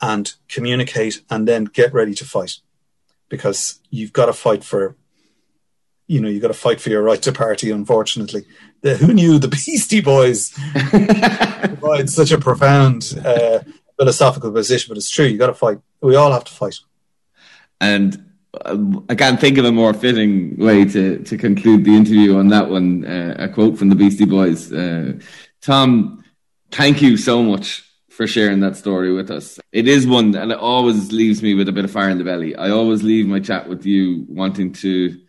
and 0.00 0.32
communicate 0.48 1.22
and 1.28 1.46
then 1.46 1.64
get 1.64 1.92
ready 1.92 2.14
to 2.14 2.24
fight 2.24 2.56
because 3.28 3.80
you've 3.90 4.12
got 4.12 4.26
to 4.26 4.32
fight 4.32 4.64
for 4.64 4.96
you 6.10 6.20
know, 6.20 6.28
you 6.28 6.40
got 6.40 6.48
to 6.48 6.54
fight 6.54 6.80
for 6.80 6.90
your 6.90 7.04
right 7.04 7.22
to 7.22 7.30
party. 7.30 7.70
Unfortunately, 7.70 8.44
the, 8.80 8.96
who 8.96 9.14
knew 9.14 9.38
the 9.38 9.46
Beastie 9.66 10.00
Boys 10.00 10.52
provide 10.72 12.10
such 12.18 12.32
a 12.32 12.38
profound 12.38 13.16
uh, 13.24 13.60
philosophical 13.96 14.50
position? 14.50 14.88
But 14.88 14.96
it's 14.96 15.08
true. 15.08 15.26
You 15.26 15.38
got 15.38 15.46
to 15.46 15.54
fight. 15.54 15.78
We 16.00 16.16
all 16.16 16.32
have 16.32 16.42
to 16.44 16.52
fight. 16.52 16.80
And 17.80 18.29
I 18.52 19.14
can't 19.14 19.40
think 19.40 19.58
of 19.58 19.64
a 19.64 19.70
more 19.72 19.94
fitting 19.94 20.56
way 20.56 20.84
to 20.84 21.18
to 21.22 21.36
conclude 21.36 21.84
the 21.84 21.94
interview 21.94 22.36
on 22.36 22.48
that 22.48 22.68
one. 22.68 23.04
Uh, 23.04 23.36
a 23.38 23.48
quote 23.48 23.78
from 23.78 23.90
the 23.90 23.94
Beastie 23.94 24.24
Boys. 24.24 24.72
Uh, 24.72 25.20
Tom, 25.60 26.24
thank 26.72 27.00
you 27.00 27.16
so 27.16 27.42
much 27.42 27.84
for 28.08 28.26
sharing 28.26 28.60
that 28.60 28.76
story 28.76 29.12
with 29.12 29.30
us. 29.30 29.60
It 29.70 29.86
is 29.86 30.06
one, 30.06 30.34
and 30.34 30.50
it 30.50 30.58
always 30.58 31.12
leaves 31.12 31.42
me 31.42 31.54
with 31.54 31.68
a 31.68 31.72
bit 31.72 31.84
of 31.84 31.92
fire 31.92 32.10
in 32.10 32.18
the 32.18 32.24
belly. 32.24 32.56
I 32.56 32.70
always 32.70 33.04
leave 33.04 33.26
my 33.26 33.38
chat 33.38 33.68
with 33.68 33.86
you 33.86 34.26
wanting 34.28 34.72
to 34.74 35.20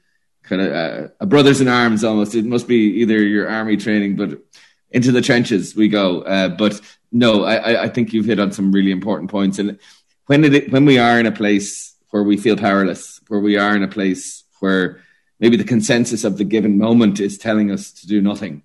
kind 0.42 0.62
of 0.62 0.74
uh, 0.74 1.08
a 1.20 1.28
brothers 1.28 1.62
in 1.62 1.68
arms 1.68 2.04
almost. 2.04 2.34
It 2.34 2.46
must 2.46 2.68
be 2.68 3.02
either 3.02 3.22
your 3.22 3.48
army 3.48 3.78
training, 3.78 4.16
but 4.16 4.42
into 4.90 5.12
the 5.12 5.22
trenches 5.22 5.76
we 5.76 5.90
go. 5.90 6.22
Uh, 6.22 6.50
but 6.50 6.82
no, 7.12 7.44
I, 7.44 7.84
I 7.84 7.88
think 7.90 8.14
you've 8.14 8.26
hit 8.26 8.40
on 8.40 8.52
some 8.52 8.72
really 8.72 8.92
important 8.92 9.30
points. 9.30 9.60
And 9.60 9.80
when 10.26 10.44
it 10.44 10.72
when 10.72 10.86
we 10.86 10.98
are 10.98 11.20
in 11.20 11.28
a 11.28 11.32
place 11.32 11.91
where 12.12 12.24
we 12.24 12.38
feel 12.38 12.56
powerless, 12.56 13.20
where 13.28 13.40
we 13.40 13.58
are 13.58 13.76
in 13.76 13.84
a 13.84 13.88
place 13.88 14.44
where 14.60 15.02
maybe 15.40 15.58
the 15.58 15.64
consensus 15.64 16.24
of 16.24 16.38
the 16.38 16.44
given 16.44 16.78
moment 16.78 17.20
is 17.20 17.38
telling 17.38 17.72
us 17.72 17.92
to 17.92 18.08
do 18.08 18.22
nothing. 18.22 18.62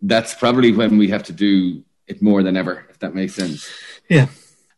That's 0.00 0.34
probably 0.34 0.72
when 0.72 0.96
we 0.96 1.08
have 1.08 1.24
to 1.24 1.32
do 1.32 1.82
it 2.06 2.22
more 2.22 2.42
than 2.42 2.56
ever, 2.56 2.86
if 2.88 2.98
that 3.00 3.14
makes 3.14 3.34
sense. 3.34 3.68
Yeah. 4.08 4.28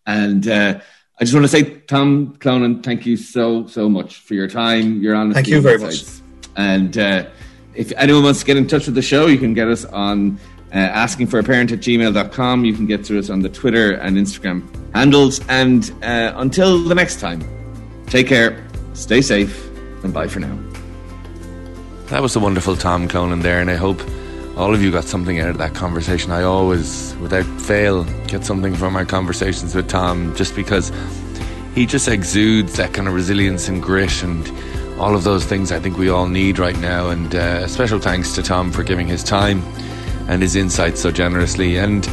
And 0.07 0.49
uh, 0.49 0.81
I 1.20 1.24
just 1.24 1.35
want 1.35 1.44
to 1.44 1.49
say, 1.49 1.81
Tom 1.81 2.36
Clonan, 2.39 2.82
thank 2.82 3.07
you 3.07 3.16
so, 3.16 3.66
so 3.66 3.89
much 3.89 4.16
for 4.16 4.35
your 4.35 4.49
time, 4.49 5.01
your 5.03 5.15
honesty. 5.15 5.43
Thank 5.43 5.49
you 5.49 5.61
very 5.61 5.81
insights. 5.81 6.20
much. 6.20 6.49
And 6.57 6.99
uh, 6.99 7.27
if 7.74 7.93
anyone 7.97 8.24
wants 8.24 8.40
to 8.40 8.47
get 8.47 8.57
in 8.57 8.66
touch 8.66 8.86
with 8.86 8.94
the 8.94 9.03
show, 9.03 9.27
you 9.27 9.39
can 9.39 9.55
get 9.55 9.69
us 9.69 9.85
on 9.85 10.39
uh, 10.73 10.78
asking 10.78 11.28
for 11.28 11.39
a 11.39 11.43
parent 11.43 11.70
at 11.70 11.81
gmail.com. 11.81 12.65
You 12.65 12.74
can 12.74 12.86
get 12.86 13.05
to 13.05 13.19
us 13.19 13.31
on 13.31 13.40
the 13.40 13.49
Twitter 13.49 13.93
and 13.93 14.16
Instagram 14.16 14.66
handles. 14.94 15.40
And 15.49 15.90
uh, 16.03 16.32
until 16.36 16.82
the 16.82 16.94
next 16.94 17.20
time, 17.20 17.40
take 18.12 18.26
care, 18.26 18.62
stay 18.93 19.22
safe, 19.22 19.66
and 20.05 20.12
bye 20.12 20.28
for 20.28 20.39
now. 20.39 20.59
That 22.09 22.20
was 22.20 22.34
the 22.34 22.40
wonderful 22.40 22.76
Tom 22.76 23.09
Clonan 23.09 23.40
there, 23.40 23.59
and 23.59 23.70
I 23.70 23.76
hope 23.76 24.02
all 24.55 24.74
of 24.74 24.82
you 24.82 24.93
got 24.93 25.05
something 25.05 25.40
out 25.40 25.48
of 25.48 25.56
that 25.56 25.74
conversation. 25.74 26.30
I 26.30 26.43
always, 26.43 27.16
without 27.22 27.47
fail, 27.62 28.05
get 28.26 28.44
something 28.44 28.74
from 28.74 28.97
our 28.97 29.06
conversations 29.06 29.74
with 29.74 29.89
Tom 29.89 30.36
just 30.36 30.55
because 30.55 30.93
he 31.74 31.86
just 31.86 32.06
exudes 32.06 32.76
that 32.76 32.93
kind 32.93 33.09
of 33.09 33.14
resilience 33.14 33.66
and 33.66 33.82
grit 33.82 34.22
and 34.22 34.47
all 35.01 35.14
of 35.14 35.24
those 35.24 35.47
things 35.47 35.72
I 35.72 35.78
think 35.78 35.97
we 35.97 36.10
all 36.10 36.28
need 36.28 36.59
right 36.59 36.78
now. 36.80 37.09
And 37.09 37.34
uh, 37.34 37.66
special 37.66 37.98
thanks 37.98 38.34
to 38.34 38.43
Tom 38.43 38.72
for 38.72 38.82
giving 38.82 39.09
his 39.09 39.24
time 39.24 39.62
and 40.28 40.43
his 40.43 40.55
insights 40.55 41.01
so 41.01 41.10
generously. 41.10 41.78
And 41.78 42.06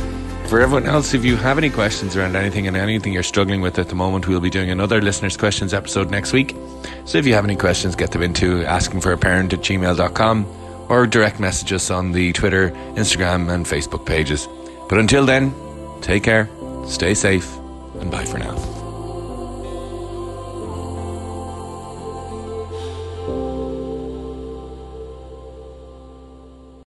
for 0.50 0.60
everyone 0.60 0.88
else, 0.88 1.14
if 1.14 1.24
you 1.24 1.36
have 1.38 1.60
any 1.60 1.70
questions 1.70 2.18
around 2.18 2.36
anything 2.36 2.68
and 2.68 2.76
anything 2.76 3.14
you're 3.14 3.22
struggling 3.22 3.62
with 3.62 3.78
at 3.78 3.88
the 3.88 3.96
moment, 3.96 4.28
we'll 4.28 4.40
be 4.40 4.50
doing 4.50 4.72
another 4.72 5.00
listeners' 5.00 5.38
questions 5.38 5.74
episode 5.74 6.10
next 6.10 6.34
week. 6.34 6.56
So 7.06 7.20
if 7.20 7.28
you 7.28 7.36
have 7.36 7.46
any 7.46 7.56
questions, 7.56 7.96
get 7.96 8.12
them 8.12 8.24
into 8.24 8.66
asking 8.66 9.02
for 9.02 9.12
a 9.12 9.18
parent 9.18 9.54
at 9.54 9.60
gmail.com 9.60 10.46
or 10.90 11.06
direct 11.06 11.40
message 11.40 11.72
us 11.72 11.92
on 11.92 12.14
the 12.14 12.34
Twitter, 12.34 12.72
Instagram, 12.96 13.54
and 13.54 13.66
Facebook 13.66 14.06
pages. 14.06 14.48
But 14.90 14.98
until 14.98 15.26
then, 15.26 15.54
take 16.02 16.24
care, 16.24 16.50
stay 16.88 17.14
safe, 17.14 17.56
and 18.00 18.10
bye 18.10 18.26
for 18.26 18.40
now. 18.40 18.79